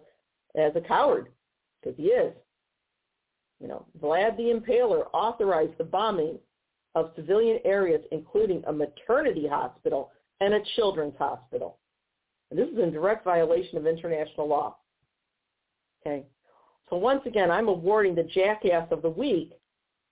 as 0.56 0.72
a 0.76 0.82
coward, 0.82 1.30
because 1.82 1.98
he 1.98 2.10
is. 2.10 2.34
You 3.60 3.70
know, 3.70 3.88
Vlad 4.00 4.38
the 4.38 4.54
Impaler 4.54 5.06
authorized 5.14 5.80
the 5.80 5.84
bombing 5.84 6.38
of 7.00 7.12
civilian 7.16 7.60
areas, 7.66 8.02
including 8.12 8.64
a 8.68 8.74
maternity 8.74 9.48
hospital 9.48 10.12
and 10.42 10.54
a 10.54 10.60
children's 10.76 11.18
hospital. 11.18 11.78
And 12.50 12.60
this 12.60 12.70
is 12.70 12.80
in 12.80 12.92
direct 12.92 13.24
violation 13.24 13.78
of 13.78 13.86
international 13.86 14.48
law. 14.48 14.78
Okay. 16.02 16.26
So 16.90 16.98
once 16.98 17.22
again, 17.26 17.52
I'm 17.52 17.68
awarding 17.68 18.16
the 18.16 18.24
jackass 18.24 18.88
of 18.92 19.02
the 19.02 19.10
week 19.10 19.54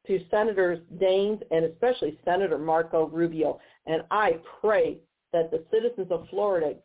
to 0.05 0.23
Senators 0.29 0.79
Daines 0.97 1.41
and 1.51 1.65
especially 1.65 2.19
Senator 2.23 2.57
Marco 2.57 3.07
Rubio. 3.07 3.59
And 3.85 4.03
I 4.11 4.37
pray 4.61 4.97
that 5.33 5.51
the 5.51 5.63
citizens 5.71 6.11
of 6.11 6.27
Florida 6.29 6.75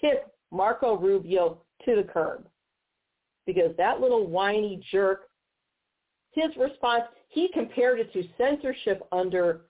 kick 0.00 0.24
Marco 0.50 0.96
Rubio 0.96 1.62
to 1.84 1.96
the 1.96 2.02
curb. 2.02 2.46
Because 3.46 3.74
that 3.76 4.00
little 4.00 4.26
whiny 4.26 4.82
jerk, 4.90 5.22
his 6.32 6.56
response, 6.56 7.04
he 7.32 7.48
compared 7.54 7.98
it 7.98 8.12
to 8.12 8.22
censorship 8.36 9.06
under 9.10 9.62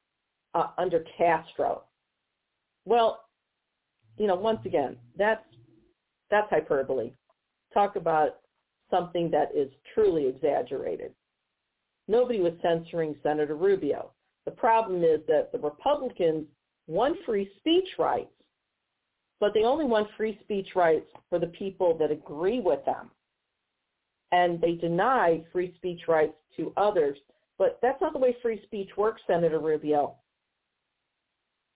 uh, 0.54 0.68
under 0.78 1.04
Castro. 1.16 1.84
Well, 2.84 3.24
you 4.18 4.26
know, 4.26 4.34
once 4.34 4.58
again, 4.64 4.96
that's 5.16 5.44
that's 6.28 6.50
hyperbole. 6.50 7.12
Talk 7.72 7.94
about 7.96 8.40
something 8.90 9.30
that 9.30 9.50
is 9.54 9.70
truly 9.94 10.26
exaggerated. 10.26 11.12
Nobody 12.08 12.40
was 12.40 12.52
censoring 12.62 13.14
Senator 13.22 13.54
Rubio. 13.54 14.10
The 14.44 14.50
problem 14.50 15.04
is 15.04 15.20
that 15.28 15.52
the 15.52 15.58
Republicans 15.58 16.46
want 16.88 17.16
free 17.24 17.48
speech 17.58 17.88
rights, 17.96 18.34
but 19.38 19.54
they 19.54 19.62
only 19.62 19.84
want 19.84 20.08
free 20.16 20.36
speech 20.42 20.70
rights 20.74 21.06
for 21.30 21.38
the 21.38 21.46
people 21.46 21.96
that 21.98 22.10
agree 22.10 22.58
with 22.58 22.84
them. 22.84 23.08
And 24.32 24.60
they 24.60 24.72
deny 24.72 25.44
free 25.52 25.72
speech 25.76 26.02
rights 26.08 26.34
to 26.56 26.72
others. 26.76 27.18
But 27.58 27.78
that's 27.82 28.00
not 28.00 28.12
the 28.12 28.18
way 28.18 28.36
free 28.42 28.60
speech 28.64 28.90
works, 28.96 29.22
Senator 29.26 29.58
Rubio. 29.58 30.16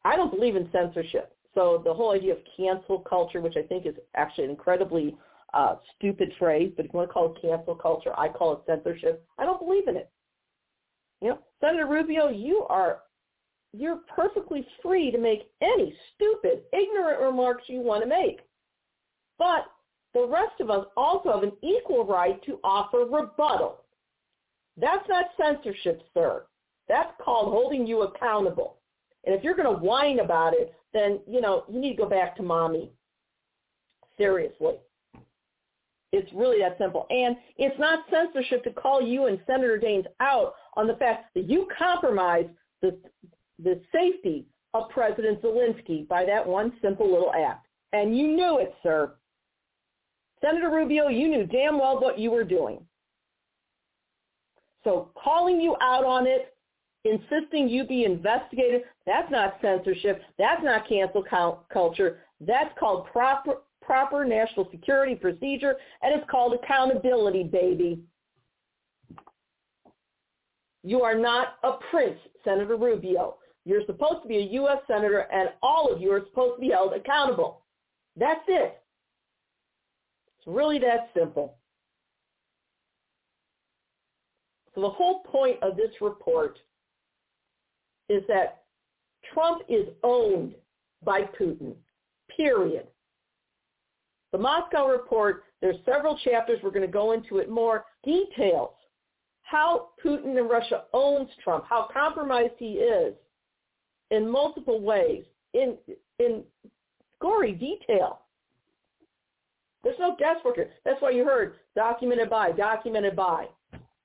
I 0.05 0.17
don't 0.17 0.33
believe 0.33 0.57
in 0.57 0.69
censorship. 0.73 1.37
So 1.55 1.81
the 1.85 1.95
whole 1.95 2.13
idea 2.13 2.33
of 2.33 2.39
cancel 2.57 3.01
culture, 3.01 3.41
which 3.41 3.57
I 3.57 3.63
think 3.63 3.87
is 3.87 3.95
actually 4.15 4.45
an 4.45 4.51
incredibly 4.51 5.17
uh, 5.55 5.77
stupid 5.97 6.33
phrase, 6.39 6.73
but 6.77 6.85
if 6.85 6.93
you 6.93 6.99
want 6.99 7.09
to 7.09 7.13
call 7.13 7.35
it 7.35 7.41
cancel 7.41 7.75
culture, 7.75 8.13
I 8.19 8.29
call 8.29 8.53
it 8.53 8.61
censorship. 8.67 9.27
I 9.39 9.45
don't 9.45 9.65
believe 9.65 9.89
in 9.89 9.97
it. 9.97 10.11
You 11.23 11.31
know, 11.31 11.39
Senator 11.61 11.87
Rubio, 11.87 12.29
you 12.29 12.67
are 12.69 13.01
you're 13.73 14.01
perfectly 14.15 14.67
free 14.83 15.11
to 15.11 15.19
make 15.19 15.51
any 15.61 15.95
stupid, 16.15 16.63
ignorant 16.73 17.21
remarks 17.21 17.65
you 17.69 17.81
want 17.81 18.03
to 18.03 18.09
make. 18.09 18.41
But 19.39 19.67
the 20.15 20.27
rest 20.27 20.61
of 20.61 20.71
us 20.71 20.87
also 20.97 21.33
have 21.33 21.43
an 21.43 21.53
equal 21.63 22.07
right 22.07 22.43
to 22.45 22.59
offer 22.65 23.05
rebuttal. 23.05 23.83
That's 24.77 25.09
not 25.09 25.27
censorship, 25.41 26.03
sir. 26.15 26.45
That's 26.89 27.13
called 27.23 27.53
holding 27.53 27.87
you 27.87 28.03
accountable. 28.03 28.77
And 29.25 29.35
if 29.35 29.43
you're 29.43 29.57
going 29.57 29.75
to 29.75 29.83
whine 29.83 30.21
about 30.21 30.55
it, 30.55 30.75
then, 30.93 31.21
you 31.27 31.41
know, 31.41 31.65
you 31.69 31.81
need 31.81 31.97
to 31.97 32.03
go 32.03 32.09
back 32.09 32.37
to 32.37 32.43
mommy. 32.43 32.91
Seriously. 34.17 34.75
It's 36.13 36.33
really 36.33 36.61
that 36.61 36.79
simple. 36.79 37.07
And 37.11 37.37
it's 37.57 37.79
not 37.79 38.05
censorship 38.11 38.63
to 38.65 38.71
call 38.71 39.03
you 39.03 39.27
and 39.27 39.41
Senator 39.47 39.79
Daines 39.79 40.07
out 40.21 40.55
on 40.77 40.87
the 40.87 40.95
fact 40.95 41.35
that 41.35 41.49
you 41.49 41.69
compromised 41.77 42.49
the, 42.81 42.97
the 43.63 43.81
safety 43.93 44.47
of 44.73 44.89
President 44.91 45.43
Zelensky 45.43 46.07
by 46.07 46.25
that 46.25 46.47
one 46.47 46.73
simple 46.81 47.11
little 47.11 47.33
act. 47.33 47.67
And 47.93 48.17
you 48.17 48.29
knew 48.29 48.59
it, 48.59 48.75
sir. 48.83 49.15
Senator 50.41 50.71
Rubio, 50.71 51.09
you 51.09 51.29
knew 51.29 51.47
damn 51.47 51.79
well 51.79 52.01
what 52.01 52.19
you 52.19 52.31
were 52.31 52.45
doing. 52.45 52.81
So 54.87 55.11
calling 55.21 55.61
you 55.61 55.75
out 55.83 56.05
on 56.05 56.29
it, 56.29 56.55
insisting 57.05 57.69
you 57.69 57.85
be 57.85 58.05
investigated, 58.05 58.83
that's 59.05 59.29
not 59.33 59.59
censorship. 59.61 60.23
That's 60.39 60.63
not 60.63 60.89
cancel 60.89 61.25
culture. 61.73 62.21
That's 62.41 62.71
called 62.79 63.07
proper 63.07 63.63
proper 63.83 64.25
national 64.25 64.69
security 64.71 65.17
procedure, 65.17 65.77
and 66.03 66.15
it's 66.15 66.29
called 66.31 66.55
accountability, 66.55 67.45
baby. 67.45 68.01
You 70.85 71.03
are 71.03 71.17
not 71.17 71.55
a 71.65 71.73
prince, 71.91 72.19
Senator 72.45 72.77
Rubio. 72.77 73.39
You're 73.65 73.87
supposed 73.87 74.23
to 74.23 74.29
be 74.29 74.37
a 74.39 74.53
U.S. 74.53 74.79
Senator, 74.87 75.27
and 75.33 75.51
all 75.63 75.93
of 75.93 76.01
you 76.01 76.13
are 76.13 76.25
supposed 76.29 76.57
to 76.57 76.61
be 76.61 76.71
held 76.71 76.95
accountable. 76.95 77.63
That's 78.17 78.43
it. 78.47 78.81
It's 80.39 80.47
really 80.47 80.79
that 80.81 81.11
simple. 81.17 81.57
So 84.77 84.83
the 84.83 84.91
whole 84.91 85.21
point 85.21 85.57
of 85.63 85.75
this 85.75 85.91
report 86.03 86.59
is 88.11 88.23
that 88.29 88.65
Trump 89.33 89.63
is 89.71 89.89
owned 90.05 90.55
by 91.03 91.23
Putin, 91.41 91.75
period. 92.37 92.87
The 94.33 94.39
Moscow 94.39 94.87
report, 94.89 95.45
there's 95.63 95.77
several 95.87 96.19
chapters. 96.23 96.61
We're 96.63 96.71
going 96.71 96.87
to 96.87 96.93
go 96.93 97.13
into 97.13 97.39
it 97.39 97.49
more. 97.49 97.87
Details 98.05 98.75
how 99.43 99.91
Putin 100.05 100.37
and 100.37 100.51
Russia 100.51 100.85
owns 100.93 101.31
Trump, 101.43 101.65
how 101.69 101.89
compromised 101.93 102.55
he 102.59 102.75
is 102.75 103.15
in 104.11 104.29
multiple 104.29 104.81
ways, 104.81 105.25
in 105.55 105.77
in 106.19 106.43
gory 107.21 107.53
detail. 107.53 108.21
There's 109.85 109.99
no 110.01 110.17
guesswork 110.19 110.57
here. 110.57 110.71
That's 110.85 111.01
why 111.01 111.11
you 111.11 111.25
heard 111.25 111.55
documented 111.77 112.29
by, 112.29 112.51
documented 112.51 113.15
by, 113.15 113.47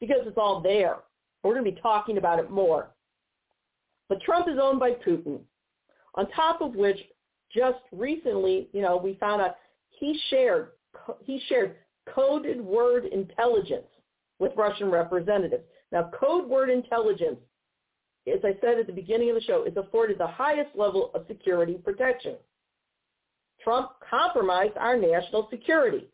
because 0.02 0.20
it's 0.26 0.38
all 0.38 0.60
there. 0.60 0.98
We're 1.44 1.54
going 1.54 1.64
to 1.64 1.72
be 1.72 1.80
talking 1.82 2.18
about 2.18 2.40
it 2.40 2.52
more. 2.52 2.90
But 4.10 4.22
Trump 4.22 4.50
is 4.50 4.58
owned 4.62 4.80
by 4.80 4.92
Putin. 4.92 5.40
On 6.16 6.30
top 6.32 6.62
of 6.62 6.76
which, 6.76 6.98
just 7.56 7.80
recently, 7.94 8.68
you 8.74 8.82
know, 8.82 8.98
we 8.98 9.16
found 9.20 9.42
out 9.42 9.56
he 9.92 10.20
shared 10.30 10.72
he 11.22 11.42
shared 11.48 11.76
coded 12.14 12.60
word 12.60 13.06
intelligence 13.06 13.88
with 14.40 14.52
Russian 14.58 14.92
representatives. 14.92 15.64
Now, 15.92 16.12
code 16.20 16.50
word 16.50 16.70
intelligence, 16.70 17.40
as 18.28 18.40
I 18.44 18.58
said 18.60 18.80
at 18.80 18.88
the 18.88 18.94
beginning 18.94 19.30
of 19.30 19.36
the 19.36 19.42
show, 19.42 19.64
is 19.64 19.78
afforded 19.78 20.18
the 20.18 20.28
highest 20.28 20.76
level 20.76 21.12
of 21.14 21.26
security 21.28 21.76
protection. 21.76 22.36
Trump 23.64 23.92
compromised 24.10 24.76
our 24.78 24.98
national 24.98 25.48
security. 25.50 26.08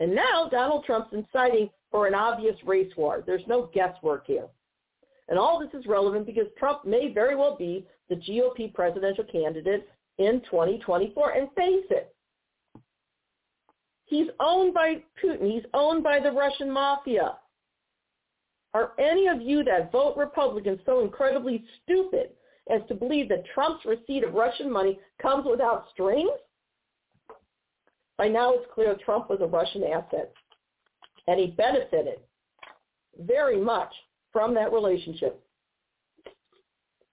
And 0.00 0.14
now 0.14 0.48
Donald 0.50 0.84
Trump's 0.84 1.12
inciting 1.12 1.70
for 1.90 2.06
an 2.06 2.14
obvious 2.14 2.56
race 2.64 2.92
war. 2.96 3.22
There's 3.26 3.46
no 3.46 3.70
guesswork 3.72 4.26
here. 4.26 4.46
And 5.28 5.38
all 5.38 5.58
this 5.58 5.78
is 5.78 5.86
relevant 5.86 6.26
because 6.26 6.46
Trump 6.58 6.84
may 6.84 7.12
very 7.12 7.36
well 7.36 7.56
be 7.56 7.86
the 8.08 8.16
GOP 8.16 8.72
presidential 8.72 9.24
candidate 9.24 9.88
in 10.18 10.40
2024. 10.50 11.30
And 11.32 11.48
face 11.54 11.84
it, 11.90 12.14
He's 14.08 14.28
owned 14.40 14.72
by 14.72 15.02
Putin. 15.22 15.52
He's 15.52 15.64
owned 15.74 16.02
by 16.02 16.18
the 16.18 16.32
Russian 16.32 16.70
mafia. 16.70 17.36
Are 18.72 18.92
any 18.98 19.28
of 19.28 19.42
you 19.42 19.62
that 19.64 19.92
vote 19.92 20.16
Republican 20.16 20.80
so 20.86 21.02
incredibly 21.02 21.62
stupid 21.82 22.30
as 22.70 22.80
to 22.88 22.94
believe 22.94 23.28
that 23.28 23.44
Trump's 23.54 23.84
receipt 23.84 24.24
of 24.24 24.32
Russian 24.32 24.72
money 24.72 24.98
comes 25.20 25.46
without 25.48 25.86
strings? 25.92 26.30
By 28.16 28.28
now 28.28 28.54
it's 28.54 28.66
clear 28.74 28.96
Trump 29.04 29.28
was 29.28 29.40
a 29.42 29.46
Russian 29.46 29.84
asset, 29.84 30.32
and 31.28 31.38
he 31.38 31.48
benefited 31.48 32.20
very 33.20 33.60
much 33.60 33.92
from 34.32 34.54
that 34.54 34.72
relationship. 34.72 35.44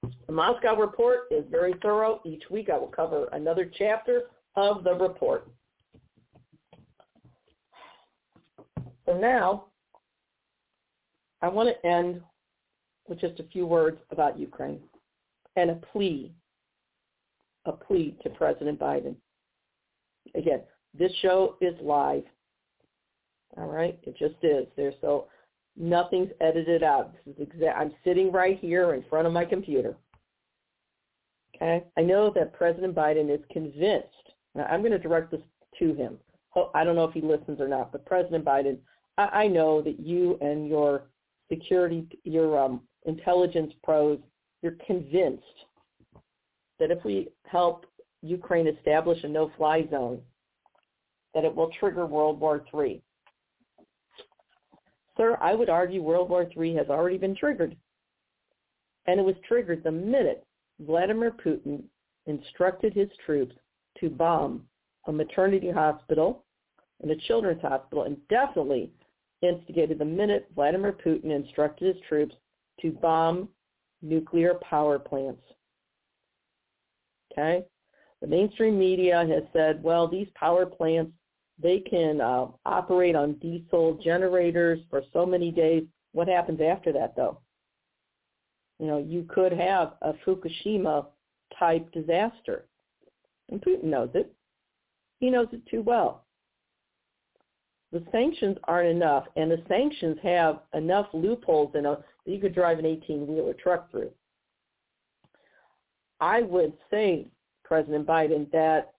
The 0.02 0.34
Moscow 0.34 0.76
report 0.76 1.28
is 1.32 1.44
very 1.52 1.74
thorough. 1.82 2.22
Each 2.26 2.44
week 2.50 2.70
I 2.70 2.78
will 2.78 2.88
cover 2.88 3.28
another 3.34 3.70
chapter 3.78 4.24
of 4.56 4.84
the 4.84 4.94
report. 4.94 5.48
So 9.06 9.18
now 9.18 9.66
I 11.42 11.50
want 11.50 11.70
to 11.70 11.88
end 11.88 12.22
with 13.08 13.20
just 13.20 13.40
a 13.40 13.48
few 13.52 13.68
words 13.68 14.00
about 14.12 14.40
Ukraine 14.40 14.80
and 15.58 15.70
a 15.72 15.76
plea, 15.92 16.32
a 17.66 17.74
plea 17.74 18.16
to 18.24 18.30
President 18.30 18.80
Biden. 18.80 19.16
Again, 20.36 20.62
this 20.98 21.12
show 21.22 21.58
is 21.62 21.76
live. 21.82 22.24
All 23.58 23.68
right, 23.68 23.98
it 24.04 24.18
just 24.18 24.36
is. 24.44 24.68
There, 24.76 24.94
so 25.02 25.28
nothing's 25.78 26.32
edited 26.42 26.84
out. 26.84 27.14
This 27.26 27.36
is 27.36 27.42
exact. 27.42 27.78
I'm 27.78 27.94
sitting 28.04 28.32
right 28.32 28.60
here 28.60 28.94
in 28.94 29.04
front 29.10 29.28
of 29.28 29.34
my 29.34 29.46
computer. 29.46 29.96
Okay, 31.56 31.84
I 31.98 32.02
know 32.02 32.32
that 32.36 32.54
President 32.54 32.94
Biden 32.94 33.34
is 33.34 33.40
convinced. 33.52 34.08
Now, 34.56 34.66
I'm 34.66 34.82
going 34.82 34.92
to 34.92 35.00
direct 35.00 35.32
this 35.32 35.42
to 35.80 35.94
him. 35.94 36.18
I 36.74 36.84
don't 36.84 36.96
know 36.96 37.06
if 37.06 37.14
he 37.14 37.22
listens 37.22 37.60
or 37.60 37.68
not, 37.68 37.92
but 37.92 38.06
President 38.06 38.46
Biden 38.46 38.78
I, 39.18 39.48
know 39.48 39.82
that 39.82 40.00
you 40.00 40.38
and 40.42 40.68
your 40.68 41.04
security, 41.50 42.08
your 42.24 42.60
um, 42.60 42.82
intelligence 43.06 43.74
pros, 43.84 44.20
you're 44.62 44.76
convinced 44.86 45.44
that 46.80 46.92
if 46.92 47.04
we 47.06 47.30
help 47.46 47.86
Ukraine 48.22 48.68
establish 48.68 49.24
a 49.24 49.28
no-fly 49.28 49.88
zone, 49.90 50.20
that 51.34 51.46
it 51.46 51.56
will 51.56 51.72
trigger 51.80 52.06
World 52.06 52.40
War 52.40 52.66
III. 52.74 53.02
Sir, 55.18 55.38
I 55.42 55.54
would 55.54 55.70
argue 55.70 56.02
World 56.02 56.30
War 56.30 56.50
III 56.58 56.76
has 56.76 56.88
already 56.90 57.18
been 57.18 57.36
triggered. 57.36 57.76
And 59.08 59.20
it 59.20 59.24
was 59.24 59.36
triggered 59.48 59.84
the 59.84 59.92
minute 59.92 60.46
Vladimir 60.80 61.32
Putin 61.32 61.84
instructed 62.26 62.94
his 62.94 63.10
troops 63.26 63.56
to 64.00 64.10
bomb 64.10 64.64
a 65.08 65.12
maternity 65.12 65.70
hospital 65.70 66.44
and 67.02 67.12
a 67.12 67.16
children's 67.28 67.62
hospital 67.62 68.04
and 68.04 68.18
definitely 68.30 68.92
instigated 69.42 70.00
the 70.00 70.06
minute 70.06 70.48
Vladimir 70.56 70.94
Putin 70.94 71.32
instructed 71.32 71.96
his 71.96 72.04
troops 72.08 72.36
to 72.82 72.92
bomb 72.92 73.50
nuclear 74.02 74.56
power 74.56 74.98
plants. 74.98 75.42
Okay? 77.32 77.64
The 78.22 78.28
mainstream 78.28 78.80
media 78.80 79.26
has 79.28 79.44
said, 79.54 79.84
well, 79.84 80.08
these 80.08 80.28
power 80.36 80.66
plants, 80.66 81.12
they 81.62 81.80
can 81.80 82.22
uh, 82.22 82.48
operate 82.66 83.16
on 83.16 83.34
diesel 83.34 84.00
generators 84.04 84.80
for 84.90 85.02
so 85.14 85.26
many 85.26 85.52
days. 85.52 85.84
What 86.12 86.28
happens 86.28 86.60
after 86.62 86.92
that, 86.94 87.16
though? 87.16 87.40
You 88.80 88.88
know, 88.88 88.98
you 88.98 89.26
could 89.30 89.54
have 89.54 89.94
a 90.02 90.14
Fukushima 90.26 91.06
type 91.58 91.92
disaster. 91.92 92.66
And 93.50 93.62
Putin 93.62 93.86
knows 93.86 94.10
it. 94.14 94.34
He 95.20 95.30
knows 95.30 95.48
it 95.52 95.66
too 95.70 95.82
well. 95.82 96.26
The 97.92 98.04
sanctions 98.12 98.58
aren't 98.66 98.90
enough, 98.90 99.26
and 99.38 99.50
the 99.50 99.64
sanctions 99.70 100.18
have 100.22 100.62
enough 100.74 101.08
loopholes 101.14 101.72
in 101.76 101.84
them 101.84 101.98
that 102.26 102.32
you 102.32 102.40
could 102.42 102.54
drive 102.54 102.80
an 102.80 102.86
18-wheeler 102.86 103.54
truck 103.54 103.90
through. 103.92 104.12
I 106.20 106.42
would 106.42 106.74
say, 106.92 107.28
President 107.64 108.06
Biden, 108.06 108.52
that 108.52 108.95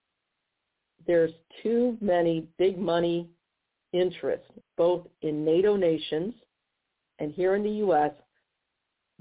there's 1.05 1.31
too 1.63 1.97
many 2.01 2.47
big 2.57 2.77
money 2.77 3.29
interests, 3.93 4.51
both 4.77 5.05
in 5.21 5.45
NATO 5.45 5.75
nations 5.75 6.33
and 7.19 7.31
here 7.31 7.55
in 7.55 7.63
the 7.63 7.69
U.S. 7.69 8.11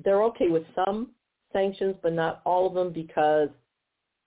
They're 0.02 0.22
okay 0.24 0.48
with 0.48 0.64
some 0.74 1.10
sanctions, 1.52 1.96
but 2.02 2.12
not 2.12 2.42
all 2.44 2.66
of 2.66 2.74
them 2.74 2.92
because 2.92 3.48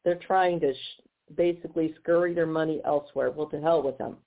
they're 0.04 0.20
trying 0.26 0.60
to 0.62 0.74
sh- 0.74 1.02
basically 1.36 1.94
scurry 2.02 2.34
their 2.34 2.48
money 2.48 2.82
elsewhere. 2.86 3.32
Well, 3.32 3.48
to 3.48 3.62
hell 3.62 3.84
with 3.84 3.98
them. 3.98 4.18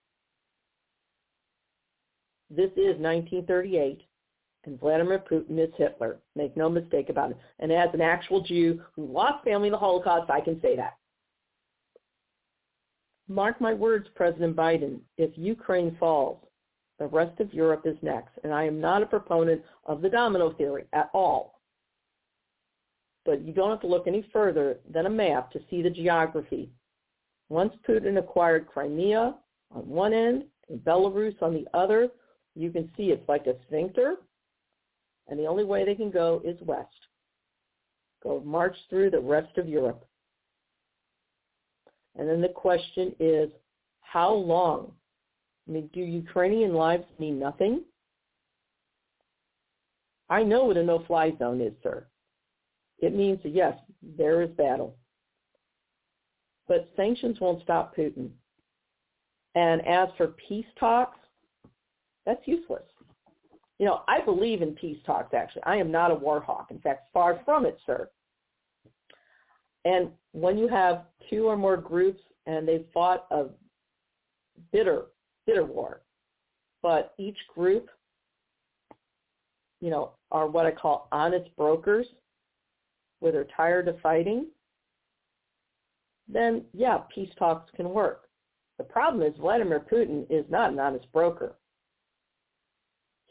This 2.51 2.71
is 2.73 3.01
1938, 3.01 4.03
and 4.67 4.79
Vladimir 4.79 5.25
Putin 5.31 5.59
is 5.59 5.73
Hitler. 5.77 6.19
Make 6.37 6.57
no 6.57 6.69
mistake 6.69 7.09
about 7.09 7.31
it. 7.31 7.39
And 7.59 7.73
as 7.73 7.89
an 7.95 8.03
actual 8.03 8.43
Jew 8.43 8.83
who 8.95 9.07
lost 9.07 9.43
family 9.45 9.69
in 9.69 9.73
the 9.73 9.79
Holocaust, 9.79 10.31
I 10.31 10.41
can 10.41 10.61
say 10.61 10.77
that. 10.77 10.99
Mark 13.33 13.61
my 13.61 13.73
words, 13.73 14.07
President 14.15 14.55
Biden, 14.55 15.01
if 15.17 15.31
Ukraine 15.37 15.97
falls, 15.99 16.39
the 16.99 17.07
rest 17.07 17.41
of 17.41 17.55
Europe 17.55 17.83
is 17.87 17.97
next. 18.03 18.33
And 18.45 18.53
I 18.53 18.65
am 18.65 18.81
not 18.81 19.03
a 19.03 19.07
proponent 19.07 19.63
of 19.87 20.03
the 20.03 20.11
domino 20.11 20.53
theory 20.53 20.85
at 20.93 21.11
all. 21.15 21.61
But 23.25 23.43
you 23.43 23.53
don't 23.53 23.71
have 23.71 23.81
to 23.81 23.87
look 23.87 24.07
any 24.07 24.27
further 24.33 24.79
than 24.91 25.07
a 25.07 25.11
map 25.11 25.51
to 25.53 25.61
see 25.71 25.83
the 25.83 25.91
geography. 25.91 26.71
Once 27.49 27.73
Putin 27.89 28.19
acquired 28.19 28.67
Crimea 28.67 29.35
on 29.71 29.89
one 29.89 30.13
end 30.13 30.45
and 30.69 30.81
Belarus 30.81 31.41
on 31.43 31.55
the 31.55 31.67
other, 31.75 32.09
you 32.55 32.71
can 32.71 32.91
see 32.97 33.05
it's 33.05 33.29
like 33.29 33.47
a 33.47 33.55
sphincter, 33.67 34.17
and 35.29 35.39
the 35.39 35.47
only 35.47 35.65
way 35.65 35.85
they 35.85 35.95
can 35.95 36.11
go 36.11 36.43
is 36.45 36.61
west. 36.63 36.89
Go 38.23 38.43
march 38.45 38.77
through 38.91 39.11
the 39.11 39.21
rest 39.21 39.57
of 39.57 39.69
Europe. 39.69 40.07
And 42.19 42.29
then 42.29 42.41
the 42.41 42.49
question 42.49 43.15
is, 43.19 43.49
how 44.01 44.33
long? 44.33 44.93
I 45.69 45.73
mean, 45.73 45.91
do 45.93 46.01
Ukrainian 46.01 46.75
lives 46.75 47.05
mean 47.19 47.39
nothing? 47.39 47.83
I 50.29 50.43
know 50.43 50.65
what 50.65 50.77
a 50.77 50.83
no-fly 50.83 51.33
zone 51.39 51.61
is, 51.61 51.73
sir. 51.83 52.07
It 52.99 53.15
means, 53.15 53.41
yes, 53.45 53.77
there 54.17 54.43
is 54.43 54.51
battle. 54.51 54.97
But 56.69 56.91
sanctions 56.97 57.41
won't 57.41 57.63
stop 57.63 57.97
Putin. 57.97 58.31
And 59.55 59.87
as 59.87 60.09
for 60.17 60.29
peace 60.49 60.67
talks, 60.79 61.19
that's 62.25 62.47
useless. 62.47 62.85
You 63.79 63.87
know, 63.87 64.03
I 64.09 64.21
believe 64.21 64.63
in 64.63 64.75
peace 64.75 64.99
talks, 65.05 65.35
actually. 65.35 65.65
I 65.65 65.77
am 65.77 65.91
not 65.91 66.11
a 66.11 66.15
war 66.15 66.41
hawk. 66.41 66.69
In 66.71 66.79
fact, 66.79 67.09
far 67.13 67.41
from 67.45 67.67
it, 67.67 67.79
sir. 67.85 68.09
And 69.85 70.11
when 70.33 70.57
you 70.57 70.69
have 70.69 71.05
two 71.29 71.47
or 71.47 71.57
more 71.57 71.77
groups 71.77 72.21
and 72.47 72.67
they've 72.67 72.87
fought 72.93 73.27
a 73.31 73.47
bitter, 74.73 75.07
bitter 75.47 75.65
war, 75.65 76.03
but 76.83 77.15
each 77.19 77.39
group, 77.55 77.89
you 79.81 79.91
know, 79.91 80.13
are 80.31 80.47
what 80.47 80.67
I 80.67 80.71
call 80.71 81.09
honest 81.13 81.55
brokers, 81.57 82.07
where 83.21 83.33
they're 83.33 83.47
tired 83.57 83.89
of 83.89 84.01
fighting, 84.01 84.47
then 86.29 86.65
yeah, 86.73 86.99
peace 87.15 87.31
talks 87.39 87.71
can 87.77 87.91
work. 87.91 88.23
The 88.79 88.85
problem 88.85 89.23
is 89.23 89.37
Vladimir 89.39 89.81
Putin 89.81 90.27
is 90.31 90.45
not 90.49 90.73
an 90.73 90.79
honest 90.79 91.11
broker 91.13 91.57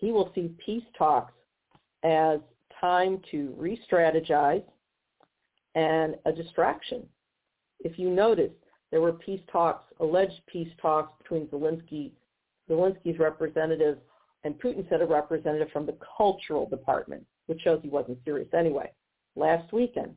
he 0.02 0.12
will 0.12 0.32
see 0.36 0.52
peace 0.64 0.84
talks 0.98 1.34
as 2.04 2.40
time 2.82 3.22
to 3.30 3.54
re-strategize 3.56 4.64
and 5.76 6.16
a 6.26 6.32
distraction. 6.32 7.04
If 7.80 7.98
you 7.98 8.10
notice, 8.10 8.52
there 8.92 9.02
were 9.02 9.14
peace 9.14 9.42
talks, 9.52 9.92
alleged 10.00 10.42
peace 10.52 10.72
talks 10.82 11.18
between 11.22 11.48
Zelensky, 11.48 12.12
Zelensky's 12.70 13.20
representative 13.20 13.98
and 14.44 14.60
Putin 14.60 14.88
sent 14.90 15.02
a 15.02 15.06
representative 15.06 15.70
from 15.72 15.86
the 15.86 15.98
cultural 16.18 16.68
department, 16.68 17.26
which 17.46 17.62
shows 17.62 17.80
he 17.84 17.90
wasn't 17.90 18.18
serious 18.26 18.50
anyway, 18.54 18.92
last 19.36 19.72
weekend. 19.72 20.16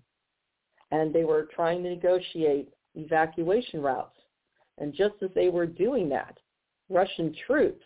And 0.90 1.12
they 1.12 1.24
were 1.24 1.48
trying 1.54 1.82
to 1.82 1.90
negotiate 1.90 2.70
evacuation 2.94 3.82
routes. 3.82 4.16
And 4.78 4.94
just 4.94 5.14
as 5.22 5.30
they 5.34 5.48
were 5.48 5.66
doing 5.66 6.08
that, 6.10 6.38
Russian 6.88 7.34
troops 7.46 7.84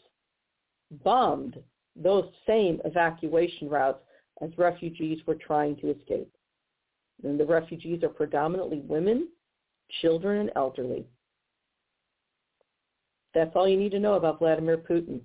bombed 1.04 1.58
those 1.96 2.30
same 2.46 2.80
evacuation 2.84 3.68
routes 3.68 4.00
as 4.40 4.50
refugees 4.56 5.18
were 5.26 5.34
trying 5.34 5.76
to 5.76 5.90
escape. 5.90 6.32
And 7.24 7.38
the 7.38 7.46
refugees 7.46 8.02
are 8.02 8.08
predominantly 8.08 8.80
women, 8.80 9.28
children, 10.00 10.40
and 10.40 10.50
elderly. 10.56 11.06
That's 13.34 13.50
all 13.54 13.68
you 13.68 13.76
need 13.76 13.92
to 13.92 13.98
know 13.98 14.14
about 14.14 14.38
Vladimir 14.38 14.78
Putin. 14.78 15.20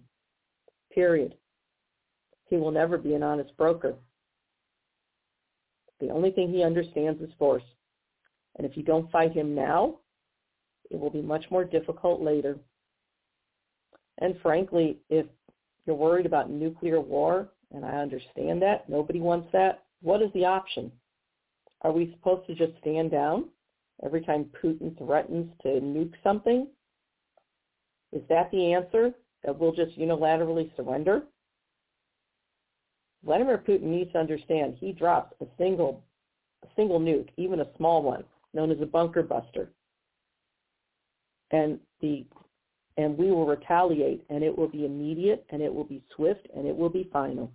Period. 0.93 1.35
He 2.49 2.57
will 2.57 2.71
never 2.71 2.97
be 2.97 3.13
an 3.13 3.23
honest 3.23 3.55
broker. 3.57 3.95
The 5.99 6.09
only 6.09 6.31
thing 6.31 6.49
he 6.49 6.63
understands 6.63 7.21
is 7.21 7.29
force. 7.39 7.63
And 8.57 8.67
if 8.67 8.75
you 8.75 8.83
don't 8.83 9.11
fight 9.11 9.33
him 9.33 9.55
now, 9.55 9.99
it 10.91 10.99
will 10.99 11.09
be 11.09 11.21
much 11.21 11.45
more 11.49 11.63
difficult 11.63 12.21
later. 12.21 12.57
And 14.19 14.35
frankly, 14.41 14.99
if 15.09 15.25
you're 15.85 15.95
worried 15.95 16.25
about 16.25 16.49
nuclear 16.49 17.01
war, 17.01 17.49
and 17.73 17.83
I 17.83 17.97
understand 17.97 18.61
that. 18.61 18.87
Nobody 18.87 19.19
wants 19.19 19.47
that. 19.51 19.83
What 20.01 20.21
is 20.21 20.29
the 20.33 20.45
option? 20.45 20.91
Are 21.83 21.91
we 21.91 22.11
supposed 22.13 22.47
to 22.47 22.55
just 22.55 22.73
stand 22.79 23.11
down 23.11 23.45
every 24.03 24.21
time 24.21 24.49
Putin 24.61 24.97
threatens 24.97 25.51
to 25.63 25.67
nuke 25.67 26.13
something? 26.23 26.67
Is 28.11 28.21
that 28.29 28.49
the 28.51 28.73
answer? 28.73 29.13
That 29.43 29.59
we'll 29.59 29.73
just 29.73 29.97
unilaterally 29.97 30.73
surrender? 30.77 31.23
Vladimir 33.25 33.57
Putin 33.57 33.83
needs 33.83 34.11
to 34.13 34.19
understand 34.19 34.75
he 34.79 34.91
drops 34.93 35.35
a 35.41 35.45
single 35.57 36.03
a 36.63 36.67
single 36.77 36.99
nuke, 36.99 37.29
even 37.35 37.59
a 37.59 37.67
small 37.75 38.01
one, 38.01 38.23
known 38.53 38.71
as 38.71 38.79
a 38.81 38.85
bunker 38.85 39.23
buster. 39.23 39.69
And 41.51 41.79
the 42.01 42.25
and 42.95 43.17
we 43.17 43.31
will 43.31 43.45
retaliate, 43.45 44.23
and 44.29 44.43
it 44.43 44.55
will 44.55 44.67
be 44.67 44.85
immediate, 44.85 45.45
and 45.49 45.61
it 45.61 45.73
will 45.73 45.83
be 45.83 46.03
swift, 46.15 46.47
and 46.55 46.67
it 46.67 46.75
will 46.75 46.89
be 46.89 47.09
final. 47.11 47.51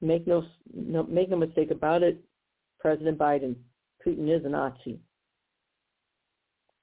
Make 0.00 0.26
no, 0.26 0.44
no 0.74 1.04
make 1.04 1.30
no 1.30 1.36
mistake 1.36 1.70
about 1.70 2.02
it, 2.02 2.22
President 2.82 3.16
Biden, 3.16 3.56
Putin 4.06 4.28
is 4.28 4.44
a 4.44 4.48
Nazi. 4.48 4.98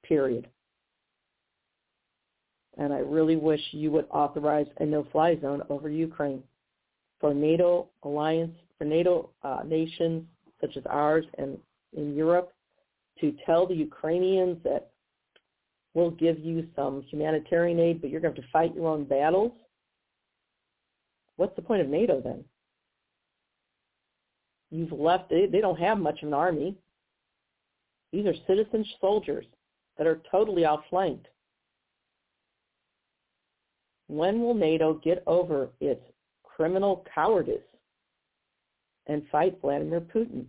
Period. 0.03 0.47
And 2.77 2.91
I 2.91 2.99
really 2.99 3.35
wish 3.35 3.61
you 3.71 3.91
would 3.91 4.07
authorize 4.09 4.67
a 4.79 4.85
no-fly 4.85 5.37
zone 5.41 5.61
over 5.69 5.89
Ukraine 5.89 6.41
for 7.19 7.33
NATO 7.33 7.89
alliance, 8.03 8.55
for 8.77 8.85
NATO 8.85 9.29
uh, 9.43 9.59
nations 9.65 10.23
such 10.61 10.77
as 10.77 10.83
ours 10.89 11.25
and 11.37 11.57
in 11.95 12.15
Europe 12.15 12.53
to 13.19 13.35
tell 13.45 13.67
the 13.67 13.75
Ukrainians 13.75 14.57
that 14.63 14.89
We'll 15.93 16.11
give 16.11 16.39
you 16.39 16.67
some 16.75 17.03
humanitarian 17.09 17.79
aid, 17.79 18.01
but 18.01 18.09
you're 18.09 18.21
going 18.21 18.33
to 18.35 18.41
have 18.41 18.45
to 18.45 18.51
fight 18.51 18.75
your 18.75 18.87
own 18.87 19.05
battles. 19.05 19.51
What's 21.35 21.55
the 21.55 21.61
point 21.61 21.81
of 21.81 21.87
NATO 21.87 22.21
then? 22.21 22.43
You've 24.71 24.91
left, 24.91 25.29
they, 25.29 25.45
they 25.47 25.61
don't 25.61 25.79
have 25.79 25.97
much 25.97 26.21
of 26.21 26.27
an 26.27 26.33
army. 26.33 26.75
These 28.11 28.25
are 28.25 28.33
citizen 28.47 28.85
soldiers 29.01 29.45
that 29.97 30.07
are 30.07 30.21
totally 30.31 30.65
outflanked. 30.65 31.27
when 34.09 34.41
will 34.41 34.55
NATO 34.55 34.95
get 34.95 35.23
over 35.27 35.69
its 35.79 36.01
criminal 36.43 37.05
cowardice 37.13 37.61
and 39.05 39.21
fight 39.31 39.59
Vladimir 39.61 40.01
Putin? 40.01 40.45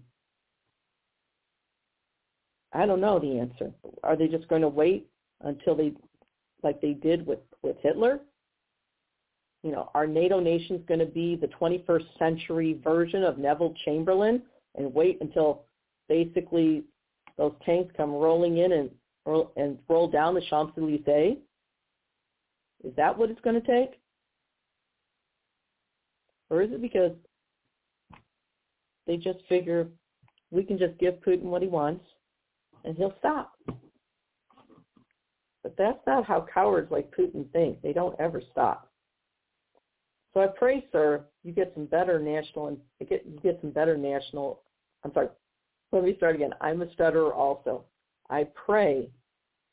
I 2.73 2.87
don't 2.87 3.03
know 3.03 3.19
the 3.19 3.39
answer. 3.39 3.71
Are 4.03 4.17
they 4.17 4.29
just 4.29 4.49
going 4.49 4.63
to 4.63 4.69
wait 4.69 5.07
until 5.43 5.75
they, 5.77 5.93
like 6.63 6.81
they 6.81 6.95
did 6.95 7.27
with, 7.27 7.41
with 7.63 7.77
Hitler? 7.83 8.21
You 9.63 9.73
know, 9.73 9.91
are 9.95 10.07
NATO 10.07 10.41
nations 10.41 10.83
going 10.89 11.01
to 11.01 11.07
be 11.07 11.37
the 11.37 11.49
21st 11.49 12.19
century 12.19 12.81
version 12.83 13.23
of 13.25 13.39
Neville 13.39 13.75
Chamberlain 13.85 14.43
and 14.77 14.95
wait 14.95 15.19
until 15.21 15.65
basically 16.09 16.85
those 17.37 17.53
tanks 17.65 17.93
come 17.97 18.13
rolling 18.13 18.59
in 18.59 18.73
and 18.73 18.91
and 19.57 19.79
roll 19.89 20.09
down 20.09 20.35
the 20.35 20.43
Champs 20.49 20.73
Elysees? 20.77 21.37
Is 22.83 22.93
that 22.97 23.17
what 23.17 23.31
it's 23.31 23.41
going 23.43 23.61
to 23.61 23.67
take? 23.67 24.01
Or 26.49 26.63
is 26.63 26.73
it 26.73 26.83
because 26.83 27.13
they 29.07 29.17
just 29.17 29.39
figure 29.49 29.89
we 30.51 30.65
can 30.65 30.79
just 30.79 30.99
give 30.99 31.15
Putin 31.15 31.45
what 31.45 31.63
he 31.63 31.69
wants 31.69 32.05
and 32.85 32.97
he'll 32.97 33.15
stop? 33.19 33.53
But 35.63 35.77
that's 35.77 36.01
not 36.07 36.25
how 36.25 36.47
cowards 36.53 36.91
like 36.91 37.15
Putin 37.17 37.51
think. 37.53 37.81
They 37.83 37.93
don't 37.93 38.19
ever 38.19 38.43
stop. 38.51 38.90
So 40.33 40.41
I 40.41 40.47
pray, 40.47 40.87
sir, 40.93 41.25
you 41.43 41.53
get 41.53 41.73
some 41.75 41.87
better 41.87 42.21
national 42.21 42.79
you 43.01 43.07
get 43.07 43.25
you 43.27 43.41
get 43.41 43.59
some 43.61 43.71
better 43.71 43.97
national. 43.97 44.61
I'm 45.05 45.13
sorry. 45.13 45.29
Let 45.93 46.05
me 46.05 46.17
start 46.17 46.37
again. 46.37 46.55
I'm 46.61 46.83
a 46.83 46.93
stutterer 46.93 47.33
also. 47.33 47.85
I 48.29 48.47
pray 48.55 49.11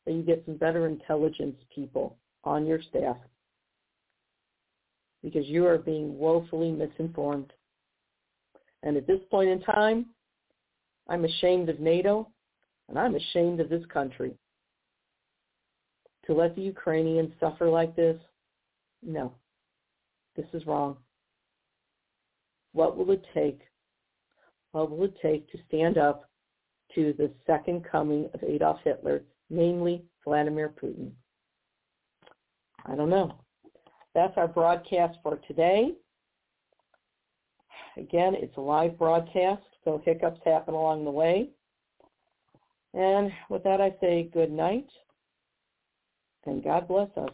that 0.06 0.14
you 0.14 0.24
get 0.24 0.44
some 0.46 0.56
better 0.56 0.88
intelligence 0.88 1.58
people 1.74 2.18
on 2.44 2.66
your 2.66 2.82
staff 2.82 3.18
because 5.22 5.46
you 5.48 5.68
are 5.68 5.78
being 5.78 6.18
woefully 6.18 6.72
misinformed. 6.72 7.54
And 8.84 8.98
at 8.98 9.06
this 9.06 9.20
point 9.30 9.50
in 9.50 9.62
time, 9.62 10.08
I'm 11.08 11.26
ashamed 11.26 11.70
of 11.70 11.80
NATO 11.80 12.30
and 12.90 12.98
I'm 12.98 13.16
ashamed 13.16 13.60
of 13.60 13.70
this 13.70 13.86
country. 13.94 14.34
To 16.26 16.34
let 16.34 16.56
the 16.56 16.62
Ukrainians 16.62 17.32
suffer 17.40 17.70
like 17.70 17.96
this, 17.96 18.18
no, 19.04 19.34
this 20.38 20.46
is 20.54 20.66
wrong. 20.66 20.96
What 22.72 22.96
will 22.96 23.12
it 23.12 23.26
take? 23.34 23.60
What 24.72 24.92
will 24.92 25.06
it 25.06 25.18
take 25.22 25.52
to 25.52 25.58
stand 25.68 25.98
up 25.98 26.30
to 26.96 27.14
the 27.18 27.32
second 27.46 27.84
coming 27.92 28.30
of 28.34 28.44
Adolf 28.44 28.80
Hitler, 28.84 29.24
namely 29.50 30.06
Vladimir 30.24 30.74
Putin? 30.82 31.12
I 32.86 32.96
don't 32.96 33.10
know. 33.10 33.40
That's 34.14 34.38
our 34.38 34.48
broadcast 34.48 35.18
for 35.24 35.38
today. 35.48 35.92
Again, 37.98 38.36
it's 38.36 38.56
a 38.58 38.62
live 38.62 38.98
broadcast, 38.98 39.64
so 39.84 40.02
hiccups 40.06 40.40
happen 40.46 40.76
along 40.76 41.04
the 41.04 41.12
way. 41.12 41.50
And 42.94 43.32
with 43.50 43.64
that, 43.64 43.82
I 43.82 43.96
say 44.00 44.30
good 44.32 44.52
night 44.52 44.88
and 46.48 46.64
God 46.64 46.88
bless 46.88 47.10
us. 47.18 47.34